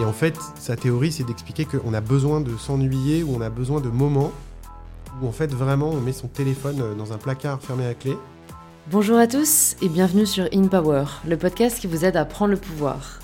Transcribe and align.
Et 0.00 0.04
en 0.04 0.12
fait, 0.12 0.36
sa 0.56 0.76
théorie, 0.76 1.10
c'est 1.10 1.24
d'expliquer 1.24 1.64
qu'on 1.64 1.92
a 1.92 2.00
besoin 2.00 2.40
de 2.40 2.56
s'ennuyer 2.56 3.24
ou 3.24 3.34
on 3.36 3.40
a 3.40 3.50
besoin 3.50 3.80
de 3.80 3.88
moments 3.88 4.30
où 5.20 5.26
en 5.26 5.32
fait 5.32 5.52
vraiment 5.52 5.90
on 5.90 6.00
met 6.00 6.12
son 6.12 6.28
téléphone 6.28 6.80
euh, 6.80 6.94
dans 6.94 7.12
un 7.12 7.16
placard 7.16 7.60
fermé 7.60 7.84
à 7.84 7.94
clé. 7.94 8.16
Bonjour 8.92 9.18
à 9.18 9.26
tous 9.26 9.74
et 9.82 9.88
bienvenue 9.88 10.24
sur 10.24 10.44
In 10.54 10.68
Power, 10.68 11.04
le 11.26 11.36
podcast 11.36 11.80
qui 11.80 11.88
vous 11.88 12.04
aide 12.04 12.16
à 12.16 12.24
prendre 12.24 12.52
le 12.52 12.56
pouvoir. 12.56 13.18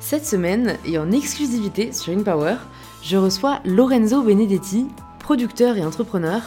Cette 0.00 0.26
semaine, 0.26 0.76
et 0.84 0.98
en 0.98 1.12
exclusivité 1.12 1.92
sur 1.92 2.12
In 2.12 2.24
Power, 2.24 2.56
je 3.04 3.16
reçois 3.16 3.60
Lorenzo 3.64 4.22
Benedetti, 4.22 4.88
producteur 5.20 5.76
et 5.76 5.84
entrepreneur, 5.84 6.42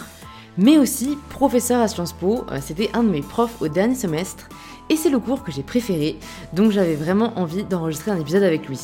mais 0.57 0.77
aussi 0.77 1.17
professeur 1.29 1.79
à 1.79 1.87
Sciences 1.87 2.13
Po. 2.13 2.43
Euh, 2.51 2.59
C'était 2.61 2.89
un 2.93 3.03
de 3.03 3.09
mes 3.09 3.21
profs 3.21 3.61
au 3.61 3.69
dernier 3.69 3.95
semestre 3.95 4.49
et 4.89 4.97
c'est 4.97 5.09
le 5.09 5.19
cours 5.19 5.43
que 5.43 5.51
j'ai 5.53 5.63
préféré, 5.63 6.17
donc 6.51 6.71
j'avais 6.71 6.95
vraiment 6.95 7.39
envie 7.39 7.63
d'enregistrer 7.63 8.11
un 8.11 8.19
épisode 8.19 8.43
avec 8.43 8.67
lui. 8.67 8.79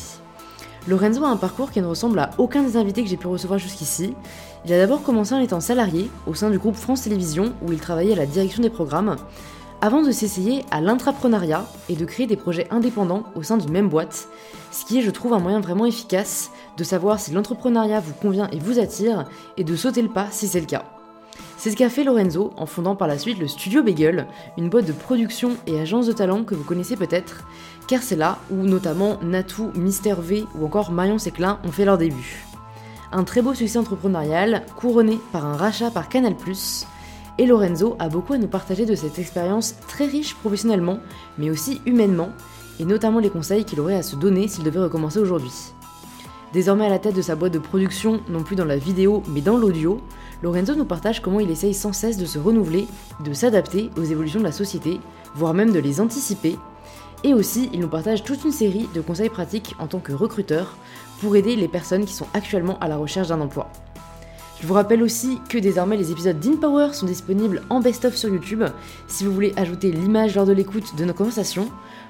Lorenzo 0.88 1.22
a 1.22 1.28
un 1.28 1.36
parcours 1.36 1.70
qui 1.70 1.82
ne 1.82 1.86
ressemble 1.86 2.18
à 2.18 2.30
aucun 2.38 2.62
des 2.62 2.78
invités 2.78 3.02
que 3.02 3.10
j'ai 3.10 3.18
pu 3.18 3.26
recevoir 3.26 3.58
jusqu'ici. 3.58 4.14
Il 4.64 4.72
a 4.72 4.78
d'abord 4.78 5.02
commencé 5.02 5.34
en 5.34 5.38
étant 5.38 5.60
salarié 5.60 6.10
au 6.26 6.32
sein 6.32 6.48
du 6.48 6.58
groupe 6.58 6.76
France 6.76 7.02
Télévisions 7.02 7.52
où 7.60 7.72
il 7.72 7.78
travaillait 7.78 8.14
à 8.14 8.16
la 8.16 8.24
direction 8.24 8.62
des 8.62 8.70
programmes, 8.70 9.16
avant 9.82 10.00
de 10.00 10.10
s'essayer 10.10 10.64
à 10.70 10.80
l'intrapreneuriat 10.80 11.66
et 11.90 11.94
de 11.94 12.06
créer 12.06 12.26
des 12.26 12.36
projets 12.36 12.66
indépendants 12.70 13.24
au 13.34 13.42
sein 13.42 13.58
d'une 13.58 13.70
même 13.70 13.90
boîte, 13.90 14.28
ce 14.72 14.86
qui 14.86 14.98
est 14.98 15.02
je 15.02 15.10
trouve 15.10 15.34
un 15.34 15.40
moyen 15.40 15.60
vraiment 15.60 15.84
efficace 15.84 16.50
de 16.78 16.84
savoir 16.84 17.20
si 17.20 17.32
l'entrepreneuriat 17.32 18.00
vous 18.00 18.14
convient 18.14 18.48
et 18.50 18.58
vous 18.58 18.78
attire 18.78 19.26
et 19.58 19.64
de 19.64 19.76
sauter 19.76 20.00
le 20.00 20.08
pas 20.08 20.28
si 20.30 20.48
c'est 20.48 20.60
le 20.60 20.66
cas. 20.66 20.97
C'est 21.58 21.72
ce 21.72 21.76
qu'a 21.76 21.90
fait 21.90 22.04
Lorenzo 22.04 22.52
en 22.56 22.66
fondant 22.66 22.94
par 22.94 23.08
la 23.08 23.18
suite 23.18 23.40
le 23.40 23.48
Studio 23.48 23.82
Bagel, 23.82 24.28
une 24.56 24.70
boîte 24.70 24.86
de 24.86 24.92
production 24.92 25.56
et 25.66 25.80
agence 25.80 26.06
de 26.06 26.12
talent 26.12 26.44
que 26.44 26.54
vous 26.54 26.62
connaissez 26.62 26.94
peut-être, 26.94 27.42
car 27.88 28.00
c'est 28.00 28.14
là 28.14 28.38
où 28.52 28.62
notamment 28.62 29.18
Natou, 29.24 29.72
Mister 29.74 30.14
V 30.16 30.44
ou 30.54 30.64
encore 30.64 30.92
Marion 30.92 31.18
Séclin 31.18 31.58
ont 31.64 31.72
fait 31.72 31.84
leur 31.84 31.98
début. 31.98 32.44
Un 33.10 33.24
très 33.24 33.42
beau 33.42 33.54
succès 33.54 33.76
entrepreneurial, 33.76 34.66
couronné 34.76 35.18
par 35.32 35.46
un 35.46 35.56
rachat 35.56 35.90
par 35.90 36.08
Canal+, 36.08 36.36
et 37.38 37.46
Lorenzo 37.46 37.96
a 37.98 38.08
beaucoup 38.08 38.34
à 38.34 38.38
nous 38.38 38.46
partager 38.46 38.86
de 38.86 38.94
cette 38.94 39.18
expérience 39.18 39.74
très 39.88 40.06
riche 40.06 40.36
professionnellement, 40.36 41.00
mais 41.38 41.50
aussi 41.50 41.80
humainement, 41.86 42.28
et 42.78 42.84
notamment 42.84 43.18
les 43.18 43.30
conseils 43.30 43.64
qu'il 43.64 43.80
aurait 43.80 43.96
à 43.96 44.04
se 44.04 44.14
donner 44.14 44.46
s'il 44.46 44.62
devait 44.62 44.78
recommencer 44.78 45.18
aujourd'hui. 45.18 45.72
Désormais 46.52 46.86
à 46.86 46.88
la 46.88 46.98
tête 46.98 47.16
de 47.16 47.20
sa 47.20 47.34
boîte 47.34 47.52
de 47.52 47.58
production, 47.58 48.20
non 48.28 48.42
plus 48.42 48.56
dans 48.56 48.64
la 48.64 48.78
vidéo 48.78 49.22
mais 49.28 49.40
dans 49.40 49.56
l'audio, 49.56 50.00
Lorenzo 50.42 50.74
nous 50.74 50.84
partage 50.84 51.20
comment 51.20 51.40
il 51.40 51.50
essaye 51.50 51.74
sans 51.74 51.92
cesse 51.92 52.16
de 52.16 52.26
se 52.26 52.38
renouveler, 52.38 52.86
de 53.24 53.32
s'adapter 53.32 53.90
aux 53.96 54.04
évolutions 54.04 54.38
de 54.38 54.44
la 54.44 54.52
société, 54.52 55.00
voire 55.34 55.54
même 55.54 55.72
de 55.72 55.80
les 55.80 56.00
anticiper. 56.00 56.56
Et 57.24 57.34
aussi, 57.34 57.68
il 57.72 57.80
nous 57.80 57.88
partage 57.88 58.22
toute 58.22 58.44
une 58.44 58.52
série 58.52 58.88
de 58.94 59.00
conseils 59.00 59.30
pratiques 59.30 59.74
en 59.80 59.88
tant 59.88 59.98
que 59.98 60.12
recruteur 60.12 60.76
pour 61.20 61.34
aider 61.34 61.56
les 61.56 61.66
personnes 61.66 62.04
qui 62.04 62.14
sont 62.14 62.28
actuellement 62.34 62.78
à 62.78 62.86
la 62.86 62.96
recherche 62.96 63.28
d'un 63.28 63.40
emploi. 63.40 63.68
Je 64.60 64.66
vous 64.66 64.74
rappelle 64.74 65.02
aussi 65.02 65.38
que 65.48 65.58
désormais 65.58 65.96
les 65.96 66.10
épisodes 66.10 66.38
d'InPower 66.38 66.92
sont 66.92 67.06
disponibles 67.06 67.62
en 67.70 67.80
best-of 67.80 68.16
sur 68.16 68.28
YouTube 68.28 68.64
si 69.06 69.24
vous 69.24 69.32
voulez 69.32 69.52
ajouter 69.56 69.92
l'image 69.92 70.34
lors 70.34 70.46
de 70.46 70.52
l'écoute 70.52 70.96
de 70.96 71.04
nos 71.04 71.14
conversations 71.14 71.68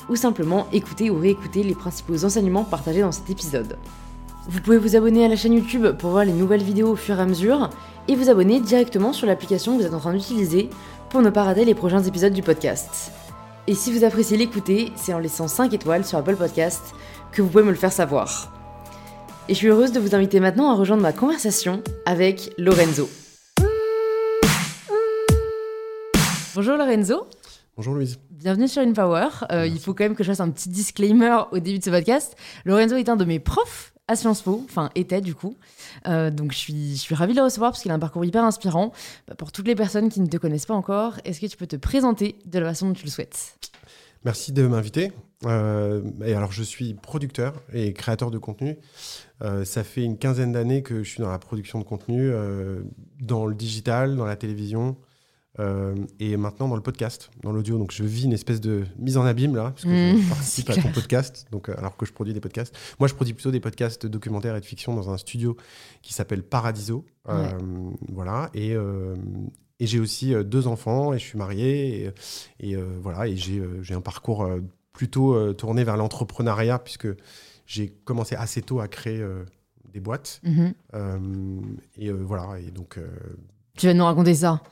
ou 0.08 0.16
simplement 0.16 0.66
écouter 0.72 1.10
ou 1.10 1.18
réécouter 1.18 1.62
les 1.62 1.74
principaux 1.74 2.24
enseignements 2.24 2.64
partagés 2.64 3.02
dans 3.02 3.12
cet 3.12 3.28
épisode. 3.28 3.76
Vous 4.48 4.62
pouvez 4.62 4.78
vous 4.78 4.96
abonner 4.96 5.26
à 5.26 5.28
la 5.28 5.36
chaîne 5.36 5.52
YouTube 5.52 5.88
pour 5.98 6.08
voir 6.10 6.24
les 6.24 6.32
nouvelles 6.32 6.62
vidéos 6.62 6.92
au 6.92 6.96
fur 6.96 7.18
et 7.18 7.22
à 7.22 7.26
mesure 7.26 7.68
et 8.08 8.16
vous 8.16 8.30
abonner 8.30 8.58
directement 8.60 9.12
sur 9.12 9.26
l'application 9.26 9.76
que 9.76 9.82
vous 9.82 9.86
êtes 9.86 9.94
en 9.94 10.00
train 10.00 10.14
d'utiliser 10.14 10.70
pour 11.10 11.22
ne 11.22 11.30
pas 11.30 11.44
rater 11.44 11.64
les 11.64 11.74
prochains 11.74 12.02
épisodes 12.02 12.32
du 12.32 12.42
podcast. 12.42 13.12
Et 13.66 13.74
si 13.74 13.92
vous 13.92 14.02
appréciez 14.02 14.36
l'écouter, 14.36 14.92
c'est 14.96 15.12
en 15.12 15.18
laissant 15.18 15.46
5 15.46 15.72
étoiles 15.74 16.04
sur 16.04 16.18
Apple 16.18 16.36
Podcast 16.36 16.94
que 17.32 17.42
vous 17.42 17.48
pouvez 17.48 17.64
me 17.64 17.70
le 17.70 17.76
faire 17.76 17.92
savoir. 17.92 18.52
Et 19.48 19.54
je 19.54 19.58
suis 19.58 19.68
heureuse 19.68 19.92
de 19.92 20.00
vous 20.00 20.14
inviter 20.14 20.40
maintenant 20.40 20.70
à 20.70 20.74
rejoindre 20.74 21.02
ma 21.02 21.12
conversation 21.12 21.82
avec 22.06 22.52
Lorenzo. 22.58 23.08
Bonjour 26.54 26.76
Lorenzo. 26.76 27.26
Bonjour 27.76 27.94
Louise. 27.94 28.18
Bienvenue 28.30 28.68
sur 28.68 28.82
InPower. 28.82 29.28
Euh, 29.52 29.66
il 29.66 29.78
faut 29.78 29.94
quand 29.94 30.04
même 30.04 30.16
que 30.16 30.24
je 30.24 30.30
fasse 30.30 30.40
un 30.40 30.50
petit 30.50 30.68
disclaimer 30.68 31.36
au 31.52 31.58
début 31.58 31.78
de 31.78 31.84
ce 31.84 31.90
podcast. 31.90 32.36
Lorenzo 32.64 32.96
est 32.96 33.08
un 33.08 33.16
de 33.16 33.24
mes 33.24 33.38
profs 33.38 33.92
à 34.08 34.16
Sciences 34.16 34.42
Po, 34.42 34.62
enfin 34.64 34.90
était 34.94 35.20
du 35.20 35.34
coup. 35.34 35.56
Euh, 36.06 36.30
donc 36.30 36.52
je 36.52 36.58
suis, 36.58 36.96
je 36.96 37.00
suis 37.00 37.14
ravie 37.14 37.34
de 37.34 37.38
le 37.38 37.44
recevoir 37.44 37.70
parce 37.70 37.82
qu'il 37.82 37.90
a 37.90 37.94
un 37.94 37.98
parcours 37.98 38.24
hyper 38.24 38.42
inspirant. 38.42 38.92
Bah, 39.28 39.34
pour 39.34 39.52
toutes 39.52 39.68
les 39.68 39.74
personnes 39.74 40.08
qui 40.08 40.20
ne 40.20 40.26
te 40.26 40.36
connaissent 40.38 40.66
pas 40.66 40.74
encore, 40.74 41.14
est-ce 41.24 41.40
que 41.40 41.46
tu 41.46 41.56
peux 41.56 41.66
te 41.66 41.76
présenter 41.76 42.38
de 42.46 42.58
la 42.58 42.68
façon 42.68 42.88
dont 42.88 42.94
tu 42.94 43.04
le 43.04 43.10
souhaites? 43.10 43.58
Merci 44.24 44.52
de 44.52 44.66
m'inviter. 44.66 45.12
Euh, 45.46 46.02
et 46.24 46.34
alors 46.34 46.50
je 46.50 46.64
suis 46.64 46.94
producteur 46.94 47.62
et 47.72 47.92
créateur 47.92 48.30
de 48.30 48.38
contenu. 48.38 48.76
Euh, 49.42 49.64
ça 49.64 49.84
fait 49.84 50.02
une 50.02 50.18
quinzaine 50.18 50.52
d'années 50.52 50.82
que 50.82 51.04
je 51.04 51.08
suis 51.08 51.22
dans 51.22 51.30
la 51.30 51.38
production 51.38 51.78
de 51.78 51.84
contenu, 51.84 52.32
dans 53.20 53.46
le 53.46 53.54
digital, 53.54 54.16
dans 54.16 54.26
la 54.26 54.36
télévision, 54.36 54.96
euh, 55.60 55.94
et 56.20 56.36
maintenant 56.36 56.68
dans 56.68 56.76
le 56.76 56.82
podcast, 56.82 57.30
dans 57.42 57.52
l'audio. 57.52 57.78
Donc 57.78 57.92
je 57.92 58.04
vis 58.04 58.24
une 58.24 58.32
espèce 58.32 58.60
de 58.60 58.84
mise 58.98 59.16
en 59.16 59.24
abîme 59.24 59.56
là, 59.56 59.70
parce 59.70 59.84
que 59.84 59.88
Mmh, 60.14 60.20
je 60.22 60.28
participe 60.30 60.70
à 60.70 60.74
ton 60.76 60.92
podcast, 60.92 61.46
donc, 61.50 61.68
euh, 61.68 61.74
alors 61.78 61.96
que 61.96 62.06
je 62.06 62.12
produis 62.12 62.32
des 62.34 62.40
podcasts. 62.40 62.76
Moi 62.98 63.08
je 63.08 63.14
produis 63.14 63.34
plutôt 63.34 63.50
des 63.50 63.60
podcasts 63.60 64.06
documentaires 64.06 64.56
et 64.56 64.60
de 64.60 64.64
fiction 64.64 64.94
dans 64.94 65.10
un 65.10 65.18
studio 65.18 65.56
qui 66.02 66.14
s'appelle 66.14 66.42
Paradiso. 66.42 67.04
Euh, 67.28 67.48
Voilà. 68.12 68.50
Et, 68.54 68.74
et 69.80 69.86
j'ai 69.86 70.00
aussi 70.00 70.34
deux 70.44 70.66
enfants 70.66 71.12
et 71.12 71.18
je 71.18 71.24
suis 71.24 71.38
marié. 71.38 72.12
Et, 72.60 72.70
et, 72.70 72.76
voilà, 73.02 73.26
et 73.26 73.36
j'ai 73.36 73.94
un 73.94 74.00
parcours 74.00 74.48
plutôt 74.92 75.52
tourné 75.54 75.84
vers 75.84 75.96
l'entrepreneuriat, 75.96 76.78
puisque 76.78 77.08
j'ai 77.66 77.88
commencé 78.04 78.34
assez 78.34 78.62
tôt 78.62 78.80
à 78.80 78.88
créer 78.88 79.24
des 79.92 80.00
boîtes. 80.00 80.40
Euh, 80.94 81.18
et 81.96 82.10
voilà, 82.10 82.58
et 82.60 82.70
donc. 82.70 82.98
Tu 83.76 83.86
vas 83.86 83.94
nous 83.94 84.04
raconter 84.04 84.34
ça. 84.34 84.62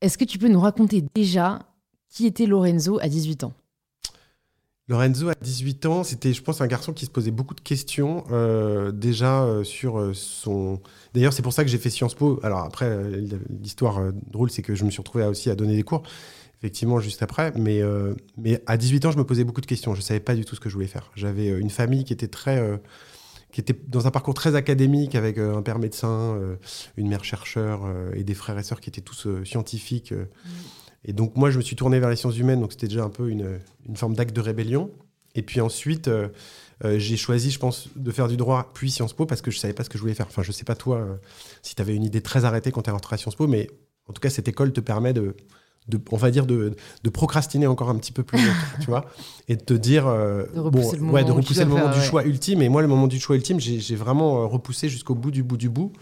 Est-ce 0.00 0.18
que 0.18 0.24
tu 0.24 0.38
peux 0.38 0.48
nous 0.48 0.60
raconter 0.60 1.02
déjà 1.14 1.60
qui 2.08 2.26
était 2.26 2.46
Lorenzo 2.46 2.98
à 3.00 3.08
18 3.08 3.44
ans? 3.44 3.52
Lorenzo, 4.88 5.28
à 5.28 5.34
18 5.34 5.86
ans, 5.86 6.04
c'était, 6.04 6.32
je 6.32 6.40
pense, 6.42 6.60
un 6.60 6.68
garçon 6.68 6.92
qui 6.92 7.06
se 7.06 7.10
posait 7.10 7.32
beaucoup 7.32 7.54
de 7.54 7.60
questions, 7.60 8.22
euh, 8.30 8.92
déjà 8.92 9.42
euh, 9.42 9.64
sur 9.64 9.98
euh, 9.98 10.12
son. 10.14 10.80
D'ailleurs, 11.12 11.32
c'est 11.32 11.42
pour 11.42 11.52
ça 11.52 11.64
que 11.64 11.70
j'ai 11.70 11.78
fait 11.78 11.90
Sciences 11.90 12.14
Po. 12.14 12.38
Alors, 12.44 12.60
après, 12.60 12.96
l'histoire 13.50 14.12
drôle, 14.30 14.48
c'est 14.50 14.62
que 14.62 14.76
je 14.76 14.84
me 14.84 14.90
suis 14.90 15.00
retrouvé 15.00 15.24
aussi 15.24 15.50
à 15.50 15.56
donner 15.56 15.74
des 15.74 15.82
cours, 15.82 16.04
effectivement, 16.58 17.00
juste 17.00 17.22
après. 17.22 17.52
Mais, 17.56 17.80
mais 18.36 18.62
à 18.66 18.76
18 18.76 19.06
ans, 19.06 19.10
je 19.10 19.18
me 19.18 19.24
posais 19.24 19.42
beaucoup 19.42 19.60
de 19.60 19.66
questions. 19.66 19.94
Je 19.94 20.00
ne 20.00 20.04
savais 20.04 20.20
pas 20.20 20.36
du 20.36 20.44
tout 20.44 20.54
ce 20.54 20.60
que 20.60 20.68
je 20.68 20.74
voulais 20.74 20.86
faire. 20.86 21.10
J'avais 21.16 21.48
une 21.48 21.70
famille 21.70 22.04
qui 22.04 22.12
était 22.12 22.28
très. 22.28 22.78
Qui 23.52 23.60
était 23.60 23.76
dans 23.88 24.06
un 24.06 24.10
parcours 24.10 24.34
très 24.34 24.54
académique 24.54 25.14
avec 25.14 25.38
euh, 25.38 25.56
un 25.56 25.62
père 25.62 25.78
médecin, 25.78 26.36
euh, 26.36 26.56
une 26.96 27.08
mère 27.08 27.24
chercheur 27.24 27.84
euh, 27.84 28.12
et 28.14 28.24
des 28.24 28.34
frères 28.34 28.58
et 28.58 28.62
sœurs 28.62 28.80
qui 28.80 28.90
étaient 28.90 29.00
tous 29.00 29.28
scientifiques. 29.44 30.12
euh. 30.12 30.26
Et 31.04 31.12
donc 31.12 31.36
moi, 31.36 31.50
je 31.50 31.58
me 31.58 31.62
suis 31.62 31.76
tourné 31.76 32.00
vers 32.00 32.10
les 32.10 32.16
sciences 32.16 32.36
humaines, 32.36 32.60
donc 32.60 32.72
c'était 32.72 32.88
déjà 32.88 33.04
un 33.04 33.10
peu 33.10 33.30
une, 33.30 33.60
une 33.88 33.96
forme 33.96 34.14
d'acte 34.14 34.34
de 34.34 34.40
rébellion. 34.40 34.90
Et 35.36 35.42
puis 35.42 35.60
ensuite, 35.60 36.08
euh, 36.08 36.28
euh, 36.84 36.98
j'ai 36.98 37.16
choisi, 37.16 37.50
je 37.50 37.58
pense, 37.58 37.88
de 37.94 38.10
faire 38.10 38.26
du 38.26 38.36
droit 38.36 38.70
puis 38.74 38.90
Sciences 38.90 39.12
Po 39.12 39.26
parce 39.26 39.42
que 39.42 39.50
je 39.50 39.58
savais 39.58 39.74
pas 39.74 39.84
ce 39.84 39.90
que 39.90 39.98
je 39.98 40.02
voulais 40.02 40.14
faire. 40.14 40.26
Enfin, 40.26 40.42
je 40.42 40.50
sais 40.50 40.64
pas 40.64 40.74
toi 40.74 40.96
euh, 40.96 41.16
si 41.62 41.74
tu 41.74 41.82
avais 41.82 41.94
une 41.94 42.04
idée 42.04 42.22
très 42.22 42.44
arrêtée 42.44 42.72
quand 42.72 42.82
tu 42.82 42.88
es 42.88 42.92
rentré 42.92 43.14
à 43.14 43.18
Sciences 43.18 43.36
Po, 43.36 43.46
mais 43.46 43.70
en 44.08 44.12
tout 44.12 44.20
cas, 44.20 44.30
cette 44.30 44.48
école 44.48 44.72
te 44.72 44.80
permet 44.80 45.12
de, 45.12 45.36
de 45.88 46.00
on 46.10 46.16
va 46.16 46.30
dire, 46.30 46.46
de, 46.46 46.74
de 47.02 47.10
procrastiner 47.10 47.66
encore 47.66 47.90
un 47.90 47.96
petit 47.96 48.12
peu 48.12 48.22
plus 48.22 48.38
longtemps, 48.38 48.78
tu 48.80 48.86
vois, 48.86 49.06
et 49.48 49.56
de 49.56 49.62
te 49.62 49.74
dire, 49.74 50.06
euh, 50.06 50.44
De 50.54 50.60
repousser 50.60 50.96
le 50.96 51.02
moment 51.02 51.12
ouais, 51.12 51.24
de 51.24 51.32
repousser 51.32 51.60
le 51.60 51.70
moment 51.70 51.82
faire, 51.84 51.92
du 51.94 52.00
ouais. 52.00 52.04
choix 52.04 52.24
ultime. 52.24 52.62
Et 52.62 52.68
moi, 52.68 52.82
le 52.82 52.88
moment 52.88 53.06
du 53.06 53.20
choix 53.20 53.36
ultime, 53.36 53.60
j'ai 53.60 53.96
vraiment 53.96 54.42
euh, 54.42 54.46
repoussé 54.46 54.88
jusqu'au 54.88 55.14
bout 55.14 55.30
du 55.30 55.42
bout 55.42 55.56
du 55.56 55.68
bout. 55.68 55.92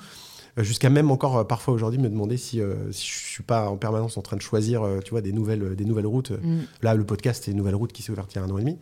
Euh, 0.58 0.62
Jusqu'à 0.62 0.88
même 0.88 1.10
encore 1.10 1.46
parfois 1.46 1.74
aujourd'hui 1.74 1.98
me 1.98 2.08
demander 2.08 2.36
si, 2.36 2.60
euh, 2.60 2.92
si 2.92 3.06
je 3.06 3.26
suis 3.28 3.42
pas 3.42 3.68
en 3.68 3.76
permanence 3.76 4.16
en 4.16 4.22
train 4.22 4.36
de 4.36 4.42
choisir 4.42 4.86
tu 5.04 5.10
vois, 5.10 5.20
des, 5.20 5.32
nouvelles, 5.32 5.76
des 5.76 5.84
nouvelles 5.84 6.06
routes. 6.06 6.30
Mm. 6.30 6.60
Là, 6.82 6.94
le 6.94 7.04
podcast, 7.04 7.44
c'est 7.44 7.50
une 7.50 7.56
nouvelle 7.56 7.75
route 7.75 7.92
qui 7.92 8.02
s'est 8.02 8.12
ouverte 8.12 8.32
il 8.34 8.38
y 8.38 8.40
a 8.40 8.44
un 8.44 8.50
an 8.50 8.58
et 8.58 8.62
demi. 8.62 8.78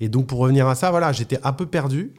Et 0.00 0.08
donc, 0.08 0.26
pour 0.26 0.40
revenir 0.40 0.66
à 0.66 0.74
ça, 0.74 0.90
voilà, 0.90 1.12
j'étais 1.12 1.38
un 1.44 1.52
peu 1.52 1.66
perdu 1.66 2.14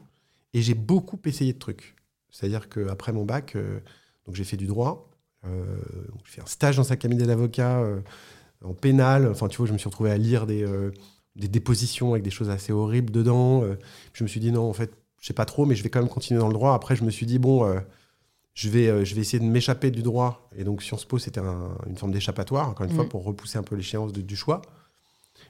et 0.53 0.61
j'ai 0.61 0.73
beaucoup 0.73 1.19
essayé 1.25 1.53
de 1.53 1.59
trucs. 1.59 1.95
C'est-à-dire 2.29 2.69
qu'après 2.69 3.13
mon 3.13 3.25
bac, 3.25 3.55
euh, 3.55 3.79
donc 4.25 4.35
j'ai 4.35 4.43
fait 4.43 4.57
du 4.57 4.67
droit, 4.67 5.09
euh, 5.45 5.63
j'ai 6.25 6.31
fait 6.31 6.41
un 6.41 6.45
stage 6.45 6.77
dans 6.77 6.91
un 6.91 6.95
cabinet 6.95 7.25
d'avocat 7.25 7.79
euh, 7.79 7.99
en 8.63 8.73
pénal. 8.73 9.27
Enfin, 9.29 9.47
tu 9.47 9.57
vois, 9.57 9.67
je 9.67 9.73
me 9.73 9.77
suis 9.77 9.87
retrouvé 9.89 10.11
à 10.11 10.17
lire 10.17 10.45
des, 10.45 10.63
euh, 10.63 10.91
des 11.35 11.47
dépositions 11.47 12.11
avec 12.11 12.23
des 12.23 12.29
choses 12.29 12.49
assez 12.49 12.71
horribles 12.71 13.11
dedans. 13.11 13.63
Je 14.13 14.23
me 14.23 14.27
suis 14.29 14.39
dit, 14.39 14.51
non, 14.51 14.69
en 14.69 14.73
fait, 14.73 14.91
je 15.19 15.27
sais 15.27 15.33
pas 15.33 15.45
trop, 15.45 15.65
mais 15.65 15.75
je 15.75 15.83
vais 15.83 15.89
quand 15.89 15.99
même 15.99 16.09
continuer 16.09 16.39
dans 16.39 16.47
le 16.47 16.53
droit. 16.53 16.73
Après, 16.73 16.95
je 16.95 17.03
me 17.03 17.09
suis 17.11 17.25
dit, 17.25 17.39
bon, 17.39 17.65
euh, 17.65 17.79
je, 18.53 18.69
vais, 18.69 18.87
euh, 18.87 19.03
je 19.05 19.15
vais 19.15 19.21
essayer 19.21 19.39
de 19.39 19.49
m'échapper 19.49 19.89
du 19.91 20.01
droit. 20.03 20.49
Et 20.55 20.63
donc, 20.63 20.83
Sciences 20.83 21.05
Po, 21.05 21.17
c'était 21.17 21.39
un- 21.41 21.75
une 21.87 21.97
forme 21.97 22.11
d'échappatoire, 22.11 22.69
encore 22.69 22.85
une 22.85 22.93
fois, 22.93 23.03
Mhm. 23.03 23.09
pour 23.09 23.23
repousser 23.23 23.57
un 23.57 23.63
peu 23.63 23.75
l'échéance 23.75 24.13
du 24.13 24.35
choix. 24.35 24.61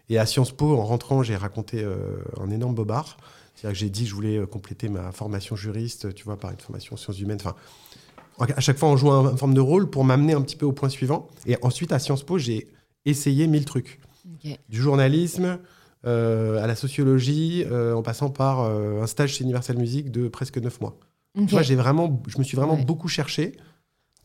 Et 0.10 0.18
à 0.18 0.25
Sciences 0.25 0.51
Po, 0.51 0.75
en 0.78 0.86
rentrant, 0.86 1.22
j'ai 1.24 1.36
raconté 1.36 1.84
euh, 1.84 2.18
un 2.40 2.50
énorme 2.50 2.75
bobard. 2.75 3.18
C'est-à-dire 3.56 3.74
que 3.75 3.80
j'ai 3.80 3.90
dit 3.90 4.04
que 4.04 4.10
je 4.10 4.16
voulais 4.16 4.48
compléter 4.48 4.90
ma 4.90 5.12
formation 5.12 5.56
juriste, 5.56 6.13
tu 6.16 6.24
vois, 6.24 6.38
par 6.38 6.51
une 6.51 6.60
formation 6.60 6.94
en 6.95 6.98
sciences 6.98 7.19
humaines. 7.19 7.38
Enfin, 7.42 7.56
à 8.39 8.59
chaque 8.62 8.77
fois, 8.77 8.89
en 8.89 8.97
jouant 8.97 9.30
une 9.31 9.38
forme 9.38 9.53
de 9.53 9.62
rôle 9.62 9.89
pour 9.89 10.03
m'amener 10.03 10.33
un 10.33 10.41
petit 10.41 10.56
peu 10.56 10.65
au 10.65 10.71
point 10.74 10.89
suivant. 10.89 11.27
Et 11.45 11.57
ensuite, 11.62 11.91
à 11.91 12.00
Sciences 12.00 12.24
Po, 12.24 12.38
j'ai 12.38 12.68
essayé 13.06 13.47
mille 13.47 13.65
trucs. 13.65 14.00
Du 14.69 14.81
journalisme, 14.81 15.59
à 16.03 16.68
la 16.68 16.75
sociologie, 16.75 17.63
en 17.71 18.01
passant 18.01 18.30
par 18.30 18.62
un 18.62 19.07
stage 19.07 19.33
chez 19.35 19.44
Universal 19.44 19.77
Music 19.77 20.12
de 20.12 20.27
presque 20.27 20.57
9 20.57 20.81
mois. 20.81 20.97
Ok. 21.38 21.45
Tu 21.47 21.51
vois, 21.53 21.62
j'ai 21.63 21.75
vraiment, 21.75 22.21
je 22.27 22.38
me 22.38 22.44
suis 22.44 22.56
vraiment 22.57 22.75
Ouais. 22.75 22.85
beaucoup 22.85 23.07
cherché, 23.07 23.53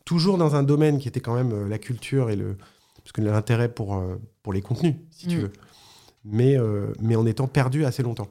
toujours 0.05 0.37
dans 0.37 0.55
un 0.55 0.63
domaine 0.63 0.99
qui 0.99 1.07
était 1.07 1.19
quand 1.21 1.33
même 1.35 1.51
euh, 1.53 1.67
la 1.67 1.77
culture 1.79 2.29
et 2.29 2.35
le, 2.35 2.55
parce 3.03 3.11
que 3.13 3.21
l'intérêt 3.21 3.69
pour, 3.69 3.95
euh, 3.95 4.17
pour 4.43 4.53
les 4.53 4.61
contenus, 4.61 4.95
si 5.11 5.27
tu 5.27 5.37
Mm. 5.37 5.41
veux. 5.41 5.51
Mais, 6.25 6.57
euh, 6.57 6.93
mais 7.01 7.15
en 7.15 7.25
étant 7.25 7.47
perdu 7.47 7.85
assez 7.85 8.03
longtemps. 8.03 8.27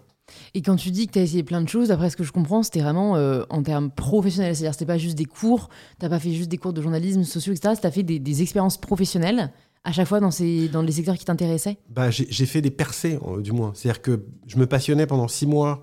Et 0.54 0.62
quand 0.62 0.76
tu 0.76 0.90
dis 0.90 1.06
que 1.06 1.12
tu 1.12 1.18
as 1.18 1.22
essayé 1.22 1.42
plein 1.42 1.60
de 1.62 1.68
choses, 1.68 1.88
d'après 1.88 2.10
ce 2.10 2.16
que 2.16 2.24
je 2.24 2.32
comprends, 2.32 2.62
c'était 2.62 2.80
vraiment 2.80 3.16
euh, 3.16 3.42
en 3.50 3.62
termes 3.62 3.90
professionnels. 3.90 4.54
C'est-à-dire, 4.56 4.74
c'était 4.74 4.86
pas 4.86 4.98
juste 4.98 5.16
des 5.16 5.24
cours, 5.24 5.68
t'as 5.98 6.08
pas 6.08 6.18
fait 6.18 6.32
juste 6.32 6.50
des 6.50 6.58
cours 6.58 6.72
de 6.72 6.82
journalisme, 6.82 7.24
sociaux, 7.24 7.52
etc. 7.52 7.74
Tu 7.80 7.86
as 7.86 7.90
fait 7.90 8.02
des, 8.02 8.42
expériences 8.42 8.78
professionnelles 8.78 9.50
à 9.84 9.92
chaque 9.92 10.08
fois 10.08 10.20
dans, 10.20 10.30
les 10.38 10.92
secteurs 10.92 11.16
qui 11.16 11.24
t'intéressaient? 11.24 11.78
Bah, 11.88 12.10
j'ai 12.10 12.46
fait 12.46 12.60
des 12.60 12.70
percées, 12.70 13.18
euh, 13.26 13.40
du 13.40 13.52
moins. 13.52 13.72
C'est-à-dire 13.74 14.02
que 14.02 14.24
je 14.46 14.56
me 14.56 14.66
passionnais 14.66 15.06
pendant 15.06 15.28
six 15.28 15.46
mois 15.46 15.82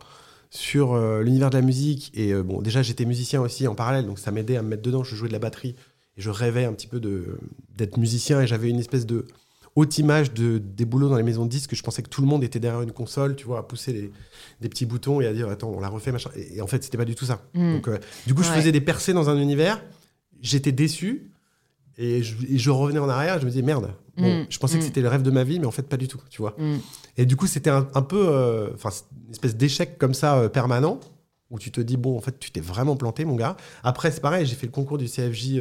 sur 0.50 0.94
euh, 0.94 1.22
l'univers 1.22 1.50
de 1.50 1.58
la 1.58 1.64
musique. 1.64 2.12
Et 2.14 2.34
bon, 2.34 2.62
déjà, 2.62 2.82
j'étais 2.82 3.06
musicien 3.06 3.42
aussi 3.42 3.68
en 3.68 3.76
parallèle, 3.76 4.06
donc 4.06 4.20
ça 4.20 4.32
m'aidait 4.32 4.58
à 4.58 4.62
me 4.62 4.70
mettre 4.70 4.84
dedans. 4.84 5.04
Je 5.04 5.16
jouais 5.16 5.28
de 5.28 5.34
la 5.34 5.40
batterie 5.40 5.76
et 6.18 6.22
je 6.22 6.30
rêvais 6.30 6.66
un 6.66 6.74
petit 6.74 6.88
peu 6.88 7.00
d'être 7.76 7.98
musicien. 7.98 8.42
Et 8.42 8.48
j'avais 8.48 8.70
une 8.70 8.80
espèce 8.80 9.06
de 9.06 9.26
haute 9.76 9.98
image 9.98 10.34
de, 10.34 10.58
des 10.58 10.86
boulots 10.86 11.10
dans 11.10 11.18
les 11.18 11.24
maisons 11.24 11.44
de 11.46 11.50
disques. 11.50 11.76
Je 11.76 11.84
pensais 11.84 12.02
que 12.02 12.10
tout 12.10 12.22
le 12.22 12.28
monde 12.28 12.44
était 12.44 12.60
derrière 12.60 12.82
une 12.82 12.92
console, 12.94 13.36
tu 13.36 13.46
vois, 13.46 13.60
à 13.60 13.64
pousser 13.64 13.92
les- 13.94 14.12
des 14.62 14.70
petits 14.70 14.86
boutons 14.86 15.20
et 15.22 15.28
à 15.28 15.34
dire 15.34 15.50
attends, 15.50 15.70
on 15.70 15.80
la 15.82 15.90
refait, 15.90 16.12
machin. 16.14 16.30
Et, 16.36 16.58
et 16.58 16.62
en 16.62 16.68
fait, 16.68 16.84
c'était 16.84 16.98
pas 16.98 17.06
du 17.06 17.16
tout 17.16 17.26
ça. 17.26 17.42
Mm. 17.54 17.74
Donc, 17.76 17.88
euh, 17.90 17.98
du 18.26 18.34
coup, 18.34 18.42
je 18.44 18.50
faisais 18.50 18.72
des 18.72 18.82
percées 18.82 19.12
dans 19.14 19.30
un 19.30 19.38
univers. 19.38 19.84
J'étais 20.42 20.72
déçu. 20.72 21.32
Et 21.98 22.24
je, 22.24 22.36
et 22.50 22.58
je 22.58 22.70
revenais 22.72 23.00
en 23.00 23.08
arrière, 23.08 23.40
je 23.40 23.46
me 23.46 23.50
disais 23.52 23.62
merde. 23.62 23.94
Bon, 24.18 24.42
Mm. 24.44 24.46
je 24.50 24.60
pensais 24.60 24.78
que 24.78 24.84
Mm. 24.84 24.88
c'était 24.88 25.02
le 25.02 25.08
rêve 25.08 25.22
de 25.24 25.32
ma 25.32 25.44
vie, 25.46 25.60
mais 25.60 25.66
en 25.66 25.72
fait 25.72 25.84
pas 25.88 25.96
du 25.98 26.08
tout, 26.10 26.20
tu 26.30 26.42
vois. 26.42 26.56
Et 27.18 27.26
du 27.26 27.36
coup, 27.38 27.48
c'était 27.48 27.70
un, 27.70 27.88
un 27.94 28.02
peu, 28.02 28.28
euh, 28.28 28.70
enfin, 28.74 28.90
une 29.28 29.32
espèce 29.32 29.56
d'échec 29.56 29.98
comme 29.98 30.14
ça 30.14 30.38
euh, 30.38 30.50
permanent 30.50 31.00
où 31.52 31.60
tu 31.60 31.72
te 31.72 31.80
dis 31.80 31.96
bon, 31.96 32.18
en 32.18 32.22
fait, 32.22 32.38
tu 32.40 32.52
t'es 32.52 32.60
vraiment 32.60 32.96
planté, 32.98 33.24
mon 33.24 33.36
gars. 33.36 33.56
Après, 33.84 34.12
c'est 34.12 34.20
pareil, 34.22 34.46
j'ai 34.46 34.56
fait 34.56 34.66
le 34.66 34.72
concours 34.74 34.98
du 34.98 35.08
CFJ. 35.08 35.60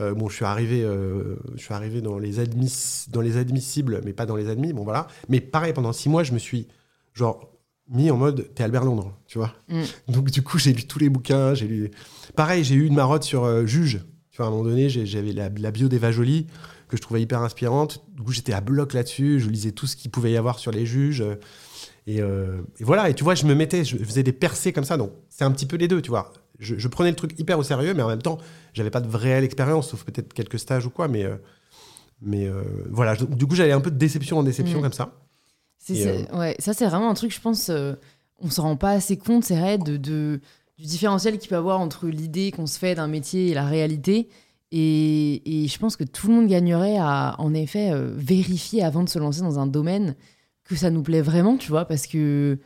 Euh, 0.00 0.14
bon, 0.14 0.28
je 0.28 0.36
suis 0.36 0.44
arrivé, 0.44 0.82
euh, 0.84 1.36
je 1.56 1.62
suis 1.62 1.74
arrivé 1.74 2.00
dans 2.00 2.18
les 2.18 2.38
admis, 2.40 3.06
dans 3.10 3.20
les 3.20 3.36
admissibles, 3.36 4.00
mais 4.04 4.12
pas 4.12 4.26
dans 4.26 4.36
les 4.36 4.48
admis. 4.48 4.72
Bon, 4.72 4.84
voilà. 4.84 5.06
Mais 5.28 5.40
pareil, 5.40 5.72
pendant 5.72 5.92
six 5.92 6.08
mois, 6.08 6.22
je 6.22 6.32
me 6.32 6.38
suis 6.38 6.68
genre 7.14 7.50
mis 7.90 8.10
en 8.10 8.16
mode 8.16 8.50
t'es 8.54 8.62
Albert 8.62 8.84
Londres, 8.84 9.16
tu 9.26 9.38
vois. 9.38 9.54
Mm. 9.68 9.82
Donc 10.08 10.30
du 10.30 10.42
coup, 10.42 10.58
j'ai 10.58 10.72
lu 10.72 10.86
tous 10.86 10.98
les 10.98 11.08
bouquins. 11.08 11.54
J'ai 11.54 11.66
lu. 11.66 11.90
Pareil, 12.36 12.62
j'ai 12.64 12.74
eu 12.74 12.86
une 12.86 12.94
marotte 12.94 13.24
sur 13.24 13.44
euh, 13.44 13.66
Juge. 13.66 14.00
Tu 14.30 14.36
vois, 14.36 14.46
à 14.46 14.48
un 14.48 14.52
moment 14.52 14.64
donné, 14.64 14.88
j'avais 14.88 15.32
la, 15.32 15.48
la 15.48 15.70
bio 15.70 15.88
d'Eva 15.88 16.12
Jolie 16.12 16.46
que 16.88 16.96
je 16.96 17.02
trouvais 17.02 17.20
hyper 17.20 17.42
inspirante. 17.42 18.04
Du 18.14 18.22
coup, 18.22 18.32
j'étais 18.32 18.52
à 18.52 18.60
bloc 18.60 18.92
là-dessus. 18.92 19.40
Je 19.40 19.48
lisais 19.50 19.72
tout 19.72 19.86
ce 19.86 19.96
qu'il 19.96 20.10
pouvait 20.10 20.30
y 20.32 20.36
avoir 20.36 20.58
sur 20.58 20.70
les 20.70 20.86
juges. 20.86 21.22
euh, 21.22 21.34
Et, 22.06 22.18
et 22.80 22.84
voilà. 22.84 23.10
Et 23.10 23.14
tu 23.14 23.24
vois, 23.24 23.34
je 23.34 23.44
me 23.46 23.54
mettais, 23.54 23.84
je 23.84 23.96
faisais 23.98 24.22
des 24.22 24.32
percées 24.32 24.72
comme 24.72 24.84
ça. 24.84 24.96
Donc, 24.96 25.12
c'est 25.28 25.44
un 25.44 25.50
petit 25.50 25.66
peu 25.66 25.76
les 25.76 25.88
deux, 25.88 26.00
tu 26.00 26.10
vois. 26.10 26.32
Je, 26.58 26.76
je 26.76 26.88
prenais 26.88 27.10
le 27.10 27.16
truc 27.16 27.38
hyper 27.38 27.58
au 27.58 27.62
sérieux, 27.62 27.94
mais 27.94 28.02
en 28.02 28.08
même 28.08 28.22
temps, 28.22 28.38
j'avais 28.74 28.90
pas 28.90 29.00
de 29.00 29.16
réelle 29.16 29.44
expérience, 29.44 29.90
sauf 29.90 30.04
peut-être 30.04 30.32
quelques 30.32 30.58
stages 30.58 30.86
ou 30.86 30.90
quoi. 30.90 31.06
Mais, 31.08 31.24
euh, 31.24 31.36
mais 32.20 32.46
euh, 32.46 32.62
voilà. 32.90 33.14
Je- 33.14 33.24
du 33.24 33.46
coup, 33.46 33.54
j'allais 33.54 33.72
un 33.72 33.80
peu 33.80 33.90
de 33.90 33.96
déception 33.98 34.38
en 34.38 34.42
déception 34.42 34.78
Mm. 34.80 34.82
comme 34.82 34.92
ça. 34.92 35.12
C'est- 35.78 35.94
c'est- 35.94 36.32
ouais, 36.34 36.56
ça, 36.58 36.74
c'est 36.74 36.86
vraiment 36.86 37.08
un 37.10 37.14
truc, 37.14 37.32
je 37.32 37.40
pense, 37.40 37.68
euh, 37.70 37.94
on 38.40 38.50
se 38.50 38.60
rend 38.60 38.76
pas 38.76 38.90
assez 38.90 39.16
compte, 39.16 39.44
c'est 39.44 39.56
vrai, 39.58 39.78
de, 39.78 39.96
de- 39.96 40.40
du 40.78 40.84
différentiel 40.84 41.38
qu'il 41.38 41.48
peut 41.48 41.54
y 41.54 41.58
avoir 41.58 41.80
entre 41.80 42.06
l'idée 42.08 42.50
qu'on 42.52 42.66
se 42.66 42.78
fait 42.78 42.94
d'un 42.94 43.08
métier 43.08 43.48
et 43.48 43.54
la 43.54 43.64
réalité. 43.66 44.28
Et, 44.70 45.64
et 45.64 45.68
je 45.68 45.78
pense 45.78 45.96
que 45.96 46.04
tout 46.04 46.28
le 46.28 46.34
monde 46.34 46.46
gagnerait 46.46 46.98
à, 46.98 47.36
en 47.38 47.54
effet, 47.54 47.90
euh, 47.90 48.12
vérifier 48.16 48.82
avant 48.84 49.02
de 49.02 49.08
se 49.08 49.18
lancer 49.18 49.40
dans 49.40 49.58
un 49.58 49.66
domaine 49.66 50.14
que 50.64 50.76
ça 50.76 50.90
nous 50.90 51.02
plaît 51.02 51.22
vraiment, 51.22 51.56
tu 51.56 51.70
vois, 51.70 51.86
parce 51.86 52.06
que 52.06 52.58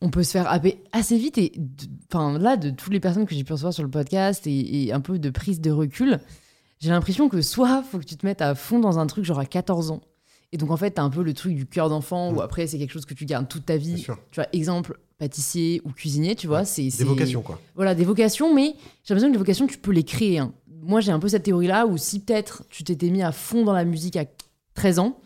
on 0.00 0.10
peut 0.10 0.22
se 0.22 0.32
faire 0.32 0.50
happer 0.50 0.82
assez 0.92 1.16
vite. 1.18 1.38
Et 1.38 1.52
enfin, 2.12 2.38
là, 2.38 2.56
de 2.56 2.70
toutes 2.70 2.92
les 2.92 3.00
personnes 3.00 3.26
que 3.26 3.34
j'ai 3.34 3.44
pu 3.44 3.52
recevoir 3.52 3.72
sur 3.72 3.82
le 3.82 3.90
podcast 3.90 4.46
et, 4.46 4.84
et 4.86 4.92
un 4.92 5.00
peu 5.00 5.18
de 5.18 5.30
prise 5.30 5.60
de 5.60 5.70
recul, 5.70 6.20
j'ai 6.80 6.90
l'impression 6.90 7.28
que 7.28 7.40
soit 7.40 7.82
faut 7.82 7.98
que 7.98 8.04
tu 8.04 8.16
te 8.16 8.26
mettes 8.26 8.42
à 8.42 8.54
fond 8.54 8.78
dans 8.78 8.98
un 8.98 9.06
truc 9.06 9.24
genre 9.24 9.38
à 9.38 9.46
14 9.46 9.90
ans. 9.90 10.02
Et 10.52 10.58
donc, 10.58 10.70
en 10.70 10.76
fait, 10.76 10.92
t'as 10.92 11.02
un 11.02 11.10
peu 11.10 11.22
le 11.22 11.32
truc 11.34 11.54
du 11.54 11.66
cœur 11.66 11.88
d'enfant, 11.88 12.30
Mm. 12.32 12.36
où 12.36 12.40
après, 12.40 12.66
c'est 12.66 12.78
quelque 12.78 12.92
chose 12.92 13.04
que 13.06 13.14
tu 13.14 13.24
gardes 13.24 13.48
toute 13.48 13.66
ta 13.66 13.76
vie. 13.76 14.02
Tu 14.02 14.12
vois, 14.36 14.46
exemple, 14.52 14.98
pâtissier 15.18 15.80
ou 15.84 15.90
cuisinier, 15.90 16.36
tu 16.36 16.46
vois, 16.46 16.60
Ouais, 16.60 16.64
c'est... 16.64 16.88
Des 16.96 17.04
vocations, 17.04 17.42
quoi. 17.42 17.60
Voilà, 17.74 17.94
des 17.94 18.04
vocations, 18.04 18.54
mais 18.54 18.74
j'ai 19.04 19.14
l'impression 19.14 19.28
que 19.28 19.32
les 19.32 19.38
vocations, 19.38 19.66
tu 19.66 19.78
peux 19.78 19.90
les 19.92 20.04
créer. 20.04 20.38
hein. 20.38 20.52
Moi, 20.82 21.00
j'ai 21.00 21.10
un 21.10 21.18
peu 21.18 21.28
cette 21.28 21.42
théorie-là, 21.42 21.86
où 21.86 21.96
si 21.96 22.20
peut-être 22.20 22.62
tu 22.70 22.84
t'étais 22.84 23.08
mis 23.10 23.22
à 23.22 23.32
fond 23.32 23.64
dans 23.64 23.72
la 23.72 23.84
musique 23.84 24.16
à 24.16 24.24
13 24.74 25.00
ans, 25.00 25.18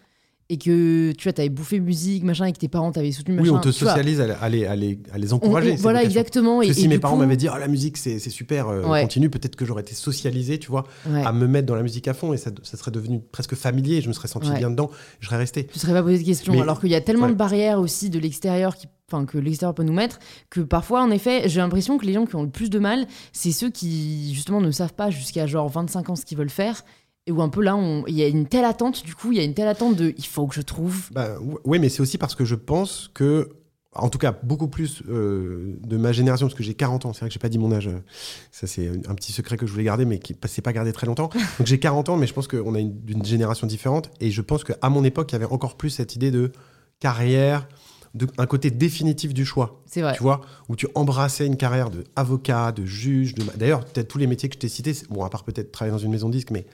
et 0.51 0.59
que, 0.59 1.13
tu 1.13 1.23
vois, 1.25 1.33
t'avais 1.33 1.49
bouffé 1.49 1.79
musique, 1.81 2.25
machin, 2.25 2.45
et 2.47 2.53
que 2.53 2.59
tes 2.59 2.69
parents 2.69 2.91
t'avaient 2.93 3.13
soutenu, 3.13 3.37
machin... 3.37 3.45
Oui, 3.51 3.57
on 3.57 3.61
te 3.61 3.69
vois, 3.69 3.73
socialise 3.73 4.21
à, 4.21 4.49
les, 4.49 4.67
à 4.67 4.75
les- 4.75 4.99
à 5.13 5.17
les 5.19 5.33
encourager. 5.33 5.73
on- 5.73 5.77
voilà, 5.77 6.03
exactement. 6.03 6.57
Parce 6.59 6.71
et, 6.71 6.75
si 6.75 6.85
et 6.85 6.89
mes 6.89 6.99
parents 6.99 7.15
coup- 7.15 7.21
m'avaient 7.23 7.37
dit, 7.37 7.47
ah, 7.49 7.59
la 7.59 7.69
musique, 7.69 7.97
c'est 7.97 8.19
super, 8.19 8.69
euh, 8.69 8.83
Ouais. 8.83 9.03
continue, 9.03 9.31
peut-être 9.31 9.55
que 9.57 9.65
j'aurais 9.65 9.83
été 9.83 9.95
socialisé, 9.95 10.59
tu 10.59 10.69
vois, 10.69 10.85
Ouais. 11.09 11.23
à 11.25 11.33
me 11.33 11.47
mettre 11.47 11.67
dans 11.67 11.77
la 11.77 11.83
musique 11.83 12.09
à 12.09 12.15
fond 12.15 12.33
et 12.33 12.37
ça, 12.37 12.51
ça 12.65 12.77
serait 12.77 12.91
devenu 12.91 13.21
presque 13.33 13.55
familier, 13.55 14.01
je 14.03 14.09
me 14.09 14.13
serais 14.13 14.29
senti 14.29 14.51
Ouais. 14.51 14.59
bien 14.59 14.71
dedans, 14.71 14.91
je 15.21 15.27
serais 15.29 15.37
resté. 15.39 15.67
tu 15.67 15.77
ne 15.77 15.81
serais 15.81 15.93
pas 15.93 16.03
posé 16.03 16.19
de 16.19 16.25
questions. 16.25 16.53
Mais- 16.53 16.61
alors 16.61 16.81
qu'il 16.81 16.91
y 16.91 16.95
a 16.97 17.01
tellement 17.01 17.29
de 17.29 17.35
barrières 17.35 17.79
aussi 17.79 18.11
de 18.11 18.19
l'extérieur 18.19 18.75
qui 18.77 18.89
Enfin, 19.13 19.25
que 19.25 19.39
l'extérieur 19.39 19.75
peut 19.75 19.83
nous 19.83 19.93
mettre, 19.93 20.21
que 20.51 20.61
parfois, 20.61 21.03
en 21.03 21.11
effet, 21.11 21.49
j'ai 21.49 21.59
l'impression 21.59 21.99
que 21.99 22.07
les 22.07 22.13
gens 22.13 22.27
qui 22.27 22.37
ont 22.37 22.45
le 22.45 22.49
plus 22.49 22.71
de 22.71 22.79
mal, 22.79 23.09
c'est 23.33 23.51
ceux 23.51 23.69
qui, 23.69 24.33
justement, 24.33 24.61
ne 24.61 24.71
savent 24.71 24.95
pas 24.95 25.11
jusqu'à 25.11 25.49
genre 25.49 25.69
25 25.69 26.11
ans 26.11 26.15
ce 26.15 26.25
qu'ils 26.25 26.39
veulent 26.39 26.49
faire, 26.49 26.85
et 27.27 27.33
où 27.33 27.43
un 27.43 27.49
peu 27.49 27.63
là, 27.63 27.79
il 28.07 28.15
y 28.15 28.23
a 28.23 28.29
une 28.29 28.47
telle 28.47 28.65
attente, 28.65 29.05
du 29.05 29.15
coup, 29.15 29.33
il 29.33 29.39
y 29.39 29.41
a 29.41 29.45
une 29.45 29.55
telle 29.55 29.69
attente 29.69 29.97
de 29.97 30.15
il 30.17 30.27
faut 30.27 30.47
que 30.47 30.55
je 30.55 30.63
trouve. 30.63 31.11
Bah, 31.13 31.37
oui, 31.65 31.79
mais 31.79 31.89
c'est 31.89 32.01
aussi 32.01 32.19
parce 32.19 32.35
que 32.35 32.45
je 32.45 32.55
pense 32.55 33.11
que, 33.13 33.51
en 33.95 34.09
tout 34.09 34.19
cas, 34.19 34.39
beaucoup 34.43 34.69
plus 34.69 35.03
euh, 35.09 35.79
de 35.83 35.97
ma 35.97 36.13
génération, 36.13 36.47
parce 36.47 36.57
que 36.57 36.63
j'ai 36.63 36.75
40 36.75 37.07
ans, 37.07 37.13
c'est 37.13 37.21
vrai 37.21 37.29
que 37.29 37.35
j'ai 37.35 37.39
pas 37.39 37.49
dit 37.49 37.59
mon 37.59 37.73
âge, 37.73 37.89
euh, 37.89 38.03
ça 38.51 38.67
c'est 38.67 38.89
un 38.89 39.15
petit 39.15 39.33
secret 39.33 39.57
que 39.57 39.67
je 39.67 39.73
voulais 39.73 39.85
garder, 39.85 40.05
mais 40.07 40.19
qui 40.19 40.35
ne 40.41 40.49
s'est 40.49 40.63
pas 40.63 40.73
gardé 40.73 40.93
très 40.93 41.07
longtemps. 41.07 41.29
Donc 41.59 41.67
j'ai 41.67 41.79
40 41.79 42.09
ans, 42.09 42.17
mais 42.17 42.27
je 42.27 42.33
pense 42.33 42.49
qu'on 42.49 42.75
a 42.75 42.81
une, 42.81 42.99
une 43.07 43.25
génération 43.25 43.67
différente, 43.67 44.11
et 44.21 44.31
je 44.31 44.41
pense 44.41 44.65
qu'à 44.65 44.89
mon 44.89 45.05
époque, 45.05 45.31
il 45.31 45.35
y 45.35 45.37
avait 45.37 45.53
encore 45.53 45.77
plus 45.77 45.91
cette 45.91 46.17
idée 46.17 46.31
de 46.31 46.53
carrière, 47.01 47.69
de, 48.15 48.27
un 48.39 48.47
côté 48.47 48.71
définitif 48.71 49.35
du 49.35 49.45
choix. 49.45 49.83
C'est 49.87 50.01
vrai. 50.01 50.15
tu 50.17 50.23
vois, 50.23 50.41
où 50.69 50.77
tu 50.77 50.89
embrassais 50.95 51.47
une 51.47 51.57
carrière 51.57 51.91
de 51.91 52.05
avocat, 52.17 52.73
de 52.73 52.85
juge, 52.85 53.35
de... 53.35 53.45
d'ailleurs, 53.57 53.85
peut-être 53.85 54.09
tous 54.09 54.19
les 54.19 54.27
métiers 54.27 54.49
que 54.49 54.55
je 54.55 54.61
t'ai 54.61 54.69
cités, 54.69 54.95
bon, 55.11 55.25
à 55.25 55.31
part 55.31 55.45
peut-être 55.45 55.71
travailler 55.71 55.93
dans 55.93 56.03
une 56.03 56.11
maison 56.11 56.29
de 56.29 56.33
disque, 56.33 56.51
mais 56.51 56.67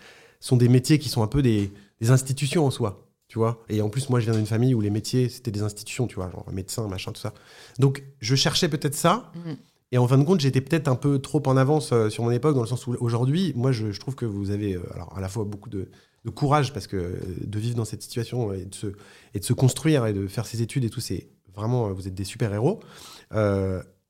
sont 0.46 0.56
des 0.56 0.68
métiers 0.68 0.98
qui 0.98 1.08
sont 1.08 1.22
un 1.22 1.26
peu 1.26 1.42
des, 1.42 1.72
des 2.00 2.10
institutions 2.10 2.66
en 2.66 2.70
soi, 2.70 3.08
tu 3.28 3.38
vois. 3.38 3.64
Et 3.68 3.80
en 3.82 3.88
plus, 3.88 4.08
moi, 4.10 4.20
je 4.20 4.26
viens 4.26 4.34
d'une 4.34 4.46
famille 4.46 4.74
où 4.74 4.80
les 4.80 4.90
métiers, 4.90 5.28
c'était 5.28 5.50
des 5.50 5.62
institutions, 5.62 6.06
tu 6.06 6.14
vois, 6.16 6.30
genre 6.30 6.44
médecin, 6.52 6.86
machin, 6.88 7.12
tout 7.12 7.20
ça. 7.20 7.32
Donc, 7.78 8.02
je 8.20 8.34
cherchais 8.34 8.68
peut-être 8.68 8.94
ça, 8.94 9.32
Mhm. 9.34 9.56
et 9.92 9.98
en 9.98 10.06
fin 10.06 10.18
de 10.18 10.24
compte, 10.24 10.40
j'étais 10.40 10.60
peut-être 10.60 10.88
un 10.88 10.94
peu 10.96 11.18
trop 11.18 11.42
en 11.46 11.56
avance 11.56 11.90
euh, 11.92 12.08
sur 12.10 12.22
mon 12.24 12.30
époque, 12.30 12.54
dans 12.54 12.60
le 12.62 12.66
sens 12.68 12.86
où 12.86 12.94
aujourd'hui, 13.00 13.52
moi, 13.56 13.72
je, 13.72 13.92
je 13.92 14.00
trouve 14.00 14.14
que 14.14 14.24
vous 14.26 14.50
avez, 14.50 14.74
euh, 14.74 14.82
alors, 14.94 15.12
à 15.16 15.20
la 15.20 15.28
fois 15.28 15.44
beaucoup 15.44 15.68
de, 15.70 15.88
de 16.24 16.30
courage, 16.30 16.72
parce 16.72 16.86
que 16.86 16.96
euh, 16.96 17.16
de 17.44 17.58
vivre 17.58 17.76
dans 17.76 17.84
cette 17.84 18.02
situation 18.02 18.52
et 18.52 18.64
de 18.66 18.74
se, 18.74 18.86
et 19.34 19.40
de 19.40 19.44
se 19.44 19.52
construire 19.52 20.06
et 20.06 20.12
de 20.12 20.26
faire 20.28 20.46
ses 20.46 20.62
études 20.62 20.84
et 20.84 20.90
tout, 20.90 21.00
c'est 21.00 21.26
vraiment, 21.54 21.90
vous 21.92 22.06
êtes 22.06 22.14
des 22.14 22.24
super-héros. 22.24 22.80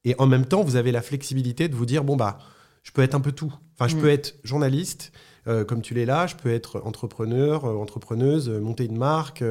Et 0.04 0.14
en 0.18 0.26
même 0.26 0.44
temps, 0.46 0.62
vous 0.62 0.76
avez 0.76 0.92
la 0.92 1.02
flexibilité 1.02 1.68
de 1.68 1.74
vous 1.74 1.86
dire, 1.86 2.04
bon, 2.04 2.16
bah, 2.16 2.38
je 2.84 2.92
peux 2.92 3.02
être 3.02 3.14
un 3.16 3.20
peu 3.20 3.32
tout. 3.32 3.52
Enfin, 3.74 3.88
je 3.88 3.96
Mm. 3.96 4.00
peux 4.00 4.08
être 4.08 4.34
journaliste, 4.44 5.12
euh, 5.48 5.64
comme 5.64 5.80
tu 5.82 5.94
l'es 5.94 6.04
là, 6.06 6.26
je 6.26 6.34
peux 6.34 6.52
être 6.52 6.82
entrepreneur, 6.84 7.64
euh, 7.64 7.76
entrepreneuse, 7.76 8.48
euh, 8.48 8.60
monter 8.60 8.84
une 8.86 8.96
marque, 8.96 9.42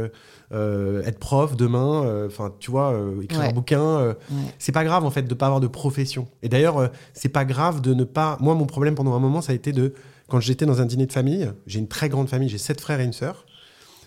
être 0.52 1.20
prof 1.20 1.56
demain, 1.56 2.26
enfin, 2.26 2.54
tu 2.60 2.72
vois, 2.72 2.94
écrire 3.22 3.40
Ouais. 3.42 3.50
un 3.50 3.54
bouquin. 3.54 4.08
Ouais. 4.10 4.16
c'est 4.60 4.72
pas 4.72 4.84
grave, 4.84 5.04
en 5.06 5.12
fait, 5.12 5.24
de 5.24 5.34
pas 5.34 5.46
avoir 5.48 5.60
de 5.62 5.68
profession. 5.68 6.28
Et 6.44 6.50
d'ailleurs, 6.50 6.90
c'est 7.14 7.30
pas 7.30 7.46
grave 7.46 7.82
de 7.82 7.94
ne 7.94 8.04
pas. 8.04 8.38
Moi, 8.42 8.56
mon 8.56 8.66
problème 8.66 8.96
pendant 8.96 9.14
un 9.16 9.20
moment, 9.20 9.42
ça 9.42 9.52
a 9.52 9.56
été 9.56 9.72
de. 9.72 9.94
Quand 10.28 10.40
j'étais 10.40 10.66
dans 10.66 10.82
un 10.82 10.86
dîner 10.86 11.06
de 11.06 11.12
famille, 11.14 11.52
j'ai 11.68 11.80
une 11.80 11.88
très 11.88 12.10
grande 12.10 12.30
famille, 12.30 12.50
j'ai 12.50 12.58
sept 12.58 12.82
frères 12.82 13.00
et 13.00 13.04
une 13.06 13.14
sœur. 13.14 13.46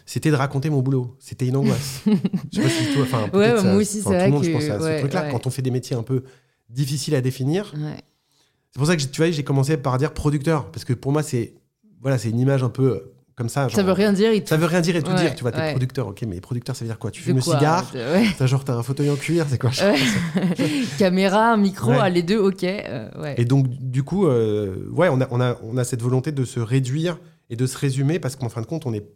C'était 0.04 0.30
de 0.30 0.37
raconter 0.37 0.71
mon 0.71 0.80
boulot. 0.80 1.14
C'était 1.21 1.47
une 1.47 1.57
angoisse. 1.57 2.00
Je 2.52 2.57
sais 2.57 2.62
pas 2.62 2.68
si 2.71 2.92
toi, 2.95 3.02
enfin, 3.02 3.28
Ouais, 3.38 3.62
moi 3.62 3.75
aussi, 3.75 3.99
c'est 3.99 4.02
tout 4.04 4.09
vrai 4.09 4.26
le 4.26 4.33
monde, 4.33 4.42
je 4.45 4.50
pense 4.50 4.64
à 4.71 4.78
ouais, 4.78 4.95
ce 4.97 5.00
truc-là. 5.00 5.25
ouais. 5.25 5.30
Quand 5.33 5.47
on 5.47 5.50
fait 5.50 5.61
des 5.62 5.71
métiers 5.71 5.95
un 5.97 6.02
peu 6.02 6.25
difficiles 6.71 7.14
à 7.14 7.21
définir, 7.21 7.73
c'est 7.75 8.78
pour 8.78 8.87
ça 8.87 8.97
que 8.97 9.02
tu 9.02 9.21
vois, 9.21 9.30
j'ai 9.30 9.45
commencé 9.45 9.76
par 9.76 9.97
dire 9.99 10.12
producteur, 10.14 10.71
parce 10.73 10.85
que 10.85 10.92
pour 10.95 11.12
moi, 11.12 11.23
c'est 11.23 11.54
voilà, 12.00 12.19
c'est 12.19 12.31
une 12.31 12.38
image 12.40 12.62
un 12.62 12.69
peu 12.69 12.90
euh, 12.90 13.12
comme 13.37 13.49
ça. 13.49 13.69
Ça 13.69 13.83
veut 13.83 13.93
rien 13.93 14.12
dire. 14.12 14.33
te- 14.43 14.49
Ça 14.49 14.57
veut 14.57 14.67
rien 14.67 14.81
dire 14.81 14.97
et 14.97 15.02
tout 15.02 15.11
Ouais, 15.11 15.17
dire. 15.17 15.35
Tu 15.35 15.43
vois, 15.43 15.52
t'es 15.52 15.59
ouais. 15.59 15.71
producteur, 15.73 16.09
ok, 16.09 16.23
mais 16.26 16.40
producteur, 16.40 16.75
ça 16.76 16.85
veut 16.85 16.88
dire 16.90 16.99
quoi? 16.99 17.11
Tu 17.11 17.23
fumes 17.23 17.37
le 17.37 17.40
cigare? 17.43 17.85
Ouais. 17.95 18.26
T'as 18.37 18.47
genre 18.47 18.64
t'as 18.64 18.75
un 18.75 18.83
fauteuil 18.83 19.11
en 19.11 19.17
cuir, 19.17 19.47
c'est 19.49 19.59
quoi? 19.61 19.71
Caméra, 20.99 21.57
micro, 21.57 21.93
ah, 21.93 22.09
les 22.09 22.23
deux, 22.23 22.38
ok. 22.38 22.64
euh. 22.64 23.35
Et 23.37 23.45
donc, 23.45 23.69
du 23.69 24.02
coup, 24.02 24.26
euh, 24.26 24.88
ouais, 24.93 25.09
on 25.09 25.21
a, 25.21 25.28
on, 25.31 25.40
a, 25.40 25.57
on 25.62 25.76
a 25.76 25.85
cette 25.85 26.02
volonté 26.02 26.33
de 26.33 26.45
se 26.45 26.61
réduire 26.61 27.19
et 27.50 27.57
de 27.57 27.67
se 27.67 27.78
résumer 27.78 28.19
parce 28.19 28.37
qu'en 28.37 28.49
fin 28.49 28.61
de 28.61 28.67
compte, 28.67 28.87
on 28.87 28.93
est 28.93 29.07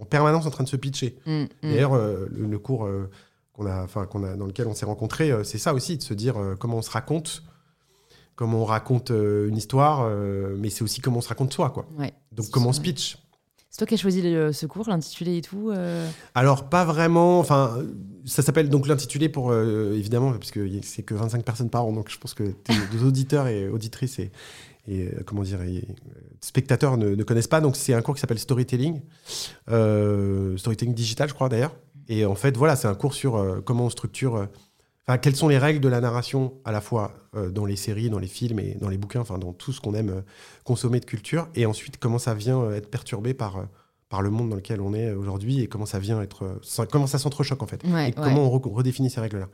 en 0.00 0.04
permanence 0.04 0.46
en 0.46 0.50
train 0.50 0.64
de 0.64 0.68
se 0.68 0.76
pitcher. 0.76 1.18
Mm, 1.26 1.32
mm. 1.42 1.48
D'ailleurs, 1.62 1.94
euh, 1.94 2.26
le, 2.32 2.46
le 2.46 2.58
cours 2.58 2.88
qu'on 3.52 3.66
a, 3.66 3.82
enfin, 3.84 4.06
qu'on 4.06 4.24
a, 4.24 4.36
dans 4.36 4.46
lequel 4.46 4.66
on 4.66 4.74
s'est 4.74 4.86
rencontrés, 4.86 5.32
c'est 5.44 5.58
ça 5.58 5.74
aussi, 5.74 5.96
de 5.98 6.02
se 6.02 6.14
dire 6.14 6.34
comment 6.58 6.78
on 6.78 6.82
se 6.82 6.90
raconte, 6.90 7.42
comment 8.34 8.62
on 8.62 8.64
raconte 8.64 9.10
euh, 9.10 9.48
une 9.48 9.56
histoire, 9.56 10.02
euh, 10.04 10.56
mais 10.58 10.70
c'est 10.70 10.82
aussi 10.82 11.00
comment 11.00 11.18
on 11.18 11.22
se 11.22 11.28
raconte 11.28 11.52
soi, 11.52 11.70
quoi. 11.70 11.86
Ouais. 11.98 12.12
Donc, 12.32 12.50
comment 12.50 12.70
on 12.70 12.72
se 12.72 12.80
pitch. 12.80 13.18
C'est 13.70 13.78
toi 13.78 13.86
qui 13.86 13.94
as 13.94 13.98
choisi 13.98 14.20
le- 14.20 14.52
ce 14.52 14.66
cours, 14.66 14.88
l'intitulé 14.88 15.38
et 15.38 15.40
tout 15.42 15.70
euh, 15.70 16.06
Alors, 16.34 16.68
pas 16.68 16.84
vraiment. 16.84 17.38
Enfin, 17.38 17.78
ça 18.26 18.42
s'appelle 18.42 18.68
donc 18.68 18.86
l'intitulé 18.86 19.28
pour 19.30 19.54
évidemment 19.54 20.32
parce 20.32 20.50
que 20.50 20.68
c'est 20.82 21.02
que 21.02 21.14
25 21.14 21.44
personnes 21.44 21.70
par 21.70 21.84
an 21.86 21.92
donc 21.92 22.08
je 22.08 22.18
pense 22.18 22.34
que 22.34 22.44
les 22.44 23.02
auditeurs 23.04 23.48
et 23.48 23.68
auditrices 23.68 24.20
et, 24.20 24.30
et 24.86 25.10
comment 25.26 25.42
dire 25.42 25.58
spectateurs 26.40 26.96
ne, 26.98 27.16
ne, 27.16 27.22
connaissent 27.24 27.48
pas 27.48 27.60
donc 27.60 27.74
c'est 27.74 27.94
un 27.94 28.00
cours 28.02 28.14
qui 28.14 28.20
s'appelle 28.20 28.38
storytelling 28.38 29.00
storytelling 29.66 30.94
digital 30.94 31.28
je 31.28 31.34
crois 31.34 31.48
d'ailleurs 31.48 31.74
et 32.08 32.24
en 32.24 32.36
fait 32.36 32.56
voilà 32.56 32.76
c'est 32.76 32.86
un 32.86 32.94
cours 32.94 33.14
sur 33.14 33.62
comment 33.64 33.86
on 33.86 33.90
structure 33.90 34.46
Enfin, 35.06 35.18
quelles 35.18 35.34
sont 35.34 35.48
les 35.48 35.58
règles 35.58 35.80
de 35.80 35.88
la 35.88 36.00
narration 36.00 36.54
à 36.64 36.70
la 36.70 36.80
fois 36.80 37.12
euh, 37.34 37.50
dans 37.50 37.64
les 37.64 37.74
séries, 37.74 38.08
dans 38.08 38.20
les 38.20 38.28
films 38.28 38.60
et 38.60 38.76
dans 38.80 38.88
les 38.88 38.98
bouquins, 38.98 39.20
enfin 39.20 39.38
dans 39.38 39.52
tout 39.52 39.72
ce 39.72 39.80
qu'on 39.80 39.94
aime 39.94 40.10
euh, 40.10 40.20
consommer 40.64 41.00
de 41.00 41.04
culture, 41.04 41.48
et 41.56 41.66
ensuite 41.66 41.96
comment 41.98 42.18
ça 42.18 42.34
vient 42.34 42.60
euh, 42.60 42.76
être 42.76 42.88
perturbé 42.88 43.34
par 43.34 43.66
par 44.08 44.22
le 44.22 44.30
monde 44.30 44.50
dans 44.50 44.56
lequel 44.56 44.80
on 44.80 44.92
est 44.92 45.10
aujourd'hui 45.12 45.60
et 45.60 45.66
comment 45.66 45.86
ça 45.86 45.98
vient 45.98 46.20
être 46.20 46.60
comment 46.90 47.06
ça 47.06 47.18
s'entrechoque 47.18 47.62
en 47.62 47.66
fait? 47.66 47.82
Et 48.06 48.12
comment 48.12 48.42
on 48.42 48.50
redéfinit 48.50 49.10
ces 49.10 49.20
règles 49.20 49.38
là. 49.38 49.48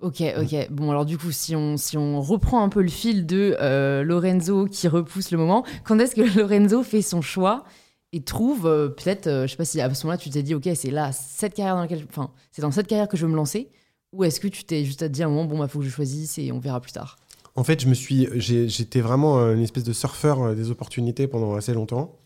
Ok, 0.00 0.22
ok. 0.38 0.70
Bon, 0.70 0.90
alors 0.90 1.06
du 1.06 1.16
coup, 1.16 1.32
si 1.32 1.56
on, 1.56 1.78
si 1.78 1.96
on 1.96 2.20
reprend 2.20 2.62
un 2.62 2.68
peu 2.68 2.82
le 2.82 2.90
fil 2.90 3.24
de 3.24 3.56
Lorenzo 4.02 4.66
qui 4.66 4.86
repousse 4.86 5.30
le 5.30 5.38
moment, 5.38 5.64
quand 5.84 5.98
est-ce 5.98 6.14
que 6.14 6.20
Lorenzo 6.38 6.82
fait 6.82 7.00
son 7.00 7.22
choix 7.22 7.64
et 8.12 8.22
trouve 8.22 8.64
peut-être, 8.64 9.44
je 9.46 9.46
sais 9.46 9.56
pas 9.56 9.64
si 9.64 9.80
à 9.80 9.92
ce 9.94 10.04
moment-là 10.04 10.18
tu 10.18 10.28
t'es 10.28 10.42
dit, 10.42 10.54
ok, 10.54 10.68
c'est 10.74 10.90
là, 10.90 11.12
cette 11.12 11.54
carrière 11.54 11.76
dans 11.76 11.80
laquelle, 11.80 12.04
enfin, 12.10 12.30
c'est 12.52 12.60
dans 12.60 12.70
cette 12.70 12.88
carrière 12.88 13.08
que 13.08 13.16
je 13.16 13.24
veux 13.24 13.32
me 13.32 13.36
lancer, 13.36 13.70
ou 14.12 14.24
est-ce 14.24 14.40
que 14.40 14.48
tu 14.48 14.64
t'es 14.64 14.84
juste 14.84 15.02
à 15.02 15.08
te 15.08 15.12
dire, 15.12 15.28
bon, 15.28 15.48
il 15.50 15.58
bah, 15.58 15.68
faut 15.68 15.80
que 15.80 15.84
je 15.84 15.90
choisisse 15.90 16.38
et 16.38 16.52
on 16.52 16.58
verra 16.58 16.80
plus 16.80 16.92
tard? 16.92 17.18
En 17.54 17.64
fait, 17.64 17.80
je 17.80 17.88
me 17.88 17.94
suis, 17.94 18.28
j'étais 18.36 19.00
vraiment 19.00 19.38
une 19.52 19.62
espèce 19.62 19.84
de 19.84 19.92
surfeur 19.92 20.42
euh, 20.42 20.54
des 20.54 20.70
opportunités 20.70 21.26
pendant 21.26 21.54
assez 21.54 21.72
longtemps. 21.72 22.18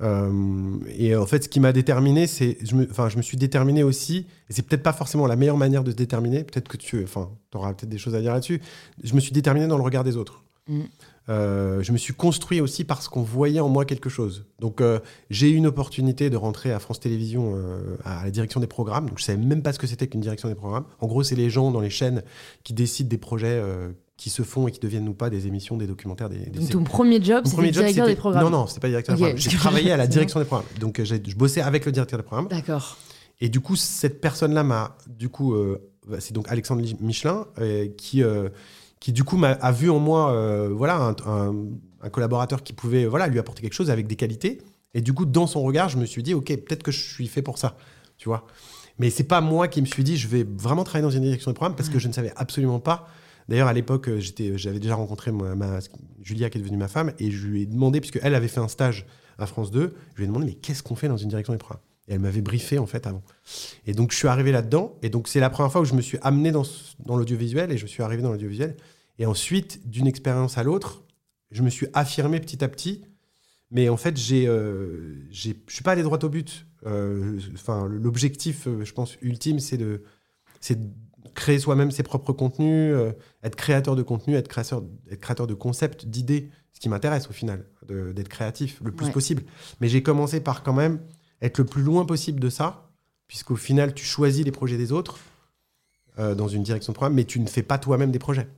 Euh, 0.00 0.78
et 0.96 1.16
en 1.16 1.26
fait, 1.26 1.44
ce 1.44 1.48
qui 1.48 1.58
m'a 1.58 1.72
déterminé, 1.72 2.26
c'est, 2.26 2.58
je 2.62 2.76
me, 2.76 2.88
enfin, 2.88 3.08
je 3.08 3.16
me 3.16 3.22
suis 3.22 3.36
déterminé 3.36 3.82
aussi, 3.82 4.26
et 4.48 4.52
c'est 4.52 4.62
peut-être 4.62 4.82
pas 4.82 4.92
forcément 4.92 5.26
la 5.26 5.34
meilleure 5.34 5.56
manière 5.56 5.82
de 5.82 5.90
se 5.90 5.96
déterminer, 5.96 6.44
peut-être 6.44 6.68
que 6.68 6.76
tu, 6.76 7.02
enfin, 7.02 7.30
auras 7.52 7.74
peut-être 7.74 7.88
des 7.88 7.98
choses 7.98 8.14
à 8.14 8.20
dire 8.20 8.32
là-dessus. 8.32 8.60
Je 9.02 9.14
me 9.14 9.20
suis 9.20 9.32
déterminé 9.32 9.66
dans 9.66 9.76
le 9.76 9.82
regard 9.82 10.04
des 10.04 10.16
autres. 10.16 10.44
Mm. 10.68 10.82
Euh, 11.28 11.82
je 11.82 11.92
me 11.92 11.98
suis 11.98 12.14
construit 12.14 12.60
aussi 12.60 12.84
parce 12.84 13.08
qu'on 13.08 13.22
voyait 13.22 13.60
en 13.60 13.68
moi 13.68 13.84
quelque 13.84 14.08
chose. 14.08 14.46
Donc 14.60 14.80
euh, 14.80 14.98
j'ai 15.28 15.50
eu 15.50 15.54
une 15.54 15.66
opportunité 15.66 16.30
de 16.30 16.36
rentrer 16.36 16.72
à 16.72 16.78
France 16.78 17.00
Télévisions 17.00 17.52
euh, 17.54 17.96
à 18.04 18.24
la 18.24 18.30
direction 18.30 18.60
des 18.60 18.66
programmes. 18.66 19.08
Donc 19.08 19.18
je 19.18 19.24
savais 19.24 19.38
même 19.38 19.62
pas 19.62 19.72
ce 19.72 19.78
que 19.78 19.86
c'était 19.86 20.06
qu'une 20.06 20.22
direction 20.22 20.48
des 20.48 20.54
programmes. 20.54 20.84
En 21.00 21.06
gros, 21.06 21.22
c'est 21.22 21.34
les 21.34 21.50
gens 21.50 21.70
dans 21.70 21.80
les 21.80 21.90
chaînes 21.90 22.22
qui 22.64 22.72
décident 22.72 23.08
des 23.08 23.18
projets 23.18 23.62
qui 24.16 24.30
se 24.30 24.42
font 24.42 24.66
et 24.68 24.72
qui 24.72 24.80
deviennent 24.80 25.08
ou 25.08 25.14
pas 25.14 25.30
des 25.30 25.46
émissions, 25.46 25.76
des 25.76 25.86
documentaires, 25.86 26.28
des. 26.28 26.38
Donc 26.46 26.70
ton 26.70 26.84
premier 26.84 27.22
job, 27.22 27.44
c'était 27.46 27.70
directeur 27.70 28.06
des 28.06 28.16
programmes. 28.16 28.44
Non, 28.44 28.50
non, 28.50 28.66
c'était 28.66 28.80
pas 28.80 28.88
directeur 28.88 29.14
des 29.14 29.20
programmes. 29.20 29.38
J'ai 29.38 29.56
travaillé 29.56 29.92
à 29.92 29.96
la 29.96 30.06
direction 30.06 30.40
des 30.40 30.46
programmes. 30.46 30.68
Donc 30.80 31.02
je 31.02 31.36
bossais 31.36 31.60
avec 31.60 31.84
le 31.84 31.92
directeur 31.92 32.18
des 32.18 32.24
programmes. 32.24 32.48
D'accord. 32.48 32.96
Et 33.40 33.48
du 33.48 33.60
coup, 33.60 33.76
cette 33.76 34.20
personne-là 34.20 34.64
m'a, 34.64 34.96
du 35.06 35.28
coup, 35.28 35.54
bah, 36.08 36.16
c'est 36.20 36.32
donc 36.32 36.48
Alexandre 36.48 36.82
Michelin 37.00 37.46
qui 37.98 38.22
qui 39.00 39.12
du 39.12 39.24
coup 39.24 39.40
a, 39.44 39.72
vu 39.72 39.90
en 39.90 39.98
moi 39.98 40.32
euh, 40.32 40.70
voilà 40.72 41.14
un, 41.26 41.54
collaborateur 42.10 42.62
qui 42.62 42.72
pouvait 42.72 43.06
voilà 43.06 43.26
lui 43.26 43.38
apporter 43.38 43.62
quelque 43.62 43.74
chose 43.74 43.90
avec 43.90 44.06
des 44.06 44.16
qualités. 44.16 44.58
Et 44.94 45.00
du 45.00 45.12
coup 45.12 45.24
dans 45.24 45.46
son 45.46 45.62
regard 45.62 45.88
je 45.88 45.98
me 45.98 46.06
suis 46.06 46.22
dit 46.22 46.34
ok 46.34 46.46
peut-être 46.46 46.82
que 46.82 46.92
je 46.92 47.00
suis 47.00 47.28
fait 47.28 47.42
pour 47.42 47.58
ça 47.58 47.76
tu 48.16 48.28
vois. 48.28 48.46
Mais 48.98 49.10
c'est 49.10 49.24
pas 49.24 49.40
moi 49.40 49.68
qui 49.68 49.80
me 49.80 49.86
suis 49.86 50.04
dit 50.04 50.16
je 50.16 50.28
vais 50.28 50.44
vraiment 50.44 50.84
travailler 50.84 51.04
dans 51.04 51.10
une 51.10 51.22
direction 51.22 51.50
de 51.50 51.56
programme 51.56 51.76
parce 51.76 51.88
que 51.88 51.98
je 51.98 52.08
ne 52.08 52.12
savais 52.12 52.32
absolument 52.36 52.80
pas. 52.80 53.06
D'ailleurs 53.48 53.68
à 53.68 53.72
l'époque 53.72 54.08
euh, 54.08 54.20
j'avais 54.56 54.80
déjà 54.80 54.94
rencontré 54.94 55.30
ma, 55.32 55.78
Julia 56.22 56.50
qui 56.50 56.58
est 56.58 56.60
devenue 56.60 56.76
ma 56.76 56.88
femme 56.88 57.12
et 57.18 57.30
je 57.30 57.46
lui 57.46 57.62
ai 57.62 57.66
demandé 57.66 58.00
puisque 58.00 58.18
elle 58.22 58.34
avait 58.34 58.48
fait 58.48 58.60
un 58.60 58.68
stage 58.68 59.06
à 59.38 59.46
France 59.46 59.70
2 59.70 59.94
je 60.14 60.16
lui 60.16 60.24
ai 60.24 60.26
demandé 60.26 60.46
mais 60.46 60.54
qu'est-ce 60.54 60.82
qu'on 60.82 60.96
fait 60.96 61.08
dans 61.08 61.16
une 61.16 61.28
direction 61.28 61.52
des 61.52 61.58
programmes 61.58 61.82
et 62.08 62.14
elle 62.14 62.20
m'avait 62.20 62.40
briefé 62.40 62.78
en 62.78 62.86
fait 62.86 63.06
avant. 63.06 63.22
Et 63.86 63.92
donc 63.92 64.12
je 64.12 64.16
suis 64.16 64.28
arrivé 64.28 64.50
là-dedans. 64.50 64.96
Et 65.02 65.10
donc 65.10 65.28
c'est 65.28 65.40
la 65.40 65.50
première 65.50 65.70
fois 65.70 65.82
où 65.82 65.84
je 65.84 65.94
me 65.94 66.00
suis 66.00 66.18
amené 66.22 66.50
dans, 66.50 66.64
dans 67.04 67.16
l'audiovisuel 67.16 67.70
et 67.70 67.78
je 67.78 67.86
suis 67.86 68.02
arrivé 68.02 68.22
dans 68.22 68.30
l'audiovisuel. 68.30 68.76
Et 69.18 69.26
ensuite, 69.26 69.88
d'une 69.88 70.06
expérience 70.06 70.58
à 70.58 70.62
l'autre, 70.62 71.04
je 71.50 71.62
me 71.62 71.70
suis 71.70 71.86
affirmé 71.92 72.40
petit 72.40 72.64
à 72.64 72.68
petit. 72.68 73.02
Mais 73.70 73.88
en 73.88 73.96
fait, 73.96 74.16
j'ai, 74.16 74.46
euh, 74.46 75.16
je 75.30 75.52
suis 75.68 75.82
pas 75.82 75.92
allé 75.92 76.02
droit 76.02 76.18
au 76.22 76.28
but. 76.28 76.66
Euh, 76.86 77.38
enfin, 77.54 77.86
l'objectif, 77.86 78.66
euh, 78.66 78.84
je 78.84 78.92
pense, 78.92 79.16
ultime, 79.20 79.58
c'est 79.58 79.76
de, 79.76 80.04
c'est 80.60 80.78
créer 81.34 81.58
soi-même 81.58 81.90
ses 81.90 82.02
propres 82.02 82.32
contenus, 82.32 82.94
euh, 82.94 83.12
être 83.42 83.56
créateur 83.56 83.94
de 83.94 84.02
contenu, 84.02 84.36
être 84.36 84.48
créateur, 84.48 84.82
être 85.10 85.20
créateur 85.20 85.46
de 85.46 85.54
concepts, 85.54 86.06
d'idées. 86.06 86.50
Ce 86.72 86.80
qui 86.80 86.88
m'intéresse 86.88 87.28
au 87.28 87.32
final, 87.32 87.64
d'être 87.88 88.28
créatif 88.28 88.80
le 88.84 88.92
plus 88.92 89.10
possible. 89.10 89.42
Mais 89.80 89.88
j'ai 89.88 90.00
commencé 90.00 90.38
par 90.38 90.62
quand 90.62 90.72
même 90.72 91.00
être 91.42 91.58
le 91.58 91.64
plus 91.64 91.82
loin 91.82 92.04
possible 92.04 92.40
de 92.40 92.50
ça, 92.50 92.90
puisqu'au 93.26 93.56
final, 93.56 93.94
tu 93.94 94.04
choisis 94.04 94.44
les 94.44 94.52
projets 94.52 94.76
des 94.76 94.92
autres 94.92 95.18
euh, 96.18 96.34
dans 96.34 96.48
une 96.48 96.64
direction 96.64 96.92
de 96.92 96.96
programme, 96.96 97.14
mais 97.14 97.24
tu 97.24 97.38
ne 97.38 97.46
fais 97.46 97.62
pas 97.62 97.78
toi-même 97.78 98.10
des 98.10 98.18
projets. 98.18 98.48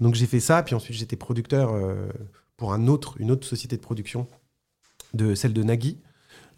Donc 0.00 0.14
j'ai 0.14 0.26
fait 0.26 0.40
ça, 0.40 0.62
puis 0.62 0.74
ensuite 0.74 0.96
j'étais 0.96 1.16
producteur 1.16 1.72
euh, 1.72 2.08
pour 2.56 2.72
un 2.72 2.88
autre, 2.88 3.14
une 3.20 3.30
autre 3.30 3.46
société 3.46 3.76
de 3.76 3.80
production, 3.80 4.26
de 5.14 5.34
celle 5.34 5.52
de 5.52 5.62
Nagui, 5.62 5.98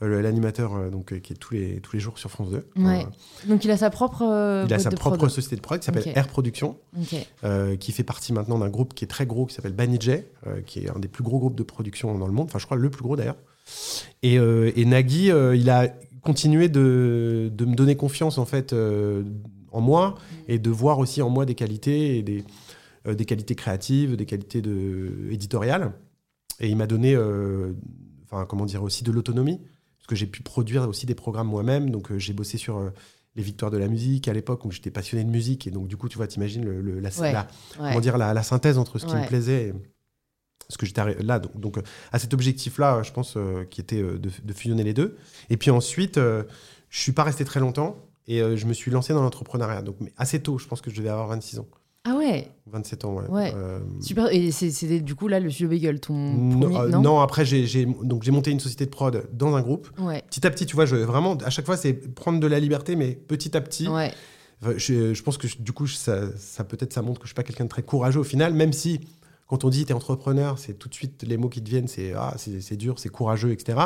euh, 0.03 0.23
l'animateur 0.23 0.91
donc 0.91 1.19
qui 1.21 1.33
est 1.33 1.37
tous 1.37 1.55
les 1.55 1.81
tous 1.81 1.95
les 1.95 2.01
jours 2.01 2.19
sur 2.19 2.31
France 2.31 2.51
2. 2.51 2.67
donc 3.47 3.65
il 3.65 3.71
a 3.71 3.77
sa 3.77 3.91
propre 3.91 4.23
il 4.67 4.73
a 4.73 4.79
sa 4.79 4.91
propre 4.91 5.29
société 5.29 5.57
de 5.57 5.61
prod 5.61 5.81
qui 5.81 5.87
s'appelle 5.87 6.13
Air 6.15 6.29
Production, 6.29 6.79
qui 7.81 7.93
fait 7.93 8.05
partie 8.05 8.33
maintenant 8.33 8.59
d'un 8.59 8.71
groupe 8.71 8.95
qui 8.95 9.05
est 9.05 9.09
très 9.09 9.27
gros 9.27 9.45
qui 9.47 9.55
s'appelle 9.55 9.75
Banijay, 9.75 10.31
qui 10.67 10.81
est 10.81 10.91
un 10.91 10.99
des 10.99 11.09
plus 11.09 11.25
gros 11.25 11.39
groupes 11.39 11.57
de 11.57 11.63
production 11.63 12.17
dans 12.17 12.27
le 12.27 12.33
monde. 12.33 12.47
Enfin 12.47 12.59
je 12.59 12.65
crois 12.65 12.79
le 12.79 12.91
plus 12.91 13.03
gros 13.03 13.17
d'ailleurs. 13.17 13.37
Et, 14.23 14.39
euh, 14.39 14.73
Nagui, 14.85 15.31
euh, 15.31 15.57
il 15.57 15.71
a 15.71 15.89
continué 16.23 16.69
de, 16.69 17.51
me 17.61 17.75
donner 17.75 17.97
confiance 17.97 18.39
en 18.39 18.45
fait 18.45 18.73
euh, 18.73 19.23
en 19.73 19.81
moi 19.81 20.17
et 20.49 20.59
de 20.59 20.71
voir 20.71 20.99
aussi 20.99 21.23
en 21.23 21.31
moi 21.31 21.47
des 21.47 21.55
qualités 21.55 22.19
et 22.19 22.23
des, 22.23 22.45
des 23.07 23.25
qualités 23.25 23.55
créatives, 23.55 24.17
des 24.17 24.27
qualités 24.27 24.61
de, 24.61 25.29
éditoriales. 25.31 25.93
Et 26.61 26.69
il 26.69 26.77
m'a 26.77 26.87
donné, 26.87 27.17
enfin 28.25 28.45
comment 28.47 28.67
dire, 28.67 28.83
aussi 28.83 29.05
de 29.05 29.13
l'autonomie 29.13 29.59
parce 29.59 30.07
que 30.09 30.17
j'ai 30.17 30.27
pu 30.27 30.43
produire 30.43 30.89
aussi 30.89 31.07
des 31.07 31.15
programmes 31.15 31.49
moi-même. 31.49 31.91
Donc 31.91 32.17
j'ai 32.17 32.33
bossé 32.33 32.59
sur 32.59 32.91
les 33.37 33.43
victoires 33.43 33.71
de 33.71 33.77
la 33.77 33.87
musique 33.87 34.27
à 34.27 34.33
l'époque 34.33 34.65
où 34.65 34.73
j'étais 34.73 34.91
passionné 34.91 35.23
de 35.23 35.31
musique 35.31 35.69
et 35.69 35.71
donc 35.71 35.87
du 35.87 35.97
coup 35.97 36.09
tu 36.09 36.17
vois 36.17 36.27
t'imagines 36.27 36.65
le, 36.65 36.99
la, 36.99 37.11
Comment 37.77 38.01
dire, 38.01 38.19
la, 38.19 38.43
synthèse 38.43 38.79
entre 38.79 38.99
ce 38.99 39.07
qui 39.07 39.15
me 39.15 39.27
plaisait 39.27 39.73
parce 40.69 40.77
que 40.77 40.87
j'étais 40.87 41.23
là, 41.23 41.39
donc, 41.39 41.59
donc, 41.59 41.79
euh, 41.79 41.83
à 42.13 42.19
cet 42.19 42.35
objectif-là, 42.35 43.03
je 43.03 43.11
pense, 43.11 43.35
euh, 43.37 43.65
qui 43.65 43.81
était 43.81 44.03
euh, 44.03 44.19
de, 44.19 44.53
fusionner 44.53 44.85
les 44.85 44.93
deux. 44.93 45.17
Et 45.49 45.57
puis 45.57 45.71
ensuite, 45.71 46.19
je 46.19 47.01
suis 47.01 47.13
pas 47.13 47.25
resté 47.25 47.45
très 47.45 47.61
longtemps 47.61 47.97
et 48.27 48.41
je 48.57 48.67
me 48.67 48.75
suis 48.75 48.91
lancé 48.91 49.15
dans 49.15 49.23
l'entrepreneuriat. 49.23 49.83
Donc 49.83 49.97
mais 50.01 50.13
assez 50.19 50.41
tôt, 50.41 50.59
je 50.59 50.67
pense 50.67 50.81
que 50.81 50.91
je 50.91 50.97
devais 50.97 51.09
avoir 51.09 51.29
26 51.29 51.61
ans. 51.61 51.67
Ah 52.05 52.15
ouais? 52.17 52.49
27 52.67 53.05
ans, 53.05 53.15
ouais. 53.15 53.29
ouais. 53.29 53.55
Super. 54.01 54.33
Et 54.33 54.51
c'était 54.51 55.01
du 55.01 55.15
coup 55.15 55.29
là 55.29 55.41
le 55.41 55.51
studio 55.51 55.69
Bagel, 55.69 56.01
ton 56.01 56.15
non, 56.15 56.61
premier, 56.61 56.91
non, 56.91 57.03
non 57.03 57.21
après 57.21 57.45
j'ai 57.45 57.87
monté 57.87 58.51
une 58.51 58.61
société 58.61 58.85
de 58.85 58.91
prod 58.91 59.27
dans 59.33 59.55
un 59.57 59.63
groupe. 59.63 59.89
Ouais. 59.99 60.23
Petit 60.29 60.47
à 60.47 60.51
petit, 60.51 60.67
tu 60.67 60.75
vois, 60.75 60.87
je, 60.87 60.97
vraiment 60.97 61.37
à 61.37 61.51
chaque 61.51 61.67
fois 61.67 61.77
c'est 61.77 61.95
prendre 61.95 62.41
de 62.41 62.47
la 62.47 62.61
liberté, 62.61 62.97
mais 62.97 63.13
petit 63.13 63.57
à 63.57 63.61
petit. 63.61 63.89
Ouais. 63.89 64.13
Je, 64.77 65.15
je, 65.15 65.23
pense 65.23 65.39
que 65.39 65.47
du 65.61 65.73
coup 65.73 65.87
ça, 65.87 66.37
ça 66.37 66.65
peut-être 66.65 66.93
ça 66.93 67.01
montre 67.01 67.21
que 67.21 67.27
je 67.27 67.31
suis 67.31 67.35
pas 67.35 67.45
quelqu'un 67.45 67.65
de 67.65 67.71
très 67.71 67.83
courageux 67.83 68.21
au 68.21 68.25
final, 68.25 68.53
même 68.55 68.73
si 68.73 69.01
quand 69.49 69.65
on 69.65 69.71
dit 69.71 69.85
tu 69.85 69.91
es 69.91 69.95
entrepreneur, 69.95 70.59
c'est 70.59 70.75
tout 70.75 70.89
de 70.89 70.95
suite 70.95 71.25
les 71.25 71.37
mots 71.37 71.49
qui 71.49 71.63
te 71.63 71.69
viennent, 71.69 71.89
c'est 71.89 72.13
ah, 72.15 72.35
c'est 72.37 72.77
dur, 72.77 72.99
c'est 72.99 73.09
courageux, 73.09 73.51
etc. 73.51 73.79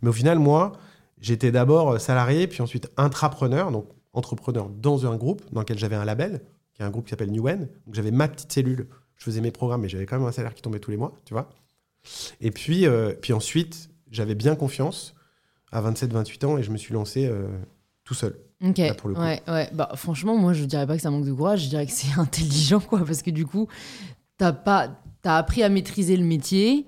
Mais 0.00 0.08
au 0.08 0.12
final, 0.12 0.38
moi, 0.38 0.72
j'étais 1.20 1.50
d'abord 1.50 2.00
salarié, 2.00 2.46
puis 2.46 2.62
ensuite 2.62 2.90
intrapreneur, 2.96 3.70
donc 3.70 3.86
entrepreneur 4.12 4.68
dans 4.70 5.06
un 5.06 5.16
groupe 5.16 5.42
dans 5.52 5.60
lequel 5.60 5.78
j'avais 5.78 5.96
un 5.96 6.04
label, 6.04 6.40
qui 6.72 6.82
est 6.82 6.84
un 6.84 6.90
groupe 6.90 7.04
qui 7.04 7.10
s'appelle 7.10 7.32
Newen. 7.32 7.68
Donc 7.86 7.94
j'avais 7.94 8.12
ma 8.12 8.28
petite 8.28 8.52
cellule, 8.52 8.86
je 9.16 9.24
faisais 9.24 9.40
mes 9.40 9.50
programmes, 9.50 9.82
mais 9.82 9.88
j'avais 9.88 10.06
quand 10.06 10.18
même 10.18 10.26
un 10.26 10.32
salaire 10.32 10.54
qui 10.54 10.62
tombait 10.62 10.78
tous 10.78 10.92
les 10.92 10.96
mois, 10.96 11.12
tu 11.24 11.34
vois. 11.34 11.50
Et 12.40 12.50
puis, 12.50 12.86
euh, 12.86 13.12
puis 13.20 13.32
ensuite, 13.32 13.90
j'avais 14.10 14.34
bien 14.34 14.54
confiance 14.54 15.14
à 15.72 15.82
27-28 15.82 16.46
ans 16.46 16.58
et 16.58 16.62
je 16.62 16.70
me 16.70 16.76
suis 16.76 16.94
lancé 16.94 17.26
euh, 17.26 17.48
tout 18.04 18.14
seul. 18.14 18.38
Ok. 18.64 18.78
Ouais, 18.78 19.40
ouais. 19.46 19.70
Bah, 19.72 19.90
franchement, 19.94 20.36
moi, 20.36 20.52
je 20.52 20.64
dirais 20.64 20.86
pas 20.86 20.96
que 20.96 21.02
ça 21.02 21.10
manque 21.10 21.26
de 21.26 21.32
courage, 21.32 21.64
je 21.64 21.68
dirais 21.68 21.86
que 21.86 21.92
c'est 21.92 22.12
intelligent, 22.18 22.80
quoi, 22.80 23.04
parce 23.04 23.22
que 23.22 23.30
du 23.30 23.46
coup, 23.46 23.68
t'as 24.38 24.52
pas, 24.52 24.88
as 25.24 25.36
appris 25.36 25.62
à 25.62 25.68
maîtriser 25.68 26.16
le 26.16 26.24
métier, 26.24 26.86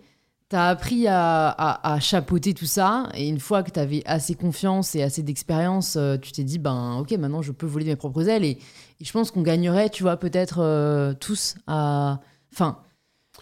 tu 0.48 0.56
as 0.56 0.68
appris 0.68 1.06
à, 1.06 1.50
à, 1.50 2.00
chapeauter 2.00 2.54
tout 2.54 2.66
ça, 2.66 3.08
et 3.14 3.28
une 3.28 3.38
fois 3.38 3.62
que 3.62 3.70
tu 3.70 3.78
avais 3.78 4.02
assez 4.06 4.34
confiance 4.34 4.94
et 4.94 5.02
assez 5.02 5.22
d'expérience, 5.22 5.96
euh, 5.96 6.16
tu 6.16 6.32
t'es 6.32 6.44
dit, 6.44 6.58
ben 6.58 6.98
ok, 7.00 7.12
maintenant 7.12 7.42
je 7.42 7.52
peux 7.52 7.66
voler 7.66 7.84
de 7.84 7.90
mes 7.90 7.96
propres 7.96 8.28
ailes, 8.28 8.44
et, 8.44 8.58
je 9.00 9.12
pense 9.12 9.30
qu'on 9.30 9.42
gagnerait, 9.42 9.88
tu 9.88 10.02
vois, 10.02 10.18
peut-être 10.18 10.58
euh, 10.60 11.14
tous 11.14 11.54
à... 11.66 12.20
Enfin, 12.52 12.80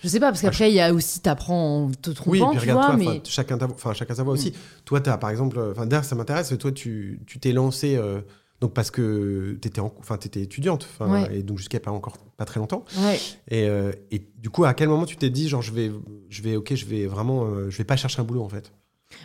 je 0.00 0.06
sais 0.06 0.20
pas, 0.20 0.28
parce 0.28 0.40
qu'après, 0.40 0.70
il 0.70 0.74
y 0.74 0.80
a 0.80 0.94
aussi, 0.94 1.18
t'apprends 1.18 1.86
en 1.86 1.90
te 1.90 2.10
trompant, 2.10 2.52
oui, 2.52 2.58
tu 2.60 2.70
vois, 2.70 2.96
mais... 2.96 3.20
Chacun, 3.24 3.58
sa 3.58 4.22
voix 4.22 4.34
aussi. 4.34 4.50
Mm. 4.50 4.54
Toi, 4.84 5.00
tu 5.00 5.10
as, 5.10 5.18
par 5.18 5.30
exemple... 5.30 5.58
Enfin, 5.72 5.86
d'ailleurs, 5.86 6.04
ça 6.04 6.14
m'intéresse, 6.14 6.56
toi, 6.58 6.70
tu 6.70 7.20
t'es 7.40 7.52
lancé... 7.52 7.96
Euh, 7.96 8.20
donc 8.60 8.74
parce 8.74 8.90
que 8.90 9.56
tu 9.62 9.68
étais, 9.68 9.80
étais 10.24 10.40
étudiante, 10.40 10.88
et 11.30 11.42
donc 11.42 11.58
jusqu'à 11.58 11.78
pas 11.78 11.92
encore 11.92 12.18
pas 12.36 12.44
très 12.44 12.58
longtemps. 12.58 12.84
Et, 13.48 13.68
euh, 13.68 13.92
et, 14.10 14.22
du 14.36 14.50
coup, 14.50 14.64
à 14.64 14.74
quel 14.74 14.88
moment 14.88 15.06
tu 15.06 15.16
t'es 15.16 15.30
dit, 15.30 15.48
genre, 15.48 15.62
je 15.62 15.72
vais, 15.72 15.92
je 16.28 16.42
vais, 16.42 16.56
ok, 16.56 16.74
je 16.74 16.86
vais 16.86 17.06
vraiment, 17.06 17.44
euh, 17.44 17.70
je 17.70 17.78
vais 17.78 17.84
pas 17.84 17.96
chercher 17.96 18.20
un 18.20 18.24
boulot 18.24 18.42
en 18.42 18.48
fait? 18.48 18.72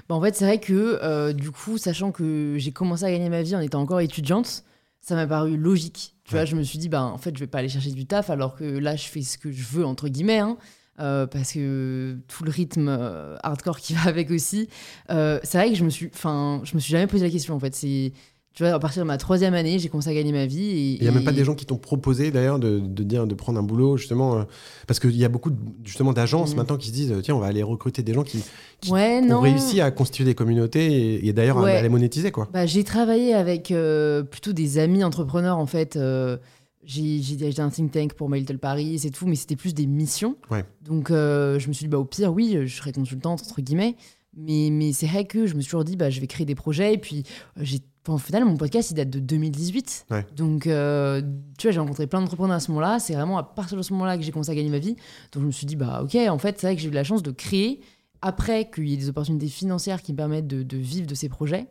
Bah, 0.07 0.15
En 0.15 0.21
fait, 0.21 0.35
c'est 0.35 0.45
vrai 0.45 0.59
que 0.59 0.99
euh, 1.03 1.33
du 1.33 1.51
coup, 1.51 1.77
sachant 1.77 2.11
que 2.11 2.55
j'ai 2.57 2.71
commencé 2.71 3.03
à 3.05 3.11
gagner 3.11 3.29
ma 3.29 3.41
vie 3.41 3.55
en 3.55 3.59
étant 3.59 3.81
encore 3.81 4.01
étudiante, 4.01 4.63
ça 5.01 5.15
m'a 5.15 5.27
paru 5.27 5.57
logique. 5.57 6.15
Tu 6.25 6.35
vois, 6.35 6.45
je 6.45 6.55
me 6.55 6.63
suis 6.63 6.79
dit, 6.79 6.87
ben, 6.87 7.03
en 7.03 7.17
fait, 7.17 7.35
je 7.35 7.39
vais 7.39 7.47
pas 7.47 7.59
aller 7.59 7.69
chercher 7.69 7.91
du 7.91 8.05
taf 8.05 8.29
alors 8.29 8.55
que 8.55 8.63
là, 8.63 8.95
je 8.95 9.07
fais 9.07 9.21
ce 9.21 9.37
que 9.37 9.51
je 9.51 9.63
veux, 9.63 9.85
entre 9.85 10.07
guillemets. 10.07 10.39
Hein. 10.39 10.57
Euh, 10.99 11.25
parce 11.25 11.53
que 11.53 12.19
tout 12.27 12.43
le 12.43 12.51
rythme 12.51 12.87
euh, 12.87 13.35
hardcore 13.41 13.79
qui 13.79 13.95
va 13.95 14.03
avec 14.03 14.29
aussi. 14.29 14.69
Euh, 15.09 15.39
c'est 15.43 15.57
vrai 15.57 15.71
que 15.71 15.75
je 15.75 15.83
me 15.83 15.89
suis, 15.89 16.11
enfin, 16.13 16.61
je 16.63 16.75
me 16.75 16.79
suis 16.79 16.91
jamais 16.91 17.07
posé 17.07 17.25
la 17.25 17.31
question 17.31 17.55
en 17.55 17.59
fait. 17.59 17.73
C'est 17.73 18.13
tu 18.53 18.61
vois, 18.61 18.71
à 18.71 18.79
partir 18.79 19.01
de 19.01 19.07
ma 19.07 19.17
troisième 19.17 19.55
année, 19.55 19.79
j'ai 19.79 19.89
commencé 19.89 20.09
à 20.09 20.13
gagner 20.13 20.31
ma 20.31 20.45
vie. 20.45 20.97
Il 20.99 21.01
n'y 21.01 21.07
a 21.07 21.11
même 21.11 21.23
pas 21.23 21.31
des 21.31 21.43
gens 21.43 21.55
qui 21.55 21.65
t'ont 21.65 21.77
proposé 21.77 22.29
d'ailleurs 22.29 22.59
de, 22.59 22.79
de, 22.79 23.03
dire 23.03 23.25
de 23.25 23.33
prendre 23.33 23.57
un 23.59 23.63
boulot 23.63 23.97
justement 23.97 24.37
euh, 24.37 24.43
parce 24.85 24.99
qu'il 24.99 25.15
y 25.15 25.25
a 25.25 25.29
beaucoup 25.29 25.49
de, 25.49 25.57
justement 25.83 26.13
d'agences 26.13 26.53
mm. 26.53 26.57
maintenant 26.57 26.77
qui 26.77 26.89
se 26.89 26.93
disent 26.93 27.15
tiens 27.23 27.35
on 27.35 27.39
va 27.39 27.47
aller 27.47 27.63
recruter 27.63 28.03
des 28.03 28.13
gens 28.13 28.21
qui, 28.21 28.43
qui 28.79 28.91
ont 28.91 29.41
réussi 29.41 29.81
à 29.81 29.89
constituer 29.89 30.23
des 30.23 30.35
communautés 30.35 31.25
et, 31.25 31.33
d'ailleurs 31.33 31.65
à, 31.65 31.81
les 31.81 31.89
monétiser 31.89 32.31
quoi. 32.31 32.47
Bah, 32.53 32.67
j'ai 32.67 32.83
travaillé 32.83 33.33
avec 33.33 33.71
euh, 33.71 34.21
plutôt 34.21 34.53
des 34.53 34.77
amis 34.77 35.03
entrepreneurs 35.03 35.57
en 35.57 35.65
fait. 35.65 35.95
Euh, 35.95 36.37
j'ai 36.85 37.21
j'ai 37.23 37.59
un 37.59 37.69
think 37.69 37.91
tank 37.91 38.13
pour 38.13 38.29
My 38.29 38.39
Little 38.39 38.59
Paris 38.59 39.01
et 39.03 39.09
tout, 39.09 39.25
mais 39.25 39.35
c'était 39.35 39.55
plus 39.55 39.73
des 39.73 39.87
missions. 39.87 40.35
Ouais. 40.51 40.63
Donc 40.81 41.07
je 41.09 41.67
me 41.67 41.73
suis 41.73 41.85
dit 41.85 41.89
bah 41.89 41.97
au 41.97 42.05
pire 42.05 42.31
oui 42.31 42.55
je 42.65 42.75
serai 42.75 42.91
consultante 42.91 43.41
entre 43.41 43.61
guillemets. 43.61 43.95
Mais, 44.35 44.69
mais 44.71 44.93
c'est 44.93 45.05
vrai 45.07 45.25
que 45.25 45.45
je 45.45 45.55
me 45.55 45.61
suis 45.61 45.69
toujours 45.69 45.83
dit, 45.83 45.95
bah, 45.95 46.09
je 46.09 46.19
vais 46.19 46.27
créer 46.27 46.45
des 46.45 46.55
projets. 46.55 46.93
Et 46.93 46.97
puis, 46.97 47.23
j'ai 47.57 47.79
au 48.07 48.17
final, 48.17 48.43
mon 48.43 48.57
podcast, 48.57 48.91
il 48.91 48.95
date 48.95 49.09
de 49.09 49.19
2018. 49.19 50.07
Donc, 50.35 50.67
euh, 50.67 51.21
tu 51.57 51.67
vois, 51.67 51.71
j'ai 51.71 51.79
rencontré 51.79 52.07
plein 52.07 52.19
d'entrepreneurs 52.19 52.57
à 52.57 52.59
ce 52.59 52.69
moment-là. 52.71 52.99
C'est 52.99 53.13
vraiment 53.13 53.37
à 53.37 53.43
partir 53.43 53.77
de 53.77 53.81
ce 53.81 53.93
moment-là 53.93 54.17
que 54.17 54.23
j'ai 54.23 54.31
commencé 54.31 54.51
à 54.51 54.55
gagner 54.55 54.69
ma 54.69 54.79
vie. 54.79 54.95
Donc, 55.31 55.43
je 55.43 55.47
me 55.47 55.51
suis 55.51 55.65
dit, 55.65 55.75
bah, 55.75 56.01
ok, 56.03 56.15
en 56.15 56.37
fait, 56.37 56.59
c'est 56.59 56.67
vrai 56.67 56.75
que 56.75 56.81
j'ai 56.81 56.89
eu 56.89 56.91
la 56.91 57.03
chance 57.03 57.23
de 57.23 57.31
créer 57.31 57.81
après 58.21 58.69
qu'il 58.69 58.87
y 58.87 58.93
ait 58.93 58.97
des 58.97 59.09
opportunités 59.09 59.47
financières 59.47 60.01
qui 60.01 60.13
me 60.13 60.17
permettent 60.17 60.47
de, 60.47 60.77
vivre 60.77 61.07
de 61.07 61.15
ces 61.15 61.29
projets. 61.29 61.67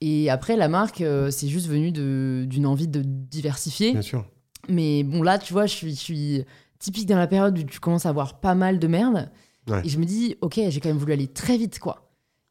Et 0.00 0.30
après, 0.30 0.56
la 0.56 0.68
marque, 0.68 1.00
euh, 1.00 1.30
c'est 1.30 1.48
juste 1.48 1.68
venu 1.68 1.92
d'une 1.92 2.66
envie 2.66 2.88
de 2.88 3.02
diversifier. 3.04 3.92
Bien 3.92 4.02
sûr. 4.02 4.24
Mais 4.68 5.02
bon, 5.02 5.22
là, 5.22 5.38
tu 5.38 5.52
vois, 5.52 5.66
je 5.66 5.74
suis, 5.74 5.94
je 5.94 6.00
suis 6.00 6.44
typique 6.78 7.06
dans 7.06 7.18
la 7.18 7.26
période 7.26 7.58
où 7.58 7.62
tu 7.62 7.80
commences 7.80 8.06
à 8.06 8.10
avoir 8.10 8.40
pas 8.40 8.54
mal 8.54 8.78
de 8.78 8.86
merde. 8.86 9.30
Et 9.84 9.88
je 9.88 9.98
me 9.98 10.04
dis, 10.04 10.36
ok, 10.40 10.60
j'ai 10.68 10.80
quand 10.80 10.88
même 10.88 10.98
voulu 10.98 11.12
aller 11.12 11.28
très 11.28 11.56
vite, 11.56 11.78
quoi. 11.78 12.08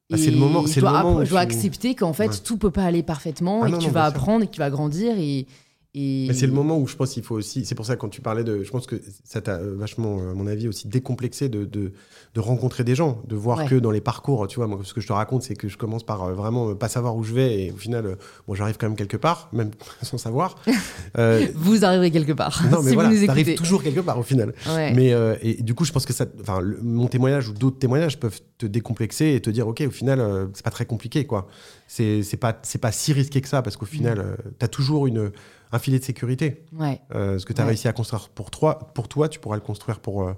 Bah, 0.10 0.18
c'est 0.18 0.32
le 0.32 0.38
moment. 0.38 0.66
Je 0.66 0.80
dois, 0.80 1.24
je 1.24 1.30
dois 1.30 1.40
accepter 1.40 1.96
qu'en 1.96 2.14
fait, 2.14 2.44
tout 2.44 2.58
peut 2.58 2.72
pas 2.72 2.84
aller 2.84 3.04
parfaitement 3.04 3.64
ah 3.64 3.70
et 3.70 3.72
que 3.72 3.78
tu 3.78 3.90
vas 3.90 4.06
apprendre 4.06 4.44
et 4.44 4.48
que 4.48 4.52
tu 4.52 4.60
vas 4.60 4.70
grandir. 4.70 5.18
Et, 5.18 5.48
c'est 5.94 6.48
le 6.48 6.54
moment 6.54 6.78
où 6.78 6.88
je 6.88 6.96
pense 6.96 7.14
qu'il 7.14 7.24
faut 7.24 7.36
aussi. 7.36 7.66
C'est 7.66 7.76
pour 7.76 7.86
ça 7.86 7.96
quand 7.96 8.10
tu 8.10 8.22
parlais 8.22 8.44
de. 8.44 8.64
Je 8.64 8.72
pense 8.72 8.88
que 8.88 9.02
ça 9.24 9.42
t'a 9.42 9.58
vachement, 9.58 10.20
à 10.20 10.34
mon 10.34 10.48
avis, 10.48 10.68
aussi 10.68 10.88
décomplexé 10.88 11.50
de, 11.50 11.66
de, 11.66 11.92
de 12.34 12.40
rencontrer 12.40 12.86
des 12.86 12.96
gens, 12.96 13.22
de 13.28 13.36
voir 13.36 13.66
que 13.66 13.76
dans 13.76 13.92
les 13.92 14.00
parcours, 14.00 14.48
tu 14.48 14.58
vois, 14.58 14.68
moi, 14.68 14.80
ce 14.84 14.94
que 14.94 15.02
je 15.02 15.08
te 15.08 15.14
raconte, 15.14 15.44
c'est 15.44 15.56
que 15.56 15.68
je 15.68 15.78
commence 15.78 16.04
par 16.04 16.24
euh, 16.24 16.34
vraiment 16.34 16.70
euh, 16.70 16.76
pas 16.76 16.88
savoir 16.88 17.16
où 17.16 17.24
je 17.24 17.34
vais 17.34 17.64
et 17.64 17.72
au 17.72 17.78
final, 17.78 18.06
euh, 18.06 18.16
bon, 18.48 18.56
j'arrive 18.56 18.78
quand 18.78 18.88
même 18.88 18.96
quelque 18.96 19.18
part, 19.18 19.50
même 19.52 19.72
sans 20.02 20.18
savoir. 20.18 20.56
vous 21.56 21.84
arriverez 21.84 22.12
quelque 22.12 22.32
part. 22.32 22.64
Non, 22.72 22.82
mais 22.84 22.90
si 22.90 22.96
voilà, 22.96 23.26
t'arrives 23.26 23.56
toujours 23.56 23.84
quelque 23.84 24.00
part 24.00 24.18
au 24.18 24.24
final. 24.24 24.54
Mais 24.68 25.14
et 25.42 25.62
du 25.62 25.74
coup, 25.74 25.84
je 25.84 25.92
pense 25.92 26.06
que 26.06 26.14
ça, 26.14 26.26
enfin, 26.40 26.62
mon 26.82 27.08
témoignage 27.08 27.50
ou 27.50 27.54
d'autres 27.54 27.80
témoignages 27.80 28.20
peuvent 28.20 28.40
te 28.58 28.66
décomplexer 28.66 29.34
et 29.34 29.42
te 29.42 29.50
dire, 29.50 29.68
ok, 29.68 29.84
au 29.88 29.92
final, 29.92 30.50
c'est 30.54 30.64
pas 30.64 30.72
très 30.72 30.86
compliqué, 30.86 31.26
quoi. 31.26 31.48
C'est 31.88 32.40
pas, 32.40 32.54
pas 32.54 32.92
si 32.94 33.12
risqué 33.12 33.42
que 33.42 33.50
ça 33.50 33.62
parce 33.62 33.76
qu'au 33.76 33.86
final, 33.86 34.20
mm. 34.20 34.52
tu 34.60 34.66
as 34.66 34.70
toujours 34.70 35.08
une 35.08 35.32
un 35.72 35.80
filet 35.80 36.00
de 36.00 36.04
sécurité. 36.04 36.66
Ouais. 36.74 37.02
Euh, 37.16 37.40
ce 37.40 37.46
que 37.46 37.54
tu 37.54 37.62
as 37.62 37.66
réussi 37.66 37.88
à 37.88 37.94
construire 37.94 38.30
pour 38.30 38.52
toi, 38.52 38.92
pour 38.94 39.08
toi, 39.08 39.30
tu 39.30 39.40
pourras 39.40 39.56
le 39.56 39.62
construire 39.62 40.00
pour, 40.00 40.24
euh, 40.24 40.34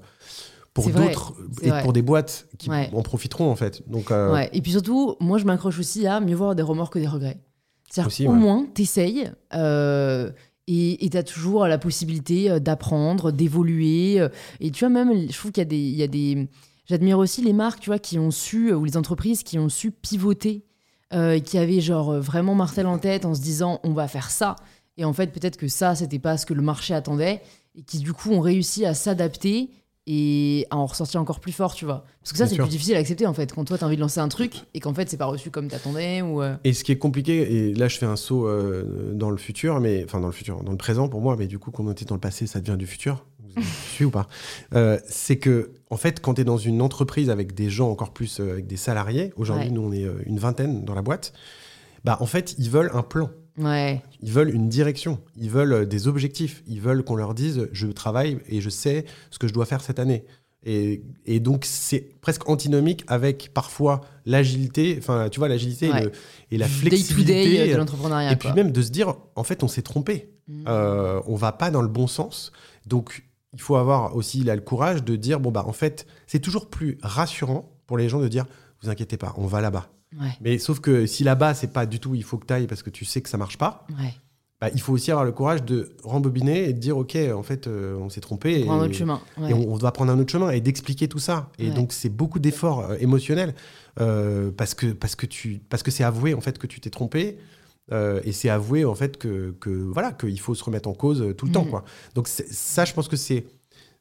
pour 0.73 0.89
d'autres 0.89 1.33
et 1.61 1.71
pour 1.81 1.93
des 1.93 2.01
boîtes 2.01 2.47
qui 2.57 2.69
en 2.69 3.01
profiteront 3.01 3.49
en 3.49 3.55
fait. 3.55 3.87
Donc, 3.89 4.11
euh, 4.11 4.33
ouais. 4.33 4.49
Et 4.53 4.61
puis 4.61 4.71
surtout, 4.71 5.15
moi 5.19 5.37
je 5.37 5.45
m'accroche 5.45 5.79
aussi 5.79 6.05
à 6.07 6.19
mieux 6.19 6.35
voir 6.35 6.55
des 6.55 6.63
remords 6.63 6.89
que 6.89 6.99
des 6.99 7.07
regrets. 7.07 7.39
C'est-à-dire 7.89 8.29
au 8.29 8.33
moins, 8.33 8.65
tu 8.73 8.83
essayes 8.83 9.31
et 10.67 11.09
tu 11.09 11.17
as 11.17 11.23
toujours 11.23 11.67
la 11.67 11.77
possibilité 11.77 12.59
d'apprendre, 12.59 13.31
d'évoluer. 13.31 14.25
Et 14.59 14.71
tu 14.71 14.85
vois, 14.85 14.89
même, 14.89 15.29
je 15.29 15.37
trouve 15.37 15.51
qu'il 15.51 15.61
y 15.61 15.65
a 15.65 15.65
des. 15.65 15.77
Il 15.77 15.95
y 15.95 16.03
a 16.03 16.07
des... 16.07 16.49
J'admire 16.85 17.17
aussi 17.17 17.41
les 17.41 17.53
marques 17.53 17.79
tu 17.79 17.89
vois, 17.89 17.99
qui 17.99 18.19
ont 18.19 18.29
su, 18.29 18.73
ou 18.73 18.83
les 18.83 18.97
entreprises 18.97 19.43
qui 19.43 19.57
ont 19.57 19.69
su 19.69 19.91
pivoter, 19.91 20.65
qui 21.11 21.57
avaient 21.57 21.81
genre 21.81 22.19
vraiment 22.19 22.55
Martel 22.55 22.87
en 22.87 22.97
tête 22.97 23.25
en 23.25 23.35
se 23.35 23.41
disant 23.41 23.79
on 23.83 23.93
va 23.93 24.07
faire 24.07 24.31
ça. 24.31 24.55
Et 24.97 25.05
en 25.05 25.13
fait, 25.13 25.27
peut-être 25.27 25.57
que 25.57 25.67
ça, 25.67 25.95
c'était 25.95 26.19
pas 26.19 26.37
ce 26.37 26.45
que 26.45 26.53
le 26.53 26.61
marché 26.61 26.93
attendait 26.93 27.41
et 27.75 27.83
qui, 27.83 27.99
du 27.99 28.13
coup, 28.13 28.31
ont 28.31 28.41
réussi 28.41 28.85
à 28.85 28.93
s'adapter 28.93 29.69
et 30.05 30.67
à 30.69 30.77
en 30.77 30.85
ressortir 30.85 31.21
encore 31.21 31.39
plus 31.39 31.53
fort, 31.53 31.73
tu 31.73 31.85
vois. 31.85 32.03
Parce 32.21 32.33
que 32.33 32.37
ça, 32.37 32.45
c'est 32.45 32.57
plus 32.57 32.67
difficile 32.67 32.95
à 32.95 32.99
accepter, 32.99 33.25
en 33.25 33.33
fait, 33.33 33.53
quand 33.53 33.63
toi, 33.63 33.77
tu 33.77 33.83
as 33.83 33.87
envie 33.87 33.95
de 33.95 34.01
lancer 34.01 34.19
un 34.19 34.27
truc 34.27 34.55
et 34.73 34.79
qu'en 34.79 34.93
fait, 34.93 35.09
c'est 35.09 35.17
pas 35.17 35.25
reçu 35.25 35.49
comme 35.49 35.69
t'attendais. 35.69 36.21
Ou 36.21 36.41
euh. 36.41 36.55
Et 36.63 36.73
ce 36.73 36.83
qui 36.83 36.91
est 36.91 36.97
compliqué, 36.97 37.69
et 37.69 37.73
là, 37.73 37.87
je 37.87 37.97
fais 37.97 38.05
un 38.05 38.17
saut 38.17 38.47
euh, 38.47 39.13
dans 39.13 39.29
le 39.29 39.37
futur, 39.37 39.79
mais 39.79 40.03
enfin, 40.03 40.19
dans 40.19 40.27
le 40.27 40.33
futur, 40.33 40.61
dans 40.63 40.71
le 40.71 40.77
présent 40.77 41.07
pour 41.07 41.21
moi, 41.21 41.35
mais 41.37 41.47
du 41.47 41.57
coup, 41.57 41.71
quand 41.71 41.85
on 41.85 41.91
était 41.91 42.05
dans 42.05 42.15
le 42.15 42.21
passé, 42.21 42.47
ça 42.47 42.59
devient 42.59 42.77
du 42.77 42.87
futur? 42.87 43.25
Vous 43.55 43.63
suis 43.93 44.03
ou 44.03 44.11
pas? 44.11 44.27
Euh, 44.73 44.99
C'est 45.07 45.37
que, 45.37 45.71
en 45.89 45.97
fait, 45.97 46.19
quand 46.19 46.33
tu 46.33 46.41
es 46.41 46.43
dans 46.43 46.57
une 46.57 46.81
entreprise 46.81 47.29
avec 47.29 47.55
des 47.55 47.69
gens 47.69 47.89
encore 47.89 48.11
plus, 48.11 48.41
avec 48.41 48.67
des 48.67 48.77
salariés, 48.77 49.31
aujourd'hui, 49.37 49.71
nous, 49.71 49.81
on 49.81 49.93
est 49.93 50.05
une 50.25 50.37
vingtaine 50.37 50.83
dans 50.83 50.95
la 50.95 51.01
boîte, 51.01 51.33
bah, 52.03 52.17
en 52.19 52.25
fait, 52.25 52.55
ils 52.57 52.69
veulent 52.69 52.91
un 52.93 53.03
plan. 53.03 53.29
Ouais. 53.57 54.01
Ils 54.21 54.31
veulent 54.31 54.53
une 54.53 54.67
direction, 54.67 55.19
ils 55.37 55.49
veulent 55.49 55.73
euh, 55.73 55.85
des 55.85 56.07
objectifs, 56.07 56.63
ils 56.67 56.81
veulent 56.81 57.03
qu'on 57.03 57.15
leur 57.15 57.33
dise 57.33 57.69
je 57.71 57.87
travaille 57.87 58.39
et 58.49 58.61
je 58.61 58.69
sais 58.69 59.05
ce 59.29 59.37
que 59.37 59.47
je 59.47 59.53
dois 59.53 59.65
faire 59.65 59.81
cette 59.81 59.99
année. 59.99 60.25
Et, 60.65 61.03
et 61.25 61.39
donc 61.39 61.65
c'est 61.65 62.07
presque 62.21 62.49
antinomique 62.49 63.03
avec 63.07 63.51
parfois 63.53 64.01
l'agilité, 64.25 64.95
enfin 64.97 65.27
tu 65.29 65.39
vois 65.39 65.49
l'agilité 65.49 65.91
et, 66.51 66.57
la 66.57 66.67
flexibilité 66.67 67.69
de 67.69 67.75
l'entrepreneuriat. 67.75 68.31
Et 68.31 68.35
puis 68.37 68.51
même 68.53 68.71
de 68.71 68.81
se 68.81 68.89
dire 68.89 69.15
en 69.35 69.43
fait 69.43 69.61
on 69.63 69.67
s'est 69.67 69.81
trompé, 69.81 70.29
mmh. 70.47 70.63
euh, 70.67 71.21
on 71.27 71.35
va 71.35 71.51
pas 71.51 71.69
dans 71.69 71.81
le 71.81 71.89
bon 71.89 72.07
sens. 72.07 72.53
Donc 72.85 73.25
il 73.53 73.61
faut 73.61 73.75
avoir 73.75 74.15
aussi 74.15 74.43
là, 74.43 74.55
le 74.55 74.61
courage 74.61 75.03
de 75.03 75.15
dire 75.17 75.39
bon 75.41 75.51
bah 75.51 75.65
en 75.67 75.73
fait 75.73 76.07
c'est 76.27 76.39
toujours 76.39 76.69
plus 76.69 76.97
rassurant 77.03 77.69
pour 77.85 77.97
les 77.97 78.07
gens 78.07 78.21
de 78.21 78.29
dire 78.29 78.45
vous 78.81 78.89
inquiétez 78.89 79.17
pas, 79.17 79.33
on 79.37 79.47
va 79.47 79.59
là-bas. 79.59 79.89
Mais 80.41 80.57
sauf 80.57 80.79
que 80.79 81.05
si 81.05 81.23
là-bas, 81.23 81.53
c'est 81.53 81.71
pas 81.73 81.85
du 81.85 81.99
tout 81.99 82.15
il 82.15 82.23
faut 82.23 82.37
que 82.37 82.45
tu 82.45 82.53
ailles 82.53 82.67
parce 82.67 82.83
que 82.83 82.89
tu 82.89 83.05
sais 83.05 83.21
que 83.21 83.29
ça 83.29 83.37
marche 83.37 83.57
pas, 83.57 83.85
bah, 84.63 84.69
il 84.73 84.79
faut 84.79 84.93
aussi 84.93 85.11
avoir 85.11 85.25
le 85.25 85.33
courage 85.33 85.65
de 85.65 85.91
rembobiner 86.05 86.69
et 86.69 86.71
de 86.71 86.79
dire 86.79 86.97
ok, 86.97 87.17
en 87.35 87.43
fait, 87.43 87.67
euh, 87.67 87.97
on 87.97 88.07
s'est 88.07 88.21
trompé. 88.21 88.61
Et, 88.61 88.69
un 88.69 88.79
autre 88.79 88.93
chemin. 88.93 89.19
Et 89.49 89.53
on, 89.53 89.77
doit 89.77 89.91
prendre 89.91 90.09
un 90.09 90.17
autre 90.17 90.31
chemin 90.31 90.51
et 90.51 90.61
d'expliquer 90.61 91.09
tout 91.09 91.19
ça. 91.19 91.49
Et 91.59 91.69
donc, 91.69 91.91
c'est 91.91 92.07
beaucoup 92.07 92.39
d'efforts 92.39 92.79
euh, 92.79 92.95
émotionnels 93.01 93.55
euh, 93.99 94.51
parce 94.55 94.73
que 94.73 94.85
parce 94.93 95.15
que 95.15 95.25
tu 95.25 95.59
parce 95.69 95.83
que 95.83 95.91
c'est 95.91 96.05
avoué 96.05 96.33
en 96.33 96.39
fait 96.39 96.59
que 96.59 96.67
tu 96.67 96.79
t'es 96.79 96.89
trompé. 96.89 97.39
et 97.91 98.31
c'est 98.31 98.47
avoué 98.47 98.85
en 98.85 98.95
fait 98.95 99.17
que, 99.17 99.53
que 99.59 99.69
voilà 99.69 100.13
qu'il 100.13 100.39
faut 100.39 100.55
se 100.55 100.63
remettre 100.63 100.87
en 100.87 100.93
cause 100.93 101.35
tout 101.37 101.45
le 101.45 101.51
temps 101.51 101.65
mm. 101.65 101.69
quoi. 101.69 101.83
Donc 102.15 102.29
ça, 102.29 102.85
je 102.85 102.93
pense 102.93 103.09
que 103.09 103.17
c'est 103.17 103.45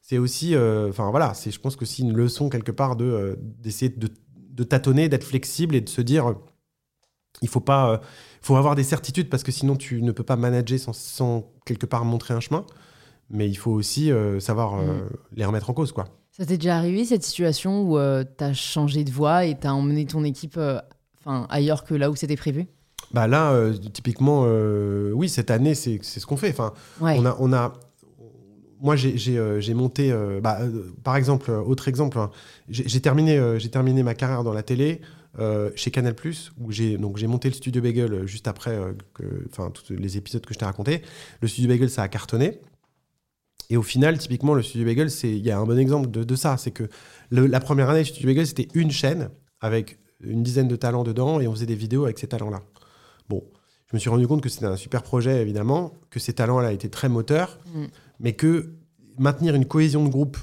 c'est 0.01 0.19
aussi 0.19 0.55
enfin 0.57 1.11
voilà 1.11 1.35
c'est 1.35 1.51
je 1.51 1.59
pense 1.59 1.75
que 1.75 1.85
c'est 1.85 2.03
une 2.03 2.15
leçon 2.15 2.49
quelque 2.49 2.71
part 2.71 2.95
de 2.95 3.37
d'essayer 3.61 3.89
de 3.91 4.09
de 4.53 4.65
tâtonner, 4.65 5.09
d'être 5.09 5.25
flexible 5.25 5.75
et 5.75 5.81
de 5.81 5.89
se 5.89 6.01
dire 6.01 6.35
il 7.41 7.49
faut 7.49 7.61
pas, 7.61 7.91
euh, 7.91 7.99
faut 8.41 8.57
avoir 8.57 8.75
des 8.75 8.85
certitudes 8.85 9.29
parce 9.29 9.43
que 9.43 9.53
sinon 9.53 9.77
tu 9.77 10.03
ne 10.03 10.13
peux 10.13 10.23
pas 10.23 10.37
manager 10.37 10.79
sans, 10.79 11.51
quelque 11.65 11.87
part 11.87 12.05
montrer 12.05 12.35
un 12.35 12.41
chemin. 12.41 12.65
Mais 13.31 13.49
il 13.49 13.55
faut 13.55 13.71
aussi 13.71 14.13
euh, 14.13 14.41
savoir 14.41 14.75
euh, 14.75 14.85
mm. 14.85 15.09
les 15.37 15.45
remettre 15.45 15.71
en 15.71 15.73
cause, 15.73 15.93
quoi. 15.93 16.05
Ça 16.31 16.45
t'est 16.45 16.57
déjà 16.57 16.77
arrivé 16.77 17.05
cette 17.05 17.23
situation 17.23 17.91
où 17.91 17.99
tu 17.99 18.45
as 18.45 18.55
changé 18.55 19.05
de 19.05 19.11
voie 19.11 19.45
et 19.45 19.59
tu 19.59 19.67
as 19.67 19.75
emmené 19.75 20.07
ton 20.07 20.25
équipe 20.25 20.59
enfin 21.21 21.47
ailleurs 21.51 21.85
que 21.85 21.95
là 21.95 22.11
où 22.11 22.17
c'était 22.17 22.37
prévu? 22.37 22.67
Bah 23.13 23.27
là, 23.27 23.71
typiquement, 23.93 24.47
oui, 25.13 25.29
cette 25.29 25.51
année, 25.51 25.75
c'est 25.75 26.03
ce 26.03 26.25
qu'on 26.25 26.39
fait. 26.39 26.49
Enfin, 26.49 26.73
on 27.03 27.27
a, 27.27 27.37
on 27.39 27.53
a 27.53 27.75
moi, 28.83 28.97
j'ai 28.97 29.39
euh, 29.39 29.75
monté, 29.75 30.11
euh, 30.11 30.41
bah, 30.41 30.59
euh, 30.61 30.93
par 31.05 31.15
exemple, 31.15 31.53
autre 31.53 31.87
exemple, 31.87 32.19
hein, 32.19 32.31
j'ai 32.69 33.01
terminé, 33.01 33.41
j'ai 33.59 33.71
terminé 33.71 34.03
ma 34.03 34.15
carrière 34.15 34.43
dans 34.43 34.53
la 34.53 34.63
télé 34.63 35.01
chez 35.77 35.91
Canal+, 35.91 36.15
où 36.61 36.73
j'ai 36.73 36.99
monté 36.99 37.49
le 37.49 37.55
studio 37.55 37.81
Bagel 37.81 38.27
juste 38.27 38.49
après, 38.49 38.79
tous 39.15 39.93
les 39.95 40.17
épisodes 40.19 40.45
que 40.45 40.53
je 40.53 40.59
t'ai 40.59 40.65
racontés. 40.65 41.03
Le 41.41 41.49
studio 41.49 41.71
Bagel, 41.71 41.89
ça 41.89 42.03
a 42.03 42.09
cartonné. 42.09 42.61
Et 43.71 43.77
au 43.77 43.83
final, 43.83 44.19
typiquement, 44.19 44.53
le 44.53 44.63
studio 44.63 44.85
Bagel, 44.85 45.09
il 45.23 45.39
y 45.39 45.51
a 45.51 45.59
un 45.59 45.65
bon 45.65 45.79
exemple 45.79 46.11
de, 46.11 46.35
ça, 46.35 46.57
c'est 46.57 46.73
que 46.73 46.85
la 47.31 47.61
première 47.61 47.89
année, 47.89 48.01
le 48.01 48.05
studio 48.05 48.29
Bagel, 48.29 48.47
c'était 48.47 48.69
une 48.75 48.91
chaîne 48.91 49.31
avec 49.61 49.99
une 50.21 50.43
dizaine 50.43 50.69
de 50.69 50.77
talents 50.77 51.05
dedans 51.05 51.41
et 51.41 51.47
on 51.47 51.53
faisait 51.53 51.67
des 51.67 51.77
vidéos 51.77 52.05
avec 52.05 52.19
ces 52.19 52.27
talents-là. 52.27 52.63
Bon, 53.29 53.45
je 53.91 53.97
me 53.97 54.01
suis 54.01 54.11
rendu 54.11 54.27
compte 54.27 54.43
que 54.43 54.49
c'était 54.49 54.67
un 54.67 54.77
super 54.77 55.03
projet, 55.03 55.41
évidemment, 55.41 55.95
que 56.11 56.19
ces 56.19 56.33
talents-là 56.33 56.73
étaient 56.73 56.91
très 56.91 57.09
moteurs. 57.09 57.59
Mm 57.75 57.87
mais 58.23 58.33
que 58.33 58.73
maintenir 59.19 59.55
une 59.55 59.67
cohésion 59.67 60.05
de 60.05 60.09
groupe 60.09 60.39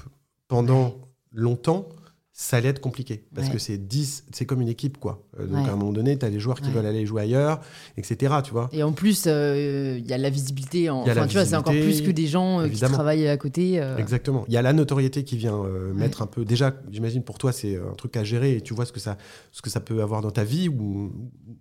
pendant 0.46 0.94
longtemps, 1.32 1.88
ça 2.32 2.56
allait 2.56 2.70
être 2.70 2.80
compliqué. 2.80 3.26
Parce 3.34 3.50
que 3.50 3.58
c'est 3.58 3.76
10, 3.76 4.24
c'est 4.32 4.46
comme 4.46 4.62
une 4.62 4.68
équipe, 4.68 4.96
quoi. 4.96 5.26
Euh, 5.38 5.46
donc 5.46 5.68
à 5.68 5.72
un 5.72 5.76
moment 5.76 5.92
donné, 5.92 6.18
tu 6.18 6.24
as 6.24 6.30
des 6.30 6.40
joueurs 6.40 6.60
qui 6.62 6.70
veulent 6.70 6.86
aller 6.86 7.04
jouer 7.04 7.22
ailleurs, 7.22 7.60
etc. 7.98 8.34
Tu 8.42 8.52
vois. 8.52 8.70
Et 8.72 8.82
en 8.82 8.92
plus, 8.92 9.26
il 9.26 9.30
euh, 9.30 9.98
y 9.98 10.14
a 10.14 10.18
la 10.18 10.30
visibilité. 10.30 10.88
Enfin, 10.88 11.26
tu 11.26 11.34
vois, 11.34 11.44
c'est 11.44 11.56
encore 11.56 11.74
plus 11.74 12.00
que 12.00 12.10
des 12.10 12.26
gens 12.26 12.60
euh, 12.60 12.68
qui 12.68 12.80
travaillent 12.80 13.28
à 13.28 13.36
côté. 13.36 13.74
Exactement. 13.98 14.44
Il 14.48 14.54
y 14.54 14.56
a 14.56 14.62
la 14.62 14.72
notoriété 14.72 15.22
qui 15.24 15.36
vient 15.36 15.62
mettre 15.94 16.22
un 16.22 16.26
peu. 16.26 16.46
Déjà, 16.46 16.74
j'imagine 16.90 17.22
pour 17.22 17.36
toi, 17.36 17.52
c'est 17.52 17.76
un 17.76 17.94
truc 17.94 18.16
à 18.16 18.24
gérer 18.24 18.56
et 18.56 18.60
tu 18.62 18.72
vois 18.72 18.86
ce 18.86 18.92
que, 18.92 19.00
ça, 19.00 19.18
ce 19.52 19.60
que 19.60 19.68
ça 19.68 19.80
peut 19.80 20.02
avoir 20.02 20.22
dans 20.22 20.30
ta 20.30 20.44
vie 20.44 20.68
ou 20.68 21.12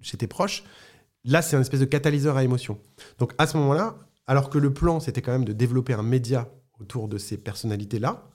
chez 0.01 0.15
tes 0.15 0.27
proches. 0.27 0.63
là, 1.25 1.41
c'est 1.41 1.57
un 1.57 1.61
espèce 1.61 1.81
de 1.81 1.85
catalyseur 1.85 2.37
à 2.37 2.43
émotion. 2.45 2.77
Donc 3.17 3.33
à 3.37 3.47
ce 3.47 3.57
moment-là, 3.57 3.97
alors 4.29 4.51
que 4.51 4.59
le 4.59 4.71
plan, 4.71 4.99
c'était 4.99 5.23
quand 5.23 5.31
même 5.31 5.43
de 5.43 5.53
développer 5.53 5.93
un 5.93 6.03
média 6.03 6.47
autour 6.79 7.07
de 7.07 7.17
ces 7.17 7.35
personnalités-là, 7.35 8.29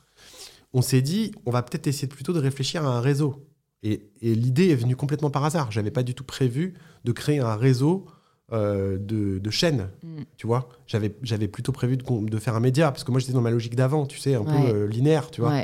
on 0.72 0.83
s'est 0.83 1.02
dit, 1.02 1.30
on 1.46 1.52
va 1.52 1.62
peut-être 1.62 1.87
essayer 1.87 2.09
plutôt 2.09 2.33
de 2.33 2.40
réfléchir 2.40 2.85
à 2.85 2.96
un 2.96 3.00
réseau. 3.00 3.46
Et, 3.85 4.11
l'idée 4.20 4.70
est 4.70 4.74
venue 4.74 4.96
complètement 4.96 5.30
par 5.30 5.44
hasard. 5.44 5.70
J'avais 5.70 5.92
pas 5.92 6.02
du 6.02 6.14
tout 6.14 6.24
prévu 6.24 6.74
de 7.04 7.12
créer 7.12 7.38
un 7.38 7.54
réseau 7.54 8.07
euh, 8.52 8.98
de, 8.98 9.50
chaînes, 9.50 9.88
mm. 10.02 10.22
tu 10.37 10.48
vois. 10.48 10.68
J'avais, 10.88 11.14
j'avais 11.22 11.46
plutôt 11.46 11.70
prévu 11.70 11.96
de, 11.96 12.38
faire 12.38 12.57
un 12.57 12.61
média, 12.61 12.90
parce 12.90 13.04
que 13.04 13.12
moi 13.12 13.20
j'étais 13.20 13.33
dans 13.33 13.40
ma 13.40 13.52
logique 13.52 13.76
d'avant, 13.76 14.04
tu 14.04 14.18
sais, 14.18 14.35
un 14.35 14.42
peu 14.42 14.50
euh, 14.50 14.88
linéaire, 14.88 15.30
tu 15.30 15.42
vois. 15.42 15.62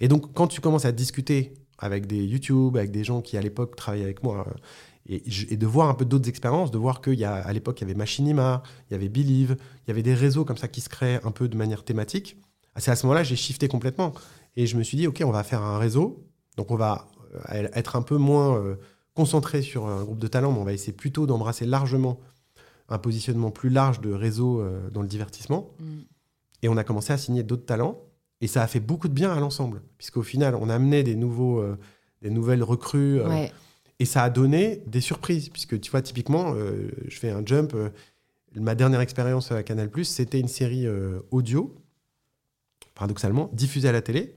Et 0.00 0.08
donc 0.08 0.34
quand 0.34 0.48
tu 0.48 0.60
commences 0.60 0.84
à 0.84 0.90
discuter 0.90 1.54
avec 1.78 2.08
des 2.08 2.24
YouTube, 2.24 2.76
avec 2.76 2.90
des 2.90 3.04
gens 3.04 3.20
qui 3.20 3.36
à 3.36 3.40
l'époque 3.40 3.76
travaillaient 3.76 4.04
avec 4.04 4.24
moi, 4.24 4.48
euh, 5.10 5.18
et, 5.50 5.56
de 5.56 5.66
voir 5.66 5.88
un 5.88 5.94
peu 5.94 6.04
d'autres 6.04 6.28
expériences, 6.28 6.70
de 6.70 6.78
voir 6.78 7.00
qu'à 7.00 7.52
l'époque 7.52 7.80
il 7.80 7.82
y 7.82 7.84
avait 7.84 7.94
Machinima, 7.94 8.62
il 8.88 8.92
y 8.92 8.96
avait 8.96 9.08
Believe, 9.08 9.56
il 9.84 9.88
y 9.88 9.90
avait 9.90 10.02
des 10.02 10.14
réseaux 10.14 10.44
comme 10.44 10.56
ça 10.56 10.68
qui 10.68 10.80
se 10.80 10.88
créaient 10.88 11.20
un 11.24 11.30
peu 11.30 11.48
de 11.48 11.56
manière 11.56 11.84
thématique. 11.84 12.36
Ah, 12.74 12.80
c'est 12.80 12.90
à 12.90 12.96
ce 12.96 13.06
moment-là 13.06 13.22
j'ai 13.22 13.36
shifté 13.36 13.68
complètement. 13.68 14.12
Et 14.56 14.66
je 14.66 14.76
me 14.76 14.82
suis 14.82 14.96
dit, 14.96 15.06
OK, 15.06 15.22
on 15.24 15.30
va 15.30 15.42
faire 15.42 15.62
un 15.62 15.78
réseau, 15.78 16.24
donc 16.56 16.70
on 16.70 16.76
va 16.76 17.08
être 17.50 17.96
un 17.96 18.02
peu 18.02 18.16
moins 18.16 18.56
euh, 18.56 18.76
concentré 19.14 19.62
sur 19.62 19.86
un 19.86 20.04
groupe 20.04 20.18
de 20.18 20.28
talents, 20.28 20.52
mais 20.52 20.60
on 20.60 20.64
va 20.64 20.72
essayer 20.72 20.92
plutôt 20.92 21.26
d'embrasser 21.26 21.66
largement 21.66 22.20
un 22.88 22.98
positionnement 22.98 23.50
plus 23.50 23.70
large 23.70 24.00
de 24.00 24.12
réseau 24.12 24.60
euh, 24.60 24.90
dans 24.90 25.02
le 25.02 25.08
divertissement. 25.08 25.70
Mm. 25.78 25.84
Et 26.62 26.68
on 26.68 26.76
a 26.76 26.84
commencé 26.84 27.12
à 27.12 27.18
signer 27.18 27.42
d'autres 27.42 27.66
talents. 27.66 28.00
Et 28.40 28.46
ça 28.46 28.62
a 28.62 28.66
fait 28.66 28.80
beaucoup 28.80 29.08
de 29.08 29.14
bien 29.14 29.32
à 29.32 29.40
l'ensemble, 29.40 29.82
puisqu'au 29.96 30.22
final, 30.22 30.54
on 30.54 30.68
a 30.68 30.74
amené 30.74 31.02
des, 31.02 31.14
nouveaux, 31.14 31.60
euh, 31.60 31.78
des 32.20 32.30
nouvelles 32.30 32.62
recrues. 32.62 33.20
Et 34.00 34.04
ça 34.04 34.24
a 34.24 34.30
donné 34.30 34.82
des 34.86 35.00
surprises, 35.00 35.48
puisque 35.48 35.80
tu 35.80 35.90
vois, 35.90 36.02
typiquement, 36.02 36.54
je 36.54 37.16
fais 37.16 37.30
un 37.30 37.46
jump. 37.46 37.74
ma 38.56 38.74
dernière 38.74 39.00
expérience 39.00 39.52
à 39.52 39.62
Canal, 39.62 39.88
c'était 40.02 40.40
une 40.40 40.48
série 40.48 40.86
audio, 41.30 41.74
paradoxalement, 42.94 43.50
diffusée 43.52 43.88
à 43.88 43.92
la 43.92 44.02
télé. 44.02 44.34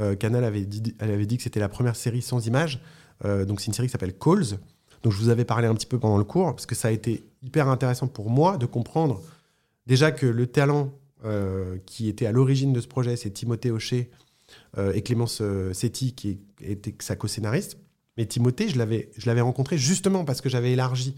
Euh, 0.00 0.14
Canal 0.14 0.44
avait 0.44 0.64
dit, 0.64 0.94
elle 0.98 1.10
avait 1.10 1.26
dit 1.26 1.36
que 1.36 1.42
c'était 1.42 1.60
la 1.60 1.68
première 1.68 1.96
série 1.96 2.22
sans 2.22 2.46
images. 2.46 2.80
Euh, 3.24 3.44
donc 3.44 3.60
c'est 3.60 3.66
une 3.66 3.74
série 3.74 3.88
qui 3.88 3.92
s'appelle 3.92 4.16
Calls. 4.16 4.58
Donc 5.02 5.12
je 5.12 5.18
vous 5.18 5.28
avais 5.28 5.44
parlé 5.44 5.66
un 5.66 5.74
petit 5.74 5.86
peu 5.86 5.98
pendant 5.98 6.18
le 6.18 6.24
cours 6.24 6.54
parce 6.54 6.66
que 6.66 6.74
ça 6.74 6.88
a 6.88 6.90
été 6.90 7.24
hyper 7.42 7.68
intéressant 7.68 8.06
pour 8.06 8.30
moi 8.30 8.58
de 8.58 8.66
comprendre 8.66 9.20
déjà 9.86 10.12
que 10.12 10.26
le 10.26 10.46
talent 10.46 10.92
euh, 11.24 11.78
qui 11.86 12.08
était 12.08 12.26
à 12.26 12.32
l'origine 12.32 12.72
de 12.72 12.80
ce 12.80 12.88
projet, 12.88 13.16
c'est 13.16 13.30
Timothée 13.30 13.70
Hocher 13.70 14.10
et 14.94 15.02
Clémence 15.02 15.42
Setti 15.72 16.12
qui 16.12 16.40
était 16.60 16.94
sa 16.98 17.14
co-scénariste. 17.14 17.78
Mais 18.16 18.26
Timothée, 18.26 18.68
je 18.68 18.78
l'avais, 18.78 19.10
je 19.16 19.26
l'avais 19.26 19.40
rencontré 19.40 19.78
justement 19.78 20.24
parce 20.24 20.40
que 20.40 20.48
j'avais 20.48 20.72
élargi 20.72 21.14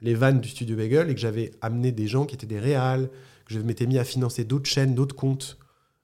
les 0.00 0.14
vannes 0.14 0.40
du 0.40 0.48
studio 0.48 0.76
Bagel 0.76 1.10
et 1.10 1.14
que 1.14 1.20
j'avais 1.20 1.52
amené 1.60 1.92
des 1.92 2.06
gens 2.06 2.26
qui 2.26 2.34
étaient 2.34 2.46
des 2.46 2.58
réals, 2.58 3.08
que 3.46 3.54
je 3.54 3.60
m'étais 3.60 3.86
mis 3.86 3.98
à 3.98 4.04
financer 4.04 4.44
d'autres 4.44 4.68
chaînes, 4.68 4.94
d'autres 4.94 5.14
comptes 5.14 5.58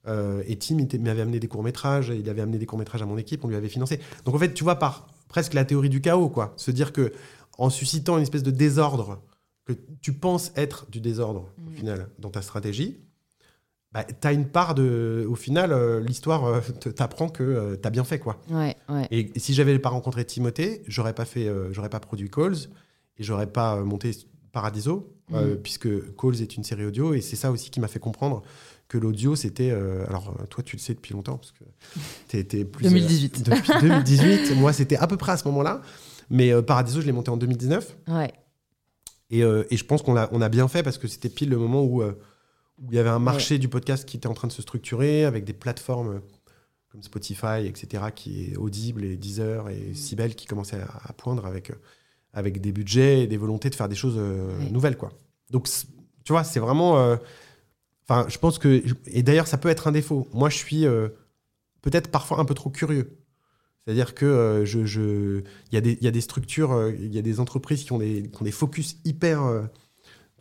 euh, 0.08 0.42
et 0.46 0.56
Tim 0.56 0.76
m'avait 1.00 1.22
amené 1.22 1.38
des 1.38 1.48
courts-métrages, 1.48 2.12
il 2.14 2.28
avait 2.28 2.40
amené 2.40 2.58
des 2.58 2.66
courts-métrages 2.66 3.02
à 3.02 3.06
mon 3.06 3.18
équipe, 3.18 3.44
on 3.44 3.48
lui 3.48 3.56
avait 3.56 3.68
financé. 3.68 4.00
Donc 4.24 4.34
en 4.34 4.38
fait, 4.38 4.52
tu 4.52 4.64
vois, 4.64 4.76
par 4.78 5.08
presque 5.28 5.54
la 5.54 5.64
théorie 5.64 5.88
du 5.88 6.00
chaos, 6.00 6.28
quoi. 6.28 6.54
Se 6.56 6.70
dire 6.70 6.92
que 6.92 7.12
en 7.58 7.70
suscitant 7.70 8.16
une 8.16 8.22
espèce 8.22 8.42
de 8.42 8.50
désordre, 8.50 9.22
que 9.64 9.72
tu 10.00 10.12
penses 10.12 10.52
être 10.56 10.86
du 10.90 11.00
désordre, 11.00 11.52
au 11.66 11.70
mm. 11.70 11.74
final, 11.74 12.08
dans 12.18 12.30
ta 12.30 12.42
stratégie, 12.42 12.98
bah, 13.92 14.04
tu 14.04 14.26
as 14.26 14.32
une 14.32 14.46
part 14.46 14.74
de. 14.74 15.26
Au 15.28 15.34
final, 15.34 15.72
euh, 15.72 16.00
l'histoire 16.00 16.44
euh, 16.44 16.60
t'apprend 16.96 17.28
que 17.28 17.78
tu 17.80 17.86
as 17.86 17.90
bien 17.90 18.04
fait, 18.04 18.18
quoi. 18.18 18.40
Et, 19.10 19.30
si 19.36 19.54
j'avais 19.54 19.78
pas 19.78 19.90
rencontré 19.90 20.24
Timothée, 20.24 20.82
j'aurais 20.86 21.14
pas 21.14 21.24
fait, 21.24 21.50
j'aurais 21.72 21.90
pas 21.90 22.00
produit 22.00 22.30
Calls 22.30 22.56
et 23.18 23.22
j'aurais 23.22 23.46
pas 23.46 23.76
monté 23.82 24.12
Paradiso, 24.52 25.14
mm. 25.30 25.56
puisque 25.62 25.88
Calls 26.16 26.40
est 26.40 26.56
une 26.56 26.64
série 26.64 26.84
audio 26.84 27.14
et 27.14 27.20
c'est 27.20 27.36
ça 27.36 27.50
aussi 27.50 27.70
qui 27.70 27.80
m'a 27.80 27.88
fait 27.88 28.00
comprendre 28.00 28.42
que 28.92 28.98
l'audio, 28.98 29.34
c'était. 29.34 29.70
Euh, 29.70 30.04
alors, 30.08 30.34
toi, 30.50 30.62
tu 30.62 30.76
le 30.76 30.80
sais 30.80 30.94
depuis 30.94 31.14
longtemps, 31.14 31.38
parce 31.38 31.52
que 31.52 31.64
tu 32.28 32.36
étais 32.36 32.64
plus. 32.64 32.84
2018. 32.84 33.48
Euh, 33.48 33.54
depuis 33.54 33.72
2018. 33.80 34.54
moi, 34.56 34.72
c'était 34.72 34.96
à 34.96 35.06
peu 35.06 35.16
près 35.16 35.32
à 35.32 35.36
ce 35.38 35.48
moment-là. 35.48 35.80
Mais 36.30 36.52
euh, 36.52 36.62
Paradiso, 36.62 37.00
je 37.00 37.06
l'ai 37.06 37.12
monté 37.12 37.30
en 37.30 37.38
2019. 37.38 37.96
Ouais. 38.08 38.32
Et, 39.30 39.40
et 39.40 39.76
je 39.78 39.84
pense 39.86 40.02
qu'on 40.02 40.14
a, 40.14 40.28
on 40.30 40.42
a 40.42 40.50
bien 40.50 40.68
fait 40.68 40.82
parce 40.82 40.98
que 40.98 41.08
c'était 41.08 41.30
pile 41.30 41.48
le 41.48 41.56
moment 41.56 41.82
où, 41.82 42.02
où 42.78 42.88
il 42.90 42.96
y 42.96 42.98
avait 42.98 43.10
un 43.10 43.18
marché 43.18 43.58
du 43.58 43.68
podcast 43.68 44.08
qui 44.08 44.16
était 44.16 44.26
en 44.26 44.34
train 44.34 44.48
de 44.48 44.52
se 44.52 44.62
structurer 44.62 45.24
avec 45.24 45.44
des 45.44 45.52
plateformes 45.52 46.20
comme 46.88 47.02
Spotify, 47.02 47.66
etc., 47.66 48.04
qui 48.14 48.44
est 48.44 48.56
audible, 48.56 49.04
et 49.04 49.16
Deezer 49.16 49.70
et 49.70 49.94
Sibel 49.94 50.34
qui 50.34 50.46
commençaient 50.46 50.80
à, 50.80 51.12
poindre 51.14 51.46
avec, 51.46 51.72
avec 52.34 52.60
des 52.60 52.70
budgets 52.70 53.22
et 53.22 53.26
des 53.26 53.38
volontés 53.38 53.70
de 53.70 53.74
faire 53.74 53.88
des 53.88 53.94
choses 53.94 54.18
nouvelles. 54.70 54.98
Quoi. 54.98 55.10
Donc, 55.50 55.68
tu 56.24 56.32
vois, 56.32 56.44
c'est 56.44 56.60
vraiment 56.60 57.16
Enfin, 58.08 58.28
je 58.28 58.38
pense 58.38 58.58
que. 58.58 58.82
Et 59.06 59.22
d'ailleurs, 59.22 59.46
ça 59.46 59.58
peut 59.58 59.68
être 59.68 59.86
un 59.86 59.92
défaut. 59.92 60.26
Moi, 60.32 60.50
je 60.50 60.56
suis 60.56 60.86
euh, 60.86 61.08
peut-être 61.82 62.10
parfois 62.10 62.40
un 62.40 62.44
peu 62.44 62.54
trop 62.54 62.70
curieux. 62.70 63.18
C'est-à-dire 63.84 64.14
que 64.14 64.26
euh, 64.26 64.64
je, 64.64 65.42
y 65.72 65.76
a 65.76 65.80
des, 65.80 65.92
il 65.92 66.04
y 66.04 66.06
a 66.06 66.10
des 66.10 66.20
structures, 66.20 66.72
euh, 66.72 66.92
il 66.92 67.14
y 67.14 67.18
a 67.18 67.22
des 67.22 67.40
entreprises 67.40 67.84
qui 67.84 67.92
ont 67.92 67.98
des, 67.98 68.30
qui 68.30 68.42
ont 68.42 68.44
des 68.44 68.52
focus 68.52 68.96
hyper, 69.04 69.68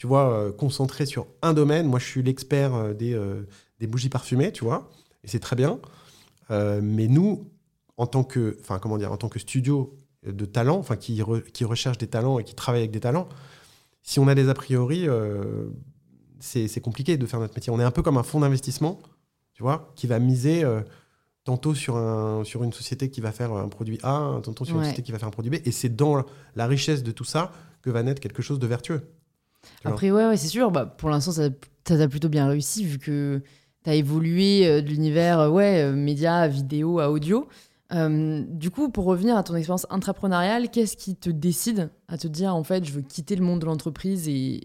tu 0.02 0.08
vois, 0.08 0.52
concentrés 0.58 1.06
sur 1.06 1.28
un 1.44 1.54
domaine. 1.54 1.86
Moi, 1.86 2.00
je 2.00 2.06
suis 2.06 2.24
l'expert 2.24 2.96
des, 2.96 3.16
des 3.80 3.86
bougies 3.86 4.10
parfumées, 4.10 4.52
tu 4.52 4.64
vois, 4.64 4.90
et 5.24 5.28
c'est 5.28 5.38
très 5.38 5.56
bien. 5.56 5.80
mais 6.50 7.08
nous, 7.08 7.52
en 7.98 8.08
tant 8.08 8.24
que, 8.24 8.58
enfin, 8.62 8.80
comment 8.80 8.98
dire, 8.98 9.12
en 9.12 9.18
tant 9.18 9.30
que 9.30 9.38
studio 9.38 9.96
de 10.26 10.46
talent, 10.46 10.80
enfin, 10.80 10.96
qui, 10.96 11.22
qui 11.54 11.66
recherche 11.66 12.00
des 12.00 12.08
talents 12.08 12.40
et 12.40 12.44
qui 12.44 12.56
travaille 12.56 12.82
avec 12.82 12.90
des 12.90 13.00
talents, 13.00 13.30
si 14.02 14.20
on 14.20 14.28
a 14.28 14.34
des 14.34 14.50
a 14.50 14.56
priori, 14.56 15.06
c'est 16.40 16.82
compliqué 16.82 17.18
de 17.18 17.28
faire 17.28 17.40
notre 17.40 17.54
métier. 17.54 17.72
On 17.72 17.80
est 17.80 17.84
un 17.84 17.92
peu 17.92 18.02
comme 18.02 18.18
un 18.18 18.24
fonds 18.24 18.40
d'investissement, 18.40 19.00
tu 19.54 19.62
vois, 19.62 19.94
qui 19.96 20.08
va 20.08 20.18
miser 20.18 20.64
euh, 20.64 20.82
tantôt 21.44 21.76
sur, 21.76 21.96
un, 21.96 22.44
sur 22.44 22.64
une 22.64 22.74
société 22.74 23.12
qui 23.12 23.22
va 23.22 23.32
faire 23.32 23.54
un 23.54 23.68
produit 23.68 24.00
A, 24.02 24.40
tantôt 24.42 24.66
sur 24.66 24.78
une 24.78 24.82
société 24.82 25.04
qui 25.04 25.12
va 25.12 25.20
faire 25.20 25.28
un 25.28 25.32
produit 25.32 25.52
B. 25.52 25.62
Et 25.64 25.72
c'est 25.72 25.96
dans 25.96 26.26
la 26.56 26.66
richesse 26.66 27.04
de 27.04 27.12
tout 27.12 27.24
ça 27.24 27.52
que 27.84 27.92
va 27.92 28.02
naître 28.02 28.20
quelque 28.20 28.42
chose 28.42 28.58
de 28.58 28.66
vertueux. 28.66 29.04
Après, 29.84 30.12
ouais, 30.12 30.38
c'est 30.38 30.47
sûr. 30.47 30.71
Bah, 30.71 30.86
pour 30.86 31.10
l'instant, 31.10 31.32
ça, 31.32 31.50
ça 31.88 31.95
a 31.95 32.08
plutôt 32.08 32.30
bien 32.30 32.47
réussi 32.47 32.86
vu 32.86 33.00
que 33.00 33.41
tu 33.84 33.89
as 33.89 33.95
évolué 33.95 34.67
euh, 34.67 34.82
de 34.82 34.88
l'univers 34.88 35.39
euh, 35.39 35.50
ouais, 35.50 35.91
média, 35.91 36.47
vidéo 36.47 37.00
à 37.00 37.12
audio. 37.12 37.47
Euh, 37.93 38.43
du 38.47 38.71
coup, 38.71 38.89
pour 38.89 39.06
revenir 39.06 39.36
à 39.36 39.43
ton 39.43 39.56
expérience 39.56 39.86
intrapreneuriale, 39.89 40.69
qu'est-ce 40.69 40.95
qui 40.95 41.15
te 41.15 41.30
décide 41.30 41.89
à 42.08 42.17
te 42.17 42.28
dire 42.28 42.56
en 42.56 42.63
fait, 42.63 42.86
je 42.86 42.91
veux 42.93 43.02
quitter 43.02 43.36
le 43.36 43.43
monde 43.43 43.60
de 43.60 43.65
l'entreprise 43.65 44.28
et, 44.30 44.62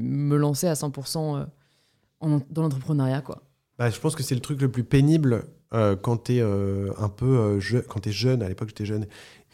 me 0.00 0.36
lancer 0.36 0.66
à 0.66 0.74
100% 0.74 1.38
euh, 1.38 2.38
dans 2.50 2.62
l'entrepreneuriat 2.62 3.22
quoi? 3.22 3.42
Bah, 3.78 3.88
Je 3.88 3.98
pense 3.98 4.14
que 4.14 4.22
c'est 4.22 4.34
le 4.34 4.40
truc 4.40 4.60
le 4.60 4.70
plus 4.70 4.84
pénible 4.84 5.44
euh, 5.72 5.96
quand 5.96 6.24
tu 6.24 6.36
es 6.36 6.42
un 6.42 7.08
peu 7.08 7.58
jeune, 7.58 7.82
quand 7.88 8.06
es 8.06 8.12
jeune, 8.12 8.42
à 8.42 8.48
l'époque 8.48 8.68
j'étais 8.68 8.86
jeune, 8.86 9.06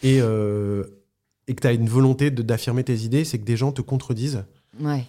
et, 0.02 0.18
et 0.18 1.54
que 1.54 1.60
tu 1.60 1.66
as 1.66 1.72
une 1.72 1.88
volonté 1.88 2.30
d'affirmer 2.30 2.82
tes 2.82 2.98
idées, 2.98 3.24
c'est 3.24 3.38
que 3.38 3.44
des 3.44 3.56
gens 3.56 3.70
te 3.70 3.82
contredisent. 3.82 4.44
Ouais. 4.80 5.06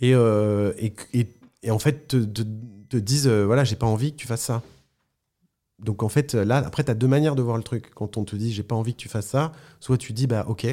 Et, 0.00 0.10
et, 0.10 1.28
et, 1.62 1.70
en 1.70 1.78
fait 1.78 2.08
te, 2.08 2.16
te, 2.16 2.42
te 2.88 2.96
disent 2.96 3.28
voilà, 3.28 3.64
j'ai 3.64 3.76
pas 3.76 3.86
envie 3.86 4.12
que 4.12 4.16
tu 4.16 4.26
fasses 4.26 4.42
ça 4.42 4.62
donc 5.84 6.02
en 6.02 6.08
fait, 6.08 6.34
là, 6.34 6.58
après, 6.58 6.84
tu 6.84 6.90
as 6.90 6.94
deux 6.94 7.06
manières 7.06 7.34
de 7.34 7.42
voir 7.42 7.56
le 7.56 7.62
truc. 7.62 7.90
Quand 7.94 8.16
on 8.16 8.24
te 8.24 8.36
dit, 8.36 8.52
j'ai 8.52 8.62
pas 8.62 8.74
envie 8.74 8.94
que 8.94 9.00
tu 9.00 9.08
fasses 9.08 9.26
ça, 9.26 9.52
soit 9.80 9.98
tu 9.98 10.12
dis, 10.12 10.26
bah 10.26 10.44
ok, 10.48 10.66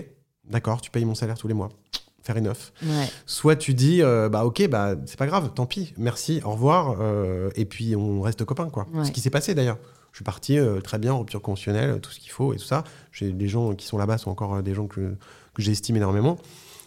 d'accord, 0.49 0.81
tu 0.81 0.89
payes 0.89 1.05
mon 1.05 1.15
salaire 1.15 1.37
tous 1.37 1.47
les 1.47 1.53
mois. 1.53 1.69
Faire 2.23 2.37
une 2.37 2.47
offre. 2.47 2.71
Soit 3.25 3.55
tu 3.55 3.73
dis, 3.73 4.01
euh, 4.01 4.29
bah 4.29 4.45
ok, 4.45 4.67
bah 4.69 4.95
c'est 5.05 5.17
pas 5.17 5.25
grave, 5.25 5.51
tant 5.55 5.65
pis, 5.65 5.93
merci, 5.97 6.39
au 6.45 6.51
revoir, 6.51 6.97
euh, 6.99 7.49
et 7.55 7.65
puis 7.65 7.95
on 7.95 8.21
reste 8.21 8.45
copains, 8.45 8.69
quoi. 8.69 8.87
Ce 9.03 9.11
qui 9.11 9.21
s'est 9.21 9.29
passé 9.29 9.53
d'ailleurs. 9.53 9.77
Je 10.11 10.17
suis 10.17 10.25
parti 10.25 10.59
euh, 10.59 10.81
très 10.81 10.99
bien, 10.99 11.13
rupture 11.13 11.41
conventionnelle, 11.41 12.01
tout 12.01 12.11
ce 12.11 12.19
qu'il 12.19 12.31
faut 12.31 12.53
et 12.53 12.57
tout 12.57 12.65
ça. 12.65 12.83
Les 13.21 13.47
gens 13.47 13.73
qui 13.75 13.87
sont 13.87 13.97
là-bas 13.97 14.17
sont 14.17 14.29
encore 14.29 14.61
des 14.61 14.73
gens 14.73 14.85
que, 14.85 15.15
que 15.53 15.61
j'estime 15.61 15.95
énormément. 15.95 16.37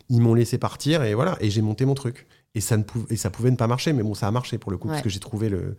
Ils 0.09 0.21
m'ont 0.21 0.35
laissé 0.35 0.59
partir 0.59 1.03
et 1.03 1.15
voilà, 1.15 1.37
et 1.41 1.51
j'ai 1.51 1.63
monté 1.63 1.85
mon 1.85 1.95
truc. 1.95 2.27
Et 2.55 2.61
ça, 2.61 2.77
ne 2.77 2.85
et 3.11 3.17
ça 3.17 3.31
pouvait 3.31 3.51
ne 3.51 3.57
pas 3.57 3.67
marcher, 3.67 3.93
mais 3.93 4.03
bon, 4.03 4.15
ça 4.15 4.29
a 4.29 4.31
marché 4.31 4.59
pour 4.59 4.71
le 4.71 4.79
coup, 4.79 4.89
parce 4.89 5.03
que 5.03 5.09
j'ai 5.09 5.19
trouvé 5.19 5.49
le, 5.49 5.77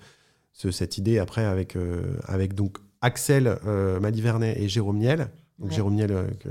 cette 0.53 0.97
idée 0.97 1.19
après 1.19 1.45
avec, 1.45 1.75
euh, 1.75 2.17
avec 2.25 2.53
donc 2.53 2.77
Axel 3.01 3.59
euh, 3.65 3.99
Malivernet 3.99 4.55
et 4.59 4.67
Jérôme 4.67 4.97
Niel. 4.97 5.29
Donc 5.59 5.71
Jérôme 5.71 5.95
Niel, 5.95 6.11
euh, 6.11 6.27
que, 6.39 6.49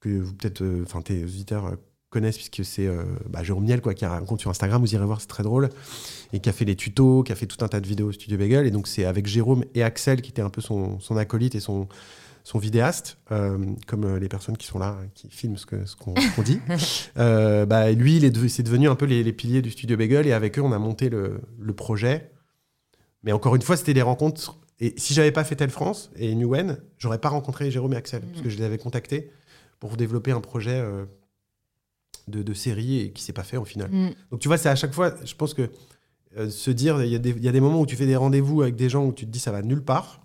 que 0.00 0.08
vous 0.20 0.34
peut-être, 0.34 0.64
enfin 0.82 1.02
tes 1.02 1.22
auditeurs 1.22 1.76
connaissent 2.10 2.36
puisque 2.36 2.64
c'est 2.64 2.88
bah, 3.28 3.42
Jérôme 3.42 3.64
Niel 3.64 3.80
quoi, 3.80 3.92
qui 3.92 4.04
a 4.04 4.12
un 4.12 4.24
compte 4.24 4.40
sur 4.40 4.50
Instagram, 4.50 4.80
vous 4.80 4.94
irez 4.94 5.04
voir, 5.04 5.20
c'est 5.20 5.26
très 5.26 5.42
drôle, 5.42 5.68
et 6.32 6.38
qui 6.38 6.48
a 6.48 6.52
fait 6.52 6.64
les 6.64 6.76
tutos, 6.76 7.24
qui 7.24 7.32
a 7.32 7.34
fait 7.34 7.46
tout 7.46 7.64
un 7.64 7.68
tas 7.68 7.80
de 7.80 7.86
vidéos 7.88 8.08
au 8.08 8.12
Studio 8.12 8.38
Bagel. 8.38 8.66
Et 8.66 8.70
donc 8.70 8.86
c'est 8.86 9.04
avec 9.04 9.26
Jérôme 9.26 9.64
et 9.74 9.82
Axel 9.82 10.22
qui 10.22 10.30
était 10.30 10.42
un 10.42 10.50
peu 10.50 10.60
son, 10.60 11.00
son 11.00 11.16
acolyte 11.16 11.56
et 11.56 11.60
son, 11.60 11.88
son 12.44 12.58
vidéaste, 12.58 13.18
comme 13.86 14.16
les 14.18 14.28
personnes 14.28 14.56
qui 14.56 14.66
sont 14.66 14.78
là, 14.78 14.98
qui 15.14 15.28
filment 15.30 15.56
ce 15.56 15.66
qu'on 15.66 15.84
ce 16.14 16.36
qu'on 16.36 16.42
dit. 16.42 16.60
bah, 17.16 17.90
lui, 17.90 18.18
il 18.18 18.24
est, 18.24 18.48
c'est 18.48 18.62
devenu 18.62 18.88
un 18.88 18.94
peu 18.94 19.06
les, 19.06 19.24
les, 19.24 19.32
piliers 19.32 19.62
du 19.62 19.70
Studio 19.70 19.96
Bagel 19.96 20.26
et 20.26 20.32
avec 20.32 20.58
eux, 20.58 20.62
on 20.62 20.72
a 20.72 20.78
monté 20.78 21.08
le, 21.08 21.40
le 21.58 21.72
projet 21.72 22.30
mais 23.24 23.32
encore 23.32 23.56
une 23.56 23.62
fois, 23.62 23.76
c'était 23.76 23.94
des 23.94 24.02
rencontres. 24.02 24.58
Et 24.80 24.94
si 24.98 25.14
j'avais 25.14 25.32
pas 25.32 25.44
fait 25.44 25.56
Telle 25.56 25.70
France 25.70 26.10
et 26.16 26.34
Newen, 26.34 26.78
j'aurais 26.98 27.18
pas 27.18 27.30
rencontré 27.30 27.70
Jérôme 27.70 27.94
et 27.94 27.96
Axel, 27.96 28.22
parce 28.22 28.42
que 28.42 28.50
je 28.50 28.58
les 28.58 28.64
avais 28.64 28.78
contactés 28.78 29.30
pour 29.80 29.96
développer 29.96 30.30
un 30.30 30.40
projet 30.40 30.78
euh, 30.78 31.06
de, 32.28 32.42
de 32.42 32.54
série 32.54 33.00
et 33.00 33.12
qui 33.12 33.22
s'est 33.22 33.32
pas 33.32 33.44
fait 33.44 33.56
au 33.56 33.64
final. 33.64 33.90
Mm. 33.90 34.10
Donc 34.30 34.40
tu 34.40 34.48
vois, 34.48 34.58
c'est 34.58 34.68
à 34.68 34.76
chaque 34.76 34.92
fois, 34.92 35.14
je 35.24 35.34
pense 35.34 35.54
que 35.54 35.70
euh, 36.36 36.50
se 36.50 36.70
dire, 36.70 37.02
il 37.02 37.10
y, 37.10 37.14
a 37.14 37.18
des- 37.18 37.30
il 37.30 37.42
y 37.42 37.48
a 37.48 37.52
des 37.52 37.60
moments 37.60 37.80
où 37.80 37.86
tu 37.86 37.96
fais 37.96 38.06
des 38.06 38.16
rendez-vous 38.16 38.62
avec 38.62 38.76
des 38.76 38.88
gens 38.88 39.04
où 39.06 39.12
tu 39.12 39.24
te 39.24 39.30
dis 39.30 39.38
ça 39.38 39.52
va 39.52 39.62
nulle 39.62 39.82
part, 39.82 40.20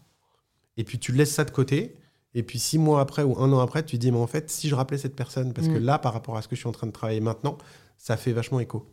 et 0.76 0.84
puis 0.84 1.00
tu 1.00 1.12
laisses 1.14 1.34
ça 1.34 1.46
de 1.46 1.52
côté, 1.52 1.96
et 2.36 2.44
puis 2.44 2.60
six 2.60 2.78
mois 2.78 3.02
après 3.02 3.24
ou 3.24 3.38
un 3.42 3.52
an 3.54 3.60
après, 3.60 3.84
tu 3.84 3.98
dis, 3.98 4.12
mais 4.12 4.18
en 4.20 4.28
fait, 4.28 4.50
si 4.50 4.70
je 4.70 4.76
rappelais 4.76 4.98
cette 4.98 5.16
personne, 5.16 5.54
parce 5.54 5.68
que 5.68 5.78
Mm. 5.78 5.84
là, 5.86 6.00
par 6.00 6.14
rapport 6.14 6.38
à 6.38 6.42
ce 6.42 6.48
que 6.48 6.56
je 6.56 6.62
suis 6.62 6.70
en 6.70 6.72
train 6.74 6.88
de 6.88 6.92
travailler 6.92 7.22
maintenant, 7.22 7.58
ça 7.98 8.18
fait 8.18 8.32
vachement 8.34 8.60
écho. 8.60 8.86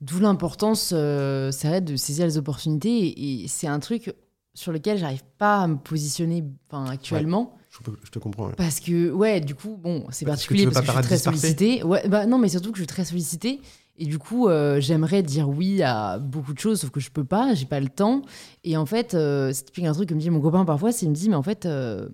D'où 0.00 0.18
l'importance, 0.18 0.90
euh, 0.92 1.52
c'est 1.52 1.68
vrai, 1.68 1.80
de 1.80 1.94
saisir 1.96 2.26
les 2.26 2.36
opportunités. 2.38 2.90
Et, 3.06 3.44
et 3.44 3.48
c'est 3.48 3.68
un 3.68 3.78
truc 3.78 4.12
sur 4.54 4.72
lequel 4.72 4.98
j'arrive 4.98 5.22
pas 5.38 5.60
à 5.62 5.66
me 5.68 5.76
positionner 5.76 6.44
actuellement. 6.70 7.56
Je, 7.70 7.78
peux- 7.78 7.96
je 8.02 8.10
te 8.10 8.18
comprends. 8.18 8.48
ouais. 8.48 8.54
Parce 8.56 8.80
que, 8.80 9.10
ouais, 9.10 9.40
du 9.40 9.54
coup, 9.54 9.78
bon, 9.80 10.00
c'est 10.10 10.24
Parce 10.26 10.42
que 10.42 10.48
particulier 10.48 10.64
veux 10.66 10.72
parce 10.72 10.84
que, 10.84 10.92
je 10.92 10.98
suis 10.98 11.02
très 11.02 11.18
sollicitée. 11.18 11.82
Ouais, 11.84 12.06
bah 12.08 12.26
non, 12.26 12.38
mais 12.38 12.48
surtout 12.48 12.70
que 12.72 12.76
je 12.78 12.82
suis 12.82 12.86
très 12.88 13.04
sollicitée. 13.04 13.60
Et 13.96 14.04
du 14.06 14.18
coup, 14.18 14.48
euh, 14.48 14.80
j'aimerais 14.80 15.22
dire 15.22 15.48
oui 15.48 15.82
à 15.82 16.18
beaucoup 16.18 16.52
de 16.54 16.58
choses, 16.58 16.80
sauf 16.80 16.90
que 16.90 17.00
je 17.00 17.10
peux 17.10 17.24
pas, 17.24 17.54
j'ai 17.54 17.66
pas 17.66 17.80
le 17.80 17.88
temps. 17.88 18.22
Et 18.64 18.76
en 18.76 18.86
fait, 18.86 19.14
euh, 19.14 19.52
c'est 19.54 19.64
typique 19.66 19.84
un 19.84 19.92
truc 19.92 20.08
que 20.08 20.14
me 20.14 20.20
dit 20.20 20.30
mon 20.30 20.40
copain 20.40 20.64
parfois, 20.64 20.92
c'est 20.92 21.06
il 21.06 21.10
me 21.10 21.14
dit, 21.14 21.28
mais 21.28 21.36
en 21.36 21.42
fait, 21.42 21.64
euh, 21.66 22.08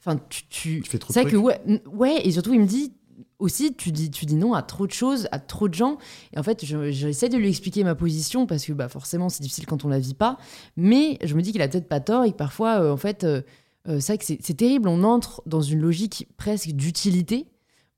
enfin, 0.00 0.18
tu, 0.28 0.42
tu, 0.48 0.80
Tu 0.82 0.90
fais 0.90 0.98
trop 0.98 1.12
de 1.12 1.30
que 1.30 1.36
ouais, 1.36 1.60
ouais, 1.92 2.26
et 2.26 2.32
surtout 2.32 2.52
il 2.54 2.60
me 2.60 2.66
dit 2.66 2.92
aussi, 3.38 3.74
tu 3.74 3.90
dis, 3.90 4.10
tu 4.10 4.26
dis 4.26 4.34
non 4.36 4.52
à 4.52 4.62
trop 4.62 4.86
de 4.86 4.92
choses, 4.92 5.26
à 5.32 5.38
trop 5.38 5.68
de 5.68 5.72
gens. 5.74 5.96
Et 6.34 6.38
en 6.38 6.42
fait, 6.42 6.64
je- 6.64 6.90
j'essaie 6.90 7.28
de 7.30 7.38
lui 7.38 7.48
expliquer 7.48 7.84
ma 7.84 7.94
position 7.94 8.46
parce 8.46 8.64
que 8.66 8.72
bah, 8.72 8.88
forcément, 8.88 9.28
c'est 9.30 9.42
difficile 9.42 9.64
quand 9.66 9.84
on 9.84 9.88
la 9.88 9.98
vit 9.98 10.12
pas. 10.14 10.36
Mais 10.76 11.18
je 11.24 11.34
me 11.34 11.40
dis 11.42 11.52
qu'il 11.52 11.62
a 11.62 11.68
peut-être 11.68 11.88
pas 11.88 12.00
tort 12.00 12.24
et 12.24 12.32
que 12.32 12.36
parfois, 12.36 12.80
euh, 12.82 12.92
en 12.92 12.98
fait, 12.98 13.24
euh, 13.24 13.40
euh, 13.88 13.98
c'est 14.00 14.56
terrible. 14.56 14.88
On 14.88 15.02
entre 15.04 15.42
dans 15.46 15.62
une 15.62 15.80
logique 15.80 16.28
presque 16.36 16.68
d'utilité 16.72 17.46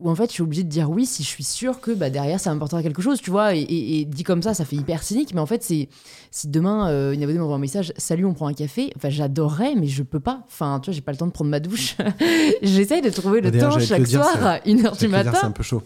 où 0.02 0.10
en 0.10 0.14
fait, 0.14 0.26
je 0.26 0.32
suis 0.32 0.42
obligée 0.42 0.64
de 0.64 0.68
dire 0.68 0.90
oui 0.90 1.06
si 1.06 1.22
je 1.22 1.28
suis 1.28 1.44
sûre 1.44 1.80
que 1.80 1.90
bah, 1.92 2.10
derrière, 2.10 2.40
ça 2.40 2.52
m'apportera 2.52 2.82
quelque 2.82 3.00
chose, 3.02 3.20
tu 3.20 3.30
vois. 3.30 3.54
Et, 3.54 3.60
et- 3.60 4.00
et 4.00 4.04
dit 4.04 4.22
comme 4.24 4.42
ça, 4.42 4.52
ça 4.54 4.64
fait 4.64 4.76
hyper 4.76 5.02
cynique. 5.02 5.32
Mais 5.34 5.40
en 5.40 5.46
fait, 5.46 5.62
c'est 5.62 5.88
si 6.30 6.48
demain, 6.48 6.88
euh, 6.90 7.12
une 7.12 7.22
abonnée 7.22 7.38
m'envoie 7.38 7.56
un 7.56 7.60
message, 7.60 7.92
salut, 7.96 8.24
on 8.24 8.34
prend 8.34 8.46
un 8.48 8.54
café. 8.54 8.92
Enfin, 8.96 9.08
j'adorerais, 9.10 9.74
mais 9.76 9.86
je 9.86 10.02
peux 10.02 10.20
pas. 10.20 10.42
Enfin, 10.46 10.80
tu 10.80 10.90
vois, 10.90 10.94
j'ai 10.94 11.00
pas 11.00 11.12
le 11.12 11.18
temps 11.18 11.26
de 11.26 11.32
prendre 11.32 11.50
ma 11.50 11.60
douche. 11.60 11.96
J'essaye 12.62 13.02
de 13.02 13.10
trouver 13.10 13.40
le 13.40 13.50
temps 13.52 13.78
chaque 13.78 14.02
dire, 14.02 14.22
soir 14.24 14.32
c'est- 14.34 14.44
à 14.44 14.58
1h 14.58 14.94
Je 14.94 15.00
vais 15.00 15.06
du 15.06 15.08
matin. 15.08 15.32
C'est 15.40 15.46
un 15.46 15.50
peu 15.50 15.62
chaud. 15.62 15.82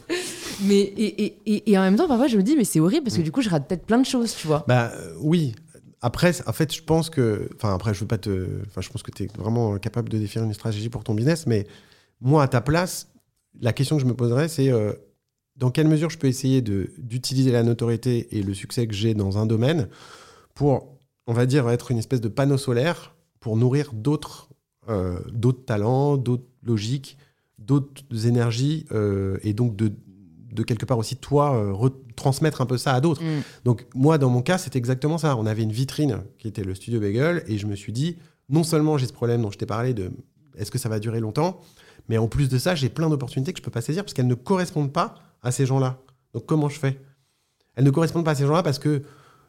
Mais 0.65 0.81
et, 0.81 1.79
en 1.79 1.83
même 1.83 1.97
temps, 1.97 2.09
parfois, 2.09 2.29
je 2.29 2.37
me 2.37 2.43
dis, 2.43 2.57
mais 2.57 2.65
c'est 2.65 2.81
horrible 2.81 3.05
parce 3.05 3.17
que 3.17 3.23
du 3.23 3.31
coup, 3.33 3.43
je 3.43 3.51
rate 3.51 3.69
peut-être 3.69 3.85
plein 3.85 3.99
de 3.99 4.07
choses, 4.07 4.35
tu 4.35 4.47
vois. 4.47 4.65
Bah 4.67 4.91
euh, 4.95 5.13
oui. 5.21 5.55
Après, 6.03 6.33
en 6.47 6.53
fait, 6.53 6.75
je 6.75 6.83
pense 6.83 7.11
que. 7.11 7.49
Enfin, 7.57 7.75
après, 7.75 7.93
je 7.95 8.01
veux 8.01 8.07
pas 8.07 8.19
te. 8.19 8.47
Enfin, 8.69 8.81
je 8.81 8.89
pense 8.91 9.03
que 9.03 9.11
tu 9.11 9.25
es 9.25 9.29
vraiment 9.39 9.77
capable 9.79 10.09
de 10.09 10.19
définir 10.19 10.47
une 10.47 10.55
stratégie 10.55 10.89
pour 10.89 11.05
ton 11.05 11.15
business, 11.15 11.47
mais 11.47 11.67
moi, 12.21 12.43
à 12.43 12.49
ta 12.49 12.61
place, 12.61 13.09
la 13.61 13.73
question 13.73 13.97
que 13.97 14.03
je 14.03 14.07
me 14.07 14.15
poserais, 14.15 14.49
c'est 14.49 14.71
euh, 14.71 14.93
dans 15.57 15.71
quelle 15.71 15.89
mesure 15.89 16.11
je 16.11 16.19
peux 16.19 16.27
essayer 16.27 16.61
d'utiliser 16.61 17.51
la 17.51 17.63
notoriété 17.63 18.37
et 18.37 18.43
le 18.43 18.55
succès 18.55 18.87
que 18.87 18.95
j'ai 18.95 19.15
dans 19.15 19.39
un 19.39 19.47
domaine 19.47 19.89
pour, 20.55 20.99
on 21.27 21.33
va 21.33 21.47
dire, 21.47 21.69
être 21.71 21.91
une 21.91 21.99
espèce 21.99 22.21
de 22.21 22.29
panneau 22.29 22.59
solaire 22.59 23.15
pour 23.41 23.57
nourrir 23.57 23.93
d'autres 23.93 24.49
euh, 24.89 25.19
talents, 25.67 26.17
d'autres 26.17 26.47
logiques, 26.63 27.17
d'autres 27.59 28.27
énergies, 28.27 28.87
euh, 28.93 29.39
et 29.43 29.55
donc 29.55 29.77
de, 29.77 29.93
de 30.53 30.63
quelque 30.63 30.85
part 30.85 30.99
aussi, 30.99 31.17
toi, 31.17 31.73
retransmettre 31.73 32.61
un 32.61 32.67
peu 32.67 32.77
ça 32.77 32.93
à 32.93 33.01
d'autres. 33.01 33.23
Mm. 33.23 33.43
Donc 33.65 33.87
moi, 33.95 34.19
dans 34.19 34.31
mon 34.31 34.43
cas, 34.43 34.59
c'était 34.59 34.79
exactement 34.79 35.19
ça. 35.19 35.37
On 35.37 35.47
avait 35.47 35.63
une 35.63 35.73
vitrine 35.73 36.23
qui 36.39 36.49
était 36.49 36.65
le 36.65 36.75
studio 36.75 37.01
Bagel 37.01 37.45
et 37.47 37.59
je 37.59 37.67
me 37.67 37.77
suis 37.77 37.93
dit, 37.93 38.17
non 38.49 38.63
seulement 38.63 38.99
j'ai 38.99 39.07
ce 39.07 39.13
problème 39.13 39.43
dont 39.43 39.51
je 39.51 39.59
t'ai 39.59 39.67
parlé 39.67 39.95
de 39.95 40.11
est-ce 40.57 40.71
que 40.71 40.79
ça 40.79 40.89
va 40.89 40.99
durer 40.99 41.21
longtemps, 41.21 41.61
mais 42.09 42.19
en 42.19 42.29
plus 42.29 42.49
de 42.49 42.59
ça, 42.59 42.75
j'ai 42.75 42.89
plein 42.89 43.09
d'opportunités 43.09 43.53
que 43.53 43.59
je 43.59 43.63
peux 43.63 43.71
pas 43.71 43.81
saisir 43.81 44.03
parce 44.05 44.13
qu'elles 44.15 44.27
ne 44.27 44.35
correspondent 44.35 44.93
pas 44.93 45.15
à 45.43 45.51
ces 45.53 45.67
gens-là. 45.67 45.99
Donc 46.35 46.47
comment 46.47 46.69
je 46.69 46.79
fais? 46.79 47.01
Elles 47.75 47.85
ne 47.85 47.91
correspondent 47.91 48.25
pas 48.25 48.33
à 48.33 48.35
ces 48.35 48.47
gens-là 48.47 48.63
parce 48.63 48.79
que 48.79 49.03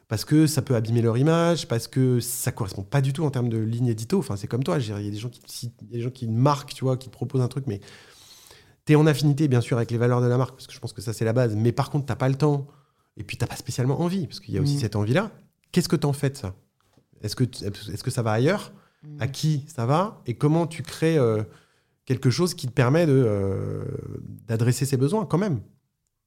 parce 0.08 0.24
que 0.24 0.46
ça 0.46 0.62
peut 0.62 0.74
abîmer 0.74 1.02
leur 1.02 1.18
image, 1.18 1.68
parce 1.68 1.86
que 1.86 2.18
ça 2.18 2.50
correspond 2.50 2.82
pas 2.82 3.02
du 3.02 3.12
tout 3.12 3.24
en 3.24 3.30
termes 3.30 3.50
de 3.50 3.58
ligne 3.58 3.88
édito. 3.88 4.18
Enfin, 4.18 4.36
c'est 4.36 4.46
comme 4.46 4.64
toi, 4.64 4.78
il 4.78 4.88
y 4.88 4.92
a 5.08 5.10
des 5.10 5.16
gens 5.18 5.28
qui, 5.28 5.42
si- 5.46 5.70
il 5.82 5.88
y 5.88 5.94
a 5.94 5.96
des 5.98 6.02
gens 6.02 6.08
qui 6.10 6.26
marquent, 6.26 6.72
tu 6.72 6.82
vois, 6.84 6.96
qui 6.96 7.08
te 7.10 7.12
proposent 7.12 7.42
un 7.42 7.48
truc, 7.48 7.66
mais 7.66 7.80
tu 8.86 8.94
es 8.94 8.96
en 8.96 9.06
affinité, 9.06 9.48
bien 9.48 9.60
sûr, 9.60 9.76
avec 9.76 9.90
les 9.90 9.98
valeurs 9.98 10.22
de 10.22 10.26
la 10.26 10.38
marque, 10.38 10.52
parce 10.54 10.66
que 10.66 10.72
je 10.72 10.78
pense 10.78 10.94
que 10.94 11.02
ça, 11.02 11.12
c'est 11.12 11.26
la 11.26 11.34
base. 11.34 11.54
Mais 11.56 11.72
par 11.72 11.90
contre, 11.90 12.06
t'as 12.06 12.16
pas 12.16 12.30
le 12.30 12.36
temps, 12.36 12.66
et 13.18 13.22
puis 13.22 13.36
t'as 13.36 13.46
pas 13.46 13.56
spécialement 13.56 14.00
envie, 14.00 14.26
parce 14.26 14.40
qu'il 14.40 14.54
y 14.54 14.58
a 14.58 14.62
aussi 14.62 14.76
Mm. 14.76 14.80
cette 14.80 14.96
envie-là. 14.96 15.30
Qu'est-ce 15.72 15.90
que 15.90 15.96
t'en 15.96 16.14
fais 16.14 16.30
de 16.30 16.38
ça? 16.38 16.54
Est-ce 17.20 17.36
que, 17.36 17.44
est-ce 17.44 18.02
que 18.02 18.10
ça 18.10 18.22
va 18.22 18.32
ailleurs? 18.32 18.72
Mm. 19.02 19.20
À 19.20 19.28
qui 19.28 19.66
ça 19.68 19.84
va? 19.84 20.22
Et 20.24 20.32
comment 20.38 20.66
tu 20.66 20.82
crées 20.82 21.18
euh, 21.18 21.42
quelque 22.08 22.30
chose 22.30 22.54
qui 22.54 22.66
te 22.66 22.72
permet 22.72 23.04
de, 23.04 23.12
euh, 23.12 23.84
d'adresser 24.48 24.86
ses 24.86 24.96
besoins 24.96 25.26
quand 25.26 25.36
même 25.36 25.60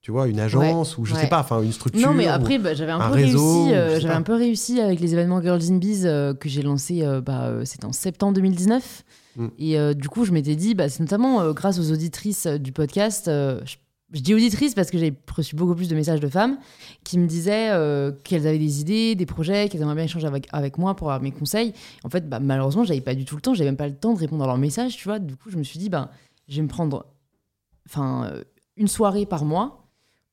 Tu 0.00 0.12
vois, 0.12 0.28
une 0.28 0.38
agence 0.38 0.96
ou 0.96 1.04
je 1.04 1.12
ouais. 1.12 1.22
sais 1.22 1.26
pas, 1.28 1.40
enfin 1.40 1.60
une 1.60 1.72
structure. 1.72 2.06
Non, 2.08 2.14
mais 2.14 2.28
après, 2.28 2.58
bah, 2.60 2.72
j'avais 2.72 2.92
un, 2.92 3.00
un 3.00 3.08
peu 3.08 3.14
réseau, 3.16 3.64
réussi. 3.64 3.74
euh, 3.74 3.98
j'avais 3.98 4.14
un 4.14 4.22
peu 4.22 4.34
réussi 4.34 4.80
avec 4.80 5.00
les 5.00 5.12
événements 5.12 5.42
Girls 5.42 5.62
in 5.70 5.78
Bees 5.78 6.02
euh, 6.04 6.34
que 6.34 6.48
j'ai 6.48 6.62
lancé. 6.62 7.02
euh, 7.02 7.20
bah, 7.20 7.50
c'était 7.64 7.84
en 7.84 7.92
septembre 7.92 8.34
2019. 8.34 9.02
Mm. 9.34 9.46
Et 9.58 9.94
du 9.96 10.08
coup, 10.08 10.24
je 10.24 10.30
m'étais 10.30 10.54
dit, 10.54 10.74
bah, 10.76 10.88
c'est 10.88 11.00
notamment 11.00 11.52
grâce 11.52 11.80
aux 11.80 11.90
auditrices 11.90 12.46
du 12.46 12.70
podcast. 12.70 13.24
je, 13.26 13.74
je 14.12 14.20
dis 14.20 14.34
auditrices 14.34 14.74
parce 14.74 14.90
que 14.90 14.98
j'ai 14.98 15.14
reçu 15.34 15.56
beaucoup 15.56 15.74
plus 15.74 15.88
de 15.88 15.94
messages 15.94 16.20
de 16.20 16.28
femmes 16.28 16.58
qui 17.02 17.18
me 17.18 17.26
disaient 17.26 17.70
euh, 17.70 18.12
qu'elles 18.24 18.46
avaient 18.46 18.58
des 18.58 18.80
idées, 18.80 19.14
des 19.14 19.26
projets, 19.26 19.68
qu'elles 19.68 19.80
aimeraient 19.80 19.94
bien 19.94 20.04
échanger 20.04 20.26
avec, 20.26 20.48
avec 20.52 20.76
moi 20.78 20.94
pour 20.94 21.10
avoir 21.10 21.22
mes 21.22 21.32
conseils. 21.32 21.72
En 22.04 22.10
fait, 22.10 22.28
bah, 22.28 22.38
malheureusement, 22.38 22.84
j'avais 22.84 23.00
pas 23.00 23.14
du 23.14 23.24
tout 23.24 23.36
le 23.36 23.40
temps. 23.40 23.54
J'avais 23.54 23.70
même 23.70 23.76
pas 23.76 23.88
le 23.88 23.96
temps 23.96 24.12
de 24.12 24.18
répondre 24.18 24.44
à 24.44 24.46
leurs 24.46 24.58
messages, 24.58 24.96
tu 24.96 25.04
vois. 25.04 25.18
Du 25.18 25.36
coup, 25.36 25.50
je 25.50 25.56
me 25.56 25.62
suis 25.62 25.78
dit, 25.78 25.88
bah, 25.88 26.10
je 26.48 26.56
vais 26.56 26.62
me 26.62 26.68
prendre, 26.68 27.06
enfin, 27.88 28.26
euh, 28.26 28.44
une 28.76 28.88
soirée 28.88 29.24
par 29.24 29.44
mois 29.46 29.78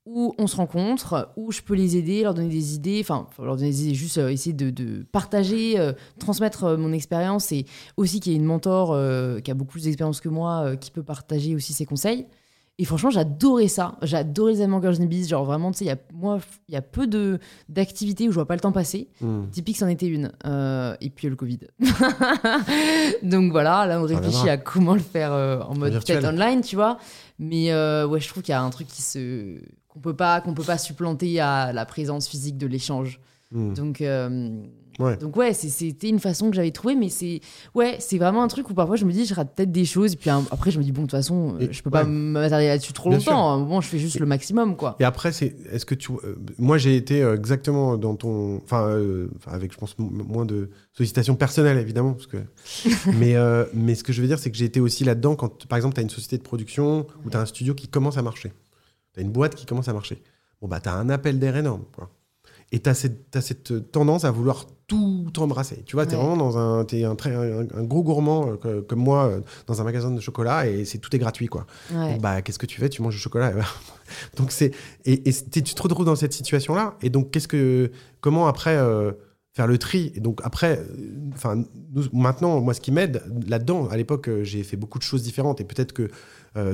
où 0.06 0.34
on 0.40 0.48
se 0.48 0.56
rencontre, 0.56 1.32
où 1.38 1.52
je 1.52 1.62
peux 1.62 1.76
les 1.76 1.96
aider, 1.96 2.24
leur 2.24 2.34
donner 2.34 2.50
des 2.50 2.74
idées, 2.74 3.00
enfin, 3.02 3.28
leur 3.38 3.56
donner 3.56 3.70
des 3.70 3.84
idées, 3.86 3.96
juste 3.96 4.18
euh, 4.18 4.30
essayer 4.30 4.54
de, 4.54 5.04
partager, 5.12 5.94
transmettre 6.20 6.78
mon 6.78 6.92
expérience 6.92 7.52
et 7.52 7.66
aussi 7.96 8.20
qu'il 8.20 8.32
y 8.32 8.36
ait 8.36 8.40
une 8.40 8.46
mentor 8.46 8.98
qui 9.42 9.52
a 9.52 9.54
beaucoup 9.54 9.74
plus 9.74 9.84
d'expérience 9.84 10.20
que 10.20 10.30
moi, 10.30 10.76
qui 10.78 10.92
peut 10.92 11.04
partager 11.04 11.56
aussi 11.56 11.74
ses 11.74 11.86
conseils. 11.86 12.26
Et 12.82 12.86
franchement, 12.86 13.10
j'adorais 13.10 13.68
ça. 13.68 13.96
J'adorais 14.02 14.54
les 14.54 14.62
and 14.64 15.06
Bees. 15.06 15.28
Genre 15.28 15.44
vraiment, 15.44 15.70
tu 15.72 15.80
sais, 15.80 15.86
il 15.86 15.88
y 15.90 15.92
a- 15.92 15.98
moi, 16.14 16.40
il 16.70 16.74
y 16.74 16.78
a 16.78 16.82
peu 16.82 17.08
de- 17.08 17.38
d'activités 17.68 18.28
où 18.28 18.32
je 18.32 18.36
vois 18.36 18.46
pas 18.48 18.54
le 18.56 18.62
temps 18.62 18.72
passer. 18.72 19.10
Hmm. 19.20 19.48
Typique, 19.52 19.76
c'en 19.78 19.88
était 19.90 20.08
une. 20.08 20.32
Euh, 20.46 20.96
et 21.02 21.10
puis 21.10 21.28
le 21.30 21.36
Covid. 21.36 21.60
Donc 23.24 23.52
voilà, 23.52 23.86
là 23.86 24.00
on 24.00 24.06
réfléchit 24.06 24.50
à 24.50 24.58
comment 24.58 24.94
le 24.94 25.00
faire 25.02 25.34
euh, 25.34 25.60
en 25.62 25.76
mode 25.76 25.92
peut-être 26.14 26.26
online, 26.34 26.62
tu 26.62 26.76
vois. 26.76 26.98
Mais 27.38 27.72
euh, 27.72 28.08
ouais, 28.08 28.20
je 28.20 28.28
trouve 28.30 28.44
qu'il 28.44 28.52
y 28.52 28.56
a 28.56 28.62
un 28.62 28.70
truc 28.70 28.88
qui 28.88 29.02
se 29.02 29.60
qu'on 29.88 30.00
peut 30.00 30.16
pas 30.16 30.40
qu'on 30.42 30.54
peut 30.54 30.64
pas 30.64 30.78
supplanter 30.78 31.40
à 31.40 31.74
la 31.74 31.86
présence 31.86 32.28
physique 32.28 32.58
de 32.58 32.68
l'échange. 32.68 33.20
Hmm. 33.52 33.74
Donc 33.74 34.02
euh, 34.02 34.50
Ouais. 35.00 35.16
donc 35.16 35.38
ouais, 35.38 35.54
c'était 35.54 36.10
une 36.10 36.20
façon 36.20 36.50
que 36.50 36.58
j'avais 36.58 36.72
trouvée, 36.72 36.94
mais 36.94 37.08
c'est 37.08 37.40
ouais, 37.74 37.96
c'est 38.00 38.18
vraiment 38.18 38.44
un 38.44 38.50
truc 38.50 38.70
où 38.70 38.74
parfois 38.74 38.98
je 38.98 39.06
me 39.06 39.14
dis 39.14 39.26
je 39.26 39.34
rate 39.34 39.56
peut-être 39.56 39.72
des 39.72 39.86
choses, 39.86 40.12
et 40.12 40.18
puis 40.18 40.30
un- 40.30 40.44
après 40.52 40.72
je 40.72 40.78
me 40.78 40.84
dis 40.84 40.92
bon 40.92 41.04
de 41.04 41.08
toute 41.08 41.12
façon 41.12 41.56
euh, 41.56 41.60
Et- 41.70 41.72
je 41.72 41.82
peux 41.82 41.90
pas 41.90 42.04
m'attarder 42.04 42.68
là-dessus 42.68 42.92
trop 42.92 43.10
Bien 43.10 43.18
longtemps. 43.18 43.50
À 43.50 43.54
un 43.54 43.60
moment 43.60 43.80
je 43.80 43.88
fais 43.88 43.98
juste 43.98 44.20
le 44.20 44.26
maximum 44.26 44.76
quoi. 44.76 44.98
Et 45.00 45.06
après, 45.06 45.32
c'est, 45.32 45.56
est-ce 45.72 45.86
que 45.86 45.96
tu, 45.96 46.12
euh, 46.12 46.36
moi 46.58 46.78
j'ai 46.78 46.98
été 46.98 47.24
euh, 47.24 47.34
exactement 47.38 47.96
dans 47.98 48.16
ton, 48.18 48.58
enfin, 48.58 48.90
euh, 48.90 49.30
avec 49.48 49.72
je 49.72 49.78
pense 49.78 49.96
moins 49.98 50.46
de 50.46 50.70
sollicitations 50.92 51.36
personnelles 51.38 51.78
évidemment, 51.78 52.12
parce 52.12 52.28
que, 52.28 52.38
mais, 53.18 53.36
mais 53.74 53.96
ce 53.96 54.04
que 54.04 54.12
je 54.12 54.22
veux 54.22 54.28
dire, 54.28 54.38
c'est 54.38 54.52
que 54.52 54.58
j'ai 54.58 54.66
été 54.66 54.82
aussi 54.82 55.06
là-dedans 55.06 55.38
quand, 55.38 55.66
par 55.68 55.78
exemple, 55.78 55.94
tu 55.96 56.02
as 56.02 56.04
une 56.04 56.10
société 56.10 56.38
de 56.38 56.44
production 56.44 57.08
ou 57.26 57.30
tu 57.30 57.38
as 57.38 57.40
un 57.40 57.46
studio 57.46 57.74
qui 57.74 57.88
commence 57.88 58.18
à 58.18 58.22
marcher, 58.22 58.52
tu 59.14 59.22
as 59.22 59.24
une 59.24 59.32
boîte 59.32 59.56
qui 59.56 59.66
commence 59.66 59.88
à 59.88 59.94
marcher. 59.94 60.22
Bon 60.62 60.68
bah 60.68 60.82
tu 60.82 60.90
as 60.90 60.94
un 60.96 61.10
appel 61.10 61.40
d'air 61.40 61.56
énorme, 61.56 61.86
quoi. 61.96 62.10
Et 62.72 62.80
tu 62.80 62.90
as 62.90 62.94
cette, 62.94 63.32
t'as 63.32 63.42
cette 63.42 63.92
tendance 63.92 64.26
à 64.26 64.32
vouloir 64.32 64.66
tout 64.86 65.32
embrasser. 65.38 65.84
Tu 65.86 65.96
vois, 65.96 66.06
tu 66.06 66.14
es 66.14 66.18
Ouais. 66.18 66.24
vraiment 66.24 66.38
dans 66.38 66.58
un, 66.58 66.86
t'es 66.86 67.04
un, 67.04 67.16
très, 67.16 67.34
un, 67.34 67.62
un 67.62 67.84
gros 67.84 68.04
gourmand 68.04 68.56
euh, 68.66 68.82
comme 68.82 69.00
moi 69.00 69.26
euh, 69.28 69.42
dans 69.68 69.82
un 69.82 69.84
magasin 69.84 70.12
de 70.12 70.20
chocolat 70.20 70.68
et 70.68 70.86
c'est 70.86 70.98
tout 71.00 71.16
est 71.16 71.20
gratuit 71.20 71.48
quoi. 71.48 71.66
Ouais. 71.94 72.14
Donc, 72.14 72.22
bah, 72.22 72.42
qu'est-ce 72.42 72.60
que 72.60 72.66
tu 72.68 72.80
fais? 72.80 72.90
Tu 72.90 73.02
manges 73.02 73.16
du 73.16 73.20
chocolat. 73.20 73.54
donc 74.38 74.52
c'est 74.52 74.72
et, 75.06 75.30
et 75.30 75.34
tu 75.34 75.62
te 75.64 75.82
retrouves 75.82 76.06
dans 76.06 76.16
cette 76.16 76.34
situation 76.34 76.74
là. 76.76 76.96
Et 77.02 77.10
donc 77.10 77.32
qu'est-ce 77.32 77.48
que 77.48 77.92
comment 78.22 78.48
après 78.48 78.76
euh, 78.78 79.12
faire 79.54 79.68
le 79.68 79.78
tri? 79.80 80.12
Et 80.16 80.20
donc 80.20 80.40
après, 80.44 80.80
enfin 81.34 81.64
maintenant 82.14 82.60
moi 82.62 82.74
ce 82.76 82.82
qui 82.82 82.92
m'aide 82.92 83.24
là-dedans, 83.48 83.88
à 83.90 83.98
l'époque 83.98 84.30
j'ai 84.44 84.64
fait 84.64 84.78
beaucoup 84.78 84.98
de 85.00 85.04
choses 85.04 85.24
différentes 85.24 85.60
et 85.62 85.64
peut-être 85.66 85.94
que 85.94 86.10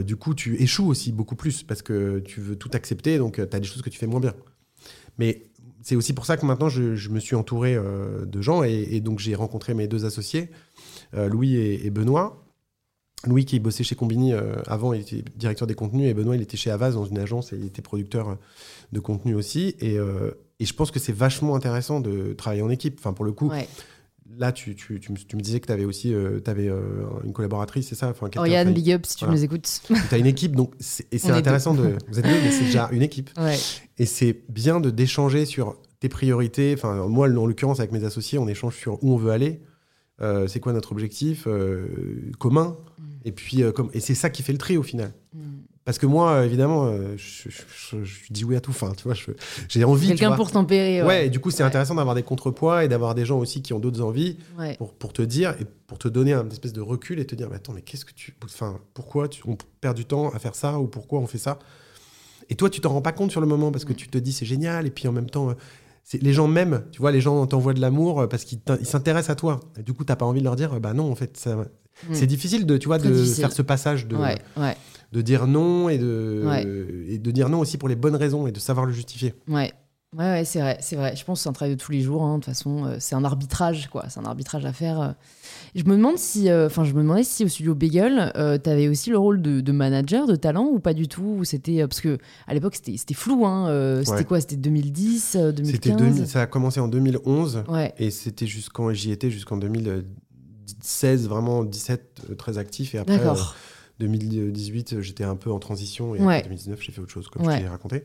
du 0.04 0.16
coup 0.16 0.34
tu 0.34 0.62
échoues 0.62 0.88
aussi 0.88 1.12
beaucoup 1.12 1.36
plus 1.36 1.64
parce 1.64 1.82
que 1.82 2.20
tu 2.20 2.40
veux 2.42 2.56
tout 2.56 2.72
accepter 2.74 3.18
donc 3.18 3.36
tu 3.36 3.42
as 3.56 3.60
des 3.60 3.64
choses 3.68 3.82
que 3.82 3.90
tu 3.90 3.98
fais 4.00 4.08
moins 4.08 4.20
bien. 4.22 4.34
Mais 5.18 5.44
c'est 5.86 5.96
aussi 5.96 6.14
pour 6.14 6.26
ça 6.26 6.36
que 6.36 6.48
maintenant 6.48 6.68
je, 6.68 7.10
me 7.10 7.20
suis 7.20 7.36
entouré 7.36 7.76
euh, 7.76 8.26
de 8.26 8.42
gens 8.42 8.64
et, 8.64 9.00
donc 9.02 9.20
j'ai 9.20 9.36
rencontré 9.36 9.76
mes 9.76 9.88
deux 9.88 10.04
associés, 10.04 10.50
euh, 11.14 11.30
Louis 11.30 11.56
et, 11.56 11.90
Benoît. 11.92 12.42
Louis 13.28 13.46
qui 13.46 13.60
bossait 13.60 13.84
chez 13.84 13.96
Combini 13.96 14.34
euh, 14.34 14.56
avant, 14.66 14.94
il 14.94 15.02
était 15.02 15.24
directeur 15.36 15.68
des 15.68 15.76
contenus 15.76 16.10
et 16.10 16.16
Benoît 16.16 16.36
il 16.36 16.42
était 16.42 16.58
chez 16.58 16.72
Avaz 16.72 16.96
dans 16.96 17.06
une 17.06 17.20
agence 17.20 17.54
et 17.54 17.58
il 17.58 17.68
était 17.68 17.84
producteur 17.84 18.38
de 18.94 19.00
contenu 19.00 19.36
aussi. 19.36 19.76
Et, 19.80 19.98
je 20.60 20.74
pense 20.74 20.90
que 20.90 21.00
c'est 21.00 21.14
vachement 21.14 21.56
intéressant 21.56 22.00
de 22.00 22.34
travailler 22.34 22.64
en 22.64 22.70
équipe. 22.72 22.98
Enfin 23.00 23.14
pour 23.14 23.26
le 23.26 23.32
coup. 23.32 23.52
Là, 24.38 24.52
tu, 24.52 24.76
tu, 24.76 25.00
tu, 25.00 25.12
me, 25.12 25.18
tu 25.18 25.36
me 25.36 25.42
disais 25.42 25.60
que 25.60 25.68
tu 25.68 25.74
avais 25.74 25.86
aussi 25.86 26.14
euh, 26.14 26.40
t'avais, 26.40 26.68
euh, 26.68 27.06
une 27.24 27.34
collaboratrice, 27.34 27.88
c'est 27.88 27.96
ça? 27.96 28.10
Enfin, 28.10 28.30
Oriane, 28.36 28.68
enfin, 28.68 28.74
big 28.74 28.92
up 28.92 29.06
si 29.06 29.16
tu 29.18 29.26
Voilà. 29.26 29.38
nous 29.38 29.44
écoutes. 29.44 29.82
Tu 29.88 30.16
as 30.16 30.18
une 30.18 30.26
équipe, 30.26 30.56
donc 30.56 30.74
et 31.12 31.18
c'est 31.18 31.32
intéressant 31.32 31.74
de. 31.74 31.96
Vous 32.08 32.20
êtes 32.20 32.26
deux, 32.26 32.42
mais 32.44 32.52
c'est 32.52 32.66
déjà 32.66 32.90
une 32.92 33.02
équipe. 33.02 33.30
Ouais. 33.38 33.58
Et 33.98 34.06
c'est 34.06 34.44
bien 34.50 34.80
de 34.80 34.90
d'échanger 34.90 35.46
sur 35.46 35.78
tes 36.00 36.10
priorités. 36.10 36.74
Enfin, 36.78 37.08
moi, 37.08 37.28
en 37.28 37.46
l'occurrence, 37.46 37.80
avec 37.80 37.92
mes 37.92 38.04
associés, 38.04 38.38
on 38.38 38.48
échange 38.48 38.76
sur 38.76 39.04
où 39.04 39.14
on 39.14 39.18
veut 39.18 39.32
aller, 39.32 39.62
euh, 40.22 40.48
c'est 40.48 40.60
quoi 40.60 40.74
notre 40.74 40.92
objectif 40.92 41.46
euh, 41.48 42.32
commun. 42.40 42.78
Mm. 42.98 43.04
Et 43.26 43.32
puis, 43.32 43.64
comme, 43.74 43.90
et 43.94 44.00
c'est 44.00 44.16
ça 44.16 44.30
qui 44.30 44.44
fait 44.44 44.54
le 44.54 44.58
tri 44.58 44.78
au 44.78 44.84
final. 44.84 45.14
Mm. 45.34 45.40
Parce 45.86 46.00
que 46.00 46.08
moi, 46.08 46.44
évidemment, 46.44 46.86
euh, 46.88 47.14
je, 47.16 47.48
je- 47.50 47.62
je- 48.00 48.04
je 48.04 48.34
dis 48.34 48.44
oui 48.44 48.56
à 48.56 48.60
tout. 48.60 48.72
Enfin, 48.72 48.92
tu 48.98 49.04
vois, 49.04 49.14
j'ai 49.70 49.84
envie. 49.84 50.08
Quelqu'un 50.08 50.32
pour 50.36 50.50
tempérer. 50.52 51.04
Ouais, 51.04 51.28
et 51.28 51.30
du 51.30 51.40
coup, 51.40 51.52
c'est 51.52 51.62
Ouais. 51.62 51.68
intéressant 51.68 51.94
d'avoir 51.94 52.16
des 52.16 52.24
contrepoids 52.24 52.84
et 52.84 52.88
d'avoir 52.88 53.14
des 53.14 53.24
gens 53.24 53.38
aussi 53.38 53.62
qui 53.62 53.72
ont 53.72 53.80
d'autres 53.80 54.02
envies 54.02 54.38
Ouais. 54.58 54.76
pour, 54.78 54.94
pour 54.94 55.14
te 55.14 55.22
dire 55.22 55.52
et 55.62 55.66
pour 55.86 56.00
te 56.00 56.08
donner 56.08 56.34
un 56.34 56.50
espèce 56.50 56.74
de 56.74 56.82
recul 56.82 57.20
et 57.20 57.26
te 57.28 57.36
dire 57.36 57.50
mais 57.52 57.58
attends 57.58 57.74
mais 57.74 57.84
qu'est-ce 57.84 58.04
que 58.06 58.14
tu 58.14 58.36
enfin 58.44 58.80
pourquoi 58.96 59.28
tu- 59.28 59.44
on 59.48 59.56
perd 59.80 59.96
du 59.96 60.06
temps 60.06 60.30
à 60.32 60.40
faire 60.40 60.56
ça 60.56 60.80
ou 60.80 60.88
pourquoi 60.88 61.20
on 61.20 61.28
fait 61.28 61.38
ça? 61.38 61.60
Et 62.50 62.56
toi 62.56 62.72
tu 62.72 62.82
t'en 62.82 62.90
rends 62.90 63.02
pas 63.04 63.12
compte 63.12 63.30
sur 63.30 63.40
le 63.42 63.46
moment 63.48 63.72
parce 63.72 63.86
que 63.86 63.94
tu 63.94 64.08
te 64.08 64.18
dis 64.18 64.34
c'est 64.34 64.46
génial 64.48 64.88
et 64.88 64.90
puis 64.90 65.08
en 65.08 65.12
même 65.12 65.30
temps 65.30 65.50
euh, 65.52 65.54
les 66.20 66.34
gens 66.34 66.48
m'aiment 66.48 66.84
tu 66.92 67.00
vois 67.00 67.12
les 67.12 67.22
gens 67.22 67.46
t'envoient 67.46 67.74
de 67.76 67.82
l'amour 67.82 68.22
euh, 68.22 68.28
parce 68.28 68.44
qu'ils 68.46 68.60
s'intéressent 68.84 69.30
à 69.30 69.36
toi 69.36 69.60
et 69.80 69.84
du 69.84 69.94
coup 69.94 70.04
t'as 70.04 70.16
pas 70.16 70.26
envie 70.26 70.40
de 70.40 70.46
leur 70.46 70.56
dire 70.56 70.80
bah 70.80 70.94
non 70.94 71.12
en 71.12 71.16
fait 71.16 71.38
ça- 71.38 71.66
c'est 72.14 72.28
difficile 72.28 72.66
de 72.66 72.78
tu 72.78 72.88
vois 72.88 73.00
Très 73.00 73.10
de 73.10 73.14
difficile. 73.14 73.42
faire 73.42 73.52
ce 73.52 73.62
passage 73.62 74.08
de 74.08 74.16
Ouais, 74.16 74.38
ouais, 74.58 74.76
de 75.12 75.22
dire 75.22 75.48
non 75.48 75.90
et 75.90 75.98
de 75.98 76.44
Ouais. 76.46 76.64
et 77.10 77.18
de 77.18 77.32
dire 77.32 77.50
non 77.50 77.60
aussi 77.60 77.78
pour 77.78 77.90
les 77.90 77.96
bonnes 77.96 78.16
raisons 78.16 78.48
et 78.48 78.52
de 78.52 78.60
savoir 78.60 78.86
le 78.86 78.92
justifier 78.94 79.34
ouais. 79.48 79.72
Ouais, 80.18 80.44
c'est 80.46 80.62
vrai, 80.62 80.78
c'est 80.80 80.96
vrai. 80.96 81.14
Je 81.18 81.26
pense 81.26 81.40
que 81.40 81.44
c'est 81.44 81.50
un 81.50 81.52
travail 81.52 81.76
de 81.76 81.82
tous 81.82 81.92
les 81.92 82.00
jours. 82.00 82.24
hein. 82.24 82.36
De 82.38 82.44
toute 82.44 82.46
façon, 82.46 82.86
euh, 82.86 82.96
c'est 83.00 83.16
un 83.16 83.26
arbitrage, 83.26 83.90
quoi. 83.90 84.06
C'est 84.08 84.18
un 84.22 84.24
arbitrage 84.24 84.64
à 84.64 84.72
faire. 84.72 85.02
euh. 85.02 85.10
Je 85.76 85.84
me 85.84 85.98
demande 85.98 86.18
si, 86.18 86.50
euh, 86.50 86.68
enfin, 86.68 86.86
je 86.86 86.94
me 86.94 87.02
demandais 87.02 87.26
si 87.26 87.44
au 87.44 87.50
studio 87.50 87.76
Bagel, 87.76 88.32
tu 88.64 88.70
avais 88.70 88.88
aussi 88.88 89.10
le 89.10 89.18
rôle 89.18 89.42
de, 89.42 89.60
de 89.60 89.72
manager, 89.74 90.26
de 90.26 90.38
talent 90.38 90.68
ou 90.72 90.80
pas 90.80 90.94
du 90.94 91.10
tout. 91.10 91.36
Ou 91.40 91.44
c'était 91.44 91.82
euh, 91.82 91.88
parce 91.88 92.00
que 92.00 92.18
à 92.48 92.54
l'époque 92.54 92.76
c'était 92.76 92.96
c'était 92.96 93.14
flou. 93.14 93.46
Hein. 93.46 93.68
euh, 93.68 94.04
c'était 94.06 94.12
Ouais. 94.20 94.24
quoi? 94.24 94.40
C'était 94.40 94.56
2010, 94.56 95.36
euh, 95.36 95.52
c'était 95.66 95.90
2015. 95.90 95.98
2000 95.98 96.28
ça 96.28 96.44
a 96.44 96.48
commencé 96.48 96.80
en 96.80 96.88
2011 96.88 97.64
Ouais, 97.68 97.94
Et 97.98 98.10
c'était 98.10 98.48
jusqu'en 98.48 98.94
j'y 98.94 99.12
étais 99.12 99.30
jusqu'en 99.30 99.58
2016 100.66 101.28
vraiment 101.28 101.64
17 101.64 102.22
euh, 102.32 102.36
très 102.36 102.58
actif 102.58 102.96
et 102.96 102.98
après 102.98 103.16
euh, 103.16 103.18
d'accord. 103.20 103.56
2018 104.00 104.94
euh, 104.94 105.02
j'étais 105.02 105.24
un 105.24 105.36
peu 105.36 105.52
en 105.52 105.60
transition 105.60 106.16
et 106.16 106.20
Ouais. 106.22 106.36
après 106.38 106.50
2019 106.50 106.82
j'ai 106.82 106.92
fait 106.92 107.02
autre 107.02 107.12
chose 107.12 107.28
comme 107.30 107.46
Ouais. 107.46 107.58
je 107.58 107.62
t'ai 107.62 107.68
raconté. 107.68 108.04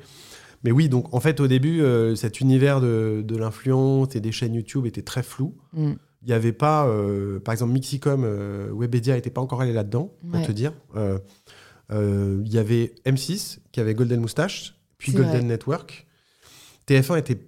Mais 0.63 0.71
oui 0.73 0.89
donc 0.89 1.13
en 1.15 1.21
fait 1.21 1.41
au 1.41 1.47
début 1.49 1.81
euh, 1.83 2.15
cet 2.15 2.41
univers 2.41 2.81
de, 2.81 3.23
de 3.27 3.37
l'influence 3.37 4.15
et 4.15 4.21
des 4.21 4.33
chaînes 4.33 4.55
YouTube 4.55 4.87
était 4.87 5.03
très 5.03 5.23
flou. 5.23 5.55
Mm. 5.73 5.93
Il 6.23 6.27
n'y 6.27 6.33
avait 6.35 6.53
pas 6.53 6.87
euh, 6.87 7.41
par 7.41 7.53
exemple 7.53 7.73
Mixicom 7.73 8.25
euh, 8.25 8.69
Webedia 8.75 9.15
n'était 9.15 9.31
pas 9.31 9.41
encore 9.41 9.63
allé 9.63 9.73
là-dedans 9.73 10.13
pour 10.31 10.39
Ouais. 10.41 10.47
te 10.47 10.53
dire. 10.53 10.73
Euh, 10.97 11.19
euh, 11.93 12.43
Il 12.45 12.53
y 12.53 12.59
avait 12.59 12.95
M6 13.07 13.59
qui 13.73 13.81
avait 13.81 13.95
Golden 13.95 14.21
Moustache 14.21 14.75
puis 14.99 15.13
Golden 15.13 15.31
vrai. 15.31 15.43
Network. 15.45 16.07
TF1 16.87 17.19
était 17.19 17.39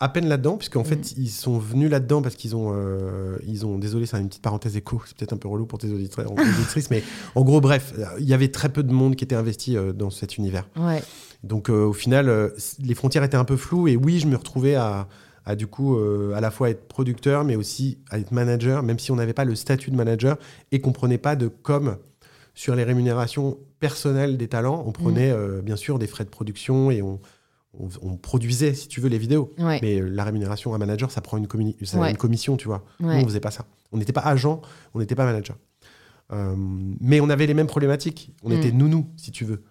à 0.00 0.08
peine 0.08 0.26
là-dedans, 0.26 0.56
puisqu'en 0.56 0.80
Mm. 0.80 0.86
fait, 0.86 1.12
ils 1.18 1.28
sont 1.28 1.58
venus 1.58 1.90
là-dedans 1.90 2.22
parce 2.22 2.34
qu'ils 2.34 2.56
ont, 2.56 2.72
euh, 2.74 3.36
ils 3.46 3.66
ont, 3.66 3.78
désolé, 3.78 4.06
c'est 4.06 4.18
une 4.18 4.28
petite 4.28 4.42
parenthèse 4.42 4.74
écho, 4.76 5.02
c'est 5.06 5.16
peut-être 5.16 5.34
un 5.34 5.36
peu 5.36 5.46
relou 5.48 5.66
pour 5.66 5.78
tes 5.78 5.90
auditeurs, 5.92 6.26
auditrices, 6.32 6.90
mais 6.90 7.02
en 7.34 7.42
gros, 7.42 7.60
bref, 7.60 7.94
il 8.18 8.26
y 8.26 8.32
avait 8.34 8.48
très 8.48 8.70
peu 8.70 8.82
de 8.82 8.92
monde 8.92 9.14
qui 9.14 9.24
était 9.24 9.34
investi 9.36 9.76
euh, 9.76 9.92
dans 9.92 10.08
cet 10.10 10.38
univers. 10.38 10.66
Ouais. 10.76 11.02
Donc, 11.44 11.68
euh, 11.70 11.84
au 11.84 11.92
final, 11.92 12.52
les 12.82 12.94
frontières 12.94 13.22
étaient 13.24 13.36
un 13.36 13.44
peu 13.44 13.56
floues, 13.56 13.88
et 13.88 13.96
oui, 13.96 14.18
je 14.20 14.26
me 14.26 14.36
retrouvais 14.36 14.74
à, 14.74 15.06
à 15.44 15.54
du 15.56 15.66
coup, 15.66 15.98
à 16.34 16.40
la 16.40 16.50
fois 16.50 16.70
être 16.70 16.86
producteur, 16.86 17.44
mais 17.44 17.56
aussi 17.56 17.98
à 18.10 18.18
être 18.18 18.30
manager, 18.32 18.82
même 18.82 18.98
si 18.98 19.10
on 19.10 19.16
n'avait 19.16 19.32
pas 19.32 19.44
le 19.44 19.54
statut 19.54 19.90
de 19.90 19.96
manager 19.96 20.36
et 20.72 20.80
qu'on 20.80 20.92
prenait 20.92 21.18
pas 21.18 21.36
de 21.36 21.48
com 21.48 21.96
sur 22.54 22.74
les 22.74 22.84
rémunérations 22.84 23.56
personnelles 23.80 24.36
des 24.36 24.48
talents. 24.48 24.82
On 24.86 24.92
prenait, 24.92 25.30
euh, 25.30 25.62
bien 25.62 25.76
sûr, 25.76 25.98
des 25.98 26.06
frais 26.06 26.24
de 26.24 26.28
production 26.28 26.90
et 26.90 27.00
on, 27.00 27.20
on, 27.78 27.88
on 28.02 28.16
produisait, 28.16 28.74
si 28.74 28.88
tu 28.88 29.00
veux, 29.00 29.08
les 29.08 29.18
vidéos. 29.18 29.52
Ouais. 29.58 29.78
Mais 29.82 30.00
euh, 30.00 30.08
la 30.08 30.24
rémunération 30.24 30.74
à 30.74 30.78
manager, 30.78 31.10
ça 31.10 31.20
prend 31.20 31.36
une, 31.38 31.46
ça 31.84 31.98
Ouais. 31.98 32.10
une 32.10 32.16
commission, 32.16 32.56
tu 32.56 32.66
vois. 32.68 32.84
Nous, 33.00 33.08
Ouais. 33.08 33.20
on 33.22 33.24
faisait 33.24 33.40
pas 33.40 33.50
ça. 33.50 33.64
On 33.92 33.98
n'était 33.98 34.12
pas 34.12 34.22
agent, 34.22 34.60
on 34.94 34.98
n'était 34.98 35.14
pas 35.14 35.24
manager. 35.24 35.56
Euh, 36.32 36.54
mais 36.56 37.20
on 37.20 37.28
avait 37.30 37.46
les 37.46 37.54
mêmes 37.54 37.66
problématiques. 37.66 38.32
On 38.42 38.50
Mm. 38.50 38.52
était 38.52 38.72
nounou, 38.72 39.06
si 39.16 39.30
tu 39.32 39.44
veux. 39.44 39.62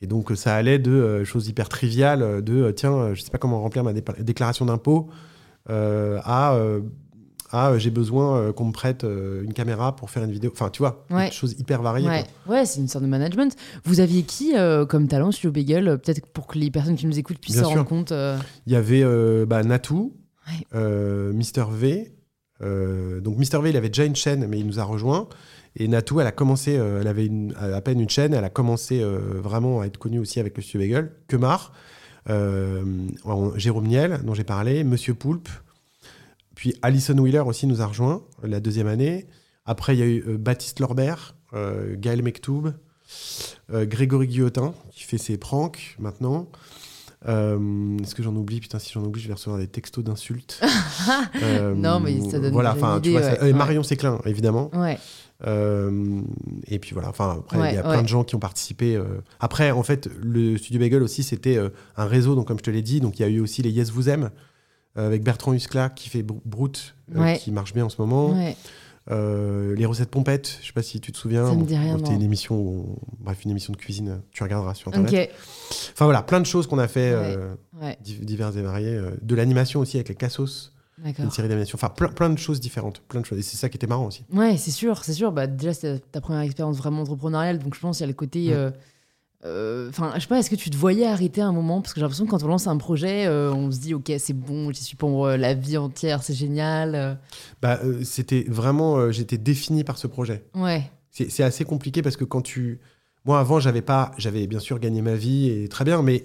Et 0.00 0.06
donc, 0.06 0.32
euh, 0.32 0.34
ça 0.34 0.54
allait 0.56 0.78
de 0.78 0.90
euh, 0.90 1.24
choses 1.24 1.48
hyper 1.48 1.68
triviales, 1.68 2.42
de 2.42 2.54
euh, 2.64 2.72
tiens, 2.72 3.14
je 3.14 3.22
sais 3.22 3.30
pas 3.30 3.38
comment 3.38 3.60
remplir 3.62 3.84
ma 3.84 3.92
dé- 3.92 4.02
déclaration 4.20 4.66
d'impôt, 4.66 5.08
à, 5.68 6.56
à 7.52 7.70
euh, 7.70 7.78
j'ai 7.78 7.90
besoin 7.90 8.36
euh, 8.38 8.52
qu'on 8.52 8.64
me 8.64 8.72
prête 8.72 9.04
euh, 9.04 9.42
une 9.44 9.52
caméra 9.52 9.94
pour 9.94 10.10
faire 10.10 10.24
une 10.24 10.32
vidéo. 10.32 10.50
Enfin, 10.52 10.70
tu 10.70 10.78
vois, 10.82 11.04
Ouais. 11.10 11.26
des 11.26 11.32
choses 11.34 11.54
hyper 11.58 11.82
variées. 11.82 12.08
Ouais, 12.48 12.64
c'est 12.64 12.80
une 12.80 12.88
sorte 12.88 13.04
de 13.04 13.08
management. 13.10 13.54
Vous 13.84 14.00
aviez 14.00 14.22
qui 14.22 14.56
euh, 14.56 14.84
comme 14.86 15.06
talent 15.08 15.30
sur 15.30 15.52
Bagel 15.52 15.98
Peut-être 15.98 16.26
pour 16.26 16.46
que 16.46 16.58
les 16.58 16.70
personnes 16.70 16.96
qui 16.96 17.06
nous 17.06 17.18
écoutent 17.18 17.38
puissent 17.38 17.56
Bien 17.56 17.64
se 17.64 17.68
sûr. 17.68 17.76
rendre 17.78 17.88
compte. 17.88 18.12
euh, 18.12 18.36
Il 18.66 18.72
y 18.72 18.76
avait 18.76 19.04
bah, 19.46 19.62
Natou, 19.62 20.14
Ouais. 20.74 21.32
Mister 21.32 21.64
V. 21.70 22.12
donc 22.60 23.38
Mister 23.38 23.58
V, 23.60 23.70
il 23.70 23.76
avait 23.76 23.88
déjà 23.88 24.04
une 24.04 24.16
chaîne, 24.16 24.46
mais 24.48 24.58
il 24.58 24.66
nous 24.66 24.80
a 24.80 24.84
rejoint. 24.84 25.28
Et 25.76 25.88
Natou, 25.88 26.20
elle 26.20 26.26
a 26.26 26.32
commencé, 26.32 26.72
elle 26.72 27.06
avait 27.06 27.24
une- 27.26 27.54
à 27.58 27.80
peine 27.80 27.98
une 28.00 28.10
chaîne, 28.10 28.34
elle 28.34 28.44
a 28.44 28.50
commencé 28.50 29.02
vraiment 29.04 29.80
à 29.80 29.86
être 29.86 29.96
connue 29.98 30.18
aussi 30.18 30.38
avec 30.40 30.56
le 30.56 30.62
Studio 30.62 30.80
Bagel. 30.80 31.12
Kemar, 31.28 31.72
euh, 32.28 32.82
Jérôme 33.56 33.86
Niel, 33.86 34.20
dont 34.24 34.34
j'ai 34.34 34.44
parlé, 34.44 34.84
Monsieur 34.84 35.14
Poulpe. 35.14 35.48
Puis 36.62 36.76
Alison 36.80 37.18
Wheeler 37.18 37.40
aussi 37.40 37.66
nous 37.66 37.82
a 37.82 37.86
rejoint 37.86 38.22
la 38.44 38.60
deuxième 38.60 38.86
année. 38.86 39.26
Après, 39.66 39.96
il 39.96 39.98
y 39.98 40.02
a 40.04 40.06
eu 40.06 40.22
euh, 40.28 40.38
Baptiste 40.38 40.78
Lorbert, 40.78 41.34
euh, 41.54 41.96
Gaël 41.98 42.22
Mektoub, 42.22 42.68
euh, 43.72 43.84
Grégory 43.84 44.28
Guillotin, 44.28 44.72
qui 44.92 45.02
fait 45.02 45.18
ses 45.18 45.38
pranks 45.38 45.96
maintenant. 45.98 46.46
Euh, 47.26 47.98
Est-ce 48.00 48.14
que 48.14 48.22
j'en 48.22 48.36
oublie? 48.36 48.60
Putain, 48.60 48.78
si 48.78 48.92
j'en 48.92 49.02
oublie, 49.02 49.20
je 49.20 49.26
vais 49.26 49.34
recevoir 49.34 49.58
des 49.58 49.66
textos 49.66 50.04
d'insultes. 50.04 50.60
Euh, 51.42 51.74
Non, 51.74 51.98
mais 51.98 52.20
ça 52.30 52.38
donne 52.38 52.52
Voilà, 52.52 52.76
une 52.80 53.00
tu 53.02 53.12
ça- 53.14 53.42
ouais. 53.42 53.50
et. 53.50 53.52
Marion 53.52 53.82
Séclin, 53.82 54.20
évidemment. 54.24 54.70
Ouais, 54.72 55.00
Euh, 55.44 56.20
et 56.68 56.78
puis 56.78 56.92
voilà, 56.92 57.08
enfin, 57.08 57.38
après, 57.40 57.72
il 57.72 57.74
y 57.74 57.78
a 57.78 57.82
plein 57.82 58.02
de 58.02 58.08
gens 58.08 58.22
qui 58.22 58.36
ont 58.36 58.40
participé. 58.40 59.02
Après, 59.40 59.72
en 59.72 59.82
fait, 59.82 60.08
le 60.22 60.56
Studio 60.58 60.78
Bagel 60.78 61.02
aussi, 61.02 61.24
c'était 61.24 61.58
un 61.96 62.04
réseau, 62.06 62.36
donc 62.36 62.46
comme 62.46 62.58
je 62.58 62.62
te 62.62 62.70
l'ai 62.70 62.82
dit, 62.82 63.00
donc 63.00 63.18
il 63.18 63.22
y 63.22 63.24
a 63.24 63.28
eu 63.28 63.40
aussi 63.40 63.62
les 63.62 63.70
Yes 63.70 63.90
Vous 63.90 64.08
Aime, 64.08 64.30
avec 64.96 65.22
Bertrand 65.22 65.52
Huskla 65.52 65.88
qui 65.90 66.08
fait 66.08 66.22
Br- 66.22 66.40
Brute, 66.44 66.94
euh, 67.14 67.20
Ouais. 67.20 67.38
qui 67.38 67.50
marche 67.50 67.72
bien 67.74 67.84
en 67.84 67.88
ce 67.88 68.00
moment. 68.00 68.30
ouais. 68.30 68.56
Euh, 69.10 69.74
les 69.74 69.84
recettes 69.84 70.10
pompettes, 70.10 70.58
je 70.62 70.68
sais 70.68 70.72
pas 70.72 70.82
si 70.82 71.00
tu 71.00 71.10
te 71.10 71.18
souviens. 71.18 71.44
Ça 71.48 71.54
me 71.56 71.64
dit 71.64 71.76
rien, 71.76 71.98
C'était 71.98 72.14
une 72.14 72.22
émission, 72.22 72.54
où 72.56 72.86
on- 73.00 73.14
bref, 73.24 73.44
une 73.44 73.50
émission 73.50 73.72
de 73.72 73.76
cuisine, 73.76 74.20
tu 74.30 74.44
regarderas 74.44 74.74
sur 74.74 74.88
Internet. 74.94 75.32
Enfin 75.92 76.04
voilà, 76.04 76.22
plein 76.22 76.38
de 76.38 76.46
choses 76.46 76.68
qu'on 76.68 76.78
a 76.78 76.86
fait, 76.86 77.10
Ouais. 77.12 77.16
euh, 77.36 77.54
Ouais, 77.80 77.98
div- 78.04 78.24
diverses 78.24 78.54
et 78.54 78.62
variées. 78.62 78.94
euh, 78.94 79.10
de 79.20 79.34
l'animation 79.34 79.80
aussi 79.80 79.96
avec 79.96 80.08
les 80.08 80.14
Cassos, 80.14 80.72
une 81.18 81.32
série 81.32 81.48
d'animation. 81.48 81.74
Enfin, 81.74 81.88
plein, 81.88 82.10
plein 82.10 82.30
de 82.30 82.38
choses 82.38 82.60
différentes, 82.60 83.00
plein 83.08 83.20
de 83.20 83.26
choses. 83.26 83.40
Et 83.40 83.42
c'est 83.42 83.56
ça 83.56 83.68
qui 83.68 83.76
était 83.76 83.88
marrant 83.88 84.06
aussi. 84.06 84.24
Ouais, 84.32 84.56
c'est 84.56 84.70
sûr, 84.70 85.02
c'est 85.02 85.14
sûr. 85.14 85.32
Bah, 85.32 85.48
déjà, 85.48 85.74
c'est 85.74 86.00
ta 86.12 86.20
première 86.20 86.42
expérience 86.42 86.76
vraiment 86.76 87.02
entrepreneuriale, 87.02 87.58
donc 87.58 87.74
je 87.74 87.80
pense 87.80 87.96
qu'il 87.96 88.04
y 88.04 88.06
a 88.06 88.06
le 88.06 88.12
côté. 88.14 88.52
Euh, 88.52 88.68
euh, 88.68 88.70
Enfin, 89.44 90.12
je 90.14 90.20
sais 90.20 90.26
pas, 90.28 90.38
est-ce 90.38 90.50
que 90.50 90.54
tu 90.56 90.70
te 90.70 90.76
voyais 90.76 91.06
arrêter 91.06 91.40
un 91.40 91.52
moment? 91.52 91.80
Parce 91.82 91.92
que 91.92 91.98
j'ai 92.00 92.02
l'impression 92.02 92.26
que 92.26 92.30
quand 92.30 92.42
on 92.44 92.48
lance 92.48 92.66
un 92.68 92.76
projet, 92.76 93.26
euh, 93.26 93.52
on 93.52 93.70
se 93.72 93.80
dit, 93.80 93.92
ok, 93.94 94.12
c'est 94.18 94.32
bon, 94.34 94.70
j'y 94.72 94.84
suis 94.84 94.96
pour 94.96 95.26
euh, 95.26 95.36
la 95.36 95.54
vie 95.54 95.76
entière, 95.76 96.22
c'est 96.22 96.34
génial. 96.34 96.94
euh. 96.94 97.14
Bah, 97.60 97.80
euh, 97.84 98.02
c'était 98.04 98.44
vraiment, 98.48 98.98
euh, 98.98 99.10
j'étais 99.10 99.38
défini 99.38 99.82
par 99.84 99.98
ce 99.98 100.06
projet. 100.06 100.44
Ouais, 100.54 100.84
C'est 101.10 101.30
c'est 101.30 101.42
assez 101.42 101.64
compliqué 101.64 102.02
parce 102.02 102.16
que 102.16 102.24
quand 102.24 102.40
tu, 102.42 102.78
moi 103.24 103.40
avant, 103.40 103.58
j'avais 103.58 103.82
pas, 103.82 104.12
j'avais 104.16 104.46
bien 104.46 104.60
sûr 104.60 104.78
gagné 104.78 105.02
ma 105.02 105.14
vie 105.16 105.48
et 105.50 105.68
très 105.68 105.84
bien, 105.84 106.02
mais 106.02 106.24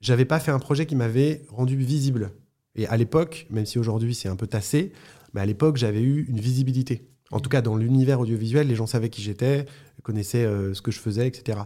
j'avais 0.00 0.24
pas 0.24 0.38
fait 0.40 0.52
un 0.52 0.58
projet 0.60 0.86
qui 0.86 0.94
m'avait 0.96 1.42
rendu 1.50 1.76
visible. 1.76 2.30
Et 2.76 2.86
à 2.86 2.96
l'époque, 2.96 3.46
même 3.50 3.66
si 3.66 3.78
aujourd'hui 3.78 4.14
c'est 4.14 4.28
un 4.28 4.36
peu 4.36 4.46
tassé, 4.46 4.92
mais 5.34 5.40
à 5.40 5.46
l'époque 5.46 5.76
j'avais 5.76 6.00
eu 6.00 6.26
une 6.28 6.38
visibilité. 6.40 7.08
En 7.32 7.40
tout 7.40 7.48
cas, 7.50 7.60
dans 7.62 7.76
l'univers 7.76 8.20
audiovisuel, 8.20 8.68
les 8.68 8.74
gens 8.74 8.86
savaient 8.86 9.08
qui 9.08 9.22
j'étais, 9.22 9.66
connaissaient 10.02 10.44
euh, 10.44 10.74
ce 10.74 10.82
que 10.82 10.90
je 10.90 10.98
faisais, 10.98 11.26
etc. 11.26 11.60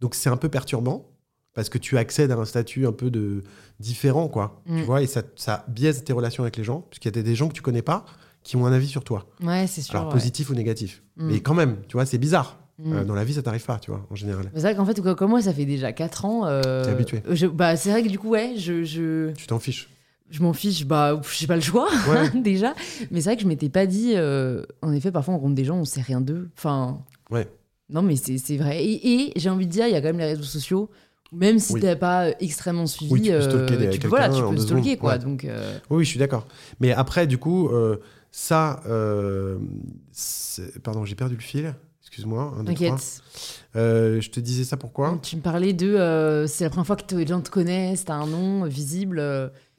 Donc 0.00 0.14
c'est 0.14 0.30
un 0.30 0.36
peu 0.36 0.48
perturbant 0.48 1.06
parce 1.54 1.68
que 1.68 1.78
tu 1.78 1.98
accèdes 1.98 2.30
à 2.30 2.36
un 2.36 2.44
statut 2.44 2.86
un 2.86 2.92
peu 2.92 3.10
de 3.10 3.42
différent, 3.80 4.28
quoi. 4.28 4.62
Mm. 4.66 4.78
Tu 4.78 4.82
vois, 4.84 5.02
et 5.02 5.06
ça, 5.06 5.22
ça 5.36 5.64
biaise 5.68 6.04
tes 6.04 6.12
relations 6.12 6.42
avec 6.44 6.56
les 6.56 6.64
gens, 6.64 6.82
puisqu'il 6.90 7.14
y 7.14 7.18
a 7.18 7.22
des 7.22 7.34
gens 7.34 7.48
que 7.48 7.54
tu 7.54 7.62
connais 7.62 7.82
pas 7.82 8.04
qui 8.42 8.56
ont 8.56 8.64
un 8.66 8.72
avis 8.72 8.86
sur 8.88 9.04
toi. 9.04 9.26
ouais, 9.42 9.66
c'est 9.66 9.82
sûr. 9.82 9.96
Alors 9.96 10.06
ouais. 10.08 10.12
positif 10.14 10.48
ou 10.50 10.54
négatif. 10.54 11.02
Mm. 11.16 11.26
Mais 11.28 11.40
quand 11.40 11.54
même, 11.54 11.76
tu 11.88 11.94
vois, 11.94 12.06
c'est 12.06 12.18
bizarre. 12.18 12.58
Mm. 12.78 12.92
Euh, 12.94 13.04
dans 13.04 13.14
la 13.14 13.24
vie, 13.24 13.34
ça 13.34 13.42
t'arrive 13.42 13.64
pas, 13.66 13.78
tu 13.78 13.90
vois, 13.90 14.06
en 14.10 14.14
général. 14.14 14.50
C'est 14.54 14.60
vrai 14.62 14.74
qu'en 14.74 14.86
fait, 14.86 14.98
quoi, 15.02 15.14
comme 15.14 15.30
moi, 15.30 15.42
ça 15.42 15.52
fait 15.52 15.66
déjà 15.66 15.92
4 15.92 16.24
ans. 16.24 16.46
euh, 16.46 16.82
T'es 16.84 16.90
habitué. 16.90 17.22
je- 17.28 17.46
bah, 17.46 17.76
c'est 17.76 17.90
vrai 17.90 18.02
que 18.02 18.08
du 18.08 18.18
coup, 18.18 18.30
ouais, 18.30 18.54
je, 18.56 18.84
je, 18.84 19.32
Tu 19.32 19.46
t'en 19.46 19.58
fiches. 19.58 19.90
je 20.30 20.42
m'en 20.42 20.54
fiche, 20.54 20.86
bah, 20.86 21.20
j'ai 21.36 21.46
pas 21.46 21.56
le 21.56 21.60
choix, 21.62 21.88
Ouais. 22.08 22.30
déjà. 22.40 22.74
Mais 23.10 23.20
c'est 23.20 23.28
vrai 23.30 23.36
que 23.36 23.42
je 23.42 23.48
m'étais 23.48 23.68
pas 23.68 23.84
dit. 23.84 24.12
euh, 24.14 24.62
en 24.80 24.92
effet, 24.92 25.10
parfois, 25.12 25.34
on 25.34 25.36
rencontre 25.38 25.56
des 25.56 25.64
gens, 25.66 25.76
on 25.76 25.84
sait 25.84 26.00
rien 26.00 26.20
d'eux. 26.22 26.48
Enfin. 26.56 27.02
Ouais. 27.30 27.46
Non, 27.92 28.02
mais 28.02 28.16
c'est 28.16 28.56
vrai. 28.56 28.84
Et, 28.84 29.12
et 29.28 29.32
j'ai 29.36 29.50
envie 29.50 29.66
de 29.66 29.72
dire, 29.72 29.86
il 29.86 29.92
y 29.92 29.96
a 29.96 30.00
quand 30.00 30.08
même 30.08 30.18
les 30.18 30.26
réseaux 30.26 30.42
sociaux. 30.42 30.90
Même 31.32 31.60
si 31.60 31.74
Oui. 31.74 31.80
t'es 31.80 31.94
pas 31.94 32.24
euh, 32.26 32.32
extrêmement 32.40 32.86
suivi, 32.88 33.12
Oui, 33.12 33.22
tu 33.22 33.30
peux 33.30 33.40
stalker 33.40 33.74
euh, 33.74 33.76
des- 33.92 33.98
tu 34.00 34.08
voilà, 34.08 34.28
tu 34.30 34.42
peux 34.42 34.56
stalker, 34.56 34.96
quoi. 34.96 35.12
ouais. 35.12 35.18
Donc, 35.20 35.44
euh, 35.44 35.78
Oui, 35.88 36.04
je 36.04 36.08
suis 36.10 36.18
d'accord. 36.18 36.44
Mais 36.80 36.92
après, 36.92 37.28
du 37.28 37.38
coup, 37.38 37.68
euh, 37.68 37.98
ça, 38.32 38.82
euh, 38.86 39.58
pardon, 40.82 41.04
j'ai 41.04 41.14
perdu 41.14 41.36
le 41.36 41.40
fil. 41.40 41.74
Excuse-moi. 42.02 42.54
T'inquiète. 42.66 43.22
Euh, 43.76 44.20
je 44.20 44.30
te 44.30 44.40
disais 44.40 44.64
ça 44.64 44.76
pourquoi? 44.76 45.20
Tu 45.22 45.36
me 45.36 45.40
parlais 45.42 45.72
de. 45.72 45.86
euh, 45.94 46.48
c'est 46.48 46.64
la 46.64 46.70
première 46.70 46.86
fois 46.86 46.96
que 46.96 47.14
les 47.14 47.24
gens 47.26 47.40
te 47.40 47.50
connaissent, 47.50 48.04
t'as 48.04 48.14
un 48.14 48.26
nom 48.26 48.64
euh, 48.64 48.68
visible. 48.68 49.20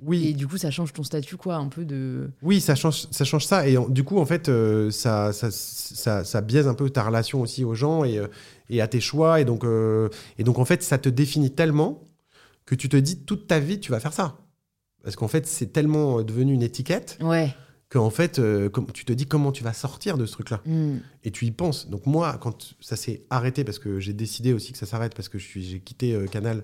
Oui, 0.03 0.27
Et 0.29 0.33
du 0.33 0.47
coup, 0.47 0.57
ça 0.57 0.71
change 0.71 0.93
ton 0.93 1.03
statut, 1.03 1.37
quoi, 1.37 1.55
un 1.55 1.67
peu 1.67 1.85
de. 1.85 2.31
Oui, 2.41 2.59
ça 2.59 2.73
change, 2.75 3.05
ça 3.11 3.23
change 3.23 3.45
ça. 3.45 3.67
Et 3.67 3.77
en- 3.77 3.87
du 3.87 4.03
coup, 4.03 4.17
en 4.17 4.25
fait, 4.25 4.49
euh, 4.49 4.89
ça, 4.89 5.31
ça, 5.31 5.49
ça, 5.51 6.23
ça 6.23 6.41
biaise 6.41 6.67
un 6.67 6.73
peu 6.73 6.89
ta 6.89 7.03
relation 7.03 7.41
aussi 7.41 7.63
aux 7.63 7.75
gens 7.75 8.03
et, 8.03 8.17
euh, 8.17 8.27
et 8.69 8.81
à 8.81 8.87
tes 8.87 8.99
choix. 8.99 9.39
Et 9.41 9.45
donc, 9.45 9.63
euh, 9.63 10.09
et 10.39 10.43
donc, 10.43 10.57
en 10.57 10.65
fait, 10.65 10.81
ça 10.81 10.97
te 10.97 11.07
définit 11.09 11.51
tellement 11.51 12.03
que 12.65 12.73
tu 12.75 12.89
te 12.89 12.97
dis 12.97 13.19
toute 13.19 13.45
ta 13.47 13.59
vie, 13.59 13.79
tu 13.79 13.91
vas 13.91 13.99
faire 13.99 14.13
ça. 14.13 14.37
Parce 15.03 15.15
qu'en 15.15 15.27
fait, 15.27 15.45
c'est 15.45 15.67
tellement 15.73 16.21
devenu 16.23 16.53
une 16.53 16.63
étiquette 16.63 17.17
Ouais. 17.21 17.53
qu'en 17.89 18.09
fait, 18.09 18.39
euh, 18.39 18.69
comme, 18.69 18.87
tu 18.91 19.03
te 19.05 19.13
dis 19.13 19.25
comment 19.27 19.51
tu 19.51 19.63
vas 19.63 19.73
sortir 19.73 20.17
de 20.17 20.25
ce 20.25 20.31
truc-là. 20.33 20.61
Hmm. 20.65 20.97
Et 21.23 21.31
tu 21.31 21.45
y 21.45 21.51
penses. 21.51 21.89
Donc 21.89 22.05
moi, 22.07 22.37
quand 22.41 22.75
ça 22.79 22.95
s'est 22.95 23.23
arrêté, 23.29 23.63
parce 23.63 23.77
que 23.79 23.99
j'ai 23.99 24.13
décidé 24.13 24.53
aussi 24.53 24.71
que 24.71 24.77
ça 24.77 24.85
s'arrête, 24.87 25.13
parce 25.15 25.27
que 25.29 25.37
je 25.37 25.45
suis, 25.45 25.63
j'ai 25.63 25.79
quitté 25.79 26.17
Canal, 26.31 26.63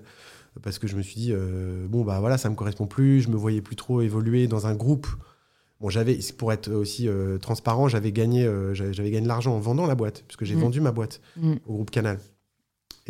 parce 0.62 0.78
que 0.78 0.86
je 0.88 0.96
me 0.96 1.02
suis 1.02 1.14
dit, 1.20 1.32
euh, 1.32 1.86
bon, 1.88 2.02
bah 2.04 2.18
voilà, 2.20 2.38
ça 2.38 2.48
me 2.50 2.54
correspond 2.54 2.86
plus, 2.86 3.20
je 3.22 3.28
me 3.28 3.36
voyais 3.36 3.60
plus 3.60 3.76
trop 3.76 4.00
évoluer 4.02 4.46
dans 4.48 4.66
un 4.66 4.74
groupe. 4.74 5.06
Bon, 5.80 5.88
j'avais, 5.90 6.18
pour 6.36 6.52
être 6.52 6.70
aussi 6.72 7.08
euh, 7.08 7.38
transparent, 7.38 7.86
j'avais 7.88 8.10
gagné, 8.10 8.44
euh, 8.44 8.74
j'avais, 8.74 9.10
gagné 9.10 9.20
de 9.22 9.28
l'argent 9.28 9.54
en 9.54 9.60
vendant 9.60 9.86
la 9.86 9.94
boîte, 9.94 10.24
puisque 10.26 10.44
j'ai 10.44 10.56
Mm. 10.56 10.60
vendu 10.60 10.80
ma 10.80 10.90
boîte 10.92 11.20
Mm. 11.36 11.52
au 11.66 11.72
groupe 11.74 11.90
Canal. 11.90 12.18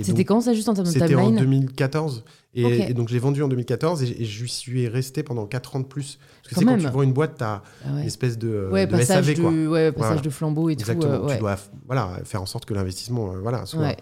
C'était 0.01 0.25
quand 0.25 0.41
ça, 0.41 0.55
juste 0.55 0.69
en 0.69 0.75
termes 0.75 0.87
de 0.87 0.93
C'était 0.93 1.07
en 1.17 1.25
timeline 1.33 1.37
2014. 1.39 2.23
Et, 2.55 2.95
donc, 2.95 3.09
je 3.09 3.15
l'ai 3.15 3.19
vendu 3.19 3.43
en 3.43 3.49
2014 3.49 4.05
et, 4.05 4.23
et 4.23 4.25
je 4.25 4.45
suis 4.47 4.87
resté 4.87 5.25
pendant 5.25 5.45
4 5.47 5.75
ans 5.75 5.81
de 5.81 5.87
plus. 5.87 6.19
Parce 6.43 6.49
que 6.51 6.55
Quand 6.55 6.61
c'est 6.61 6.67
quand 6.67 6.79
tu 6.89 6.95
vends 6.95 7.03
une 7.03 7.13
boîte, 7.13 7.37
tu 7.39 7.43
as 7.45 7.63
Ah 7.85 7.93
ouais. 7.95 8.01
une 8.03 8.07
espèce 8.07 8.39
de, 8.39 8.69
Ouais, 8.71 8.87
de 8.87 8.93
passage, 8.93 9.25
SAV, 9.25 9.35
de, 9.37 9.41
quoi. 9.43 9.51
ouais, 9.51 9.91
passage 9.93 10.07
Voilà. 10.09 10.21
de 10.21 10.31
flambeau 10.31 10.69
et 10.71 10.75
Exactement. 10.75 11.19
tout. 11.19 11.25
euh. 11.25 11.35
Tu 11.35 11.39
dois 11.41 11.57
voilà, 11.87 12.21
faire 12.25 12.41
en 12.43 12.47
sorte 12.47 12.65
que 12.65 12.75
l'investissement 12.75 13.27
voilà, 13.43 13.67
soit. 13.67 13.97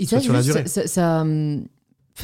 Et 0.00 0.06
ça, 0.06 0.18
sur 0.18 0.32
la 0.32 0.42
durée. 0.42 0.66
ça, 0.66 0.88
ça, 0.88 1.20
hum, 1.20 1.64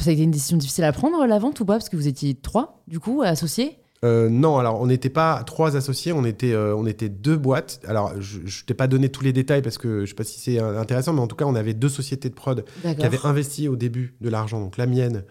ça 0.03 0.09
a 0.09 0.13
été 0.13 0.23
une 0.23 0.31
décision 0.31 0.57
difficile 0.57 0.83
à 0.83 0.91
prendre, 0.91 1.25
la 1.25 1.39
vente 1.39 1.59
ou 1.59 1.65
pas 1.65 1.73
Parce 1.73 1.89
que 1.89 1.95
vous 1.95 2.07
étiez 2.07 2.35
trois, 2.35 2.81
du 2.87 2.99
coup, 2.99 3.21
associés? 3.23 3.79
Euh, 4.05 4.29
non, 4.29 4.57
alors 4.57 4.79
on 4.79 4.87
n'était 4.87 5.09
pas 5.09 5.43
trois 5.43 5.75
associés, 5.75 6.13
on 6.13 6.23
était, 6.23 6.53
euh, 6.53 6.75
on 6.75 6.85
était 6.85 7.09
deux 7.09 7.35
boîtes. 7.35 7.79
Alors 7.87 8.13
je 8.21 8.39
ne 8.39 8.65
t'ai 8.65 8.75
pas 8.75 8.87
donné 8.87 9.09
tous 9.09 9.23
les 9.23 9.33
détails 9.33 9.61
parce 9.61 9.77
que 9.77 10.01
je 10.01 10.09
sais 10.09 10.15
pas 10.15 10.23
si 10.23 10.39
c'est 10.39 10.59
intéressant, 10.59 11.13
mais 11.13 11.21
en 11.21 11.27
tout 11.27 11.35
cas 11.35 11.45
on 11.45 11.55
avait 11.55 11.73
deux 11.73 11.89
sociétés 11.89 12.29
de 12.29 12.35
prod 12.35 12.63
qui 12.81 13.05
avaient 13.05 13.25
investi 13.25 13.67
au 13.67 13.75
début 13.75 14.15
de 14.21 14.29
l'argent, 14.29 14.59
donc 14.59 14.77
la 14.77 14.85
mienne 14.85 15.23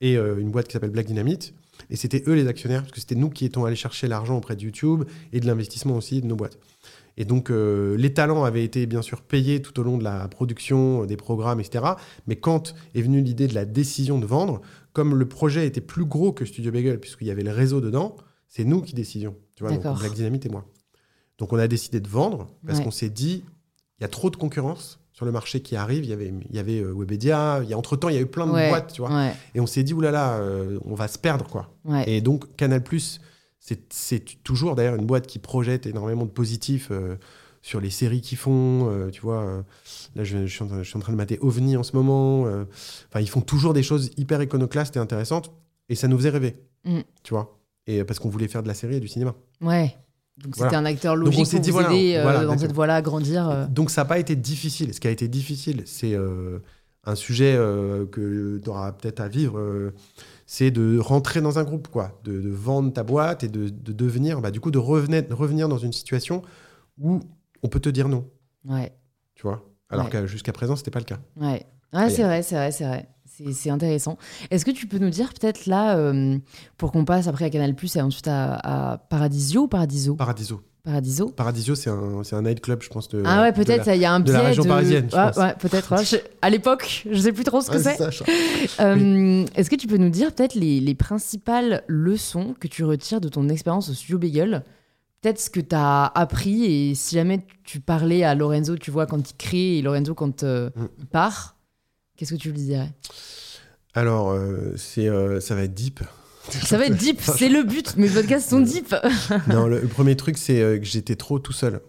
et 0.00 0.16
euh, 0.16 0.38
une 0.38 0.50
boîte 0.50 0.66
qui 0.66 0.72
s'appelle 0.72 0.90
Black 0.90 1.06
Dynamite. 1.06 1.54
Et 1.88 1.96
c'était 1.96 2.22
eux 2.26 2.34
les 2.34 2.46
actionnaires, 2.46 2.82
parce 2.82 2.92
que 2.92 3.00
c'était 3.00 3.14
nous 3.14 3.30
qui 3.30 3.46
étions 3.46 3.64
allés 3.64 3.76
chercher 3.76 4.06
l'argent 4.06 4.36
auprès 4.36 4.54
de 4.54 4.62
YouTube 4.62 5.04
et 5.32 5.40
de 5.40 5.46
l'investissement 5.46 5.96
aussi 5.96 6.20
de 6.20 6.26
nos 6.26 6.36
boîtes. 6.36 6.58
Et 7.16 7.24
donc 7.24 7.50
euh, 7.50 7.96
les 7.96 8.14
talents 8.14 8.44
avaient 8.44 8.64
été 8.64 8.86
bien 8.86 9.02
sûr 9.02 9.20
payés 9.22 9.60
tout 9.62 9.78
au 9.80 9.82
long 9.82 9.98
de 9.98 10.04
la 10.04 10.28
production, 10.28 11.02
euh, 11.02 11.06
des 11.06 11.16
programmes, 11.16 11.60
etc. 11.60 11.84
Mais 12.26 12.36
quand 12.36 12.74
est 12.94 13.02
venue 13.02 13.20
l'idée 13.20 13.46
de 13.48 13.54
la 13.54 13.64
décision 13.64 14.18
de 14.18 14.26
vendre, 14.26 14.60
comme 14.92 15.14
le 15.14 15.26
projet 15.26 15.66
était 15.66 15.80
plus 15.80 16.04
gros 16.04 16.32
que 16.32 16.44
Studio 16.44 16.72
Bagel, 16.72 16.98
puisqu'il 17.00 17.26
y 17.26 17.30
avait 17.30 17.42
le 17.42 17.52
réseau 17.52 17.80
dedans, 17.80 18.16
c'est 18.48 18.64
nous 18.64 18.80
qui 18.82 18.94
décidions. 18.94 19.36
Tu 19.56 19.64
vois, 19.64 19.76
donc. 19.76 19.98
Black 19.98 20.14
Dynamite 20.14 20.46
et 20.46 20.48
moi. 20.48 20.64
Donc 21.38 21.52
on 21.52 21.58
a 21.58 21.68
décidé 21.68 22.00
de 22.00 22.08
vendre 22.08 22.48
parce 22.66 22.78
Ouais. 22.78 22.84
qu'on 22.84 22.90
s'est 22.90 23.08
dit, 23.10 23.44
il 23.98 24.02
y 24.02 24.04
a 24.04 24.08
trop 24.08 24.30
de 24.30 24.36
concurrence 24.36 24.98
sur 25.12 25.26
le 25.26 25.32
marché 25.32 25.60
qui 25.60 25.76
arrive. 25.76 26.04
Il 26.04 26.10
y 26.10 26.12
avait, 26.14 26.32
il 26.48 26.56
y 26.56 26.58
avait 26.58 26.80
euh, 26.80 26.92
Webedia, 26.94 27.60
il 27.62 27.68
y 27.68 27.74
a, 27.74 27.78
entre-temps, 27.78 28.08
il 28.08 28.14
y 28.14 28.18
a 28.18 28.20
eu 28.22 28.26
plein 28.26 28.46
de 28.46 28.52
Ouais. 28.52 28.68
boîtes, 28.70 28.92
tu 28.94 29.02
vois. 29.02 29.10
Ouais, 29.14 29.32
Et 29.54 29.60
on 29.60 29.66
s'est 29.66 29.82
dit, 29.82 29.92
oulala, 29.92 30.34
euh, 30.38 30.78
on 30.84 30.94
va 30.94 31.08
se 31.08 31.18
perdre, 31.18 31.46
quoi. 31.46 31.68
Et 32.06 32.20
donc, 32.22 32.56
Canal+, 32.56 32.82
c'est 33.60 34.42
toujours 34.42 34.74
d'ailleurs 34.74 34.94
une 34.96 35.06
boîte 35.06 35.26
qui 35.26 35.38
projette 35.38 35.86
énormément 35.86 36.24
de 36.24 36.30
positifs 36.30 36.88
euh, 36.90 37.16
sur 37.62 37.80
les 37.80 37.90
séries 37.90 38.20
qu'ils 38.22 38.38
font. 38.38 38.88
euh, 38.90 39.10
tu 39.10 39.20
vois, 39.20 39.42
euh, 39.42 39.62
là, 40.16 40.24
je, 40.24 40.46
je 40.46 40.52
suis 40.52 40.64
en, 40.64 40.66
train- 40.66 40.82
je 40.82 40.88
suis 40.88 40.96
en 40.96 41.00
train 41.00 41.12
de 41.12 41.16
mater 41.18 41.38
OVNI 41.40 41.76
en 41.76 41.82
ce 41.82 41.94
moment. 41.94 42.42
Enfin, 42.42 43.20
ils 43.20 43.28
font 43.28 43.42
toujours 43.42 43.74
des 43.74 43.82
choses 43.82 44.10
hyper 44.16 44.42
iconoclastes 44.42 44.96
et 44.96 44.98
intéressantes. 44.98 45.52
Et 45.88 45.94
ça 45.94 46.08
nous 46.08 46.16
faisait 46.16 46.30
rêver, 46.30 46.56
Mm. 46.84 47.00
tu 47.22 47.34
vois. 47.34 47.58
Et 47.86 48.04
parce 48.04 48.18
qu'on 48.18 48.28
voulait 48.30 48.48
faire 48.48 48.62
de 48.62 48.68
la 48.68 48.74
série 48.74 48.96
et 48.96 49.00
du 49.00 49.08
cinéma. 49.08 49.34
Ouais. 49.60 49.94
Donc 50.38 50.54
c'était 50.56 50.76
un 50.76 50.84
acteur 50.86 51.16
logique 51.16 51.50
pour 51.50 51.60
vous 51.60 51.70
voilà, 51.72 51.92
aider 51.92 52.18
voilà, 52.22 52.44
dans 52.46 52.56
cette 52.56 52.72
voie-là 52.72 52.94
à 52.96 53.02
grandir. 53.02 53.68
Donc, 53.68 53.90
ça 53.90 54.02
n'a 54.02 54.04
pas 54.06 54.18
été 54.18 54.36
difficile. 54.36 54.94
Ce 54.94 55.00
qui 55.00 55.06
a 55.08 55.10
été 55.10 55.28
difficile, 55.28 55.82
c'est 55.84 56.16
un 57.04 57.14
sujet 57.14 57.54
que 58.10 58.58
tu 58.62 58.68
auras 58.70 58.92
peut-être 58.92 59.20
à 59.20 59.28
vivre. 59.28 59.92
C'est 60.52 60.72
de 60.72 60.98
rentrer 60.98 61.40
dans 61.40 61.60
un 61.60 61.62
groupe, 61.64 61.86
quoi, 61.86 62.18
de, 62.24 62.40
de 62.40 62.48
vendre 62.50 62.92
ta 62.92 63.04
boîte 63.04 63.44
et 63.44 63.48
de, 63.48 63.68
de 63.68 63.92
devenir, 63.92 64.40
bah, 64.40 64.50
du 64.50 64.58
coup, 64.58 64.72
de 64.72 64.78
revenir, 64.78 65.22
revenir 65.30 65.68
dans 65.68 65.78
une 65.78 65.92
situation 65.92 66.42
où 66.98 67.20
on 67.62 67.68
peut 67.68 67.78
te 67.78 67.88
dire 67.88 68.08
non, 68.08 68.28
Ouais, 68.64 68.92
tu 69.36 69.42
vois? 69.44 69.62
Alors 69.90 70.06
Ouais. 70.06 70.10
que 70.10 70.26
jusqu'à 70.26 70.52
présent, 70.52 70.74
c'était 70.74 70.90
pas 70.90 70.98
le 70.98 71.04
cas. 71.04 71.20
ouais. 71.36 71.64
Ouais, 71.92 72.10
c'est 72.10 72.24
vrai, 72.24 72.42
c'est 72.42 72.56
vrai, 72.56 72.72
c'est 72.72 72.84
vrai. 72.84 73.08
C'est 73.52 73.70
intéressant. 73.70 74.18
Est-ce 74.50 74.64
que 74.64 74.70
tu 74.72 74.86
peux 74.88 74.98
nous 74.98 75.08
dire 75.10 75.32
peut-être 75.32 75.66
là, 75.66 75.96
euh, 75.96 76.36
pour 76.76 76.90
qu'on 76.90 77.04
passe 77.04 77.28
après 77.28 77.44
à 77.44 77.50
Canal+, 77.50 77.74
et 77.94 78.00
ensuite 78.02 78.26
à, 78.28 78.92
à 78.94 78.98
Paradisio 78.98 79.62
ou 79.62 79.68
Paradiso? 79.68 80.16
Paradiso. 80.16 80.62
Paradiso 80.82 81.28
Paradiso, 81.28 81.74
c'est 81.74 81.90
un, 81.90 82.22
c'est 82.24 82.36
un 82.36 82.42
nightclub, 82.42 82.82
je 82.82 82.88
pense. 82.88 83.08
De, 83.08 83.22
Ah 83.26 83.42
ouais, 83.42 83.52
de 83.52 83.56
peut-être, 83.56 83.86
il 83.88 84.00
y 84.00 84.04
a 84.04 84.12
un 84.12 84.20
de 84.20 84.24
biais 84.24 84.32
la 84.34 84.40
région 84.42 84.64
parisienne, 84.64 85.08
je 85.10 85.16
Ouais, 85.16 85.22
pense. 85.26 85.36
ouais, 85.36 85.54
peut-être. 85.58 85.94
ouais. 85.96 86.04
Je- 86.04 86.16
À 86.40 86.48
l'époque, 86.50 87.04
je 87.10 87.18
sais 87.20 87.32
plus 87.32 87.44
trop 87.44 87.60
ce 87.60 87.70
que 87.70 87.76
Ouais, 87.76 87.96
c'est. 87.96 88.80
Euh, 88.82 89.44
Est-ce 89.54 89.68
que 89.68 89.76
tu 89.76 89.86
peux 89.86 89.98
nous 89.98 90.08
dire 90.10 90.32
peut-être 90.32 90.54
les, 90.54 90.80
les 90.80 90.94
principales 90.94 91.82
leçons 91.86 92.54
que 92.58 92.66
tu 92.68 92.84
retires 92.84 93.20
de 93.20 93.28
ton 93.28 93.48
expérience 93.48 93.90
au 93.90 93.94
studio 93.94 94.18
Bagel 94.18 94.64
Peut-être 95.22 95.38
ce 95.38 95.50
que 95.50 95.60
tu 95.60 95.74
as 95.76 96.06
appris 96.06 96.64
et 96.64 96.94
si 96.94 97.14
jamais 97.16 97.44
tu 97.64 97.78
parlais 97.80 98.24
à 98.24 98.34
Lorenzo, 98.34 98.76
tu 98.78 98.90
vois, 98.90 99.04
quand 99.04 99.30
il 99.30 99.36
crée 99.36 99.76
et 99.78 99.82
Lorenzo 99.82 100.14
quand 100.14 100.44
euh, 100.44 100.70
Mm. 100.76 100.86
il 100.98 101.06
part, 101.06 101.56
qu'est-ce 102.16 102.32
que 102.32 102.38
tu 102.40 102.50
lui 102.52 102.58
dirais? 102.58 102.90
Alors, 103.92 104.30
euh, 104.30 104.72
c'est, 104.76 105.08
ça 105.40 105.54
va 105.54 105.64
être 105.64 105.74
deep. 105.74 106.00
Ça 106.64 106.78
va 106.78 106.86
être 106.86 106.96
deep, 106.96 107.20
c'est 107.20 107.48
le 107.48 107.62
but, 107.62 107.96
mes 107.96 108.08
podcasts 108.08 108.50
sont 108.50 108.60
deep. 108.60 108.94
non, 109.48 109.66
le, 109.66 109.80
le 109.80 109.88
premier 109.88 110.16
truc, 110.16 110.38
c'est 110.38 110.60
euh, 110.60 110.78
que 110.78 110.84
j'étais 110.84 111.16
trop 111.16 111.38
tout 111.38 111.52
seul. 111.52 111.80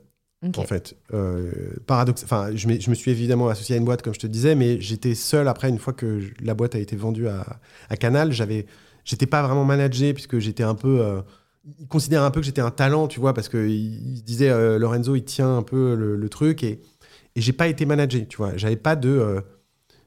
En 0.58 0.64
fait. 0.64 0.96
Euh, 1.14 1.52
paradoxe. 1.86 2.24
Enfin, 2.24 2.50
je, 2.56 2.68
me 2.68 2.96
suis 2.96 3.12
évidemment 3.12 3.48
associé 3.50 3.76
à 3.76 3.78
une 3.78 3.86
boîte, 3.86 4.02
comme 4.02 4.14
je 4.16 4.20
te 4.20 4.26
disais, 4.28 4.56
mais 4.56 4.82
j'étais 4.82 5.14
seul 5.14 5.48
après, 5.48 5.70
une 5.70 5.78
fois 5.78 5.94
que 5.94 6.20
je- 6.20 6.32
la 6.42 6.56
boîte 6.56 6.74
a 6.74 6.80
été 6.80 6.96
vendue 6.96 7.28
à, 7.28 7.46
à 7.90 7.96
Canal. 7.96 8.32
J'avais, 8.32 8.66
j'étais 9.06 9.28
pas 9.28 9.44
vraiment 9.44 9.66
managé, 9.66 10.14
puisque 10.14 10.40
j'étais 10.40 10.64
un 10.64 10.74
peu. 10.74 11.02
Euh, 11.02 11.22
il 11.80 11.88
considérait 11.88 12.26
un 12.26 12.32
peu 12.32 12.40
que 12.40 12.46
j'étais 12.48 12.62
un 12.62 12.72
talent, 12.72 13.08
tu 13.08 13.20
vois, 13.20 13.36
parce 13.36 13.50
qu'il 13.50 13.70
il 13.70 14.24
euh, 14.42 14.80
Lorenzo, 14.80 15.16
il 15.16 15.24
tient 15.24 15.58
un 15.58 15.62
peu 15.62 15.94
le, 15.94 16.16
le 16.16 16.30
truc, 16.30 16.64
et, 16.64 16.82
et 17.36 17.42
j'ai 17.42 17.54
pas 17.54 17.68
été 17.68 17.86
managé, 17.86 18.26
tu 18.28 18.38
vois. 18.38 18.58
J'avais 18.58 18.78
pas 18.78 18.96
de. 18.96 19.44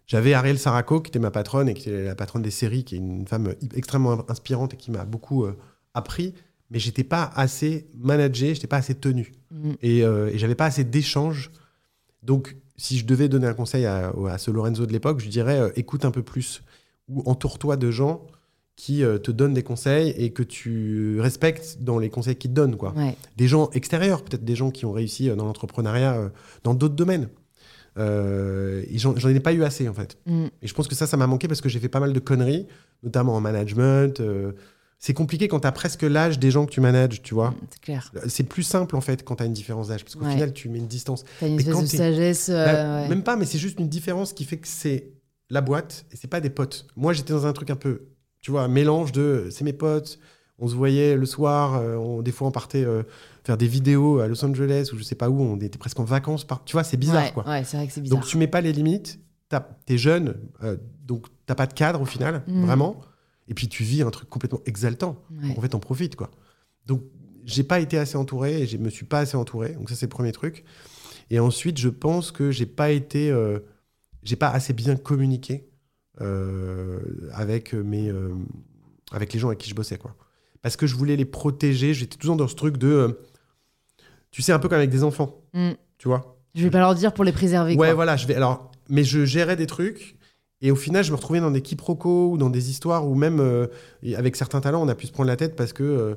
Euh, 0.04 0.08
j'avais 0.08 0.34
Ariel 0.34 0.58
Saraco, 0.58 1.00
qui 1.00 1.08
était 1.08 1.18
ma 1.18 1.30
patronne 1.30 1.68
et 1.68 1.74
qui 1.74 1.88
était 1.88 2.04
la 2.04 2.14
patronne 2.14 2.42
des 2.42 2.50
séries, 2.50 2.84
qui 2.84 2.94
est 2.94 2.98
une 2.98 3.26
femme 3.26 3.54
extrêmement 3.74 4.24
inspirante 4.30 4.74
et 4.74 4.76
qui 4.76 4.90
m'a 4.90 5.04
beaucoup 5.04 5.44
euh, 5.44 5.56
appris, 5.94 6.34
mais 6.70 6.78
j'étais 6.78 7.04
pas 7.04 7.30
assez 7.34 7.86
managé, 7.96 8.54
j'étais 8.54 8.66
pas 8.66 8.78
assez 8.78 8.94
tenu 8.94 9.32
Mm. 9.54 9.72
et, 9.82 10.04
euh, 10.04 10.30
et 10.32 10.38
j'avais 10.38 10.54
pas 10.54 10.66
assez 10.66 10.84
d'échanges. 10.84 11.50
Donc, 12.22 12.56
si 12.76 12.98
je 12.98 13.06
devais 13.06 13.28
donner 13.28 13.46
un 13.46 13.54
conseil 13.54 13.86
à, 13.86 14.12
à 14.28 14.38
ce 14.38 14.50
Lorenzo 14.50 14.84
de 14.86 14.92
l'époque, 14.92 15.20
je 15.20 15.28
dirais 15.28 15.60
euh, 15.60 15.70
écoute 15.76 16.04
un 16.04 16.10
peu 16.10 16.22
plus 16.22 16.62
ou 17.08 17.22
entoure-toi 17.26 17.76
de 17.76 17.90
gens 17.90 18.26
qui 18.76 19.04
euh, 19.04 19.18
te 19.18 19.30
donnent 19.30 19.54
des 19.54 19.62
conseils 19.62 20.10
et 20.18 20.30
que 20.32 20.42
tu 20.42 21.20
respectes 21.20 21.78
dans 21.80 21.98
les 21.98 22.10
conseils 22.10 22.34
qu'ils 22.34 22.50
te 22.50 22.56
donnent. 22.56 22.76
Quoi. 22.76 22.92
Ouais. 22.96 23.14
Des 23.36 23.46
gens 23.46 23.70
extérieurs, 23.70 24.22
peut-être 24.22 24.44
des 24.44 24.56
gens 24.56 24.72
qui 24.72 24.84
ont 24.84 24.92
réussi 24.92 25.30
euh, 25.30 25.36
dans 25.36 25.44
l'entrepreneuriat, 25.44 26.14
euh, 26.14 26.28
dans 26.64 26.74
d'autres 26.74 26.96
domaines. 26.96 27.28
Euh, 27.96 28.82
j'en 28.94 29.14
ai 29.28 29.40
pas 29.40 29.52
eu 29.52 29.62
assez, 29.64 29.88
en 29.88 29.94
fait. 29.94 30.18
Mm. 30.26 30.46
Et 30.62 30.66
je 30.66 30.74
pense 30.74 30.88
que 30.88 30.94
ça, 30.94 31.06
ça 31.06 31.16
m'a 31.16 31.26
manqué 31.26 31.48
parce 31.48 31.60
que 31.60 31.68
j'ai 31.68 31.78
fait 31.80 31.88
pas 31.88 32.00
mal 32.00 32.12
de 32.12 32.20
conneries, 32.20 32.66
notamment 33.02 33.34
en 33.36 33.40
management. 33.40 34.20
euh, 34.20 34.52
c'est 35.00 35.12
compliqué 35.12 35.48
quand 35.48 35.60
tu 35.60 35.66
as 35.66 35.72
presque 35.72 36.00
l'âge 36.02 36.38
des 36.38 36.50
gens 36.50 36.64
que 36.64 36.70
tu 36.70 36.80
manages, 36.80 37.20
tu 37.20 37.34
vois. 37.34 37.54
C'est 37.68 37.80
clair. 37.80 38.10
C'est 38.26 38.44
plus 38.44 38.62
simple 38.62 38.96
en 38.96 39.02
fait 39.02 39.22
quand 39.22 39.36
tu 39.36 39.42
as 39.42 39.46
une 39.46 39.52
différence 39.52 39.88
d'âge, 39.88 40.02
parce 40.02 40.14
qu'au 40.14 40.24
Ouais. 40.24 40.32
final 40.32 40.54
tu 40.54 40.70
mets 40.70 40.78
une 40.78 40.86
distance. 40.86 41.24
T'as 41.40 41.46
une 41.46 41.56
Mais 41.56 41.60
espèce 41.60 41.74
quand 41.74 41.82
de 41.82 41.86
sagesse. 41.86 42.48
euh, 42.48 42.64
Bah, 42.64 43.02
ouais. 43.02 43.08
Même 43.10 43.22
pas, 43.22 43.36
mais 43.36 43.44
c'est 43.44 43.58
juste 43.58 43.78
une 43.80 43.88
différence 43.90 44.32
qui 44.32 44.44
fait 44.44 44.56
que 44.56 44.68
c'est 44.68 45.08
la 45.50 45.60
boîte 45.60 46.06
et 46.10 46.16
c'est 46.16 46.28
pas 46.30 46.40
des 46.40 46.48
potes. 46.48 46.86
Moi 46.96 47.12
j'étais 47.12 47.34
dans 47.34 47.46
un 47.46 47.52
truc 47.52 47.68
un 47.68 47.76
peu, 47.76 48.06
tu 48.40 48.50
vois, 48.50 48.62
un 48.62 48.68
mélange 48.68 49.12
de 49.12 49.48
c'est 49.50 49.64
mes 49.64 49.74
potes, 49.74 50.18
on 50.58 50.68
se 50.68 50.74
voyait 50.74 51.16
le 51.16 51.26
soir, 51.26 51.74
euh, 51.74 51.96
on- 51.96 52.22
des 52.22 52.32
fois 52.32 52.48
on 52.48 52.52
partait 52.52 52.84
euh, 52.84 53.02
faire 53.44 53.56
des 53.56 53.66
vidéos 53.68 54.18
à 54.20 54.26
Los 54.26 54.44
Angeles 54.44 54.90
ou 54.92 54.96
je 54.98 55.02
sais 55.02 55.14
pas 55.14 55.28
où, 55.30 55.40
on 55.40 55.56
était 55.60 55.78
presque 55.78 56.00
en 56.00 56.04
vacances. 56.04 56.44
Par... 56.44 56.64
Tu 56.64 56.72
vois, 56.72 56.82
c'est 56.84 56.96
bizarre 56.96 57.24
ouais, 57.24 57.32
quoi. 57.32 57.46
Ouais, 57.48 57.62
c'est 57.64 57.76
vrai 57.76 57.86
que 57.86 57.92
c'est 57.92 58.00
bizarre. 58.00 58.18
Donc 58.20 58.26
tu 58.28 58.36
mets 58.38 58.46
pas 58.48 58.60
les 58.60 58.72
limites, 58.72 59.20
t'es 59.86 59.98
jeune, 59.98 60.34
euh, 60.62 60.76
donc 61.04 61.26
t'as 61.46 61.54
pas 61.54 61.66
de 61.66 61.74
cadre 61.74 62.00
au 62.00 62.06
final, 62.06 62.42
Mm. 62.48 62.64
vraiment. 62.64 63.00
Et 63.46 63.54
puis 63.54 63.68
tu 63.68 63.82
vis 63.84 64.02
un 64.02 64.10
truc 64.10 64.28
complètement 64.30 64.60
exaltant. 64.64 65.22
Ouais. 65.30 65.54
En 65.56 65.60
fait, 65.60 65.74
on 65.74 65.78
profite, 65.80 66.16
quoi. 66.16 66.30
Donc, 66.86 67.02
j'ai 67.44 67.62
pas 67.62 67.78
été 67.80 67.98
assez 67.98 68.16
entouré 68.16 68.62
et 68.62 68.66
je 68.66 68.78
me 68.78 68.88
suis 68.88 69.04
pas 69.04 69.18
assez 69.18 69.36
entouré. 69.36 69.74
Donc, 69.74 69.90
ça, 69.90 69.94
c'est 69.96 70.06
le 70.06 70.10
premier 70.10 70.32
truc. 70.32 70.64
Et 71.30 71.38
ensuite, 71.38 71.76
je 71.78 71.90
pense 71.90 72.32
que 72.32 72.50
j'ai 72.50 72.64
pas 72.66 72.90
été. 72.90 73.30
euh, 73.30 73.58
j'ai 74.22 74.36
pas 74.36 74.48
assez 74.48 74.72
bien 74.72 74.96
communiqué 74.96 75.68
euh, 76.22 77.00
avec, 77.32 77.74
mes, 77.74 78.08
euh, 78.08 78.34
avec 79.12 79.32
les 79.34 79.38
gens 79.38 79.48
avec 79.48 79.58
qui 79.58 79.68
je 79.68 79.74
bossais, 79.74 79.98
quoi. 79.98 80.16
Parce 80.62 80.76
que 80.76 80.86
je 80.86 80.94
voulais 80.94 81.16
les 81.16 81.26
protéger. 81.26 81.92
J'étais 81.92 82.16
toujours 82.16 82.36
dans 82.36 82.48
ce 82.48 82.54
truc 82.54 82.78
de. 82.78 82.86
euh, 82.88 83.08
tu 84.34 84.42
sais, 84.42 84.50
un 84.50 84.58
peu 84.58 84.68
comme 84.68 84.78
avec 84.78 84.90
des 84.90 85.04
enfants, 85.04 85.36
Mm. 85.52 85.70
tu 85.96 86.08
vois? 86.08 86.36
Je 86.56 86.64
vais 86.64 86.70
pas 86.70 86.80
leur 86.80 86.96
dire 86.96 87.14
pour 87.14 87.22
les 87.22 87.30
préserver. 87.30 87.72
Ouais, 87.76 87.86
quoi. 87.88 87.94
voilà, 87.94 88.16
je 88.16 88.26
vais. 88.26 88.34
Alors, 88.34 88.72
mais 88.88 89.04
je 89.04 89.24
gérais 89.24 89.54
des 89.54 89.66
trucs. 89.66 90.16
Et 90.60 90.72
au 90.72 90.76
final, 90.76 91.04
je 91.04 91.12
me 91.12 91.16
retrouvais 91.16 91.38
dans 91.38 91.52
des 91.52 91.62
quiproquos 91.62 92.32
ou 92.32 92.36
dans 92.36 92.50
des 92.50 92.68
histoires 92.68 93.06
où 93.06 93.14
même 93.14 93.38
euh, 93.38 93.68
avec 94.16 94.34
certains 94.34 94.60
talents, 94.60 94.82
on 94.82 94.88
a 94.88 94.96
pu 94.96 95.06
se 95.06 95.12
prendre 95.12 95.28
la 95.28 95.36
tête 95.36 95.54
parce 95.54 95.72
que 95.72 95.84
euh, 95.84 96.14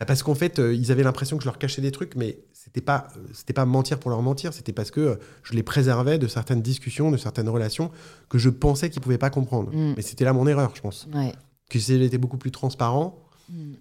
bah, 0.00 0.06
parce 0.06 0.24
qu'en 0.24 0.34
fait, 0.34 0.58
euh, 0.58 0.74
ils 0.74 0.90
avaient 0.90 1.04
l'impression 1.04 1.36
que 1.36 1.44
je 1.44 1.48
leur 1.48 1.58
cachais 1.58 1.82
des 1.82 1.92
trucs, 1.92 2.16
mais 2.16 2.38
c'était 2.52 2.80
pas 2.80 3.06
c'était 3.32 3.52
pas 3.52 3.64
mentir 3.64 3.98
pour 4.00 4.10
leur 4.10 4.22
mentir, 4.22 4.52
c'était 4.54 4.72
parce 4.72 4.90
que 4.90 5.18
je 5.44 5.52
les 5.52 5.62
préservais 5.62 6.18
de 6.18 6.26
certaines 6.26 6.62
discussions, 6.62 7.12
de 7.12 7.16
certaines 7.16 7.48
relations 7.48 7.92
que 8.28 8.38
je 8.38 8.50
pensais 8.50 8.90
qu'ils 8.90 9.02
pouvaient 9.02 9.18
pas 9.18 9.30
comprendre. 9.30 9.70
Mm. 9.72 9.94
Mais 9.96 10.02
c'était 10.02 10.24
là 10.24 10.32
mon 10.32 10.48
erreur, 10.48 10.72
je 10.74 10.80
pense. 10.80 11.06
Ouais. 11.14 11.32
Que 11.70 11.78
si 11.78 11.96
j'étais 11.98 12.18
beaucoup 12.18 12.38
plus 12.38 12.50
transparent, 12.50 13.18
Mm. 13.48 13.74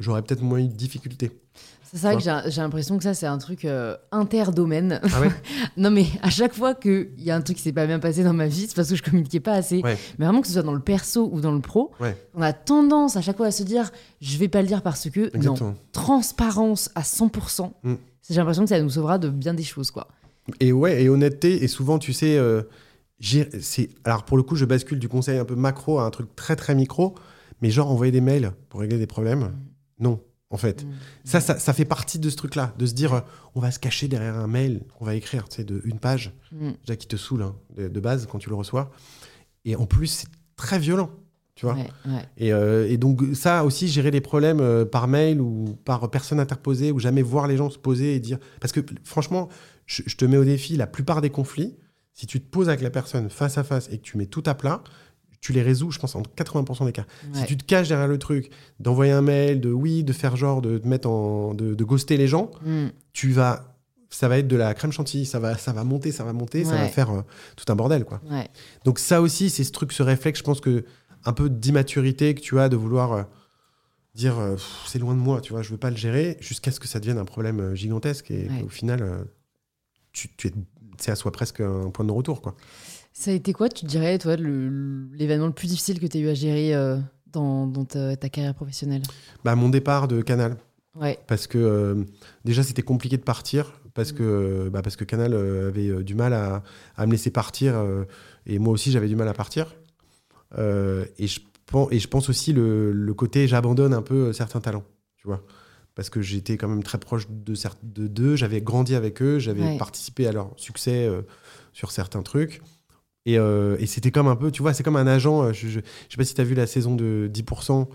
j'aurais 0.00 0.22
peut-être 0.22 0.42
moins 0.42 0.58
eu 0.58 0.68
de 0.68 0.74
difficultés. 0.74 1.30
C'est 1.92 2.02
vrai 2.02 2.16
que 2.16 2.22
j'ai 2.50 2.60
l'impression 2.60 2.98
que 2.98 3.04
ça, 3.04 3.14
c'est 3.14 3.26
un 3.26 3.38
truc 3.38 3.64
euh, 3.64 3.96
interdomaine. 4.12 5.00
Ah 5.02 5.20
ouais 5.20 5.30
non, 5.76 5.90
mais 5.90 6.06
à 6.22 6.28
chaque 6.30 6.52
fois 6.52 6.74
qu'il 6.74 7.08
y 7.18 7.30
a 7.30 7.36
un 7.36 7.40
truc 7.40 7.56
qui 7.56 7.62
s'est 7.62 7.72
pas 7.72 7.86
bien 7.86 7.98
passé 7.98 8.22
dans 8.24 8.34
ma 8.34 8.46
vie, 8.46 8.66
c'est 8.68 8.74
parce 8.76 8.90
que 8.90 8.96
je 8.96 9.02
communiquais 9.02 9.40
pas 9.40 9.54
assez. 9.54 9.80
Ouais. 9.82 9.96
Mais 10.18 10.26
vraiment, 10.26 10.40
que 10.42 10.46
ce 10.46 10.52
soit 10.52 10.62
dans 10.62 10.74
le 10.74 10.80
perso 10.80 11.30
ou 11.32 11.40
dans 11.40 11.52
le 11.52 11.60
pro, 11.60 11.92
Ouais. 12.00 12.16
on 12.34 12.42
a 12.42 12.52
tendance 12.52 13.16
à 13.16 13.22
chaque 13.22 13.36
fois 13.38 13.46
à 13.46 13.50
se 13.50 13.62
dire 13.62 13.90
je 14.20 14.36
vais 14.36 14.48
pas 14.48 14.60
le 14.60 14.68
dire 14.68 14.82
parce 14.82 15.08
que. 15.08 15.20
Non, 15.20 15.30
Exactement. 15.34 15.74
transparence 15.92 16.90
à 16.94 17.02
100%. 17.02 17.72
Mm. 17.82 17.94
J'ai 18.28 18.34
l'impression 18.36 18.64
que 18.64 18.68
ça 18.68 18.80
nous 18.82 18.90
sauvera 18.90 19.18
de 19.18 19.30
bien 19.30 19.54
des 19.54 19.62
choses, 19.62 19.90
quoi. 19.90 20.08
Et 20.60 20.72
ouais, 20.72 21.02
et 21.02 21.08
honnêteté, 21.08 21.62
et 21.62 21.68
souvent, 21.68 21.98
tu 21.98 22.12
sais, 22.12 22.36
euh, 22.36 22.62
alors 24.04 24.24
pour 24.24 24.36
le 24.36 24.42
coup, 24.42 24.56
je 24.56 24.64
bascule 24.64 24.98
du 24.98 25.08
conseil 25.08 25.38
un 25.38 25.44
peu 25.44 25.54
macro 25.54 25.98
à 25.98 26.04
un 26.04 26.10
truc 26.10 26.34
très 26.36 26.56
très 26.56 26.74
micro, 26.74 27.14
mais 27.60 27.70
genre 27.70 27.90
envoyer 27.90 28.12
des 28.12 28.20
mails 28.20 28.52
pour 28.68 28.80
régler 28.80 28.98
des 28.98 29.06
problèmes, 29.06 29.52
non, 29.98 30.20
en 30.50 30.56
fait. 30.56 30.84
Mm. 30.84 30.88
Ça, 31.24 31.40
ça, 31.40 31.58
ça 31.58 31.72
fait 31.72 31.84
partie 31.84 32.18
de 32.18 32.30
ce 32.30 32.36
truc-là, 32.36 32.74
de 32.78 32.86
se 32.86 32.94
dire, 32.94 33.12
euh, 33.14 33.20
on 33.54 33.60
va 33.60 33.70
se 33.70 33.78
cacher 33.78 34.08
derrière 34.08 34.36
un 34.36 34.46
mail 34.46 34.82
qu'on 34.98 35.04
va 35.04 35.14
écrire, 35.14 35.48
tu 35.48 35.56
sais, 35.56 35.64
de 35.64 35.80
une 35.84 35.98
page, 35.98 36.32
Mm. 36.52 36.70
déjà 36.86 36.96
qui 36.96 37.06
te 37.06 37.16
saoule 37.16 37.42
hein, 37.42 37.54
de, 37.76 37.88
de 37.88 38.00
base 38.00 38.26
quand 38.30 38.38
tu 38.38 38.48
le 38.48 38.54
reçois, 38.54 38.90
et 39.64 39.76
en 39.76 39.86
plus, 39.86 40.06
c'est 40.06 40.28
très 40.56 40.78
violent, 40.78 41.10
tu 41.54 41.66
vois. 41.66 41.74
Ouais, 41.74 41.90
ouais. 42.06 42.22
Et, 42.38 42.52
euh, 42.52 42.88
et 42.88 42.96
donc 42.96 43.22
ça 43.34 43.64
aussi, 43.64 43.88
gérer 43.88 44.10
les 44.10 44.20
problèmes 44.20 44.60
euh, 44.60 44.84
par 44.84 45.08
mail 45.08 45.40
ou 45.40 45.76
par 45.84 46.10
personne 46.10 46.40
interposée, 46.40 46.92
ou 46.92 46.98
jamais 46.98 47.22
voir 47.22 47.46
les 47.46 47.56
gens 47.56 47.68
se 47.68 47.78
poser 47.78 48.14
et 48.14 48.20
dire... 48.20 48.38
Parce 48.60 48.72
que 48.72 48.80
franchement, 49.04 49.48
je, 49.86 50.02
je 50.06 50.16
te 50.16 50.24
mets 50.24 50.36
au 50.36 50.44
défi, 50.44 50.76
la 50.76 50.86
plupart 50.86 51.20
des 51.20 51.30
conflits, 51.30 51.76
si 52.12 52.26
tu 52.26 52.40
te 52.40 52.48
poses 52.48 52.68
avec 52.68 52.80
la 52.80 52.90
personne 52.90 53.28
face 53.30 53.58
à 53.58 53.64
face 53.64 53.88
et 53.92 53.98
que 53.98 54.02
tu 54.02 54.16
mets 54.16 54.26
tout 54.26 54.42
à 54.46 54.54
plat, 54.54 54.82
tu 55.40 55.52
les 55.52 55.62
résous, 55.62 55.90
je 55.90 55.98
pense, 55.98 56.14
en 56.16 56.22
80% 56.22 56.84
des 56.86 56.92
cas. 56.92 57.06
Si 57.32 57.44
tu 57.46 57.56
te 57.56 57.64
caches 57.64 57.88
derrière 57.88 58.08
le 58.08 58.18
truc, 58.18 58.50
d'envoyer 58.80 59.12
un 59.12 59.22
mail, 59.22 59.60
de 59.60 59.70
oui, 59.70 60.02
de 60.04 60.12
faire 60.12 60.36
genre, 60.36 60.60
de, 60.62 60.80
mettre 60.84 61.08
en... 61.08 61.54
de, 61.54 61.74
de 61.74 61.84
ghoster 61.84 62.16
les 62.16 62.26
gens, 62.28 62.50
Mm. 62.64 62.86
tu 63.12 63.30
vas... 63.30 63.74
Ça 64.10 64.26
va 64.26 64.38
être 64.38 64.48
de 64.48 64.56
la 64.56 64.72
crème 64.72 64.90
chantilly, 64.90 65.26
ça 65.26 65.38
va, 65.38 65.58
ça 65.58 65.72
va 65.72 65.84
monter, 65.84 66.12
ça 66.12 66.24
va 66.24 66.32
monter, 66.32 66.64
ça 66.64 66.76
va 66.76 66.88
faire 66.88 67.10
euh, 67.10 67.20
tout 67.56 67.70
un 67.70 67.76
bordel, 67.76 68.06
quoi. 68.06 68.22
Ouais. 68.30 68.48
Donc 68.86 68.98
ça 68.98 69.20
aussi, 69.20 69.50
c'est 69.50 69.64
ce 69.64 69.70
truc, 69.70 69.92
ce 69.92 70.02
réflexe, 70.02 70.38
je 70.38 70.44
pense 70.44 70.60
que 70.62 70.86
un 71.26 71.34
peu 71.34 71.50
d'immaturité 71.50 72.34
que 72.34 72.40
tu 72.40 72.58
as 72.58 72.70
de 72.70 72.76
vouloir 72.76 73.12
euh, 73.12 73.22
dire 74.14 74.38
euh, 74.38 74.56
c'est 74.86 74.98
loin 74.98 75.12
de 75.14 75.20
moi, 75.20 75.42
tu 75.42 75.52
vois, 75.52 75.60
je 75.60 75.68
veux 75.70 75.76
pas 75.76 75.90
le 75.90 75.96
gérer, 75.96 76.38
jusqu'à 76.40 76.70
ce 76.72 76.80
que 76.80 76.88
ça 76.88 77.00
devienne 77.00 77.18
un 77.18 77.26
problème 77.26 77.74
gigantesque 77.74 78.30
et 78.30 78.48
au 78.64 78.70
final, 78.70 79.26
tu, 80.12 80.28
tu 80.38 80.48
es, 80.48 80.52
c'est 80.98 81.10
à 81.10 81.14
soi 81.16 81.30
presque 81.30 81.60
un 81.60 81.90
point 81.90 82.06
de 82.06 82.10
retour, 82.12 82.40
quoi. 82.40 82.56
Ça 83.20 83.32
a 83.32 83.34
été 83.34 83.52
quoi, 83.52 83.68
tu 83.68 83.84
dirais, 83.84 84.16
toi, 84.16 84.36
l'événement 84.36 85.48
le 85.48 85.52
plus 85.52 85.66
difficile 85.66 85.98
que 85.98 86.06
tu 86.06 86.18
as 86.18 86.20
eu 86.20 86.28
à 86.28 86.34
gérer 86.34 86.72
euh, 86.72 86.98
dans, 87.32 87.66
dans 87.66 87.84
ta, 87.84 88.16
ta 88.16 88.28
carrière 88.28 88.54
professionnelle? 88.54 89.02
Bah, 89.44 89.56
mon 89.56 89.70
départ 89.70 90.06
de 90.06 90.22
Canal, 90.22 90.56
Ouais. 90.94 91.18
parce 91.26 91.48
que 91.48 91.58
euh, 91.58 92.04
déjà 92.44 92.62
c'était 92.62 92.82
compliqué 92.82 93.16
de 93.16 93.22
partir, 93.22 93.72
parce 93.92 94.12
que, 94.12 94.22
euh, 94.22 94.70
bah, 94.70 94.82
parce 94.82 94.94
que 94.94 95.02
Canal 95.02 95.32
euh, 95.34 95.66
avait 95.66 96.04
du 96.04 96.14
mal 96.14 96.32
à, 96.32 96.62
à 96.96 97.06
me 97.06 97.10
laisser 97.10 97.30
partir, 97.32 97.74
euh, 97.74 98.04
et 98.46 98.60
moi 98.60 98.72
aussi 98.72 98.92
j'avais 98.92 99.08
du 99.08 99.16
mal 99.16 99.26
à 99.26 99.34
partir. 99.34 99.74
Et, 100.56 101.26
je 101.26 101.40
pense, 101.66 101.88
et 101.90 101.98
je 101.98 102.06
pense 102.08 102.28
aussi 102.28 102.52
le, 102.52 102.92
le 102.92 103.14
côté 103.14 103.48
j'abandonne 103.48 103.94
un 103.94 104.02
peu 104.02 104.32
certains 104.32 104.60
talents, 104.60 104.84
tu 105.16 105.26
vois. 105.26 105.42
Parce 105.96 106.08
que 106.08 106.22
j'étais 106.22 106.56
quand 106.56 106.68
même 106.68 106.84
très 106.84 106.98
proche 106.98 107.26
de 107.28 108.06
d'eux, 108.06 108.36
j'avais 108.36 108.60
grandi 108.62 108.94
avec 108.94 109.20
eux, 109.22 109.40
j'avais 109.40 109.62
Ouais. 109.64 109.76
participé 109.76 110.28
à 110.28 110.32
leur 110.32 110.52
succès 110.56 111.04
euh, 111.06 111.22
sur 111.72 111.90
certains 111.90 112.22
trucs. 112.22 112.62
Et, 113.28 113.38
euh, 113.38 113.76
et 113.78 113.86
c'était 113.86 114.10
comme 114.10 114.26
un 114.28 114.36
peu, 114.36 114.50
tu 114.50 114.62
vois, 114.62 114.72
c'est 114.72 114.82
comme 114.82 114.96
un 114.96 115.06
agent. 115.06 115.42
euh, 115.42 115.52
Je, 115.52 115.68
je, 115.68 115.80
je 115.80 115.80
sais 116.10 116.16
pas 116.16 116.24
si 116.24 116.34
tu 116.34 116.40
as 116.40 116.44
vu 116.44 116.54
la 116.54 116.66
saison 116.66 116.94
de 116.94 117.30
10%, 117.32 117.86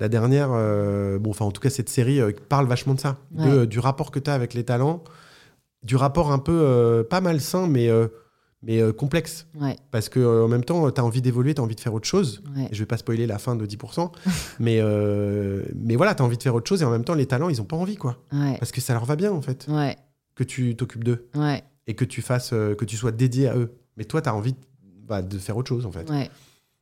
la 0.00 0.08
dernière. 0.08 0.48
euh, 0.52 1.18
bon, 1.18 1.30
enfin, 1.30 1.44
en 1.44 1.50
tout 1.52 1.60
cas, 1.60 1.70
cette 1.70 1.88
série 1.88 2.20
parle 2.48 2.66
vachement 2.66 2.94
de 2.94 3.00
ça, 3.00 3.18
Ouais. 3.36 3.66
du 3.66 3.78
rapport 3.78 4.10
que 4.10 4.18
tu 4.18 4.28
as 4.30 4.34
avec 4.34 4.52
les 4.54 4.64
talents, 4.64 5.04
du 5.84 5.94
rapport 5.96 6.32
un 6.32 6.38
peu, 6.40 7.06
pas 7.08 7.20
malsain, 7.20 7.66
mais, 7.68 7.88
mais 8.62 8.80
euh, 8.82 8.92
complexe. 8.92 9.46
Ouais. 9.60 9.76
Parce 9.92 10.08
que 10.08 10.18
euh, 10.18 10.44
en 10.44 10.48
même 10.48 10.64
temps, 10.64 10.90
tu 10.90 11.00
as 11.00 11.04
envie 11.04 11.22
d'évoluer, 11.22 11.54
tu 11.54 11.60
as 11.60 11.64
envie 11.64 11.76
de 11.76 11.80
faire 11.80 11.94
autre 11.94 12.08
chose. 12.08 12.42
Ouais. 12.56 12.68
Je 12.72 12.78
vais 12.80 12.86
pas 12.86 12.96
spoiler 12.96 13.26
la 13.28 13.38
fin 13.38 13.54
de 13.56 13.64
10%, 13.66 14.10
mais, 14.58 14.78
euh, 14.80 15.62
mais 15.76 15.94
voilà, 15.94 16.14
tu 16.16 16.22
as 16.22 16.26
envie 16.26 16.36
de 16.36 16.42
faire 16.42 16.54
autre 16.56 16.68
chose 16.68 16.82
et 16.82 16.84
en 16.84 16.90
même 16.90 17.04
temps, 17.04 17.14
les 17.14 17.26
talents, 17.26 17.48
ils 17.48 17.60
ont 17.62 17.64
pas 17.64 17.76
envie, 17.76 17.96
quoi. 17.96 18.16
Ouais. 18.32 18.56
Parce 18.58 18.72
que 18.72 18.80
ça 18.80 18.92
leur 18.94 19.04
va 19.04 19.14
bien, 19.16 19.30
en 19.30 19.40
fait, 19.40 19.66
que 20.34 20.42
tu 20.44 20.74
t'occupes 20.74 21.04
d'eux 21.04 21.28
et 21.86 21.94
que 21.94 22.04
tu 22.04 22.22
fasses, 22.22 22.50
que 22.50 22.84
tu 22.84 22.96
sois 22.96 23.12
dédié 23.12 23.48
à 23.48 23.56
eux. 23.56 23.72
Mais 23.96 24.04
toi, 24.04 24.22
tu 24.22 24.28
as 24.28 24.34
envie 24.34 24.54
bah, 25.10 25.20
de 25.20 25.36
faire 25.38 25.56
autre 25.58 25.68
chose, 25.68 25.84
en 25.84 25.92
fait. 25.92 26.08
Ouais. 26.08 26.30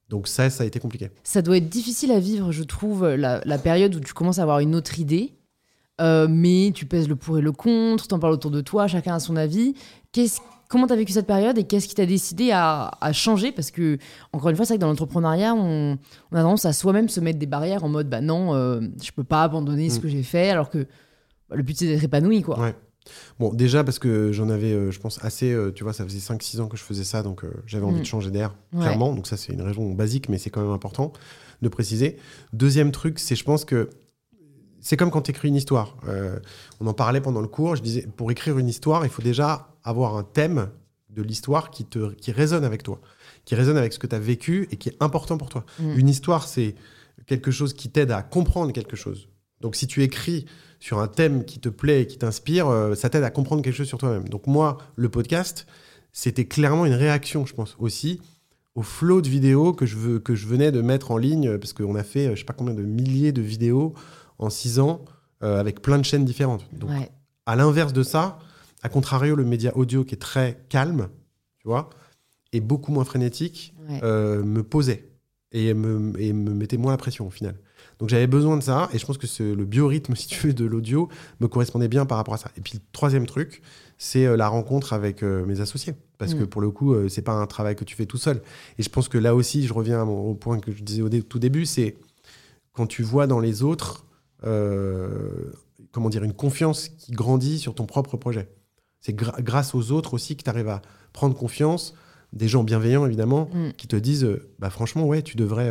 Donc 0.09 0.29
ça, 0.29 0.49
ça 0.51 0.63
a 0.63 0.67
été 0.67 0.79
compliqué. 0.79 1.11
Ça 1.25 1.43
doit 1.43 1.57
être 1.57 1.69
difficile 1.69 2.13
à 2.13 2.21
vivre, 2.21 2.53
je 2.53 2.63
trouve, 2.63 3.07
la, 3.09 3.41
la 3.45 3.59
période 3.59 3.95
où 3.97 4.01
tu 4.01 4.13
commences 4.15 4.39
à 4.39 4.43
avoir 4.43 4.61
une 4.61 4.75
autre 4.77 4.99
idée, 5.01 5.33
euh, 6.01 6.29
mais 6.31 6.71
tu 6.75 6.87
pèses 6.87 7.09
le 7.09 7.17
pour 7.17 7.39
et 7.39 7.41
le 7.43 7.51
contre, 7.53 8.07
t'en 8.07 8.19
parles 8.21 8.33
autour 8.35 8.51
de 8.53 8.61
toi, 8.61 8.87
chacun 8.87 9.15
a 9.17 9.21
son 9.21 9.35
avis. 9.37 9.75
Qu'est-ce- 10.13 10.41
comment 10.69 10.87
t'as 10.87 10.97
vécu 10.97 11.13
cette 11.13 11.27
période 11.27 11.59
et 11.59 11.65
qu'est-ce 11.65 11.89
qui 11.89 11.95
t'a 11.95 12.07
décidé 12.07 12.51
à, 12.53 12.91
à 13.01 13.13
changer? 13.13 13.53
Parce 13.53 13.71
que, 13.71 13.99
encore 14.33 14.49
une 14.51 14.57
fois, 14.57 14.65
c'est 14.65 14.75
vrai 14.75 14.79
que 14.79 14.83
dans 14.83 14.89
l'entrepreneuriat, 14.89 15.55
on, 15.55 15.99
on 16.31 16.37
a 16.37 16.43
tendance 16.43 16.65
à 16.65 16.73
soi-même 16.73 17.09
se 17.09 17.21
mettre 17.21 17.39
des 17.39 17.47
barrières 17.47 17.85
en 17.85 17.89
mode, 17.89 18.09
bah 18.09 18.21
non, 18.21 18.55
euh, 18.55 18.81
je 19.03 19.11
peux 19.13 19.25
pas 19.25 19.43
abandonner 19.43 19.91
ce 19.91 19.99
Mm. 19.99 20.03
que 20.03 20.09
j'ai 20.09 20.23
fait, 20.23 20.51
alors 20.51 20.71
que 20.71 20.87
bah, 21.51 21.57
le 21.57 21.63
but 21.63 21.77
c'est 21.77 21.87
d'être 21.87 22.05
épanoui, 22.05 22.43
quoi. 22.43 22.59
Ouais. 22.61 22.75
Bon, 23.39 23.53
déjà 23.55 23.85
parce 23.85 23.99
que 23.99 24.33
j'en 24.33 24.49
avais, 24.49 24.73
euh, 24.73 24.91
je 24.91 24.99
pense, 25.01 25.23
assez, 25.25 25.53
euh, 25.53 25.71
tu 25.73 25.85
vois, 25.85 25.93
ça 25.93 26.05
faisait 26.05 26.19
5-6 26.21 26.61
ans 26.61 26.69
que 26.69 26.77
je 26.77 26.83
faisais 26.83 27.05
ça, 27.05 27.23
donc 27.23 27.45
euh, 27.45 27.51
j'avais 27.67 27.85
envie 27.85 27.97
Mm. 27.99 28.03
de 28.03 28.07
changer 28.07 28.31
d'air, 28.31 28.55
Ouais. 28.73 28.81
clairement. 28.81 29.13
Donc 29.15 29.27
ça, 29.27 29.37
c'est 29.37 29.53
une 29.53 29.63
raison 29.63 29.93
basique, 29.95 30.29
mais 30.29 30.39
c'est 30.39 30.51
quand 30.51 30.63
même 30.63 30.71
important 30.73 31.13
de 31.63 31.69
préciser. 31.69 32.17
Deuxième 32.53 32.93
truc, 32.93 33.19
c'est 33.19 33.35
je 33.37 33.45
pense 33.45 33.65
que 33.65 33.91
c'est 34.81 34.97
comme 34.97 35.11
quand 35.11 35.23
tu 35.23 35.31
écris 35.33 35.49
une 35.49 35.57
histoire. 35.57 35.97
On 36.81 36.87
en 36.87 36.95
parlait 36.95 37.21
pendant 37.21 37.41
le 37.41 37.49
cours, 37.49 37.75
je 37.77 37.83
disais, 37.83 38.07
pour 38.17 38.31
écrire 38.31 38.59
une 38.59 38.69
histoire, 38.69 39.05
il 39.05 39.11
faut 39.11 39.23
déjà 39.23 39.75
avoir 39.83 40.17
un 40.17 40.23
thème 40.23 40.69
de 41.11 41.23
l'histoire 41.23 41.71
qui, 41.71 41.85
te, 41.85 42.13
qui 42.15 42.31
résonne 42.31 42.65
avec 42.65 42.83
toi, 42.85 43.01
qui 43.45 43.55
résonne 43.57 43.77
avec 43.77 43.93
ce 43.93 43.99
que 43.99 44.07
tu 44.07 44.15
as 44.15 44.21
vécu 44.21 44.69
et 44.71 44.77
qui 44.77 44.89
est 44.91 44.97
important 45.01 45.37
pour 45.37 45.49
toi. 45.49 45.65
Mm. 45.81 45.99
Une 45.99 46.09
histoire, 46.09 46.47
c'est 46.47 46.77
quelque 47.27 47.51
chose 47.51 47.73
qui 47.73 47.91
t'aide 47.91 48.13
à 48.13 48.23
comprendre 48.23 48.73
quelque 48.73 48.95
chose. 48.95 49.29
Donc 49.61 49.75
si 49.75 49.89
tu 49.89 50.03
écris 50.05 50.47
sur 50.81 51.01
un 51.01 51.09
thème 51.09 51.45
qui 51.45 51.59
te 51.59 51.69
plaît 51.69 52.03
et 52.03 52.07
qui 52.07 52.19
t'inspire, 52.19 52.69
euh, 52.69 52.95
ça 52.95 53.09
t'aide 53.11 53.25
à 53.25 53.31
comprendre 53.31 53.63
quelque 53.63 53.75
chose 53.75 53.89
sur 53.89 53.99
toi-même. 53.99 54.29
Donc 54.29 54.47
moi, 54.47 54.79
le 54.97 55.09
podcast, 55.09 55.67
c'était 56.13 56.45
clairement 56.47 56.87
une 56.87 56.93
réaction, 56.95 57.47
je 57.47 57.55
pense, 57.55 57.77
aussi 57.79 58.21
au 58.75 58.83
flot 58.83 59.21
de 59.23 59.29
vidéos 59.29 59.73
que 59.73 59.87
je, 59.87 59.97
veux, 59.97 60.19
que 60.21 60.35
je 60.37 60.47
venais 60.47 60.71
de 60.71 60.81
mettre 60.81 61.11
en 61.11 61.17
ligne, 61.17 61.59
parce 61.59 61.73
qu'on 61.73 61.97
a 61.97 62.05
fait, 62.05 62.29
euh, 62.29 62.35
je 62.35 62.41
sais 62.41 62.45
pas 62.45 62.53
combien 62.53 62.75
de 62.75 62.83
milliers 62.83 63.33
de 63.33 63.43
vidéos 63.43 63.93
en 64.39 64.51
six 64.51 64.79
ans, 64.79 65.05
euh, 65.43 65.59
avec 65.59 65.83
plein 65.83 65.99
de 65.99 66.05
chaînes 66.05 66.25
différentes. 66.25 66.65
Donc 66.73 66.91
Ouais. 66.91 67.11
à 67.47 67.57
l'inverse 67.57 67.93
de 67.93 68.05
ça, 68.05 68.39
à 68.83 68.89
contrario, 68.89 69.35
le 69.35 69.45
média 69.45 69.77
audio 69.77 70.05
qui 70.05 70.15
est 70.15 70.19
très 70.19 70.65
calme, 70.69 71.09
tu 71.59 71.67
vois, 71.67 71.91
et 72.53 72.61
beaucoup 72.61 72.93
moins 72.93 73.05
frénétique, 73.05 73.75
Ouais. 73.89 74.01
euh, 74.05 74.45
me 74.45 74.63
posait 74.63 75.09
et 75.51 75.75
me, 75.75 76.13
et 76.21 76.33
me 76.33 76.53
mettait 76.55 76.77
moins 76.77 76.93
la 76.93 76.99
pression 76.99 77.27
au 77.27 77.31
final. 77.31 77.57
Donc 77.99 78.09
j'avais 78.11 78.27
besoin 78.29 78.57
de 78.57 78.63
ça 78.63 78.89
et 78.93 78.99
je 78.99 79.05
pense 79.07 79.19
que 79.19 79.27
ce- 79.27 79.43
le 79.55 79.65
biorhythme, 79.65 80.15
si 80.17 80.27
tu 80.29 80.47
veux, 80.47 80.53
de 80.55 80.65
l'audio 80.65 81.09
me 81.41 81.49
correspondait 81.49 81.89
bien 81.89 82.07
par 82.07 82.17
rapport 82.19 82.35
à 82.35 82.39
ça. 82.39 82.51
Et 82.57 82.61
puis 82.61 82.75
le 82.75 82.81
troisième 82.93 83.27
truc, 83.27 83.61
c'est 83.97 84.25
euh, 84.27 84.37
la 84.37 84.47
rencontre 84.49 84.93
avec 84.93 85.23
euh, 85.23 85.45
mes 85.47 85.61
associés. 85.61 85.95
Parce 86.19 86.35
que 86.35 86.45
Mm. 86.45 86.47
pour 86.49 86.61
le 86.61 86.71
coup, 86.71 86.95
euh, 86.95 87.09
c'est 87.09 87.23
pas 87.23 87.33
un 87.33 87.47
travail 87.47 87.75
que 87.77 87.85
tu 87.85 87.97
fais 87.97 88.07
tout 88.07 88.17
seul. 88.19 88.41
Et 88.79 88.83
je 88.83 88.89
pense 88.89 89.09
que 89.09 89.19
là 89.19 89.35
aussi, 89.35 89.67
je 89.67 89.73
reviens 89.73 90.05
mon- 90.05 90.29
au 90.31 90.35
point 90.35 90.59
que 90.61 90.71
je 90.73 90.83
disais 90.83 91.03
au 91.03 91.09
dé- 91.09 91.23
tout 91.23 91.39
début, 91.41 91.67
c'est 91.67 91.97
quand 92.73 92.87
tu 92.87 93.03
vois 93.03 93.27
dans 93.27 93.41
les 93.41 93.63
autres, 93.65 94.05
euh, 94.45 95.51
comment 95.93 96.09
dire, 96.11 96.23
une 96.25 96.33
confiance 96.33 96.89
qui 96.89 97.13
grandit 97.13 97.59
sur 97.59 97.75
ton 97.75 97.87
propre 97.87 98.17
projet. 98.17 98.49
C'est 99.01 99.17
gra- 99.17 99.41
grâce 99.43 99.75
aux 99.75 99.93
autres 99.93 100.15
aussi 100.15 100.37
que 100.37 100.43
tu 100.43 100.51
arrives 100.51 100.69
à 100.69 100.83
prendre 101.13 101.37
confiance, 101.37 101.95
des 102.33 102.49
gens 102.49 102.63
bienveillants 102.65 103.07
évidemment, 103.07 103.49
Mm. 103.53 103.73
qui 103.77 103.89
te 103.89 103.97
disent, 103.97 104.29
bah 104.59 104.71
franchement, 104.71 105.05
ouais, 105.07 105.23
tu 105.23 105.37
devrais... 105.37 105.71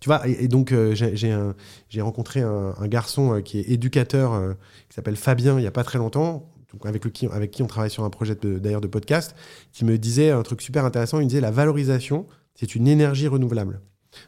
tu 0.00 0.08
vois, 0.08 0.26
et, 0.28 0.48
donc 0.48 0.72
euh, 0.72 0.94
j'ai 0.94 2.00
rencontré 2.00 2.40
un, 2.40 2.74
garçon 2.86 3.34
euh, 3.34 3.40
qui 3.40 3.58
est 3.58 3.70
éducateur, 3.70 4.34
euh, 4.34 4.52
qui 4.88 4.94
s'appelle 4.94 5.16
Fabien, 5.16 5.58
il 5.58 5.62
n'y 5.62 5.66
a 5.66 5.72
pas 5.72 5.84
très 5.84 5.98
longtemps, 5.98 6.52
donc 6.72 6.84
avec, 6.84 7.04
le, 7.04 7.10
qui, 7.10 7.26
avec 7.26 7.50
qui 7.50 7.62
on 7.62 7.66
travaille 7.66 7.90
sur 7.90 8.04
un 8.04 8.10
projet 8.10 8.36
d'ailleurs 8.42 8.82
de 8.82 8.88
podcast, 8.88 9.34
qui 9.72 9.84
me 9.84 9.96
disait 9.96 10.30
un 10.30 10.42
truc 10.42 10.60
super 10.60 10.84
intéressant, 10.84 11.18
il 11.20 11.24
me 11.24 11.28
disait 11.28 11.40
la 11.40 11.50
valorisation, 11.50 12.26
c'est 12.54 12.74
une 12.74 12.88
énergie 12.88 13.28
renouvelable. 13.28 13.80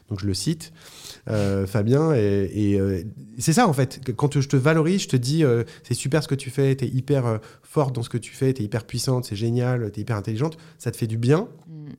Donc 0.07 0.19
je 0.19 0.27
le 0.27 0.35
cite, 0.35 0.71
Fabien. 1.65 2.13
Et, 2.13 2.79
c'est 3.39 3.53
ça, 3.53 3.67
en 3.67 3.73
fait. 3.73 4.13
Quand 4.15 4.39
je 4.39 4.47
te 4.47 4.55
valorise, 4.55 5.01
je 5.01 5.07
te 5.07 5.15
dis, 5.15 5.43
c'est 5.81 5.95
super 5.95 6.21
ce 6.21 6.27
que 6.27 6.35
tu 6.35 6.51
fais, 6.51 6.75
tu 6.75 6.85
es 6.85 6.87
hyper 6.89 7.39
forte 7.63 7.95
dans 7.95 8.03
ce 8.03 8.09
que 8.09 8.19
tu 8.19 8.31
fais, 8.31 8.53
tu 8.53 8.61
es 8.61 8.65
hyper 8.65 8.85
puissante, 8.85 9.25
c'est 9.25 9.35
génial, 9.35 9.91
tu 9.91 9.99
es 9.99 10.01
hyper 10.03 10.15
intelligente, 10.15 10.57
ça 10.77 10.91
te 10.91 10.97
fait 10.97 11.07
du 11.07 11.17
bien, 11.17 11.47
mm. 11.67 11.93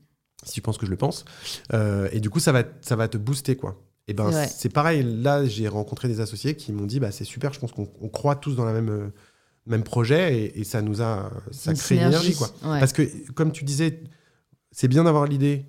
Si 0.44 0.52
tu 0.52 0.62
penses 0.62 0.78
que 0.78 0.86
je 0.86 0.90
le 0.90 0.96
pense. 0.96 1.24
et 1.72 2.20
du 2.20 2.30
coup, 2.30 2.40
ça 2.40 2.52
va, 2.52 2.64
ça 2.80 2.96
va 2.96 3.08
te 3.08 3.18
booster, 3.18 3.56
quoi. 3.56 3.82
Et 4.08 4.14
ben, 4.14 4.30
c'est 4.46 4.70
pareil. 4.70 5.02
Là, 5.04 5.44
j'ai 5.44 5.68
rencontré 5.68 6.08
des 6.08 6.20
associés 6.20 6.56
qui 6.56 6.72
m'ont 6.72 6.86
dit, 6.86 6.98
bah, 6.98 7.12
c'est 7.12 7.24
super, 7.24 7.52
je 7.52 7.60
pense 7.60 7.72
qu'on 7.72 8.08
croit 8.08 8.36
tous 8.36 8.56
dans 8.56 8.64
la 8.64 8.72
même 8.72 9.12
même 9.66 9.84
projet 9.84 10.52
et, 10.54 10.64
ça 10.64 10.82
nous 10.82 11.02
a 11.02 11.30
ça 11.50 11.74
crée 11.74 11.96
une 11.96 12.02
énergie 12.02 12.34
quoi. 12.34 12.50
Parce 12.62 12.92
que 12.92 13.02
comme 13.32 13.52
tu 13.52 13.64
disais, 13.64 14.02
c'est 14.72 14.88
bien 14.88 15.04
d'avoir 15.04 15.26
l'idée, 15.26 15.66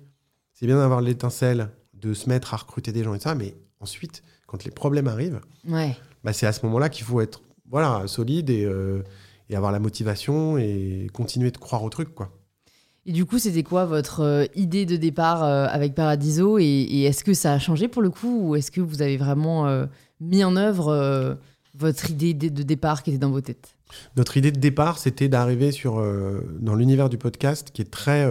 c'est 0.52 0.66
bien 0.66 0.76
d'avoir 0.76 1.00
l'étincelle, 1.00 1.70
de 1.94 2.14
se 2.14 2.28
mettre 2.28 2.54
à 2.54 2.56
recruter 2.56 2.92
des 2.92 3.04
gens 3.04 3.14
et 3.14 3.20
ça, 3.20 3.34
mais 3.34 3.54
ensuite, 3.80 4.22
quand 4.46 4.64
les 4.64 4.70
problèmes 4.70 5.08
arrivent, 5.08 5.40
ouais. 5.68 5.96
bah, 6.24 6.32
c'est 6.32 6.46
à 6.46 6.52
ce 6.52 6.64
moment-là 6.66 6.88
qu'il 6.88 7.04
faut 7.04 7.20
être 7.20 7.42
voilà, 7.70 8.06
solide 8.06 8.50
et, 8.50 8.64
euh, 8.64 9.02
et, 9.48 9.56
avoir 9.56 9.72
la 9.72 9.78
motivation 9.78 10.58
et 10.58 11.08
continuer 11.12 11.50
de 11.50 11.58
croire 11.58 11.82
au 11.82 11.88
truc. 11.88 12.14
Quoi. 12.14 12.30
Et 13.04 13.12
du 13.12 13.24
coup, 13.24 13.38
c'était 13.38 13.62
quoi 13.62 13.84
votre 13.84 14.20
euh, 14.20 14.44
idée 14.54 14.86
de 14.86 14.96
départ 14.96 15.42
euh, 15.42 15.66
avec 15.68 15.94
Paradiso 15.94 16.58
et, 16.58 17.02
est-ce 17.02 17.24
que 17.24 17.34
ça 17.34 17.52
a 17.52 17.58
changé 17.58 17.88
pour 17.88 18.02
le 18.02 18.10
coup 18.10 18.48
ou 18.48 18.56
est-ce 18.56 18.70
que 18.70 18.80
vous 18.80 19.02
avez 19.02 19.16
vraiment 19.16 19.86
mis 20.20 20.44
en 20.44 20.56
œuvre 20.56 21.38
votre 21.74 22.10
idée 22.10 22.34
de 22.34 22.62
départ 22.62 23.02
qui 23.02 23.10
était 23.10 23.18
dans 23.18 23.30
vos 23.30 23.40
têtes? 23.40 23.74
Notre 24.16 24.36
idée 24.36 24.52
de 24.52 24.60
départ, 24.60 24.98
c'était 24.98 25.28
d'arriver 25.28 25.72
sur 25.72 26.02
dans 26.60 26.74
l'univers 26.74 27.08
du 27.08 27.18
podcast 27.18 27.70
qui 27.72 27.82
est 27.82 27.90
très 27.90 28.26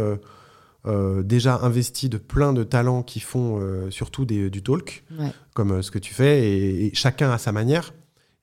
euh, 0.88 1.22
déjà 1.22 1.60
investi 1.62 2.10
de 2.10 2.18
plein 2.18 2.54
de 2.54 2.64
talents 2.64 3.04
qui 3.04 3.20
font 3.20 3.60
euh, 3.62 3.92
surtout 3.92 4.26
des, 4.26 4.50
du 4.50 4.64
talk, 4.64 5.04
comme 5.54 5.74
euh, 5.74 5.82
ce 5.84 5.92
que 5.92 6.00
tu 6.00 6.12
fais, 6.12 6.50
et, 6.50 6.92
chacun 6.96 7.30
à 7.30 7.38
sa 7.38 7.52
manière. 7.52 7.94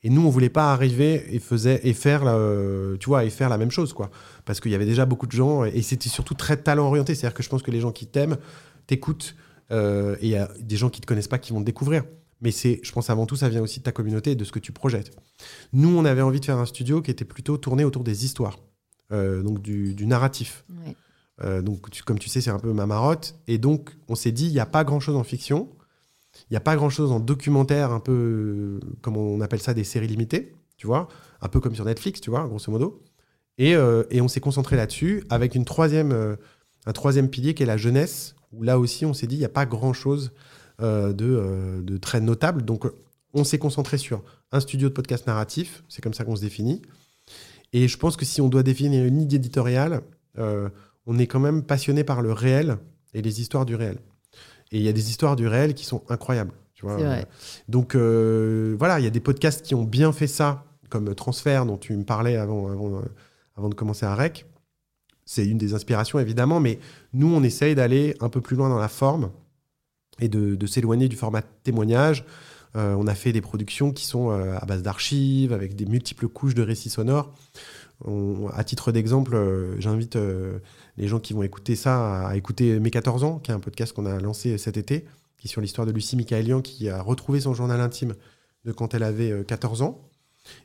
Et 0.08 0.10
nous, 0.10 0.22
on 0.22 0.30
voulait 0.30 0.48
pas 0.48 0.72
arriver 0.72 1.22
et, 1.34 1.38
faisait, 1.38 1.82
et, 1.84 1.92
faire, 1.92 2.24
la, 2.24 2.32
tu 2.96 3.10
vois, 3.10 3.26
et 3.26 3.30
faire 3.30 3.50
la 3.50 3.58
même 3.58 3.70
chose, 3.70 3.92
quoi. 3.92 4.10
Parce 4.46 4.58
qu'il 4.58 4.72
y 4.72 4.74
avait 4.74 4.86
déjà 4.86 5.04
beaucoup 5.04 5.26
de 5.26 5.32
gens, 5.32 5.66
et 5.66 5.82
c'était 5.82 6.08
surtout 6.08 6.32
très 6.32 6.56
talent 6.56 6.86
orienté. 6.86 7.14
C'est-à-dire 7.14 7.34
que 7.34 7.42
je 7.42 7.50
pense 7.50 7.62
que 7.62 7.70
les 7.70 7.80
gens 7.80 7.92
qui 7.92 8.06
t'aiment, 8.06 8.38
t'écoutent, 8.86 9.36
et 9.70 9.74
il 10.22 10.30
y 10.30 10.36
a 10.36 10.48
des 10.60 10.76
gens 10.78 10.88
qui 10.88 11.02
te 11.02 11.06
connaissent 11.06 11.28
pas 11.28 11.36
qui 11.36 11.52
vont 11.52 11.60
te 11.60 11.66
découvrir. 11.66 12.04
Mais 12.40 12.52
c'est, 12.52 12.80
je 12.82 12.90
pense 12.90 13.10
avant 13.10 13.26
tout, 13.26 13.36
ça 13.36 13.50
vient 13.50 13.60
aussi 13.60 13.80
de 13.80 13.84
ta 13.84 13.92
communauté 13.92 14.30
et 14.30 14.34
de 14.34 14.44
ce 14.44 14.50
que 14.52 14.60
tu 14.60 14.72
projettes. 14.72 15.10
Nous, 15.74 15.94
on 15.94 16.06
avait 16.06 16.22
envie 16.22 16.40
de 16.40 16.44
faire 16.46 16.56
un 16.56 16.64
studio 16.64 17.02
qui 17.02 17.10
était 17.10 17.26
plutôt 17.26 17.58
tourné 17.58 17.84
autour 17.84 18.02
des 18.02 18.24
histoires, 18.24 18.58
donc 19.10 19.60
du, 19.60 19.92
du 19.92 20.06
narratif. 20.06 20.64
Ouais. 20.70 20.96
Euh, 21.44 21.62
donc, 21.62 21.88
comme 22.04 22.18
tu 22.18 22.28
sais, 22.28 22.40
c'est 22.40 22.50
un 22.50 22.58
peu 22.58 22.72
ma 22.72 22.86
marotte. 22.86 23.38
Et 23.46 23.58
donc, 23.58 23.96
on 24.08 24.14
s'est 24.14 24.32
dit, 24.32 24.46
il 24.46 24.52
n'y 24.52 24.60
a 24.60 24.66
pas 24.66 24.84
grand-chose 24.84 25.16
en 25.16 25.24
fiction. 25.24 25.68
Il 26.50 26.54
n'y 26.54 26.56
a 26.56 26.60
pas 26.60 26.76
grand-chose 26.76 27.12
en 27.12 27.20
documentaire, 27.20 27.92
un 27.92 28.00
peu 28.00 28.80
comme 29.02 29.16
on 29.16 29.40
appelle 29.40 29.60
ça 29.60 29.74
des 29.74 29.84
séries 29.84 30.06
limitées, 30.06 30.54
tu 30.76 30.86
vois, 30.86 31.08
un 31.42 31.48
peu 31.48 31.60
comme 31.60 31.74
sur 31.74 31.84
Netflix, 31.84 32.20
tu 32.20 32.30
vois, 32.30 32.46
grosso 32.46 32.70
modo. 32.72 33.02
Et, 33.58 33.74
euh, 33.74 34.04
et 34.10 34.20
on 34.20 34.28
s'est 34.28 34.40
concentré 34.40 34.76
là-dessus 34.76 35.24
avec 35.28 35.54
une 35.54 35.64
troisième, 35.64 36.12
euh, 36.12 36.36
un 36.86 36.92
troisième 36.92 37.28
pilier 37.28 37.54
qui 37.54 37.64
est 37.64 37.66
la 37.66 37.76
jeunesse, 37.76 38.34
où 38.52 38.62
là 38.62 38.78
aussi, 38.78 39.04
on 39.04 39.12
s'est 39.12 39.26
dit, 39.26 39.34
il 39.34 39.40
n'y 39.40 39.44
a 39.44 39.50
pas 39.50 39.66
grand-chose 39.66 40.32
de, 40.80 41.12
de, 41.82 41.96
très 41.96 42.20
notable. 42.20 42.64
Donc, 42.64 42.86
on 43.34 43.42
s'est 43.42 43.58
concentré 43.58 43.98
sur 43.98 44.22
un 44.52 44.60
studio 44.60 44.88
de 44.88 44.94
podcast 44.94 45.26
narratif, 45.26 45.82
c'est 45.88 46.00
comme 46.02 46.14
ça 46.14 46.24
qu'on 46.24 46.36
se 46.36 46.40
définit. 46.40 46.82
Et 47.72 47.88
je 47.88 47.98
pense 47.98 48.16
que 48.16 48.24
si 48.24 48.40
on 48.40 48.48
doit 48.48 48.62
définir 48.62 49.04
une 49.04 49.20
idée 49.20 49.36
éditoriale, 49.36 50.02
on 50.36 51.18
est 51.18 51.26
quand 51.26 51.40
même 51.40 51.64
passionné 51.64 52.04
par 52.04 52.22
le 52.22 52.32
réel 52.32 52.78
et 53.12 53.20
les 53.20 53.40
histoires 53.40 53.66
du 53.66 53.74
réel. 53.74 53.98
Et 54.72 54.78
il 54.78 54.82
y 54.82 54.88
a 54.88 54.92
des 54.92 55.10
histoires 55.10 55.36
du 55.36 55.46
réel 55.46 55.74
qui 55.74 55.84
sont 55.84 56.02
incroyables. 56.08 56.52
Tu 56.74 56.86
vois 56.86 56.96
Donc 57.68 57.96
euh, 57.96 58.76
voilà, 58.78 59.00
il 59.00 59.04
y 59.04 59.06
a 59.08 59.10
des 59.10 59.20
podcasts 59.20 59.62
qui 59.62 59.74
ont 59.74 59.82
bien 59.82 60.12
fait 60.12 60.28
ça, 60.28 60.64
comme 60.88 61.12
Transfert, 61.14 61.66
dont 61.66 61.76
tu 61.76 61.96
me 61.96 62.04
parlais 62.04 62.36
avant, 62.36 62.68
avant, 62.68 63.02
avant 63.56 63.68
de 63.68 63.74
commencer 63.74 64.06
à 64.06 64.14
REC. 64.14 64.46
C'est 65.24 65.44
une 65.44 65.58
des 65.58 65.74
inspirations, 65.74 66.20
évidemment, 66.20 66.60
mais 66.60 66.78
nous, 67.12 67.34
on 67.34 67.42
essaye 67.42 67.74
d'aller 67.74 68.14
un 68.20 68.28
peu 68.28 68.40
plus 68.40 68.56
loin 68.56 68.68
dans 68.68 68.78
la 68.78 68.88
forme 68.88 69.30
et 70.20 70.28
de, 70.28 70.66
s'éloigner 70.66 71.08
du 71.08 71.16
format 71.16 71.42
témoignage. 71.42 72.24
Euh, 72.76 72.94
on 72.94 73.08
a 73.08 73.14
fait 73.14 73.32
des 73.32 73.40
productions 73.40 73.90
qui 73.92 74.06
sont 74.06 74.30
euh, 74.30 74.56
à 74.56 74.64
base 74.64 74.82
d'archives, 74.82 75.52
avec 75.52 75.74
des 75.74 75.86
multiples 75.86 76.28
couches 76.28 76.54
de 76.54 76.62
récits 76.62 76.90
sonores. 76.90 77.34
à 78.54 78.62
titre 78.62 78.92
d'exemple, 78.92 79.36
j'invite 79.78 80.16
les 80.98 81.06
gens 81.08 81.20
qui 81.20 81.32
vont 81.32 81.42
écouter 81.42 81.76
ça 81.76 82.26
à 82.28 82.36
écouter 82.36 82.78
Mes 82.80 82.90
14 82.90 83.24
ans, 83.24 83.38
qui 83.38 83.50
est 83.50 83.54
un 83.54 83.60
podcast 83.60 83.92
qu'on 83.92 84.06
a 84.06 84.18
lancé 84.18 84.58
cet 84.58 84.76
été, 84.76 85.06
qui 85.38 85.46
est 85.46 85.50
sur 85.50 85.60
l'histoire 85.60 85.86
de 85.86 85.92
Lucie 85.92 86.16
Michaelian, 86.16 86.60
qui 86.60 86.88
a 86.88 87.00
retrouvé 87.00 87.40
son 87.40 87.54
journal 87.54 87.80
intime 87.80 88.14
de 88.64 88.72
quand 88.72 88.94
elle 88.94 89.04
avait 89.04 89.44
14 89.46 89.80
euh, 89.80 89.84
ans. 89.84 90.10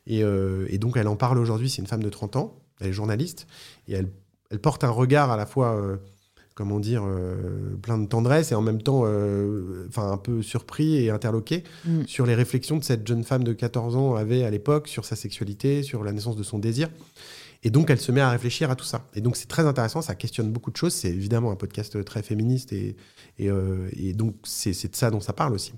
Euh, 0.09 0.65
et, 0.69 0.79
donc, 0.79 0.97
elle 0.97 1.07
en 1.07 1.15
parle 1.15 1.37
aujourd'hui. 1.37 1.69
C'est 1.69 1.81
une 1.81 1.87
femme 1.87 2.03
de 2.03 2.09
30 2.09 2.35
ans. 2.35 2.59
Elle 2.79 2.87
est 2.87 2.93
journaliste. 2.93 3.47
Et 3.87 3.93
elle, 3.93 4.09
elle 4.49 4.59
porte 4.59 4.83
un 4.83 4.89
regard 4.89 5.29
à 5.29 5.37
la 5.37 5.45
fois, 5.45 5.75
euh, 5.75 5.97
comment 6.55 6.79
dire, 6.79 7.03
plein 7.83 7.99
de 7.99 8.07
tendresse 8.07 8.51
et 8.51 8.55
en 8.55 8.61
même 8.61 8.81
temps, 8.81 9.05
enfin, 9.87 10.11
un 10.11 10.17
peu 10.17 10.41
surpris 10.41 10.95
et 10.95 11.11
interloqué 11.11 11.63
mm. 11.85 12.03
sur 12.07 12.25
les 12.25 12.35
réflexions 12.35 12.79
que 12.79 12.85
cette 12.85 13.07
jeune 13.07 13.23
femme 13.23 13.43
de 13.43 13.53
14 13.53 13.95
ans 13.95 14.15
avait 14.15 14.43
à 14.43 14.49
l'époque 14.49 14.87
sur 14.87 15.05
sa 15.05 15.15
sexualité, 15.15 15.83
sur 15.83 16.03
la 16.03 16.11
naissance 16.11 16.35
de 16.35 16.43
son 16.43 16.59
désir. 16.59 16.89
Et 17.63 17.69
donc, 17.69 17.89
elle 17.89 17.99
se 17.99 18.11
met 18.11 18.21
à 18.21 18.29
réfléchir 18.29 18.69
à 18.69 18.75
tout 18.75 18.85
ça. 18.85 19.07
Et 19.15 19.21
donc, 19.21 19.37
c'est 19.37 19.47
très 19.47 19.65
intéressant, 19.65 20.01
ça 20.01 20.15
questionne 20.15 20.51
beaucoup 20.51 20.69
de 20.69 20.77
choses. 20.77 20.93
C'est 20.93 21.09
évidemment 21.09 21.51
un 21.51 21.55
podcast 21.55 22.03
très 22.03 22.21
féministe 22.21 22.73
et, 22.73 22.97
et, 23.39 23.49
euh, 23.49 23.89
donc, 24.13 24.35
c'est 24.43 24.71
de 24.71 24.95
ça 24.95 25.09
dont 25.09 25.21
ça 25.21 25.33
parle 25.33 25.53
aussi. 25.53 25.73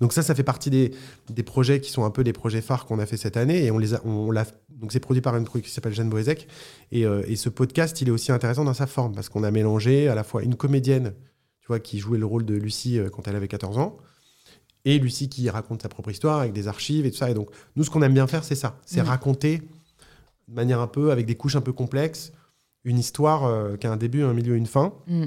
Donc 0.00 0.12
ça, 0.12 0.22
ça 0.22 0.34
fait 0.34 0.42
partie 0.42 0.70
des, 0.70 0.92
des 1.30 1.42
projets 1.42 1.80
qui 1.80 1.90
sont 1.90 2.04
un 2.04 2.10
peu 2.10 2.24
des 2.24 2.32
projets 2.32 2.60
phares 2.60 2.86
qu'on 2.86 2.98
a 2.98 3.06
fait 3.06 3.16
cette 3.16 3.36
année. 3.36 3.64
Et 3.64 3.70
on 3.70 3.78
les 3.78 3.94
a, 3.94 4.00
on 4.04 4.30
l'a, 4.30 4.46
donc 4.70 4.92
c'est 4.92 5.00
produit 5.00 5.20
par 5.20 5.36
une 5.36 5.44
produit 5.44 5.62
qui 5.62 5.70
s'appelle 5.72 5.94
Jeanne 5.94 6.10
Boézek. 6.10 6.48
Et, 6.92 7.04
euh, 7.04 7.22
et, 7.26 7.36
ce 7.36 7.48
podcast, 7.48 8.00
il 8.00 8.08
est 8.08 8.10
aussi 8.10 8.32
intéressant 8.32 8.64
dans 8.64 8.74
sa 8.74 8.86
forme 8.86 9.14
parce 9.14 9.28
qu'on 9.28 9.44
a 9.44 9.50
mélangé 9.50 10.08
à 10.08 10.14
la 10.14 10.24
fois 10.24 10.42
une 10.42 10.56
comédienne, 10.56 11.14
tu 11.60 11.68
vois, 11.68 11.80
qui 11.80 11.98
jouait 11.98 12.18
le 12.18 12.26
rôle 12.26 12.44
de 12.44 12.54
Lucie 12.54 12.98
euh, 12.98 13.10
quand 13.10 13.28
elle 13.28 13.36
avait 13.36 13.48
14 13.48 13.78
ans, 13.78 13.98
et 14.84 14.98
Lucie 14.98 15.28
qui 15.28 15.48
raconte 15.50 15.82
sa 15.82 15.88
propre 15.88 16.10
histoire 16.10 16.40
avec 16.40 16.52
des 16.52 16.68
archives 16.68 17.04
et 17.04 17.10
tout 17.10 17.18
ça. 17.18 17.30
Et 17.30 17.34
donc, 17.34 17.50
nous, 17.76 17.84
ce 17.84 17.90
qu'on 17.90 18.02
aime 18.02 18.14
bien 18.14 18.26
faire, 18.26 18.44
c'est 18.44 18.54
ça. 18.54 18.80
C'est 18.86 19.02
mmh. 19.02 19.06
raconter 19.06 19.62
de 20.48 20.54
manière 20.54 20.80
un 20.80 20.86
peu, 20.86 21.10
avec 21.10 21.26
des 21.26 21.36
couches 21.36 21.56
un 21.56 21.60
peu 21.60 21.72
complexes, 21.72 22.32
une 22.84 22.98
histoire 22.98 23.44
euh, 23.44 23.76
qui 23.76 23.86
a 23.86 23.92
un 23.92 23.96
début, 23.96 24.22
un 24.22 24.32
milieu, 24.32 24.56
une 24.56 24.66
fin. 24.66 24.94
Mm. 25.06 25.26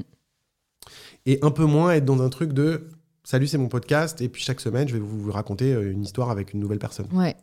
Et 1.25 1.39
un 1.43 1.51
peu 1.51 1.65
moins 1.65 1.93
être 1.93 2.05
dans 2.05 2.21
un 2.21 2.29
truc 2.29 2.53
de 2.53 2.89
salut, 3.23 3.47
c'est 3.47 3.59
mon 3.59 3.67
podcast, 3.67 4.21
et 4.21 4.29
puis 4.29 4.41
chaque 4.41 4.59
semaine, 4.59 4.87
je 4.87 4.93
vais 4.93 4.99
vous 4.99 5.31
raconter 5.31 5.73
euh, 5.73 5.91
une 5.91 6.03
histoire 6.03 6.31
avec 6.31 6.53
une 6.53 6.59
nouvelle 6.59 6.79
personne. 6.79 7.07
Ouais. 7.13 7.35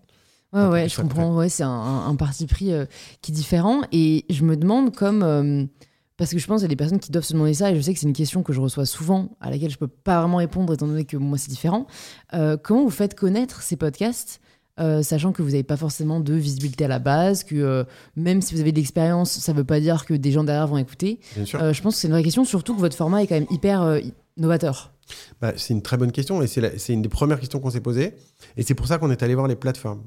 Ouais, 0.53 0.67
ouais, 0.67 0.89
je 0.89 1.01
comprends. 1.01 1.37
Ouais, 1.37 1.51
c'est 1.51 1.63
un, 1.63 2.17
parti 2.17 2.47
pris 2.47 2.73
euh, 2.73 2.87
qui 3.21 3.33
est 3.33 3.35
différent. 3.35 3.83
Et 3.93 4.25
je 4.31 4.45
me 4.45 4.57
demande 4.57 4.97
comme. 4.97 5.69
parce 6.17 6.31
que 6.31 6.39
je 6.39 6.47
pense 6.47 6.61
qu'il 6.61 6.65
y 6.65 6.65
a 6.65 6.69
des 6.69 6.77
personnes 6.77 6.99
qui 6.99 7.13
doivent 7.13 7.25
se 7.25 7.35
demander 7.35 7.53
ça, 7.53 7.71
et 7.71 7.77
je 7.77 7.83
sais 7.83 7.93
que 7.93 8.01
c'est 8.01 8.07
une 8.07 8.15
question 8.15 8.43
que 8.43 8.55
je 8.55 8.61
reçois 8.61 8.87
souvent, 8.87 9.37
à 9.43 9.51
laquelle 9.51 9.71
je 9.71 9.77
peux 9.77 9.89
pas 9.89 10.21
vraiment 10.21 10.39
répondre, 10.39 10.73
étant 10.73 10.87
donné 10.87 11.05
que 11.05 11.19
moi, 11.19 11.37
c'est 11.37 11.51
différent. 11.51 11.87
comment 12.33 12.83
vous 12.83 12.91
faites 12.91 13.15
connaître 13.15 13.61
ces 13.61 13.77
podcasts 13.77 14.41
euh, 14.79 15.03
sachant 15.03 15.33
que 15.33 15.43
vous 15.43 15.51
n'avez 15.51 15.65
pas 15.65 15.77
forcément 15.77 16.21
de 16.21 16.35
visibilité 16.35 16.85
à 16.85 16.89
la 16.89 16.99
base, 16.99 17.43
que 17.43 17.57
euh, 17.57 17.85
même 18.17 18.41
si 18.43 18.55
vous 18.55 18.61
avez 18.61 18.71
de 18.71 18.77
l'expérience, 18.77 19.31
ça 19.31 19.53
ne 19.53 19.59
veut 19.59 19.65
pas 19.65 19.81
dire 19.81 20.05
que 20.07 20.15
des 20.15 20.31
gens 20.31 20.45
derrière 20.45 20.67
vont 20.69 20.79
écouter. 20.79 21.19
Euh, 21.55 21.73
je 21.73 21.83
pense 21.83 21.95
que 21.95 22.01
c'est 22.01 22.09
une 22.09 22.13
vraie 22.13 22.23
question, 22.23 22.45
surtout 22.45 22.75
que 22.75 22.81
votre 22.81 22.97
format 22.97 23.23
est 23.23 23.27
quand 23.27 23.35
même 23.35 23.49
hyper 23.51 24.01
novateur. 24.37 24.93
Bah, 25.41 25.53
c'est 25.57 25.75
une 25.75 25.83
très 25.83 25.97
bonne 25.97 26.13
question 26.13 26.43
et 26.43 26.47
c'est 26.47 26.93
une 26.93 27.03
des 27.03 27.09
premières 27.09 27.41
questions 27.41 27.61
qu'on 27.61 27.71
s'est 27.71 27.81
posées. 27.81 28.15
Et 28.57 28.63
c'est 28.63 28.75
pour 28.75 28.87
ça 28.87 28.99
qu'on 28.99 29.11
est 29.11 29.23
allé 29.23 29.35
voir 29.35 29.49
les 29.49 29.57
plateformes. 29.57 30.05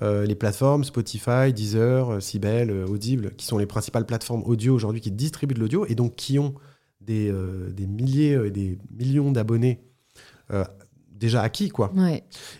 les 0.00 0.34
plateformes 0.34 0.84
Spotify, 0.84 1.52
Deezer, 1.54 2.20
Sibel, 2.20 2.70
Audible, 2.70 3.32
qui 3.36 3.46
sont 3.46 3.56
les 3.56 3.66
principales 3.66 4.04
plateformes 4.04 4.42
audio 4.44 4.74
aujourd'hui 4.74 5.00
qui 5.00 5.10
distribuent 5.10 5.54
de 5.54 5.60
l'audio 5.60 5.86
et 5.86 5.94
donc 5.94 6.16
qui 6.16 6.38
ont 6.38 6.54
des, 7.00 7.32
des 7.70 7.86
milliers 7.86 8.38
et 8.46 8.50
des 8.50 8.78
millions 8.90 9.32
d'abonnés 9.32 9.80
déjà 11.22 11.42
acquis 11.42 11.70
quoi. 11.70 11.92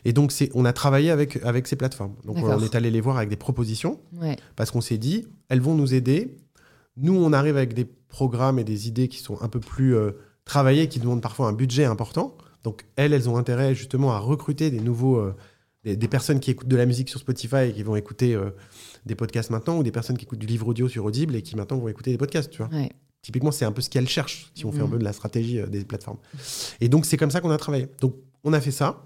Et 0.04 0.12
donc 0.12 0.32
c'est 0.32 0.50
on 0.54 0.64
a 0.64 0.72
travaillé 0.72 1.10
avec 1.10 1.38
avec 1.44 1.66
ces 1.66 1.76
plateformes. 1.76 2.14
Donc 2.24 2.38
on 2.38 2.60
est 2.60 2.74
allé 2.74 2.90
les 2.90 3.00
voir 3.00 3.16
avec 3.16 3.28
des 3.28 3.36
propositions 3.36 4.00
parce 4.56 4.70
qu'on 4.70 4.80
s'est 4.80 4.98
dit 4.98 5.26
elles 5.48 5.60
vont 5.60 5.74
nous 5.74 5.94
aider. 5.94 6.36
Nous 6.96 7.14
on 7.14 7.32
arrive 7.32 7.56
avec 7.56 7.74
des 7.74 7.84
programmes 7.84 8.58
et 8.58 8.64
des 8.64 8.88
idées 8.88 9.08
qui 9.08 9.18
sont 9.18 9.40
un 9.42 9.48
peu 9.48 9.60
plus 9.60 9.96
euh, 9.96 10.12
travaillées 10.44 10.88
qui 10.88 11.00
demandent 11.00 11.22
parfois 11.22 11.48
un 11.48 11.52
budget 11.52 11.84
important. 11.84 12.36
Donc 12.62 12.84
elles 12.96 13.12
elles 13.12 13.28
ont 13.28 13.36
intérêt 13.36 13.74
justement 13.74 14.12
à 14.12 14.18
recruter 14.18 14.70
des 14.70 14.80
nouveaux 14.80 15.16
euh, 15.16 15.34
des, 15.84 16.08
personnes 16.08 16.38
qui 16.38 16.50
écoutent 16.50 16.68
de 16.68 16.76
la 16.76 16.86
musique 16.86 17.08
sur 17.08 17.18
Spotify 17.18 17.68
et 17.68 17.72
qui 17.72 17.82
vont 17.82 17.96
écouter 17.96 18.34
euh, 18.34 18.50
des 19.04 19.16
podcasts 19.16 19.50
maintenant 19.50 19.78
ou 19.78 19.82
des 19.82 19.90
personnes 19.90 20.16
qui 20.16 20.24
écoutent 20.24 20.38
du 20.38 20.46
livre 20.46 20.68
audio 20.68 20.88
sur 20.88 21.04
Audible 21.04 21.34
et 21.34 21.42
qui 21.42 21.56
maintenant 21.56 21.78
vont 21.78 21.88
écouter 21.88 22.12
des 22.12 22.18
podcasts, 22.18 22.50
tu 22.50 22.58
vois. 22.58 22.70
Typiquement, 23.22 23.52
c'est 23.52 23.64
un 23.64 23.72
peu 23.72 23.82
ce 23.82 23.88
qu'elles 23.88 24.08
cherchent 24.08 24.50
si 24.54 24.66
on 24.66 24.72
fait 24.72 24.80
un 24.80 24.86
mm. 24.86 24.90
peu 24.90 24.98
de 24.98 25.04
la 25.04 25.12
stratégie 25.12 25.60
des 25.68 25.84
plateformes. 25.84 26.18
Et 26.80 26.88
donc, 26.88 27.06
c'est 27.06 27.16
comme 27.16 27.30
ça 27.30 27.40
qu'on 27.40 27.50
a 27.50 27.56
travaillé. 27.56 27.86
Donc, 28.00 28.16
on 28.44 28.52
a 28.52 28.60
fait 28.60 28.70
ça. 28.70 29.04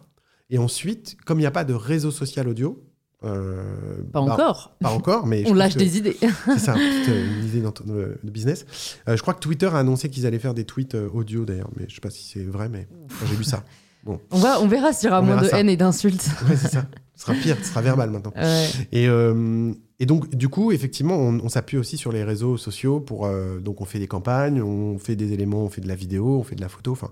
Et 0.50 0.58
ensuite, 0.58 1.16
comme 1.24 1.38
il 1.38 1.42
n'y 1.42 1.46
a 1.46 1.50
pas 1.52 1.64
de 1.64 1.74
réseau 1.74 2.10
social 2.10 2.48
audio, 2.48 2.82
euh, 3.24 4.02
pas 4.12 4.20
bah, 4.20 4.32
encore. 4.32 4.76
Pas 4.80 4.90
encore, 4.90 5.26
mais 5.26 5.44
on 5.48 5.54
lâche 5.54 5.76
des 5.76 5.98
idées. 5.98 6.16
c'est 6.46 6.58
ça, 6.58 6.76
une 6.76 7.44
idée 7.46 7.60
de 7.60 8.30
business. 8.30 8.66
Euh, 9.08 9.16
je 9.16 9.22
crois 9.22 9.34
que 9.34 9.40
Twitter 9.40 9.66
a 9.66 9.78
annoncé 9.78 10.08
qu'ils 10.08 10.26
allaient 10.26 10.38
faire 10.38 10.54
des 10.54 10.64
tweets 10.64 10.94
euh, 10.94 11.08
audio 11.12 11.44
d'ailleurs, 11.44 11.70
mais 11.76 11.86
je 11.88 11.94
sais 11.94 12.00
pas 12.00 12.10
si 12.10 12.24
c'est 12.24 12.44
vrai, 12.44 12.68
mais 12.68 12.86
j'ai 13.26 13.34
vu 13.34 13.44
ça. 13.44 13.64
Bon. 14.04 14.20
On, 14.30 14.38
va, 14.38 14.60
on 14.60 14.68
verra 14.68 14.92
s'il 14.92 15.08
y 15.08 15.10
aura 15.10 15.20
moins 15.20 15.42
de 15.42 15.48
ça. 15.48 15.58
haine 15.58 15.68
et 15.68 15.76
d'insultes. 15.76 16.24
Ouais, 16.48 16.56
c'est 16.56 16.68
ça. 16.68 16.86
Ce 17.16 17.22
sera 17.22 17.34
pire, 17.34 17.56
ce 17.60 17.70
sera 17.70 17.80
verbal 17.82 18.10
maintenant. 18.10 18.32
Ouais. 18.36 18.68
Et, 18.92 19.08
euh, 19.08 19.72
et 19.98 20.06
donc, 20.06 20.32
du 20.34 20.48
coup, 20.48 20.70
effectivement, 20.70 21.16
on, 21.16 21.40
on 21.40 21.48
s'appuie 21.48 21.78
aussi 21.78 21.96
sur 21.96 22.12
les 22.12 22.22
réseaux 22.22 22.56
sociaux 22.56 23.00
pour. 23.00 23.26
euh, 23.26 23.58
donc, 23.58 23.80
on 23.80 23.84
fait 23.84 23.98
des 23.98 24.06
campagnes, 24.06 24.62
on 24.62 24.98
fait 24.98 25.16
des 25.16 25.32
éléments, 25.32 25.64
on 25.64 25.70
fait 25.70 25.80
de 25.80 25.88
la 25.88 25.96
vidéo, 25.96 26.38
on 26.38 26.44
fait 26.44 26.54
de 26.54 26.60
la 26.60 26.68
photo, 26.68 26.92
enfin. 26.92 27.10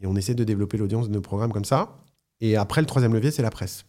Et 0.00 0.06
on 0.06 0.16
essaie 0.16 0.34
de 0.34 0.44
développer 0.44 0.76
l'audience 0.78 1.08
de 1.08 1.12
nos 1.12 1.20
programmes 1.20 1.52
comme 1.52 1.64
ça. 1.64 1.98
Et 2.40 2.56
après, 2.56 2.80
le 2.80 2.86
troisième 2.86 3.12
levier, 3.12 3.30
c'est 3.30 3.42
la 3.42 3.50
presse. 3.50 3.84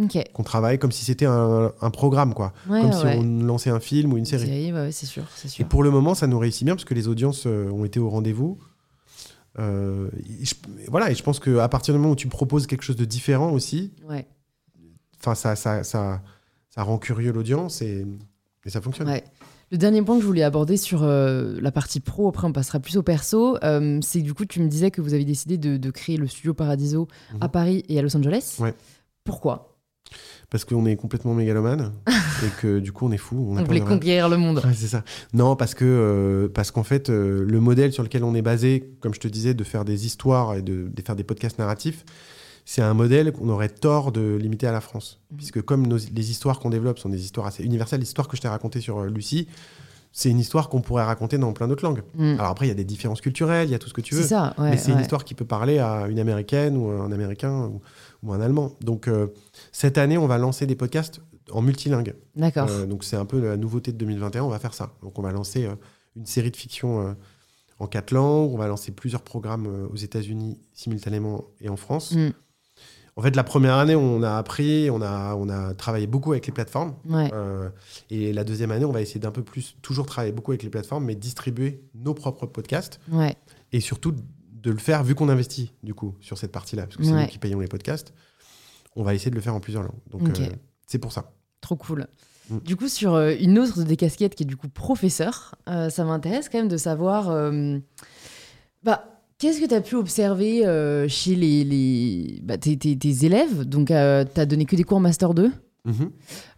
Ok. 0.00 0.16
Qu'on 0.32 0.42
travaille 0.42 0.78
comme 0.78 0.92
si 0.92 1.04
c'était 1.04 1.26
un, 1.26 1.72
un 1.80 1.90
programme, 1.90 2.32
quoi. 2.32 2.52
Ouais, 2.68 2.80
comme 2.80 2.90
ouais, 2.90 2.96
si 2.96 3.18
on 3.18 3.42
lançait 3.44 3.70
un 3.70 3.80
film 3.80 4.12
ou 4.12 4.16
une 4.16 4.24
série. 4.24 4.46
Série, 4.46 4.72
ouais, 4.72 4.80
ouais, 4.80 4.92
c'est 4.92 5.04
sûr, 5.06 5.24
c'est 5.36 5.60
Et 5.60 5.64
pour 5.64 5.82
le 5.82 5.90
moment, 5.90 6.14
ça 6.14 6.26
nous 6.26 6.38
réussit 6.38 6.64
bien 6.64 6.74
parce 6.74 6.84
que 6.86 6.94
les 6.94 7.08
audiences 7.08 7.44
euh, 7.46 7.68
ont 7.70 7.84
été 7.84 8.00
au 8.00 8.08
rendez-vous. 8.08 8.58
Euh, 9.58 10.08
je- 10.42 10.54
voilà, 10.88 11.10
et 11.10 11.14
je 11.14 11.22
pense 11.22 11.40
qu'à 11.40 11.68
partir 11.68 11.92
du 11.92 11.98
moment 12.00 12.12
où 12.12 12.16
tu 12.16 12.28
proposes 12.28 12.66
quelque 12.66 12.82
chose 12.82 12.96
de 12.96 13.04
différent 13.04 13.50
aussi, 13.50 13.92
enfin, 15.18 15.34
ça, 15.34 15.56
ça, 15.56 15.82
ça, 15.84 16.22
ça 16.70 16.82
rend 16.82 16.98
curieux 16.98 17.32
l'audience 17.32 17.82
et, 17.82 18.06
et 18.64 18.70
ça 18.70 18.80
fonctionne. 18.80 19.08
Le 19.72 19.78
dernier 19.78 20.02
point 20.02 20.16
que 20.16 20.22
je 20.22 20.26
voulais 20.26 20.42
aborder 20.42 20.76
sur 20.76 21.04
euh, 21.04 21.56
la 21.60 21.70
partie 21.70 22.00
pro, 22.00 22.28
après 22.28 22.46
on 22.46 22.52
passera 22.52 22.80
plus 22.80 22.96
au 22.96 23.02
perso, 23.02 23.56
euh, 23.62 24.00
c'est 24.02 24.18
que 24.20 24.24
du 24.24 24.34
coup 24.34 24.44
tu 24.44 24.60
me 24.60 24.68
disais 24.68 24.90
que 24.90 25.00
vous 25.00 25.14
avez 25.14 25.24
décidé 25.24 25.58
de, 25.58 25.76
de 25.76 25.90
créer 25.90 26.16
le 26.16 26.26
studio 26.26 26.54
Paradiso 26.54 27.06
Mhm. 27.32 27.38
à 27.40 27.48
Paris 27.48 27.84
et 27.88 27.98
à 27.98 28.02
Los 28.02 28.16
Angeles. 28.16 28.56
Ouais. 28.58 28.74
Pourquoi? 29.22 29.76
Parce 30.50 30.64
qu'on 30.64 30.84
est 30.86 30.96
complètement 30.96 31.34
mégalomane 31.34 31.92
et 32.44 32.60
que 32.60 32.80
du 32.80 32.90
coup, 32.90 33.06
on 33.06 33.12
est 33.12 33.16
fou. 33.16 33.54
On, 33.56 33.62
voulait 33.62 33.80
conquérir 33.80 34.28
le 34.28 34.36
monde. 34.38 34.60
Ouais, 34.64 34.72
c'est 34.74 34.88
ça. 34.88 35.04
Non, 35.32 35.54
parce 35.54 35.74
que 35.74 35.84
euh, 35.84 36.48
parce 36.52 36.72
qu'en 36.72 36.82
fait, 36.82 37.08
euh, 37.08 37.44
le 37.46 37.60
modèle 37.60 37.92
sur 37.92 38.02
lequel 38.02 38.24
on 38.24 38.34
est 38.34 38.42
basé, 38.42 38.92
comme 38.98 39.14
je 39.14 39.20
te 39.20 39.28
disais, 39.28 39.54
de 39.54 39.62
faire 39.62 39.84
des 39.84 40.06
histoires 40.06 40.56
et 40.56 40.62
de, 40.62 40.88
de 40.92 41.02
faire 41.02 41.14
des 41.14 41.22
podcasts 41.22 41.60
narratifs, 41.60 42.04
c'est 42.64 42.82
un 42.82 42.94
modèle 42.94 43.32
qu'on 43.32 43.48
aurait 43.48 43.68
tort 43.68 44.12
de 44.12 44.36
limiter 44.36 44.66
à 44.66 44.72
la 44.72 44.80
France. 44.80 45.20
Mhm. 45.30 45.36
Puisque 45.36 45.62
comme 45.62 45.86
nos- 45.86 45.96
les 45.96 46.30
histoires 46.30 46.58
qu'on 46.60 46.70
développe 46.70 46.98
sont 46.98 47.08
des 47.08 47.22
histoires 47.22 47.46
assez 47.46 47.64
universelles, 47.64 48.00
l'histoire 48.00 48.28
que 48.28 48.36
je 48.36 48.42
t'ai 48.42 48.48
racontée 48.48 48.80
sur 48.80 48.98
euh, 48.98 49.08
Lucie, 49.08 49.48
c'est 50.12 50.28
une 50.30 50.40
histoire 50.40 50.68
qu'on 50.68 50.80
pourrait 50.80 51.04
raconter 51.04 51.38
dans 51.38 51.52
plein 51.52 51.68
d'autres 51.68 51.84
langues. 51.84 52.02
Mm. 52.14 52.34
Alors 52.38 52.46
après, 52.46 52.66
il 52.66 52.68
y 52.68 52.72
a 52.72 52.74
des 52.74 52.84
différences 52.84 53.20
culturelles, 53.20 53.68
il 53.68 53.72
y 53.72 53.74
a 53.74 53.78
tout 53.78 53.88
ce 53.88 53.94
que 53.94 54.00
tu 54.00 54.14
veux. 54.16 54.22
Ça, 54.24 54.54
ouais. 54.58 54.70
mais 54.70 54.76
c'est 54.76 54.90
une 54.90 54.98
histoire 55.00 55.24
qui 55.24 55.34
peut 55.34 55.44
parler 55.44 55.78
à 55.78 56.08
une 56.08 56.18
américaine 56.18 56.76
ou 56.76 56.88
un 56.90 57.12
américain 57.12 57.66
ou, 57.66 57.80
ou 58.24 58.32
un 58.32 58.40
allemand. 58.40 58.72
Donc 58.80 59.06
euh, 59.06 59.28
cette 59.70 59.98
année, 59.98 60.18
on 60.18 60.26
va 60.26 60.36
lancer 60.38 60.66
des 60.66 60.74
podcasts 60.74 61.20
en 61.52 61.62
multilingue. 61.62 62.14
D'accord. 62.36 62.66
Euh, 62.70 62.86
donc 62.86 63.04
c'est 63.04 63.16
un 63.16 63.24
peu 63.24 63.40
la 63.40 63.56
nouveauté 63.56 63.92
de 63.92 63.98
2021, 63.98 64.42
on 64.42 64.48
va 64.48 64.58
faire 64.58 64.74
ça. 64.74 64.92
Donc 65.02 65.18
on 65.18 65.22
va 65.22 65.30
lancer 65.32 65.66
euh, 65.66 65.74
une 66.16 66.26
série 66.26 66.50
de 66.50 66.56
fiction 66.56 67.06
euh, 67.06 67.12
en 67.78 67.86
quatre 67.86 68.10
langues, 68.10 68.52
on 68.52 68.58
va 68.58 68.66
lancer 68.66 68.90
plusieurs 68.92 69.22
programmes 69.22 69.88
aux 69.92 69.96
États-Unis 69.96 70.58
simultanément 70.72 71.44
et 71.60 71.68
en 71.68 71.76
France. 71.76 72.12
Mm. 72.12 72.30
En 73.16 73.22
fait, 73.22 73.34
la 73.36 73.44
première 73.44 73.74
année, 73.74 73.94
on 73.96 74.22
a 74.22 74.36
appris, 74.36 74.88
on 74.90 75.02
a, 75.02 75.34
on 75.34 75.48
a 75.48 75.74
travaillé 75.74 76.06
beaucoup 76.06 76.32
avec 76.32 76.46
les 76.46 76.52
plateformes. 76.52 76.94
Ouais. 77.08 77.30
Euh, 77.34 77.68
et 78.08 78.32
la 78.32 78.44
deuxième 78.44 78.70
année, 78.70 78.84
on 78.84 78.92
va 78.92 79.02
essayer 79.02 79.20
d'un 79.20 79.32
peu 79.32 79.42
plus, 79.42 79.76
toujours 79.82 80.06
travailler 80.06 80.32
beaucoup 80.32 80.52
avec 80.52 80.62
les 80.62 80.70
plateformes, 80.70 81.04
mais 81.04 81.14
distribuer 81.16 81.82
nos 81.94 82.14
propres 82.14 82.46
podcasts 82.46 83.00
Ouais. 83.10 83.36
et 83.72 83.80
surtout 83.80 84.14
de 84.52 84.70
le 84.70 84.78
faire, 84.78 85.02
vu 85.04 85.14
qu'on 85.14 85.28
investit 85.28 85.72
du 85.82 85.92
coup 85.94 86.14
sur 86.20 86.38
cette 86.38 86.52
partie-là, 86.52 86.84
parce 86.84 86.96
que 86.96 87.04
c'est 87.04 87.12
Ouais. 87.12 87.22
nous 87.22 87.28
qui 87.28 87.38
payons 87.38 87.60
les 87.60 87.66
podcasts, 87.68 88.12
on 88.96 89.02
va 89.02 89.14
essayer 89.14 89.30
de 89.30 89.36
le 89.36 89.40
faire 89.40 89.54
en 89.54 89.60
plusieurs 89.60 89.82
langues. 89.82 90.00
Donc 90.10 90.28
euh, 90.38 90.46
c'est 90.86 90.98
pour 90.98 91.12
ça. 91.12 91.32
Trop 91.60 91.76
cool. 91.76 92.06
Mm. 92.48 92.58
Du 92.58 92.76
coup, 92.76 92.88
sur 92.88 93.14
euh, 93.14 93.34
une 93.38 93.58
autre 93.58 93.82
des 93.84 93.96
casquettes 93.96 94.34
qui 94.34 94.42
est 94.42 94.46
du 94.46 94.56
coup 94.56 94.68
professeur, 94.68 95.54
euh, 95.68 95.88
ça 95.90 96.04
m'intéresse 96.04 96.48
quand 96.48 96.58
même 96.58 96.68
de 96.68 96.76
savoir 96.76 97.30
bah, 98.82 99.19
qu'est-ce 99.40 99.60
que 99.60 99.66
tu 99.66 99.74
as 99.74 99.80
pu 99.80 99.96
observer 99.96 100.64
euh, 100.66 101.08
chez 101.08 101.34
les, 101.34 101.64
les, 101.64 102.40
bah, 102.44 102.58
tes, 102.58 102.76
tes- 102.76 102.96
tes 102.96 103.24
élèves? 103.24 103.64
Donc, 103.64 103.88
tu 103.88 103.94
as 103.94 104.46
donné 104.46 104.64
que 104.66 104.76
des 104.76 104.84
cours 104.84 105.00
Master 105.00 105.34
2. 105.34 105.50
Mhm. 105.84 106.10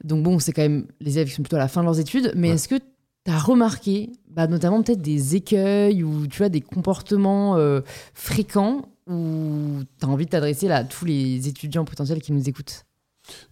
Donc, 0.05 0.23
bon, 0.25 0.39
c'est 0.39 0.53
quand 0.53 0.63
même 0.63 0.87
les 1.01 1.13
élèves 1.17 1.29
qui 1.29 1.35
sont 1.35 1.43
plutôt 1.43 1.57
à 1.57 1.61
la 1.61 1.69
fin 1.69 1.81
de 1.81 1.87
leurs 1.87 1.99
études. 2.01 2.33
Mais 2.37 2.49
Ouais. 2.49 2.55
est-ce 2.57 2.69
que 2.69 2.75
tu 2.75 3.31
as 3.31 3.39
remarqué, 3.39 4.11
bah, 4.29 4.47
notamment 4.49 4.83
peut-être 4.83 5.01
des 5.01 5.37
écueils 5.37 6.03
ou 6.03 6.27
tu 6.27 6.39
vois, 6.39 6.49
des 6.49 6.61
comportements 6.61 7.57
euh, 7.57 7.81
fréquents 8.15 8.89
où 9.09 9.79
tu 9.99 10.05
as 10.07 10.09
envie 10.09 10.25
de 10.27 10.31
t'adresser 10.31 10.69
à 10.71 10.85
tous 10.85 11.05
les 11.05 11.49
étudiants 11.49 11.85
potentiels 11.85 12.21
qui 12.21 12.33
nous 12.33 12.49
écoutent? 12.49 12.85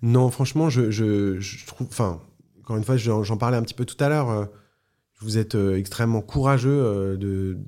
Non, 0.02 0.28
franchement, 0.30 0.68
je, 0.68 0.90
je, 0.90 1.38
je 1.38 1.66
trouve. 1.66 1.86
Enfin, 1.88 2.20
encore 2.58 2.76
une 2.76 2.84
fois, 2.84 2.96
j'en 2.96 3.36
parlais 3.36 3.56
un 3.56 3.62
petit 3.62 3.74
peu 3.74 3.84
tout 3.84 4.02
à 4.02 4.08
l'heure. 4.08 4.28
euh, 4.30 4.44
vous 5.20 5.38
êtes 5.38 5.54
euh, 5.54 5.76
extrêmement 5.76 6.20
courageux. 6.22 6.70
euh, 6.70 7.16
de, 7.16 7.58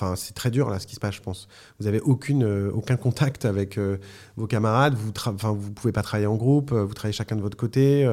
enfin, 0.00 0.16
c'est 0.16 0.34
très 0.34 0.50
dur 0.50 0.70
là, 0.70 0.78
ce 0.78 0.86
qui 0.86 0.94
se 0.94 1.00
passe, 1.00 1.16
je 1.16 1.22
pense. 1.22 1.48
Vous 1.80 1.86
avez 1.86 2.00
aucune, 2.00 2.44
euh, 2.44 2.70
aucun 2.72 2.96
contact 2.96 3.44
avec 3.44 3.78
euh, 3.78 3.98
vos 4.36 4.46
camarades. 4.46 4.94
Vous, 4.94 5.12
enfin, 5.26 5.52
vous 5.52 5.72
pouvez 5.72 5.92
pas 5.92 6.02
travailler 6.02 6.26
en 6.26 6.36
groupe. 6.36 6.72
euh, 6.72 6.84
vous 6.84 6.94
travaillez 6.94 7.12
chacun 7.12 7.36
de 7.36 7.42
votre 7.42 7.56
côté. 7.56 8.08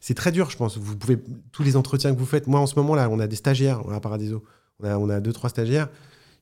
c'est 0.00 0.14
très 0.14 0.32
dur, 0.32 0.50
je 0.50 0.56
pense. 0.56 0.78
Vous 0.78 0.96
pouvez 0.96 1.18
tous 1.52 1.62
les 1.62 1.76
entretiens 1.76 2.14
que 2.14 2.18
vous 2.18 2.26
faites. 2.26 2.46
Moi, 2.46 2.60
en 2.60 2.66
ce 2.66 2.74
moment 2.76 2.94
là, 2.94 3.08
on 3.10 3.20
a 3.20 3.26
des 3.26 3.36
stagiaires 3.36 3.80
à 3.90 4.00
Paradiso. 4.00 4.42
On 4.80 4.86
a, 4.86 4.96
on 4.96 5.08
a 5.10 5.20
deux, 5.20 5.32
trois 5.32 5.50
stagiaires. 5.50 5.88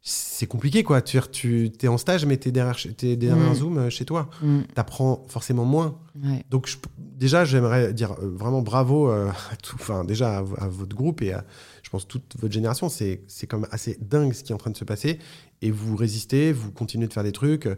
C'est 0.02 0.46
compliqué, 0.46 0.82
quoi. 0.82 1.02
Tu, 1.02 1.20
tu 1.30 1.70
es 1.82 1.88
en 1.88 1.98
stage, 1.98 2.24
mais 2.24 2.38
tu 2.38 2.48
es 2.48 2.52
derrière, 2.52 2.76
derrière 3.02 3.36
Mm. 3.36 3.42
un 3.50 3.54
Zoom 3.54 3.78
euh, 3.78 3.90
chez 3.90 4.06
toi. 4.06 4.30
Mm, 4.42 4.60
Tu 4.74 4.80
apprends 4.80 5.24
forcément 5.28 5.66
moins. 5.66 5.98
ouais. 6.24 6.42
Donc 6.48 6.66
je- 6.68 6.78
déjà, 6.98 7.44
j'aimerais 7.44 7.92
dire 7.92 8.12
euh, 8.12 8.30
vraiment 8.34 8.62
bravo 8.62 9.10
euh, 9.10 9.28
à 9.52 9.56
tout, 9.56 9.76
enfin 9.78 10.04
déjà 10.04 10.38
à, 10.38 10.44
à 10.56 10.68
votre 10.68 10.96
groupe 10.96 11.20
et 11.20 11.34
à, 11.34 11.44
je 11.82 11.90
pense 11.90 12.08
toute 12.08 12.34
votre 12.40 12.54
génération. 12.54 12.88
C'est 12.88 13.22
c'est 13.28 13.46
quand 13.46 13.58
même 13.58 13.68
assez 13.72 13.98
dingue 14.00 14.32
ce 14.32 14.42
qui 14.42 14.52
est 14.52 14.54
en 14.54 14.58
train 14.58 14.70
de 14.70 14.76
se 14.78 14.84
passer 14.84 15.18
et 15.60 15.70
vous 15.70 15.96
résistez, 15.96 16.52
vous 16.52 16.72
continuez 16.72 17.06
de 17.06 17.12
faire 17.12 17.24
des 17.24 17.32
trucs. 17.32 17.68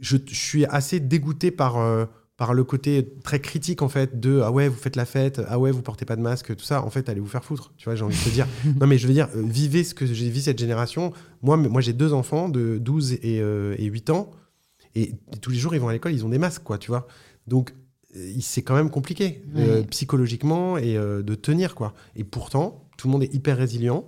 Je, 0.00 0.18
je 0.28 0.34
suis 0.34 0.66
assez 0.66 1.00
dégoûté 1.00 1.50
par 1.50 1.78
euh, 1.78 2.04
par 2.36 2.52
le 2.52 2.64
côté 2.64 3.14
très 3.22 3.38
critique 3.40 3.80
en 3.82 3.88
fait 3.88 4.18
de 4.18 4.40
ah 4.42 4.50
ouais 4.50 4.66
vous 4.68 4.76
faites 4.76 4.96
la 4.96 5.04
fête, 5.04 5.40
ah 5.46 5.58
ouais 5.58 5.70
vous 5.70 5.82
portez 5.82 6.04
pas 6.04 6.16
de 6.16 6.20
masque, 6.20 6.54
tout 6.56 6.64
ça. 6.64 6.82
En 6.84 6.90
fait, 6.90 7.08
allez 7.08 7.20
vous 7.20 7.28
faire 7.28 7.44
foutre. 7.44 7.72
Tu 7.76 7.84
vois, 7.84 7.94
j'ai 7.94 8.02
envie 8.04 8.18
de 8.18 8.24
te 8.24 8.28
dire. 8.30 8.48
non 8.80 8.86
mais 8.88 8.98
je 8.98 9.06
veux 9.06 9.12
dire, 9.12 9.28
euh, 9.36 9.42
vivez 9.44 9.84
ce 9.84 9.94
que 9.94 10.04
j'ai 10.04 10.28
vu 10.30 10.40
cette 10.40 10.58
génération. 10.58 11.12
Moi, 11.42 11.56
moi 11.56 11.80
j'ai 11.80 11.92
deux 11.92 12.12
enfants 12.12 12.48
de 12.48 12.78
12 12.78 13.12
et, 13.12 13.40
euh, 13.40 13.76
et 13.78 13.84
8 13.84 14.10
ans. 14.10 14.30
Et 14.96 15.12
tous 15.40 15.50
les 15.50 15.56
jours, 15.58 15.74
ils 15.74 15.80
vont 15.80 15.88
à 15.88 15.92
l'école, 15.92 16.12
ils 16.12 16.24
ont 16.24 16.28
des 16.28 16.38
masques, 16.38 16.62
quoi, 16.62 16.78
tu 16.78 16.88
vois. 16.88 17.06
Donc, 17.46 17.72
euh, 18.16 18.32
c'est 18.40 18.62
quand 18.62 18.74
même 18.76 18.90
compliqué 18.90 19.42
euh, 19.56 19.80
Ouais. 19.80 19.86
psychologiquement 19.86 20.76
et 20.78 20.94
de 20.94 21.34
tenir, 21.34 21.74
quoi. 21.74 21.94
Et 22.16 22.24
pourtant, 22.24 22.88
tout 22.96 23.08
le 23.08 23.12
monde 23.12 23.22
est 23.24 23.32
hyper 23.34 23.56
résilient. 23.56 24.06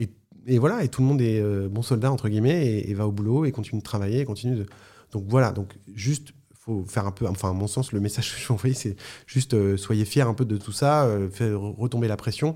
Et, 0.00 0.08
et 0.46 0.58
voilà, 0.58 0.82
et 0.84 0.88
tout 0.88 1.00
le 1.02 1.06
monde 1.08 1.20
est 1.20 1.40
bon 1.68 1.82
soldat, 1.82 2.10
entre 2.12 2.28
guillemets, 2.28 2.64
et, 2.66 2.90
et 2.90 2.94
va 2.94 3.06
au 3.06 3.12
boulot 3.12 3.44
et 3.44 3.52
continue 3.52 3.80
de 3.80 3.84
travailler 3.84 4.20
et 4.20 4.24
continue 4.24 4.56
de. 4.56 4.66
Donc 5.12 5.24
voilà, 5.28 5.52
donc 5.52 5.74
juste, 5.94 6.32
faut 6.66 6.84
faire 6.86 7.06
un 7.06 7.12
peu. 7.12 7.26
Enfin, 7.26 7.48
à 7.50 7.52
mon 7.52 7.66
sens, 7.68 7.92
le 7.92 8.00
message 8.00 8.34
que 8.34 8.40
je 8.40 8.46
veux 8.46 8.52
envoyer, 8.54 8.74
c'est 8.74 8.96
juste 9.26 9.54
euh, 9.54 9.76
soyez 9.78 10.04
fiers 10.04 10.22
un 10.22 10.34
peu 10.34 10.44
de 10.44 10.56
tout 10.58 10.72
ça, 10.72 11.04
euh, 11.04 11.30
faire 11.30 11.58
retomber 11.60 12.08
la 12.08 12.16
pression. 12.18 12.54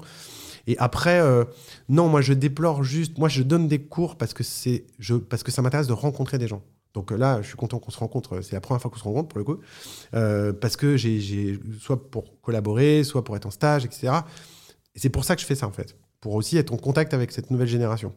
Et 0.66 0.76
après, 0.78 1.20
euh, 1.20 1.44
non, 1.88 2.08
moi 2.08 2.20
je 2.20 2.32
déplore 2.34 2.82
juste. 2.84 3.16
Moi 3.18 3.28
je 3.28 3.42
donne 3.42 3.66
des 3.68 3.78
cours 3.80 4.16
parce 4.16 4.34
que 4.34 4.42
c'est, 4.44 4.84
je, 4.98 5.14
parce 5.14 5.42
que 5.42 5.50
ça 5.50 5.62
m'intéresse 5.62 5.86
de 5.86 5.92
rencontrer 5.94 6.36
des 6.38 6.48
gens. 6.48 6.62
Donc 6.92 7.12
euh, 7.12 7.16
là, 7.16 7.40
je 7.40 7.46
suis 7.46 7.56
content 7.56 7.78
qu'on 7.78 7.90
se 7.92 7.98
rencontre. 7.98 8.40
C'est 8.42 8.52
la 8.52 8.60
première 8.60 8.82
fois 8.82 8.90
qu'on 8.90 8.98
se 8.98 9.04
rencontre 9.04 9.28
pour 9.28 9.38
le 9.38 9.44
coup, 9.44 9.58
Euh, 10.14 10.52
parce 10.52 10.76
que 10.76 10.96
j'ai, 10.96 11.58
soit 11.80 12.10
pour 12.10 12.40
collaborer, 12.42 13.04
soit 13.04 13.24
pour 13.24 13.36
être 13.36 13.46
en 13.46 13.50
stage, 13.50 13.84
etc. 13.84 14.12
Et 14.94 14.98
c'est 14.98 15.08
pour 15.08 15.24
ça 15.24 15.34
que 15.36 15.40
je 15.40 15.46
fais 15.46 15.54
ça 15.54 15.66
en 15.68 15.72
fait, 15.72 15.96
pour 16.20 16.34
aussi 16.34 16.56
être 16.58 16.72
en 16.72 16.76
contact 16.76 17.14
avec 17.14 17.30
cette 17.32 17.50
nouvelle 17.50 17.68
génération. 17.68 18.12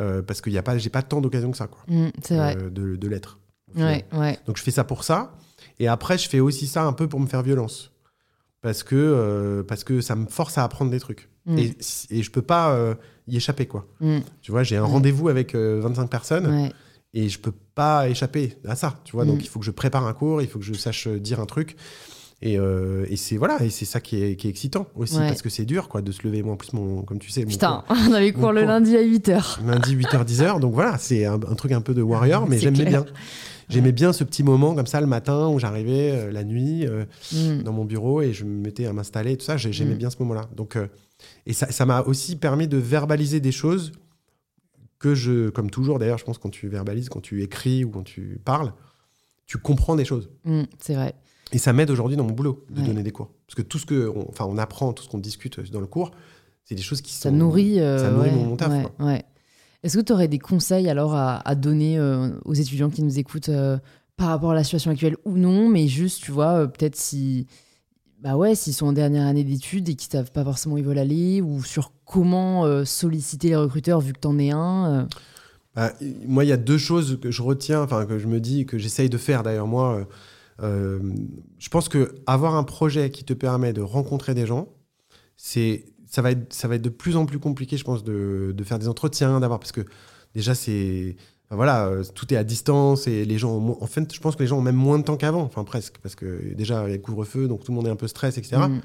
Euh, 0.00 0.22
parce 0.22 0.40
qu'il 0.40 0.52
y 0.52 0.58
a 0.58 0.62
pas, 0.62 0.76
j'ai 0.76 0.90
pas 0.90 1.02
tant 1.02 1.20
d'occasion 1.20 1.50
que 1.52 1.56
ça, 1.56 1.68
quoi, 1.68 1.82
Mm, 1.86 2.08
c'est 2.22 2.36
vrai. 2.36 2.56
de, 2.56 2.96
de 2.96 3.08
l'être. 3.08 3.38
Ouais, 3.76 4.04
ouais. 4.12 4.38
Donc 4.46 4.56
je 4.56 4.62
fais 4.62 4.70
ça 4.70 4.84
pour 4.84 5.04
ça. 5.04 5.32
Et 5.78 5.88
après, 5.88 6.18
je 6.18 6.28
fais 6.28 6.40
aussi 6.40 6.66
ça 6.66 6.84
un 6.84 6.92
peu 6.92 7.08
pour 7.08 7.20
me 7.20 7.26
faire 7.26 7.42
violence. 7.42 7.90
Parce 8.62 8.82
que, 8.82 8.94
euh, 8.96 9.62
parce 9.62 9.84
que 9.84 10.00
ça 10.00 10.14
me 10.16 10.26
force 10.26 10.56
à 10.56 10.64
apprendre 10.64 10.90
des 10.90 11.00
trucs. 11.00 11.28
Mm, 11.46 11.58
Et, 11.58 11.76
et 12.10 12.22
je 12.22 12.30
peux 12.30 12.40
pas 12.42 12.70
euh, 12.72 12.94
y 13.28 13.36
échapper, 13.36 13.66
quoi. 13.66 13.86
mm, 14.00 14.20
Tu 14.40 14.50
vois, 14.52 14.62
j'ai 14.62 14.76
un 14.76 14.82
Ouais. 14.84 14.88
rendez-vous 14.90 15.28
avec 15.28 15.54
euh, 15.54 15.80
25 15.82 16.08
personnes 16.08 16.70
et 17.12 17.28
je 17.28 17.38
peux 17.38 17.52
pas 17.74 18.08
échapper 18.08 18.56
à 18.66 18.74
ça. 18.76 18.98
Tu 19.04 19.12
vois, 19.12 19.24
Mm. 19.24 19.28
donc 19.28 19.44
il 19.44 19.48
faut 19.48 19.58
que 19.58 19.66
je 19.66 19.70
prépare 19.70 20.06
un 20.06 20.12
cours, 20.14 20.40
il 20.40 20.48
faut 20.48 20.58
que 20.58 20.64
je 20.64 20.72
sache 20.74 21.08
euh, 21.08 21.18
dire 21.20 21.40
un 21.40 21.46
truc. 21.46 21.76
Et, 22.42 22.58
euh, 22.58 23.06
et 23.08 23.16
c'est 23.16 23.36
voilà, 23.36 23.62
et 23.62 23.70
c'est 23.70 23.84
ça 23.86 24.00
qui 24.00 24.22
est, 24.22 24.36
qui 24.36 24.46
est 24.48 24.50
excitant 24.50 24.86
aussi, 24.94 25.16
Ouais. 25.18 25.28
parce 25.28 25.40
que 25.42 25.48
c'est 25.50 25.64
dur, 25.64 25.88
quoi, 25.88 26.02
de 26.02 26.12
se 26.12 26.22
lever. 26.26 26.42
Moi, 26.42 26.54
en 26.54 26.56
plus, 26.56 26.72
mon, 26.72 27.02
comme 27.02 27.18
tu 27.18 27.30
sais, 27.30 27.42
mon 27.44 27.50
Putain, 27.50 27.84
on 27.90 28.12
avait 28.12 28.32
cours 28.32 28.52
le 28.52 28.62
cours. 28.62 28.68
lundi 28.68 28.96
à 28.96 29.02
8h. 29.02 29.56
cours, 29.58 29.66
lundi 29.66 29.94
8h 29.96 30.24
10h, 30.24 30.60
donc 30.60 30.72
voilà, 30.74 30.96
c'est 30.98 31.24
un, 31.26 31.34
un 31.34 31.54
truc 31.54 31.72
un 31.72 31.80
peu 31.82 31.92
de 31.94 32.02
warrior, 32.02 32.46
mais 32.48 32.58
clair. 32.58 32.72
bien. 32.72 33.04
J'aimais 33.68 33.92
bien 33.92 34.12
ce 34.12 34.24
petit 34.24 34.42
moment 34.42 34.74
comme 34.74 34.86
ça 34.86 35.00
le 35.00 35.06
matin 35.06 35.48
où 35.48 35.58
j'arrivais 35.58 36.10
euh, 36.12 36.30
la 36.32 36.44
nuit. 36.44 36.86
euh, 36.86 37.04
Mm, 37.32 37.62
dans 37.62 37.72
mon 37.72 37.84
bureau 37.84 38.20
et 38.22 38.32
je 38.32 38.44
me 38.44 38.60
mettais 38.60 38.86
à 38.86 38.92
m'installer 38.92 39.32
et 39.32 39.36
tout 39.36 39.44
ça. 39.44 39.56
J'ai- 39.56 39.72
J'aimais 39.72 39.94
Mm. 39.94 39.98
bien 39.98 40.10
ce 40.10 40.16
moment-là. 40.20 40.48
Donc, 40.56 40.76
euh, 40.76 40.86
et 41.46 41.52
ça 41.52 41.86
m'a 41.86 42.02
aussi 42.02 42.36
permis 42.36 42.68
de 42.68 42.76
verbaliser 42.76 43.40
des 43.40 43.52
choses 43.52 43.92
que 44.98 45.14
je, 45.14 45.50
comme 45.50 45.70
toujours 45.70 45.98
d'ailleurs, 45.98 46.18
je 46.18 46.24
pense 46.24 46.38
quand 46.38 46.50
tu 46.50 46.68
verbalises, 46.68 47.08
quand 47.08 47.20
tu 47.20 47.42
écris 47.42 47.84
ou 47.84 47.90
quand 47.90 48.02
tu 48.04 48.40
parles, 48.44 48.72
tu 49.46 49.58
comprends 49.58 49.96
des 49.96 50.04
choses. 50.04 50.30
mm, 50.44 50.62
c'est 50.78 50.94
vrai. 50.94 51.14
Et 51.52 51.58
ça 51.58 51.72
m'aide 51.72 51.90
aujourd'hui 51.90 52.16
dans 52.16 52.24
mon 52.24 52.32
boulot 52.32 52.64
de 52.70 52.80
Ouais. 52.80 52.86
donner 52.86 53.02
des 53.02 53.10
cours. 53.12 53.30
Parce 53.46 53.54
que 53.54 53.62
tout 53.62 53.78
ce 53.78 53.86
que, 53.86 54.08
on, 54.08 54.28
enfin, 54.28 54.46
on 54.48 54.58
apprend, 54.58 54.92
tout 54.92 55.04
ce 55.04 55.08
qu'on 55.08 55.18
discute 55.18 55.60
dans 55.70 55.80
le 55.80 55.86
cours, 55.86 56.10
c'est 56.64 56.74
des 56.74 56.82
choses 56.82 57.00
qui 57.02 57.12
Ça 57.12 57.28
sont- 57.28 57.36
nourrit, 57.36 57.76
ça 57.76 58.10
nourrit 58.10 58.30
ouais, 58.30 58.34
mon 58.34 58.56
taf, 58.56 58.72
ouais. 59.00 59.22
Est-ce 59.84 59.98
que 59.98 60.02
tu 60.02 60.14
aurais 60.14 60.28
des 60.28 60.38
conseils 60.38 60.88
alors 60.88 61.14
à, 61.14 61.54
donner 61.54 61.98
euh, 61.98 62.30
aux 62.46 62.54
étudiants 62.54 62.88
qui 62.88 63.02
nous 63.02 63.18
écoutent 63.18 63.50
euh, 63.50 63.76
par 64.16 64.28
rapport 64.28 64.52
à 64.52 64.54
la 64.54 64.64
situation 64.64 64.90
actuelle 64.90 65.18
ou 65.26 65.36
non, 65.36 65.68
mais 65.68 65.88
juste, 65.88 66.22
tu 66.22 66.32
vois, 66.32 66.62
euh, 66.62 66.66
peut-être 66.66 66.96
si. 66.96 67.46
Bah 68.22 68.34
ouais, 68.38 68.54
s'ils 68.54 68.72
sont 68.72 68.86
en 68.86 68.94
dernière 68.94 69.26
année 69.26 69.44
d'études 69.44 69.86
et 69.90 69.94
qu'ils 69.94 70.10
savent 70.10 70.32
pas 70.32 70.42
forcément 70.42 70.76
où 70.76 70.78
ils 70.78 70.84
veulent 70.84 70.98
aller, 70.98 71.42
ou 71.42 71.62
sur 71.62 71.92
comment 72.06 72.86
solliciter 72.86 73.48
les 73.48 73.56
recruteurs 73.56 74.00
vu 74.00 74.14
que 74.14 74.20
t'en 74.20 74.38
es 74.38 74.50
un. 74.50 75.06
Bah, 75.74 75.92
moi, 76.26 76.44
il 76.44 76.48
y 76.48 76.52
a 76.52 76.56
deux 76.56 76.78
choses 76.78 77.18
que 77.20 77.30
je 77.30 77.42
retiens, 77.42 77.82
enfin 77.82 78.06
que 78.06 78.18
je 78.18 78.26
me 78.26 78.40
dis, 78.40 78.64
que 78.64 78.78
j'essaye 78.78 79.10
de 79.10 79.18
faire 79.18 79.42
d'ailleurs 79.42 79.66
moi. 79.66 80.08
je 80.60 81.68
pense 81.70 81.90
que 81.90 82.14
avoir 82.26 82.54
un 82.54 82.64
projet 82.64 83.10
qui 83.10 83.24
te 83.24 83.34
permet 83.34 83.74
de 83.74 83.82
rencontrer 83.82 84.32
des 84.32 84.46
gens, 84.46 84.68
c'est 85.36 85.84
ça 86.14 86.22
va 86.22 86.30
être 86.30 86.52
ça 86.52 86.68
va 86.68 86.76
être 86.76 86.82
de 86.82 86.90
plus 86.90 87.16
en 87.16 87.26
plus 87.26 87.40
compliqué, 87.40 87.76
je 87.76 87.82
pense, 87.82 88.04
de, 88.04 88.54
de 88.56 88.64
faire 88.64 88.78
des 88.78 88.86
entretiens, 88.86 89.40
d'avoir 89.40 89.58
parce 89.58 89.72
que 89.72 89.80
déjà 90.32 90.54
c'est 90.54 91.16
enfin, 91.46 91.56
voilà, 91.56 91.88
euh, 91.88 92.04
tout 92.14 92.32
est 92.32 92.36
à 92.36 92.44
distance 92.44 93.08
et 93.08 93.24
les 93.24 93.36
gens 93.36 93.50
ont 93.50 93.82
en 93.82 93.86
fait, 93.88 94.14
je 94.14 94.20
pense 94.20 94.36
que 94.36 94.42
les 94.44 94.46
gens 94.46 94.58
ont 94.58 94.62
même 94.62 94.76
moins 94.76 95.00
de 95.00 95.02
temps 95.02 95.16
qu'avant, 95.16 95.42
enfin 95.42 95.64
presque, 95.64 95.98
parce 95.98 96.14
que 96.14 96.54
déjà 96.54 96.84
il 96.86 96.90
y 96.90 96.92
a 96.92 96.96
le 96.96 97.02
couvre-feu, 97.02 97.48
donc 97.48 97.64
tout 97.64 97.72
le 97.72 97.76
monde 97.76 97.88
est 97.88 97.90
un 97.90 97.96
peu 97.96 98.06
stress, 98.06 98.38
etc. 98.38 98.62
Mm. 98.68 98.80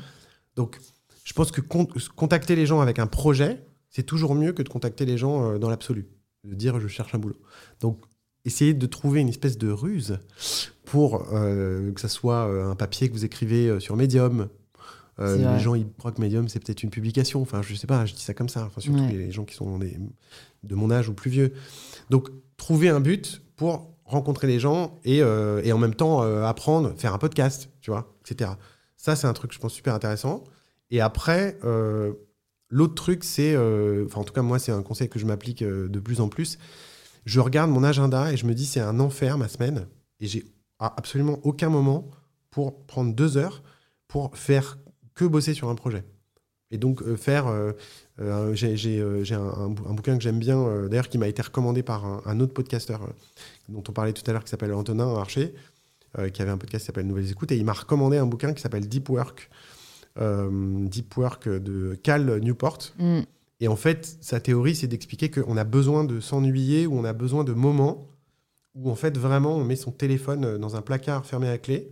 Donc, 0.55 0.79
je 1.23 1.33
pense 1.33 1.51
que 1.51 1.61
con- 1.61 1.87
contacter 2.15 2.55
les 2.55 2.65
gens 2.65 2.81
avec 2.81 2.97
un 2.97 3.05
projet, 3.05 3.63
c'est 3.91 4.01
toujours 4.01 4.33
mieux 4.33 4.51
que 4.51 4.63
de 4.63 4.69
contacter 4.69 5.05
les 5.05 5.19
gens 5.19 5.51
euh, 5.51 5.57
dans 5.59 5.69
l'absolu. 5.69 6.07
De 6.43 6.55
dire 6.55 6.79
je 6.79 6.87
cherche 6.87 7.13
un 7.13 7.19
boulot. 7.19 7.37
Donc, 7.79 7.99
essayez 8.43 8.73
de 8.73 8.87
trouver 8.87 9.19
une 9.19 9.29
espèce 9.29 9.59
de 9.59 9.69
ruse 9.69 10.17
pour 10.83 11.27
euh, 11.31 11.91
que 11.91 12.01
ça 12.01 12.07
soit 12.07 12.41
un 12.71 12.75
papier 12.75 13.07
que 13.07 13.13
vous 13.13 13.25
écrivez 13.25 13.79
sur 13.79 13.95
Medium. 13.95 14.47
Euh, 15.19 15.35
vrai. 15.37 15.53
les 15.53 15.59
gens, 15.59 15.75
ils 15.75 15.87
croient 15.97 16.11
que 16.11 16.21
Medium, 16.21 16.47
c'est 16.47 16.59
peut-être 16.63 16.83
une 16.83 16.89
publication. 16.89 17.41
Enfin, 17.41 17.61
je 17.61 17.73
sais 17.75 17.87
pas, 17.87 18.05
je 18.05 18.13
dis 18.13 18.21
ça 18.21 18.33
comme 18.33 18.49
ça. 18.49 18.65
Enfin, 18.65 18.79
surtout 18.81 18.99
Ouais. 19.01 19.11
les 19.11 19.31
gens 19.31 19.43
qui 19.45 19.55
sont 19.55 19.77
des- 19.77 19.97
de 20.63 20.75
mon 20.75 20.89
âge 20.91 21.09
ou 21.09 21.13
plus 21.13 21.29
vieux. 21.31 21.53
Donc, 22.09 22.29
trouver 22.57 22.89
un 22.89 22.99
but 22.99 23.41
pour 23.55 23.93
rencontrer 24.05 24.47
les 24.47 24.59
gens 24.59 24.97
et, 25.03 25.21
euh, 25.21 25.61
et 25.63 25.71
en 25.71 25.77
même 25.77 25.93
temps 25.93 26.23
euh, 26.23 26.43
apprendre, 26.43 26.93
faire 26.97 27.13
un 27.13 27.17
podcast, 27.17 27.69
tu 27.81 27.91
vois, 27.91 28.13
etc. 28.25 28.51
Ça, 28.97 29.15
c'est 29.15 29.27
un 29.27 29.33
truc, 29.33 29.53
je 29.53 29.59
pense, 29.59 29.73
super 29.73 29.93
intéressant. 29.93 30.43
Et 30.91 30.99
après, 31.01 31.57
l'autre 32.69 32.95
truc, 32.95 33.23
c'est, 33.23 33.55
enfin, 33.55 34.21
en 34.21 34.23
tout 34.23 34.33
cas, 34.33 34.41
moi, 34.41 34.59
c'est 34.59 34.71
un 34.71 34.81
conseil 34.83 35.09
que 35.09 35.19
je 35.19 35.25
m'applique 35.25 35.63
de 35.63 35.99
plus 35.99 36.19
en 36.21 36.29
plus. 36.29 36.57
Je 37.25 37.39
regarde 37.39 37.69
mon 37.69 37.83
agenda 37.83 38.31
et 38.33 38.37
je 38.37 38.45
me 38.45 38.53
dis, 38.53 38.65
c'est 38.65 38.79
un 38.79 38.99
enfer 38.99 39.37
ma 39.37 39.47
semaine. 39.47 39.87
Et 40.19 40.27
j'ai 40.27 40.45
absolument 40.79 41.39
aucun 41.43 41.69
moment 41.69 42.09
pour 42.51 42.85
prendre 42.85 43.13
deux 43.13 43.37
heures 43.37 43.61
pour 44.07 44.35
faire 44.35 44.79
que 45.19 45.25
bosser 45.25 45.53
sur 45.53 45.67
un 45.69 45.75
projet. 45.75 46.03
Et 46.71 46.77
donc, 46.77 47.01
euh, 47.01 47.15
faire. 47.17 47.47
euh, 47.47 47.73
euh, 48.21 48.53
j'ai 48.53 48.99
euh, 49.01 49.23
un, 49.31 49.63
un 49.65 49.69
bou- 49.69 49.85
un 49.89 49.93
bouquin 49.93 50.15
que 50.17 50.23
j'aime 50.23 50.39
bien, 50.39 50.59
euh, 50.59 50.87
d'ailleurs, 50.87 51.09
qui 51.09 51.17
m'a 51.17 51.27
été 51.27 51.41
recommandé 51.41 51.83
par 51.83 52.05
un, 52.05 52.21
un 52.25 52.39
autre 52.39 52.53
podcasteur 52.53 52.99
dont 53.67 53.83
on 53.89 53.91
parlait 53.91 54.13
tout 54.13 54.23
à 54.27 54.31
l'heure, 54.33 54.43
qui 54.43 54.49
s'appelle 54.49 54.73
Antonin 54.73 55.09
Archer, 55.15 55.53
qui 56.33 56.41
avait 56.41 56.51
un 56.51 56.57
podcast 56.57 56.83
qui 56.83 56.87
s'appelle 56.87 57.07
Nouvelles 57.07 57.31
Écoutes, 57.31 57.51
et 57.51 57.57
il 57.57 57.65
m'a 57.65 57.73
recommandé 57.73 58.17
un 58.17 58.25
bouquin 58.25 58.53
qui 58.53 58.61
s'appelle 58.61 58.87
Deep 58.87 59.09
Work. 59.09 59.49
Deep 60.19 61.17
Work 61.17 61.47
de 61.47 61.95
Cal 62.01 62.39
Newport. 62.39 62.79
Mm. 62.97 63.19
Et 63.61 63.67
en 63.67 63.75
fait, 63.75 64.17
sa 64.21 64.39
théorie, 64.39 64.75
c'est 64.75 64.87
d'expliquer 64.87 65.29
qu'on 65.29 65.57
a 65.57 65.63
besoin 65.63 66.03
de 66.05 66.19
s'ennuyer 66.19 66.87
ou 66.87 66.97
on 66.97 67.03
a 67.03 67.13
besoin 67.13 67.43
de 67.43 67.53
moments 67.53 68.07
où, 68.75 68.89
en 68.89 68.95
fait, 68.95 69.17
vraiment, 69.17 69.55
on 69.55 69.63
met 69.63 69.75
son 69.75 69.91
téléphone 69.91 70.57
dans 70.57 70.75
un 70.75 70.81
placard 70.81 71.25
fermé 71.25 71.47
à 71.49 71.57
clé. 71.57 71.91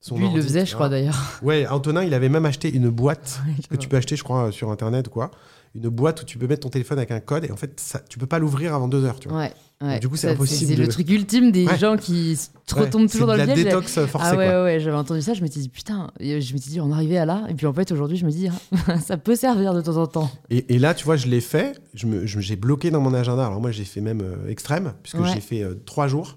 Son 0.00 0.16
Lui, 0.18 0.26
il 0.30 0.36
le 0.36 0.42
faisait, 0.42 0.64
je 0.66 0.74
crois 0.74 0.88
d'ailleurs. 0.88 1.40
Ouais, 1.42 1.66
Antonin, 1.66 2.04
il 2.04 2.14
avait 2.14 2.28
même 2.28 2.46
acheté 2.46 2.72
une 2.72 2.90
boîte 2.90 3.40
que 3.70 3.76
tu 3.76 3.88
peux 3.88 3.96
acheter, 3.96 4.14
je 4.16 4.22
crois, 4.22 4.52
sur 4.52 4.70
Internet 4.70 5.08
ou 5.08 5.10
quoi. 5.10 5.30
Une 5.74 5.88
boîte 5.88 6.22
où 6.22 6.24
tu 6.24 6.38
peux 6.38 6.46
mettre 6.46 6.60
ton 6.62 6.70
téléphone 6.70 6.98
avec 6.98 7.10
un 7.10 7.20
code 7.20 7.44
et 7.44 7.50
en 7.50 7.56
fait, 7.56 7.78
ça, 7.80 7.98
tu 8.08 8.18
peux 8.18 8.26
pas 8.26 8.38
l'ouvrir 8.38 8.74
avant 8.74 8.88
deux 8.88 9.04
heures, 9.04 9.18
tu 9.20 9.28
vois. 9.28 9.38
Ouais, 9.38 9.52
ouais. 9.82 9.98
du 9.98 10.08
coup, 10.08 10.16
c'est 10.16 10.30
impossible 10.30 10.70
C'est 10.70 10.76
de- 10.76 10.82
le 10.82 10.88
truc 10.88 11.10
ultime 11.10 11.50
des 11.50 11.66
Ouais. 11.66 11.76
gens 11.76 11.96
qui 11.98 12.36
se 12.36 12.48
Ouais, 12.74 12.82
retombent 12.82 13.10
toujours 13.10 13.26
dans 13.26 13.34
c'est 13.34 13.40
le 13.40 13.44
de 13.46 13.48
la 13.48 13.54
piège. 13.54 13.64
détox 13.66 14.06
forcée, 14.06 14.28
Ah 14.32 14.36
ouais, 14.36 14.46
quoi. 14.46 14.64
ouais, 14.64 14.80
j'avais 14.80 14.96
entendu 14.96 15.20
ça, 15.20 15.34
je 15.34 15.42
m'étais 15.42 15.60
dit 15.60 15.68
putain, 15.68 16.10
et 16.18 16.40
je 16.40 16.54
m'étais 16.54 16.70
dit 16.70 16.80
on 16.80 16.92
arrivait 16.92 17.18
à 17.18 17.26
là, 17.26 17.44
et 17.50 17.54
puis 17.54 17.66
en 17.66 17.74
fait 17.74 17.90
aujourd'hui 17.92 18.16
je 18.16 18.24
me 18.24 18.30
dis 18.30 18.48
ah, 18.86 18.98
ça 19.00 19.18
peut 19.18 19.36
servir 19.36 19.74
de 19.74 19.82
temps 19.82 19.96
en 19.98 20.06
temps. 20.06 20.30
Et, 20.48 20.74
et 20.74 20.78
là, 20.78 20.94
tu 20.94 21.04
vois, 21.04 21.16
je 21.16 21.26
l'ai 21.26 21.42
fait. 21.42 21.78
Je 21.94 22.06
me- 22.06 22.24
je- 22.26 22.40
J'ai 22.40 22.56
bloqué 22.56 22.90
dans 22.90 23.00
mon 23.00 23.12
agenda. 23.12 23.44
Alors 23.46 23.60
moi, 23.60 23.70
j'ai 23.72 23.84
fait 23.84 24.00
même 24.00 24.22
euh, 24.22 24.48
extrême, 24.48 24.94
puisque 25.02 25.22
j'ai 25.26 25.40
fait 25.40 25.62
euh, 25.62 25.74
trois 25.84 26.06
jours 26.08 26.36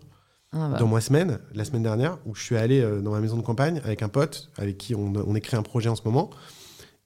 Ah, 0.52 0.70
bah. 0.72 0.78
dans 0.80 0.88
ma 0.88 1.00
semaine, 1.02 1.39
la 1.54 1.64
semaine 1.64 1.84
dernière, 1.84 2.18
où 2.26 2.34
je 2.34 2.41
suis 2.43 2.58
allé 2.58 2.82
euh, 2.82 3.02
dans 3.02 3.12
ma 3.12 3.20
maison 3.20 3.38
de 3.38 3.41
campagne 3.43 3.80
avec 3.84 4.02
un 4.02 4.10
pote 4.10 4.50
avec 4.58 4.78
qui 4.80 4.95
on, 4.95 5.14
on 5.16 5.36
écrit 5.36 5.56
un 5.58 5.62
projet 5.64 5.89
en 5.89 5.95
ce 5.95 6.02
moment. 6.06 6.30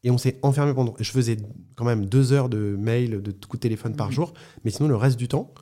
Et 0.05 0.11
on 0.11 0.17
s'est 0.17 0.37
enfermé 0.41 0.73
pendant. 0.73 0.93
Je 0.99 1.11
faisais 1.11 1.37
quand 1.75 1.85
même 1.85 2.05
deux 2.05 2.33
heures 2.33 2.49
de 2.49 2.75
mail, 2.77 3.21
de 3.21 3.31
coups 3.31 3.55
de 3.55 3.59
téléphone 3.59 3.95
par 3.95 4.07
Mhm. 4.07 4.13
jour. 4.13 4.33
Mais 4.63 4.71
sinon, 4.71 4.87
le 4.89 4.95
reste 4.95 5.17
du 5.17 5.27
temps, 5.27 5.53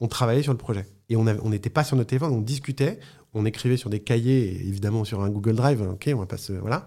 on 0.00 0.08
travaillait 0.08 0.42
sur 0.42 0.52
le 0.52 0.58
projet. 0.58 0.86
Et 1.10 1.16
on 1.16 1.24
n'était 1.24 1.70
pas 1.70 1.84
sur 1.84 1.96
notre 1.96 2.08
téléphone, 2.08 2.32
on 2.32 2.40
discutait, 2.40 2.98
on 3.34 3.44
écrivait 3.44 3.76
sur 3.76 3.90
des 3.90 4.00
cahiers, 4.00 4.44
et 4.54 4.66
évidemment 4.68 5.04
sur 5.04 5.22
un 5.22 5.28
Google 5.28 5.54
Drive. 5.54 5.82
Ok, 5.82 6.08
on 6.14 6.18
va 6.18 6.26
pas 6.26 6.36
se. 6.38 6.52
Voilà. 6.54 6.86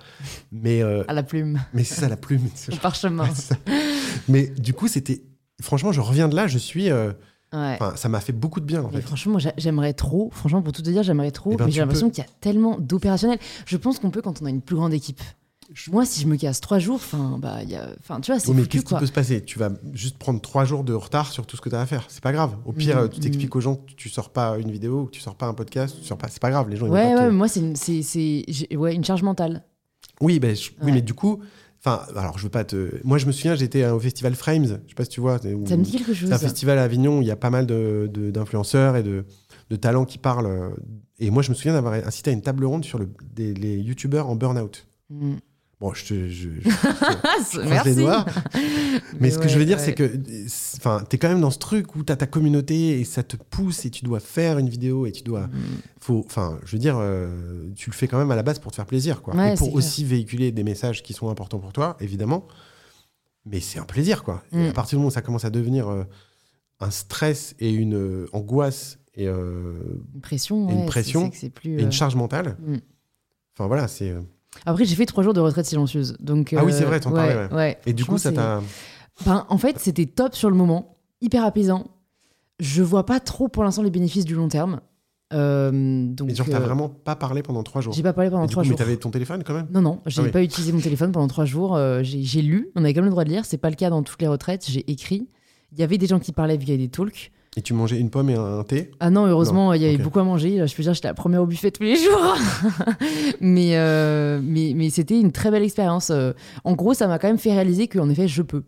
Mais, 0.51 0.81
euh, 0.81 1.03
à 1.07 1.13
la 1.13 1.23
plume, 1.23 1.59
mais 1.73 1.83
c'est 1.83 2.01
ça 2.01 2.09
la 2.09 2.17
plume. 2.17 2.47
au 2.71 2.75
parchemin. 2.81 3.25
Ouais. 3.25 3.77
Mais 4.27 4.47
du 4.47 4.73
coup, 4.73 4.87
c'était. 4.87 5.21
Franchement, 5.61 5.91
je 5.91 6.01
reviens 6.01 6.27
de 6.29 6.35
là, 6.35 6.47
je 6.47 6.57
suis. 6.57 6.89
euh, 6.91 7.11
Ouais. 7.53 7.77
Enfin, 7.79 7.93
ça 7.95 8.09
m'a 8.09 8.19
fait 8.19 8.33
beaucoup 8.33 8.59
de 8.59 8.65
bien 8.65 8.81
en 8.83 8.87
Mais 8.89 8.95
fait. 8.97 9.01
franchement, 9.03 9.37
j'aimerais 9.57 9.93
trop, 9.93 10.29
franchement, 10.33 10.61
pour 10.61 10.73
tout 10.73 10.81
te 10.81 10.89
dire, 10.89 11.03
j'aimerais 11.03 11.31
trop, 11.31 11.51
Eh 11.53 11.55
ben, 11.55 11.65
mais 11.65 11.71
j'ai 11.71 11.81
l'impression 11.81 12.07
peux. 12.07 12.13
qu'il 12.15 12.23
y 12.23 12.27
a 12.27 12.29
tellement 12.41 12.77
d'opérationnel. 12.79 13.37
Je 13.65 13.77
pense 13.77 13.99
qu'on 13.99 14.09
peut 14.09 14.21
quand 14.21 14.41
on 14.41 14.45
a 14.45 14.49
une 14.49 14.61
plus 14.61 14.75
grande 14.75 14.93
équipe. 14.93 15.21
Je- 15.73 15.91
Moi, 15.91 16.05
si 16.05 16.19
je 16.21 16.27
me 16.27 16.35
casse 16.35 16.59
trois 16.61 16.77
jours, 16.79 16.95
enfin, 16.95 17.37
bah, 17.39 17.63
y 17.63 17.75
a... 17.75 17.87
enfin, 17.99 18.19
tu 18.19 18.31
vois, 18.31 18.39
c'est 18.39 18.49
Oui, 18.49 18.55
mais 18.57 18.65
qu'est-ce 18.67 18.83
qui 18.85 18.93
peut 18.95 19.05
se 19.05 19.11
passer? 19.11 19.43
Tu 19.43 19.57
vas 19.59 19.69
juste 19.93 20.17
prendre 20.17 20.41
trois 20.41 20.65
jours 20.65 20.83
de 20.83 20.93
retard 20.93 21.31
sur 21.31 21.45
tout 21.45 21.55
ce 21.55 21.61
que 21.61 21.69
tu 21.69 21.75
as 21.75 21.81
à 21.81 21.85
faire. 21.85 22.05
C'est 22.09 22.21
pas 22.21 22.31
grave. 22.33 22.55
Au 22.65 22.73
pire, 22.73 22.97
Mm, 22.97 22.99
euh, 22.99 23.07
tu 23.07 23.19
t'expliques 23.21 23.55
aux 23.55 23.61
gens 23.61 23.75
que 23.75 23.91
tu 23.95 24.09
sors 24.09 24.29
pas 24.29 24.57
une 24.57 24.69
vidéo, 24.71 25.05
que 25.05 25.11
tu 25.11 25.21
sors 25.21 25.35
pas 25.35 25.45
un 25.47 25.53
podcast, 25.53 25.95
tu 26.01 26.05
sors 26.07 26.17
pas. 26.17 26.27
C'est 26.27 26.41
pas 26.41 26.49
grave. 26.51 26.69
Les 26.69 26.75
gens. 26.75 26.87
ils 26.87 26.91
Ouais, 26.91 27.15
ouais, 27.15 27.27
te- 27.27 27.31
moi, 27.31 27.47
c'est 27.47 27.59
une, 27.61 28.77
ouais, 28.77 28.93
une 28.93 29.03
charge 29.05 29.23
mentale. 29.23 29.63
Oui, 30.21 30.39
je- 30.43 30.71
oui, 30.83 30.91
mais 30.91 31.01
du 31.01 31.13
coup, 31.13 31.39
enfin, 31.85 32.01
alors 32.15 32.37
je 32.37 32.43
veux 32.43 32.49
pas 32.49 32.63
te. 32.63 32.91
Moi, 33.03 33.17
je 33.17 33.25
me 33.25 33.31
souviens, 33.31 33.55
j'étais 33.55 33.85
au 33.87 33.99
festival 33.99 34.35
Frames. 34.35 34.65
Je 34.85 34.89
sais 34.89 34.95
pas 34.95 35.03
si 35.03 35.09
tu 35.11 35.21
vois. 35.21 35.37
où- 35.45 35.65
Ça 35.67 35.77
me 35.77 35.83
dit 35.83 35.91
quelque 35.91 36.13
chose. 36.13 36.29
C'est 36.29 36.35
un 36.35 36.37
festival 36.39 36.77
à 36.77 36.83
Avignon 36.83 37.19
où 37.19 37.21
il 37.21 37.27
y 37.27 37.31
a 37.31 37.35
pas 37.35 37.49
mal 37.49 37.65
de- 37.65 38.09
de- 38.11 38.31
d'influenceurs 38.31 38.95
et 38.95 39.03
de, 39.03 39.25
de 39.69 39.75
talents 39.75 40.05
qui 40.05 40.17
parlent. 40.17 40.45
euh, 40.47 40.69
Et 41.19 41.29
moi, 41.29 41.41
je 41.43 41.49
me 41.49 41.55
souviens 41.55 41.73
d'avoir 41.73 41.93
assisté 41.93 42.31
à 42.31 42.33
une 42.33 42.41
table 42.41 42.65
ronde 42.65 42.83
sur 42.83 42.99
le, 42.99 43.07
des, 43.35 43.53
les 43.53 43.77
youtubeurs 43.77 44.27
en 44.29 44.35
burn-out. 44.35 44.87
Mm. 45.09 45.35
Bon, 45.83 45.93
je 45.93 46.05
te. 46.05 46.29
je- 46.29 46.49
je- 46.61 47.59
Merci. 47.67 47.89
les 47.89 47.95
doigts. 47.95 48.25
Mais, 49.19 49.29
ce 49.31 49.37
que 49.37 49.49
je 49.49 49.59
veux 49.59 49.65
dire, 49.65 49.77
ouais. 49.79 49.83
c'est 49.83 49.93
que 49.93 50.05
tu 50.07 51.15
es 51.15 51.19
quand 51.19 51.27
même 51.27 51.41
dans 51.41 51.51
ce 51.51 51.57
truc 51.59 51.93
où 51.97 52.05
tu 52.05 52.13
as 52.13 52.15
ta 52.15 52.25
communauté 52.25 53.01
et 53.01 53.03
ça 53.03 53.21
te 53.21 53.35
pousse 53.35 53.83
et 53.85 53.89
tu 53.89 54.05
dois 54.05 54.21
faire 54.21 54.59
une 54.59 54.69
vidéo 54.69 55.05
et 55.05 55.11
tu 55.11 55.23
dois. 55.23 55.47
Mm. 55.47 56.13
Enfin, 56.25 56.57
je 56.65 56.71
veux 56.71 56.79
dire, 56.79 56.95
euh, 56.97 57.67
tu 57.75 57.89
le 57.89 57.95
fais 57.95 58.07
quand 58.07 58.17
même 58.17 58.31
à 58.31 58.35
la 58.37 58.43
base 58.43 58.59
pour 58.59 58.71
te 58.71 58.77
faire 58.77 58.85
plaisir. 58.85 59.21
Quoi. 59.21 59.35
Ouais, 59.35 59.55
et 59.55 59.57
pour 59.57 59.73
aussi 59.73 60.05
véhiculer 60.05 60.53
des 60.53 60.63
messages 60.63 61.03
qui 61.03 61.11
sont 61.11 61.27
importants 61.29 61.59
pour 61.59 61.73
toi, 61.73 61.97
évidemment. 61.99 62.47
Mais 63.45 63.59
c'est 63.59 63.79
un 63.79 63.83
plaisir. 63.85 64.23
Quoi. 64.23 64.41
Et 64.53 64.67
Mm. 64.67 64.69
à 64.69 64.71
partir 64.71 64.91
du 64.91 64.99
moment 64.99 65.09
où 65.09 65.11
ça 65.13 65.21
commence 65.21 65.43
à 65.43 65.49
devenir 65.49 65.89
euh, 65.89 66.05
un 66.79 66.91
stress 66.91 67.55
et 67.59 67.73
une 67.73 67.95
euh, 67.95 68.27
angoisse 68.31 68.99
et, 69.15 69.25
Une 69.25 69.99
pression. 70.21 70.69
Et 70.69 70.73
une 70.73 70.85
pression, 70.85 71.29
plus. 71.53 71.77
et 71.77 71.83
une 71.83 71.91
charge 71.91 72.15
mentale, 72.15 72.55
mm. 72.65 72.77
enfin 73.53 73.67
voilà, 73.67 73.89
c'est. 73.89 74.13
Euh, 74.57 74.61
Après, 74.65 74.85
j'ai 74.85 74.95
fait 74.95 75.05
trois 75.05 75.23
jours 75.23 75.33
de 75.33 75.39
retraite 75.39 75.65
silencieuse. 75.65 76.15
Donc, 76.19 76.53
Ah 76.57 76.63
oui, 76.65 76.71
euh, 76.71 76.75
c'est 76.77 76.85
vrai, 76.85 76.99
t'en 76.99 77.11
ouais, 77.11 77.33
parlais, 77.33 77.53
ouais. 77.55 77.77
Et 77.85 77.93
du 77.93 78.05
coup, 78.05 78.17
ça 78.17 78.31
t'a. 78.31 78.61
Ben, 79.25 79.45
en 79.49 79.57
fait, 79.57 79.77
c'était 79.79 80.05
top 80.05 80.35
sur 80.35 80.49
le 80.49 80.55
moment, 80.55 80.95
hyper 81.21 81.43
apaisant. 81.45 81.87
Je 82.59 82.81
vois 82.83 83.05
pas 83.05 83.19
trop 83.19 83.47
pour 83.47 83.63
l'instant 83.63 83.81
les 83.83 83.91
bénéfices 83.91 84.25
du 84.25 84.35
long 84.35 84.47
terme. 84.47 84.79
Euh, 85.33 85.71
donc, 86.07 86.27
Mais 86.27 86.35
genre, 86.35 86.47
t'as 86.49 86.57
euh, 86.57 86.59
vraiment 86.59 86.89
pas 86.89 87.15
parlé 87.15 87.41
pendant 87.41 87.63
trois 87.63 87.81
jours. 87.81 87.93
J'ai 87.93 88.03
pas 88.03 88.13
parlé 88.13 88.29
pendant 88.29 88.45
trois 88.47 88.61
coup, 88.61 88.67
mais 88.69 88.69
jours. 88.69 88.77
t'avais 88.77 88.97
ton 88.97 89.09
téléphone 89.09 89.43
quand 89.43 89.53
même? 89.55 89.67
Non, 89.71 89.81
non, 89.81 89.99
j'ai 90.05 90.21
Ah 90.21 90.25
oui. 90.25 90.31
pas 90.31 90.43
utilisé 90.43 90.71
mon 90.71 90.79
téléphone 90.79 91.11
pendant 91.11 91.27
trois 91.27 91.45
jours. 91.45 91.75
Euh, 91.75 92.01
j'ai 92.03 92.41
lu, 92.41 92.69
on 92.75 92.83
avait 92.83 92.93
quand 92.93 92.99
même 93.01 93.05
le 93.05 93.11
droit 93.11 93.23
de 93.23 93.29
lire. 93.29 93.43
C'est 93.45 93.57
pas 93.57 93.69
le 93.71 93.75
cas 93.75 93.89
dans 93.89 94.03
toutes 94.03 94.21
les 94.21 94.27
retraites. 94.27 94.65
J'ai 94.69 94.89
écrit. 94.91 95.27
Il 95.71 95.79
y 95.79 95.83
avait 95.83 95.97
des 95.97 96.05
gens 96.05 96.19
qui 96.19 96.31
parlaient 96.31 96.53
avait 96.53 96.77
des 96.77 96.89
talks. 96.89 97.31
Et 97.55 97.61
tu 97.61 97.73
mangeais 97.73 97.99
une 97.99 98.09
pomme 98.09 98.29
et 98.29 98.35
un, 98.35 98.63
thé 98.63 98.89
Ah 98.99 99.09
non, 99.11 99.27
heureusement, 99.27 99.73
il 99.73 99.81
y 99.81 99.85
avait 99.85 99.97
beaucoup 99.97 100.19
à 100.19 100.23
manger. 100.23 100.65
Je 100.65 100.75
peux 100.75 100.81
dire, 100.81 100.93
j'étais 100.93 101.07
la 101.07 101.13
première 101.13 101.43
au 101.43 101.45
buffet 101.45 101.69
tous 101.69 101.83
les 101.83 101.95
jours. 101.95 102.35
mais 103.41 103.77
euh, 103.77 104.39
mais, 104.43 104.73
mais 104.75 104.89
c'était 104.89 105.19
une 105.19 105.31
très 105.31 105.51
belle 105.51 105.63
expérience. 105.63 106.09
Euh, 106.09 106.33
En 106.63 106.73
gros, 106.73 106.93
ça 106.93 107.07
m'a 107.07 107.19
quand 107.19 107.27
même 107.27 107.37
fait 107.37 107.51
réaliser 107.51 107.87
qu'en 107.87 108.09
effet, 108.09 108.27
je 108.27 108.41
peux. 108.41 108.63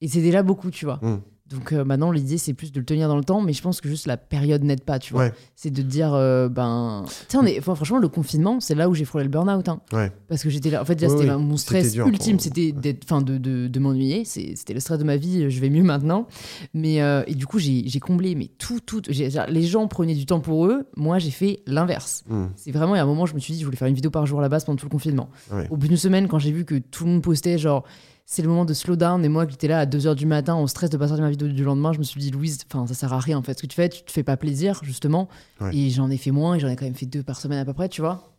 Et 0.00 0.08
c'est 0.08 0.22
déjà 0.22 0.42
beaucoup, 0.42 0.70
tu 0.70 0.86
vois. 0.86 0.98
Hmm. 1.02 1.18
Donc 1.50 1.72
euh, 1.72 1.84
maintenant, 1.84 2.12
l'idée, 2.12 2.38
c'est 2.38 2.54
plus 2.54 2.70
de 2.72 2.78
le 2.78 2.86
tenir 2.86 3.08
dans 3.08 3.16
le 3.16 3.24
temps. 3.24 3.40
Mais 3.40 3.52
je 3.52 3.60
pense 3.60 3.80
que 3.80 3.88
juste 3.88 4.06
la 4.06 4.16
période 4.16 4.62
n'aide 4.62 4.82
pas, 4.84 4.98
tu 4.98 5.12
vois. 5.12 5.24
Ouais. 5.24 5.32
C'est 5.56 5.70
de 5.70 5.82
dire, 5.82 6.14
euh, 6.14 6.48
ben. 6.48 7.04
On 7.34 7.44
est... 7.44 7.58
enfin, 7.58 7.74
franchement, 7.74 7.98
le 7.98 8.08
confinement, 8.08 8.60
c'est 8.60 8.74
là 8.74 8.88
où 8.88 8.94
j'ai 8.94 9.04
frôlé 9.04 9.24
le 9.24 9.30
burn-out. 9.30 9.68
hein. 9.68 9.80
Ouais. 9.92 10.12
Parce 10.28 10.42
que 10.42 10.50
j'étais 10.50 10.70
là. 10.70 10.80
En 10.80 10.84
fait, 10.84 10.94
déjà, 10.94 11.10
c'était 11.10 11.36
mon 11.36 11.56
stress 11.56 11.94
ultime, 11.96 12.36
pour- 12.36 12.44
c'était 12.44 12.72
d'être, 12.72 13.04
enfin, 13.04 13.20
de, 13.20 13.36
de, 13.38 13.66
de 13.68 13.80
m'ennuyer. 13.80 14.24
C'était 14.24 14.74
le 14.74 14.80
stress 14.80 14.98
de 14.98 15.04
ma 15.04 15.16
vie. 15.16 15.50
Je 15.50 15.60
vais 15.60 15.70
mieux 15.70 15.82
maintenant. 15.82 16.26
Mais 16.72 17.02
euh, 17.02 17.22
et 17.26 17.34
du 17.34 17.46
coup, 17.46 17.58
j'ai 17.58 17.82
j'ai 17.86 18.00
comblé. 18.00 18.34
Mais 18.34 18.48
tout, 18.58 18.80
tout. 18.80 19.02
les 19.08 19.62
gens 19.62 19.88
prenaient 19.88 20.14
du 20.14 20.26
temps 20.26 20.40
pour 20.40 20.66
eux. 20.66 20.86
Moi, 20.96 21.18
j'ai 21.18 21.30
fait 21.30 21.60
l'inverse. 21.66 22.22
Hmm. 22.28 22.46
C'est 22.56 22.70
vraiment, 22.70 22.94
il 22.94 22.98
y 22.98 23.00
a 23.00 23.04
un 23.04 23.06
moment, 23.06 23.26
je 23.26 23.34
me 23.34 23.40
suis 23.40 23.54
dit, 23.54 23.60
je 23.60 23.64
voulais 23.64 23.76
faire 23.76 23.88
une 23.88 23.94
vidéo 23.94 24.10
par 24.10 24.24
jour 24.26 24.38
à 24.38 24.42
la 24.42 24.48
base 24.48 24.64
pendant 24.64 24.76
tout 24.76 24.86
le 24.86 24.90
confinement. 24.90 25.30
Au 25.70 25.76
bout 25.76 25.88
d'une 25.88 25.96
semaine, 25.96 26.28
quand 26.28 26.38
j'ai 26.38 26.52
vu 26.52 26.64
que 26.64 26.76
tout 26.78 27.04
le 27.04 27.10
monde 27.10 27.22
postait, 27.22 27.58
genre, 27.58 27.84
c'est 28.32 28.42
le 28.42 28.48
moment 28.48 28.64
de 28.64 28.72
slow 28.74 28.94
down. 28.94 29.24
Et 29.24 29.28
moi, 29.28 29.44
qui 29.44 29.54
étais 29.54 29.66
là 29.66 29.80
à 29.80 29.86
2h 29.86 30.14
du 30.14 30.24
matin, 30.24 30.54
en 30.54 30.68
stress 30.68 30.88
de 30.88 30.96
pas 30.96 31.08
sortir 31.08 31.24
ma 31.24 31.30
vidéo 31.30 31.48
du 31.48 31.64
lendemain, 31.64 31.92
je 31.92 31.98
me 31.98 32.04
suis 32.04 32.20
dit, 32.20 32.30
Louise, 32.30 32.58
enfin, 32.72 32.86
ça 32.86 32.94
sert 32.94 33.12
à 33.12 33.18
rien 33.18 33.36
en 33.36 33.42
fait. 33.42 33.58
Ce 33.58 33.62
que 33.62 33.66
tu 33.66 33.74
fais, 33.74 33.88
tu 33.88 34.04
te 34.04 34.10
fais 34.12 34.22
pas 34.22 34.36
plaisir, 34.36 34.78
justement. 34.84 35.28
Ouais. 35.60 35.74
Et 35.76 35.90
j'en 35.90 36.08
ai 36.10 36.16
fait 36.16 36.30
moins, 36.30 36.54
et 36.54 36.60
j'en 36.60 36.68
ai 36.68 36.76
quand 36.76 36.84
même 36.84 36.94
fait 36.94 37.06
deux 37.06 37.24
par 37.24 37.40
semaine 37.40 37.58
à 37.58 37.64
peu 37.64 37.72
près, 37.74 37.88
tu 37.88 38.00
vois. 38.02 38.32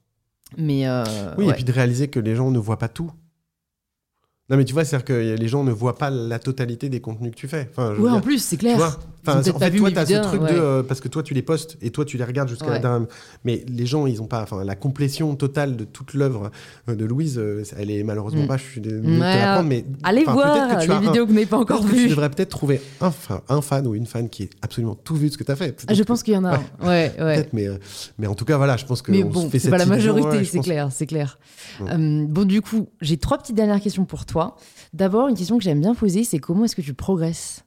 Mais. 0.58 0.88
euh, 0.88 1.04
Oui, 1.38 1.46
ouais. 1.46 1.52
et 1.52 1.54
puis 1.56 1.66
de 1.66 1.72
réaliser 1.74 2.08
que 2.08 2.22
les 2.22 2.36
gens 2.36 2.52
ne 2.52 2.58
voient 2.60 2.80
pas 2.80 2.88
tout. 2.88 3.12
Non, 4.52 4.58
mais 4.58 4.66
tu 4.66 4.74
vois, 4.74 4.84
c'est-à-dire 4.86 5.06
que 5.06 5.14
les 5.36 5.48
gens 5.48 5.64
ne 5.64 5.72
voient 5.72 5.96
pas 5.96 6.10
la 6.10 6.38
totalité 6.38 6.90
des 6.90 7.00
contenus 7.00 7.32
que 7.32 7.38
tu 7.38 7.48
fais. 7.48 7.70
Enfin, 7.72 7.94
je 7.98 8.02
en 8.06 8.22
plus, 8.22 8.38
c'est 8.44 8.58
tu 8.58 8.66
clair. 8.66 8.78
vois 8.78 8.98
Enfin, 9.26 9.40
peut-être 9.40 9.56
en 9.56 9.60
fait, 9.60 9.72
toi, 9.72 9.88
mes 9.90 9.94
tu 9.94 10.00
as 10.00 10.06
ce 10.08 10.14
truc 10.28 10.42
ouais. 10.42 10.52
de. 10.54 10.58
euh, 10.60 10.84
parce 10.84 11.00
que 11.00 11.08
toi, 11.08 11.22
tu 11.22 11.36
les 11.36 11.44
postes 11.44 11.78
et 11.84 11.92
toi, 11.92 12.06
tu 12.06 12.18
les 12.18 12.24
regardes 12.24 12.50
jusqu'à 12.50 12.72
la 12.72 12.80
dernière. 12.80 13.08
Mais 13.46 13.64
les 13.68 13.86
gens, 13.86 14.08
ils 14.08 14.20
ont 14.22 14.26
pas. 14.26 14.42
Enfin, 14.42 14.64
la 14.64 14.76
complétion 14.76 15.36
totale 15.36 15.78
de 15.78 15.84
toute 15.84 16.16
l'œuvre 16.16 16.50
euh, 16.90 16.96
de 16.96 17.06
Louise, 17.06 17.38
euh, 17.38 17.64
elle 17.78 17.92
est 17.92 18.04
malheureusement 18.04 18.44
Mm. 18.44 18.48
pas. 18.48 18.58
Je 18.58 18.64
suis 18.64 18.82
désolé 18.82 19.02
mais. 19.64 19.86
Allez 20.04 20.24
voir 20.24 20.70
que 20.76 20.82
tu 20.82 20.88
les 20.90 20.94
un- 20.96 21.00
vidéos 21.02 21.24
que 21.26 21.30
vous 21.30 21.36
n'avez 21.36 21.46
pas 21.46 21.58
encore 21.60 21.82
que 21.86 21.90
tu 21.92 21.96
vues. 21.98 22.10
devrais 22.10 22.30
peut-être 22.32 22.50
trouver 22.50 22.82
un, 23.00 23.12
fan- 23.12 23.42
un 23.48 23.62
fan 23.62 23.86
ou 23.86 23.94
une 23.94 24.08
fan 24.08 24.28
qui 24.28 24.44
ait 24.44 24.50
absolument 24.64 24.96
tout 24.96 25.16
vu 25.16 25.28
de 25.28 25.34
ce 25.34 25.38
que 25.38 25.44
tu 25.44 25.52
as 25.52 25.56
fait. 25.56 25.86
Ah, 25.88 25.94
je 25.94 26.02
pense 26.04 26.24
qu'il 26.24 26.34
y 26.34 26.38
en 26.38 26.44
a. 26.46 26.56
un. 26.56 26.88
Ouais, 26.88 27.14
ouais. 27.20 27.48
Mais, 27.54 27.68
mais 28.18 28.26
en 28.28 28.34
tout 28.36 28.46
cas, 28.46 28.58
voilà, 28.58 28.76
je 28.76 28.86
pense 28.86 29.02
que. 29.04 29.12
Mais 29.12 29.24
on 29.24 29.30
bon, 29.30 29.50
c'est 29.56 29.70
pas 29.70 29.78
la 29.78 29.86
majorité, 29.86 30.44
c'est 30.46 30.60
clair, 30.60 30.90
c'est 30.92 31.06
clair. 31.06 31.38
Bon, 31.80 32.44
du 32.46 32.62
coup, 32.62 32.88
j'ai 33.02 33.18
trois 33.18 33.38
petites 33.38 33.56
dernières 33.56 33.80
questions 33.82 34.06
pour 34.06 34.26
toi. 34.26 34.41
D'abord, 34.94 35.28
une 35.28 35.36
question 35.36 35.58
que 35.58 35.64
j'aime 35.64 35.80
bien 35.82 35.96
poser, 35.96 36.24
c'est 36.24 36.40
comment 36.40 36.66
est-ce 36.66 36.76
que 36.76 36.82
tu 36.82 36.94
progresses? 36.94 37.64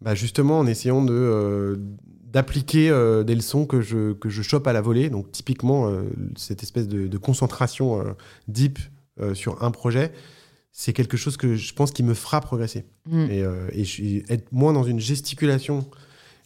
Bah 0.00 0.14
justement, 0.14 0.58
en 0.58 0.66
essayant 0.66 1.02
de 1.04 1.12
euh, 1.14 1.76
d'appliquer 2.24 2.90
euh, 2.90 3.22
des 3.24 3.34
leçons 3.34 3.64
que 3.66 3.80
je, 3.80 4.12
que 4.12 4.28
je 4.28 4.42
chope 4.42 4.66
à 4.66 4.72
la 4.72 4.80
volée. 4.82 5.08
Donc 5.08 5.32
typiquement, 5.32 5.88
euh, 5.88 6.02
cette 6.36 6.62
espèce 6.62 6.86
de, 6.88 7.06
de 7.06 7.18
concentration 7.18 8.04
deep 8.48 8.78
sur 9.32 9.62
un 9.62 9.70
projet, 9.70 10.12
c'est 10.72 10.92
quelque 10.92 11.16
chose 11.16 11.38
que 11.38 11.54
je 11.56 11.72
pense 11.72 11.90
qui 11.92 12.02
me 12.02 12.12
fera 12.12 12.42
progresser. 12.42 12.84
Hmm. 13.08 13.26
Et, 13.30 13.42
et 13.72 13.84
je- 13.84 14.22
être 14.30 14.52
moins 14.52 14.74
dans 14.74 14.84
une 14.84 15.00
gesticulation, 15.00 15.88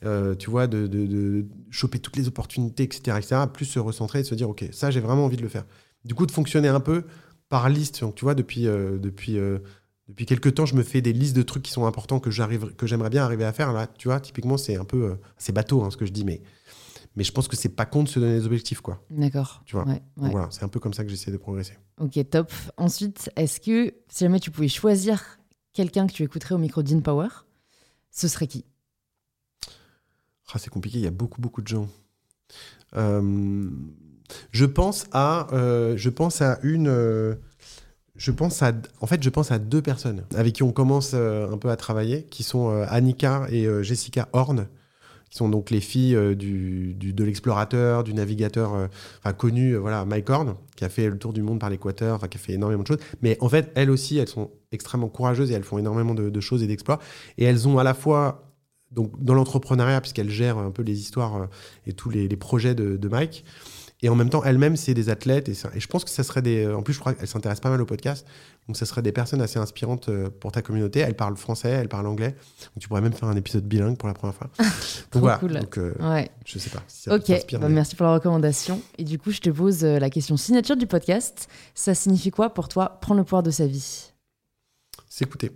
euh, 0.04 0.36
tu 0.36 0.50
vois, 0.50 0.68
de, 0.68 0.86
de- 0.86 1.06
de 1.06 1.46
choper 1.70 1.98
toutes 1.98 2.14
les 2.16 2.28
opportunités, 2.28 2.84
etc., 2.84 3.16
etc., 3.18 3.36
plus 3.52 3.64
se 3.64 3.80
recentrer 3.80 4.20
et 4.20 4.24
se 4.24 4.36
dire, 4.36 4.48
OK, 4.48 4.64
ça, 4.70 4.92
j'ai 4.92 5.00
vraiment 5.00 5.24
envie 5.24 5.36
de 5.36 5.42
le 5.42 5.48
faire. 5.48 5.64
Du 6.04 6.14
coup, 6.14 6.26
de 6.26 6.30
fonctionner 6.30 6.68
un 6.68 6.78
peu 6.78 7.02
par 7.51 7.68
liste. 7.68 8.01
Donc, 8.01 8.14
tu 8.14 8.24
vois, 8.24 8.34
depuis, 8.34 8.66
euh, 8.66 8.96
depuis, 8.96 9.36
euh, 9.36 9.59
depuis 10.09 10.24
quelques 10.24 10.55
temps, 10.55 10.64
je 10.64 10.74
me 10.74 10.82
fais 10.82 11.03
des 11.03 11.12
listes 11.12 11.36
de 11.36 11.42
trucs 11.42 11.62
qui 11.62 11.72
sont 11.72 11.84
importants 11.84 12.20
que, 12.20 12.30
j'arrive, 12.30 12.74
que 12.76 12.86
j'aimerais 12.86 13.11
bien 13.11 13.22
arriver 13.22 13.44
à 13.44 13.53
faire. 13.53 13.74
Là, 13.74 13.86
tu 13.86 14.09
vois, 14.09 14.20
typiquement, 14.20 14.57
c'est 14.57 14.76
un 14.76 14.86
peu... 14.86 15.11
euh, 15.11 15.14
c'est 15.36 15.53
bateau, 15.53 15.82
hein, 15.82 15.90
ce 15.90 15.98
que 15.98 16.07
je 16.07 16.12
dis, 16.12 16.24
mais, 16.24 16.40
mais 17.16 17.24
je 17.24 17.32
pense 17.32 17.48
que 17.48 17.57
c'est 17.57 17.68
pas 17.68 17.84
con 17.84 18.05
de 18.05 18.09
se 18.09 18.18
donner 18.18 18.38
des 18.38 18.46
objectifs, 18.46 18.80
quoi. 18.80 19.05
D'accord. 19.11 19.62
Tu 19.66 19.76
vois. 19.76 19.84
Ouais, 19.84 20.01
Donc 20.16 20.24
ouais. 20.24 20.30
voilà, 20.30 20.48
c'est 20.51 20.62
un 20.62 20.68
peu 20.68 20.80
comme 20.80 20.94
ça 20.94 21.05
que 21.05 21.11
j'essaie 21.11 21.32
de 21.32 21.36
progresser. 21.36 21.76
Ok, 21.98 22.18
top. 22.30 22.51
Ensuite, 22.78 23.30
est-ce 23.36 23.61
que 23.61 23.92
si 24.09 24.24
jamais 24.24 24.40
tu 24.40 24.51
pouvais 24.51 24.68
choisir 24.68 25.38
quelqu'un 25.74 26.07
que 26.07 26.12
tu 26.12 26.22
écouterais 26.22 26.55
au 26.55 26.59
micro 26.59 26.82
d'In 26.82 27.01
Power, 27.01 27.28
ce 28.11 28.26
serait 28.28 28.46
qui? 28.46 28.64
Ah, 30.53 30.59
c'est 30.59 30.70
compliqué, 30.70 30.98
il 30.98 31.05
y 31.05 31.09
a 31.09 31.12
beaucoup, 31.12 31.40
beaucoup 31.40 31.62
de 31.62 31.68
gens. 31.68 31.88
Euh, 32.96 33.70
je 34.53 34.64
pense 34.64 35.07
à, 35.12 35.47
euh, 35.53 35.95
je 35.97 36.11
pense 36.11 36.43
à 36.43 36.59
une, 36.62 36.89
euh, 36.89 37.35
je 38.16 38.31
pense 38.31 38.62
à, 38.62 38.72
en 39.01 39.07
fait, 39.07 39.22
je 39.22 39.31
pense 39.31 39.51
à 39.51 39.59
deux 39.59 39.83
personnes 39.83 40.24
avec 40.35 40.55
qui 40.55 40.62
on 40.62 40.72
commence 40.72 41.12
euh, 41.14 41.51
un 41.51 41.59
peu 41.59 41.70
à 41.70 41.76
travailler, 41.76 42.24
qui 42.24 42.43
sont 42.43 42.68
Annika 42.89 43.47
et 43.51 43.66
Jessica 43.83 44.28
Horn, 44.33 44.66
qui 45.31 45.37
sont 45.37 45.49
donc 45.49 45.70
les 45.70 45.81
filles 45.81 46.37
du, 46.37 46.95
du- 46.95 47.12
de 47.12 47.24
l'explorateur, 47.24 48.05
du 48.05 48.12
navigateur, 48.14 48.89
enfin 49.20 49.33
connu, 49.33 49.76
voilà, 49.76 50.05
Mike 50.05 50.28
Horn, 50.28 50.55
qui 50.76 50.85
a 50.85 50.89
fait 50.89 51.09
le 51.09 51.18
tour 51.18 51.33
du 51.33 51.41
monde 51.43 51.61
par 51.61 51.70
l'équateur, 51.70 52.16
enfin 52.16 52.28
qui 52.28 52.37
a 52.37 52.41
fait 52.41 52.53
énormément 52.55 52.83
de 52.83 52.89
choses. 52.89 52.99
Mais 53.22 53.39
en 53.41 53.49
fait, 53.49 53.70
elles 53.74 53.91
aussi, 53.91 54.18
elles 54.18 54.28
sont 54.28 54.51
extrêmement 54.72 55.09
courageuses 55.09 55.51
et 55.51 55.55
elles 55.55 55.64
font 55.64 55.78
énormément 55.78 56.14
de, 56.14 56.41
choses 56.41 56.62
et 56.62 56.66
d'exploits. 56.66 56.99
Et 57.39 57.45
elles 57.45 57.68
ont 57.68 57.78
à 57.78 57.85
la 57.85 57.95
fois 57.95 58.45
donc 58.91 59.22
dans 59.22 59.35
l'entrepreneuriat, 59.35 60.01
puisqu'elle 60.01 60.31
gère 60.31 60.59
un 60.59 60.72
peu 60.72 60.83
les 60.83 60.99
histoires 60.99 61.49
et 61.87 61.93
tous 61.93 62.11
les, 62.11 62.28
projets 62.37 62.74
de 62.74 63.09
Mike. 63.09 63.45
Et 64.03 64.09
en 64.09 64.14
même 64.14 64.30
temps, 64.30 64.42
elle-même, 64.44 64.76
c'est 64.76 64.94
des 64.94 65.11
athlètes. 65.11 65.48
Et, 65.48 65.55
je 65.55 65.86
pense 65.86 66.05
que 66.05 66.11
ça 66.11 66.22
serait 66.22 66.40
des. 66.40 66.66
En 66.66 66.82
plus, 66.82 66.94
je 66.94 67.01
crois 67.01 67.12
qu'elle 67.12 67.28
s'intéresse 67.28 67.61
pas 67.61 67.68
mal 67.68 67.80
au 67.82 67.84
podcast. 67.86 68.26
Donc, 68.66 68.76
ça 68.76 68.86
serait 68.86 69.03
des 69.03 69.12
personnes 69.12 69.42
assez 69.42 69.59
inspirantes 69.59 70.09
euh, 70.09 70.30
pour 70.30 70.53
ta 70.53 70.62
communauté. 70.62 71.01
Elle 71.01 71.16
parle 71.16 71.36
français, 71.36 71.68
elle 71.68 71.88
parle 71.88 72.07
anglais. 72.07 72.30
Donc, 72.30 72.78
tu 72.80 72.88
pourrais 72.88 73.03
même 73.03 73.12
faire 73.12 73.28
un 73.28 73.36
épisode 73.36 73.64
bilingue 73.64 73.98
pour 73.98 74.09
la 74.09 74.14
première 74.14 74.34
fois. 74.34 74.48
Trop 74.59 74.64
donc, 75.12 75.22
voilà. 75.22 75.38
cool. 75.38 75.53
Donc, 75.53 75.78
euh, 75.78 75.94
Ouais. 76.01 76.30
je 76.46 76.59
sais 76.59 76.70
pas 76.70 76.82
si 76.88 77.03
ça 77.03 77.14
Ok, 77.14 77.30
bah, 77.61 77.68
merci 77.68 77.94
pour 77.94 78.07
la 78.07 78.14
recommandation. 78.14 78.80
Et 78.96 79.05
du 79.05 79.18
coup, 79.18 79.32
je 79.32 79.40
te 79.40 79.51
pose 79.51 79.84
euh, 79.84 79.98
la 79.98 80.09
question 80.09 80.36
signature 80.38 80.76
du 80.76 80.86
podcast. 80.86 81.48
Ça 81.74 81.94
signifie 81.94 82.30
quoi 82.30 82.55
pour 82.55 82.68
toi 82.68 82.98
prendre 83.03 83.18
le 83.18 83.24
pouvoir 83.24 83.42
de 83.42 83.51
sa 83.51 83.66
vie? 83.66 84.12
S'écouter. 85.09 85.51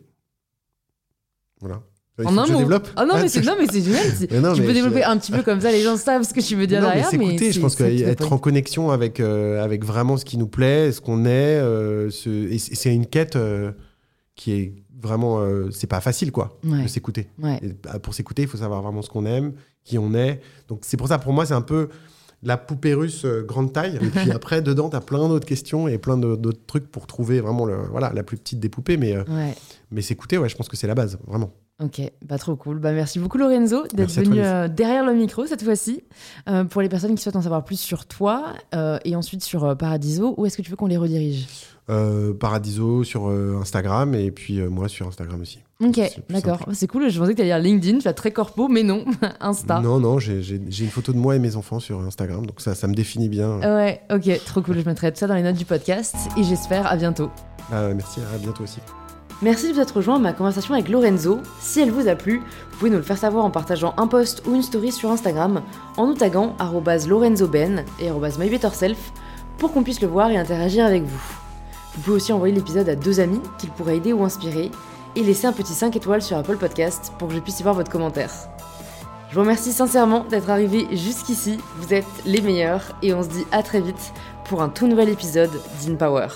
Voilà. 1.61 1.81
Il 2.19 2.27
En 2.29 2.39
un 2.39 2.47
mot. 2.47 2.59
développe 2.59 2.89
Ah 2.95 3.05
non, 3.05 3.15
Ah, 3.17 3.23
mais 3.23 3.29
c'est 3.29 3.43
génial. 3.43 3.57
Mais 4.31 4.41
non, 4.41 4.53
tu 4.55 4.61
mais 4.61 4.67
peux 4.67 4.73
je- 4.73 4.79
développer 4.79 5.03
un 5.03 5.17
petit 5.19 5.33
peu 5.33 5.43
comme 5.43 5.61
ça, 5.61 5.73
les 5.73 5.83
gens 5.83 5.97
savent 5.97 6.23
ce 6.23 6.33
que 6.33 6.41
tu 6.41 6.55
veux 6.55 6.67
dire 6.69 6.81
non, 6.81 6.87
derrière. 6.89 7.09
mais 7.13 7.19
mais 7.19 7.25
s'écouter, 7.27 7.53
je 7.53 7.61
pense 7.61 7.75
qu'être 7.75 8.33
en 8.33 8.39
connexion 8.39 8.91
avec, 8.93 9.19
euh, 9.19 9.63
avec 9.65 9.85
vraiment 9.85 10.17
ce 10.17 10.25
qui 10.25 10.39
nous 10.39 10.47
plaît, 10.47 10.93
ce 10.93 11.01
qu'on 11.01 11.25
est, 11.25 11.29
euh, 11.59 12.11
c'est 12.11 12.95
une 12.95 13.07
quête 13.07 13.35
euh, 13.35 13.73
qui 14.37 14.53
est 14.53 14.73
vraiment. 15.03 15.41
euh, 15.41 15.71
c'est 15.73 15.89
pas 15.89 16.01
facile, 16.01 16.31
quoi, 16.31 16.57
Ouais, 16.65 16.85
de 16.85 16.89
s'écouter. 16.89 17.29
ouais. 17.43 17.61
Bah, 17.83 17.99
pour 17.99 18.15
s'écouter, 18.15 18.43
il 18.43 18.49
faut 18.49 18.59
savoir 18.59 18.81
vraiment 18.83 19.03
ce 19.03 19.11
qu'on 19.11 19.27
aime, 19.27 19.53
qui 19.83 19.99
on 19.99 20.15
est. 20.15 20.41
Donc 20.69 20.83
c'est 20.83 20.97
pour 20.97 21.09
ça, 21.09 21.19
pour 21.19 21.33
moi, 21.33 21.47
c'est 21.47 21.55
un 21.55 21.63
peu 21.63 21.89
la 22.45 22.57
poupée 22.59 22.95
russe 22.95 23.27
grande 23.47 23.73
taille. 23.73 23.97
Et 24.01 24.07
puis 24.07 24.31
après, 24.31 24.63
dedans, 24.63 24.89
tu 24.89 24.95
as 24.97 25.01
plein 25.01 25.27
d'autres 25.29 25.47
questions 25.49 25.89
et 25.89 25.99
plein 25.99 26.17
d'autres 26.17 26.61
trucs 26.69 26.89
pour 26.93 27.09
trouver 27.09 27.41
vraiment 27.41 27.65
le, 27.65 27.77
voilà, 27.91 28.13
la 28.15 28.23
plus 28.23 28.37
petite 28.37 28.61
des 28.61 28.69
poupées. 28.69 28.99
Mais, 28.99 29.17
Ouais. 29.19 29.55
mais 29.91 30.01
s'écouter, 30.01 30.39
ouais, 30.39 30.49
je 30.49 30.55
pense 30.55 30.69
que 30.69 30.77
c'est 30.77 30.87
la 30.87 30.95
base, 30.95 31.19
vraiment. 31.27 31.51
Ok, 31.83 32.01
bah 32.25 32.39
trop 32.39 32.55
cool. 32.55 32.79
Bah 32.79 32.93
merci 32.93 33.19
beaucoup 33.19 33.37
Lorenzo 33.37 33.85
d'être 33.93 34.13
venu 34.13 34.39
euh, 34.41 34.69
derrière 34.69 35.05
le 35.05 35.13
micro 35.13 35.45
cette 35.45 35.65
fois-ci. 35.65 36.05
Euh, 36.49 36.63
pour 36.63 36.83
les 36.83 36.89
personnes 36.89 37.17
qui 37.17 37.23
souhaitent 37.23 37.35
en 37.35 37.43
savoir 37.43 37.65
plus 37.65 37.81
sur 37.81 38.07
toi 38.07 38.53
euh, 38.77 38.99
et 39.05 39.17
ensuite 39.17 39.43
sur 39.43 39.77
Paradiso, 39.77 40.35
où 40.37 40.47
est-ce 40.47 40.57
que 40.57 40.63
tu 40.63 40.71
veux 40.71 40.77
qu'on 40.77 40.87
les 40.87 40.97
redirige? 40.97 41.47
Paradiso 42.41 43.05
sur 43.05 43.29
Instagram 43.29 44.15
et 44.15 44.31
puis 44.31 44.59
moi 44.63 44.89
sur 44.89 45.07
Instagram 45.07 45.43
aussi. 45.43 45.59
Ok, 45.83 46.01
d'accord. 46.31 46.61
C'est 46.73 46.87
cool. 46.87 47.11
Je 47.11 47.19
pensais 47.19 47.33
que 47.33 47.37
tu 47.37 47.43
allais 47.43 47.51
dire 47.51 47.59
LinkedIn, 47.59 47.99
tu 47.99 48.09
as 48.09 48.15
très 48.15 48.31
corpo, 48.31 48.69
mais 48.69 48.83
non, 48.83 49.05
Insta. 49.41 49.81
Non, 49.81 50.01
non, 50.01 50.19
j'ai 50.19 50.41
une 50.57 50.89
photo 50.89 51.13
de 51.13 51.19
moi 51.19 51.37
et 51.37 51.39
mes 51.39 51.57
enfants 51.57 51.81
sur 51.81 52.01
Instagram, 52.01 52.47
donc 52.47 52.63
ça, 52.63 52.75
ça 52.75 52.87
me 52.87 52.95
définit 52.95 53.29
bien. 53.29 53.59
Ouais, 53.59 54.01
ok, 54.11 54.45
trop 54.47 54.63
cool. 54.63 54.79
Je 54.79 54.87
mettrai 54.87 55.13
tout 55.13 55.19
ça 55.19 55.27
dans 55.27 55.35
les 55.35 55.43
notes 55.43 55.57
du 55.57 55.67
podcast 55.67 56.15
et 56.39 56.45
j'espère 56.45 56.87
à 56.87 56.97
bientôt. 56.97 57.31
Bah, 57.71 57.93
merci, 57.93 58.21
à 58.35 58.39
bientôt 58.39 58.63
aussi. 58.63 58.79
Merci 59.45 59.69
de 59.69 59.75
vous 59.75 59.81
être 59.81 59.97
rejoint 59.97 60.17
à 60.17 60.19
ma 60.19 60.33
conversation 60.33 60.73
avec 60.73 60.89
Lorenzo. 60.89 61.39
Si 61.61 61.79
elle 61.79 61.91
vous 61.91 62.09
a 62.09 62.15
plu, 62.15 62.39
vous 62.39 62.79
pouvez 62.79 62.91
nous 62.91 62.97
le 62.97 63.03
faire 63.03 63.19
savoir 63.19 63.45
en 63.45 63.51
partageant 63.51 63.93
un 63.99 64.07
post 64.07 64.43
ou 64.47 64.55
une 64.55 64.63
story 64.63 64.91
sur 64.91 65.11
Instagram 65.11 65.61
en 65.99 66.07
nous 66.07 66.15
taguant 66.15 66.57
lorenzoben 67.07 67.85
et 68.01 68.11
mybetterself 68.11 69.13
pour 69.59 69.71
qu'on 69.71 69.83
puisse 69.83 70.01
le 70.01 70.09
voir 70.09 70.31
et 70.31 70.39
interagir 70.39 70.87
avec 70.87 71.03
vous. 71.03 71.23
Vous 71.95 72.01
pouvez 72.01 72.17
aussi 72.17 72.33
envoyer 72.33 72.55
l'épisode 72.55 72.89
à 72.89 72.97
deux 72.97 73.21
amis 73.21 73.43
qu'il 73.59 73.69
pourrait 73.69 73.99
aider 73.99 74.15
ou 74.15 74.25
inspirer 74.25 74.71
et 75.15 75.23
laisser 75.23 75.47
un 75.47 75.53
petit 75.53 75.75
5 75.75 75.95
étoiles 75.95 76.23
sur 76.23 76.39
Apple 76.39 76.57
Podcast 76.57 77.13
pour 77.19 77.29
que 77.29 77.35
je 77.35 77.41
puisse 77.41 77.61
y 77.61 77.65
voir 77.65 77.75
votre 77.75 77.93
commentaire. 77.93 78.33
Je 79.29 79.35
vous 79.35 79.43
remercie 79.43 79.73
sincèrement 79.73 80.25
d'être 80.25 80.49
arrivé 80.49 80.87
jusqu'ici, 80.93 81.59
vous 81.81 81.93
êtes 81.93 82.07
les 82.25 82.41
meilleurs 82.41 82.97
et 83.03 83.13
on 83.13 83.23
se 83.23 83.29
dit 83.29 83.45
à 83.53 83.63
très 83.63 83.83
vite 83.83 84.15
pour 84.47 84.63
un 84.63 84.71
tout 84.71 84.87
nouvel 84.87 85.11
épisode 85.11 85.53
d'InPower. 85.83 86.29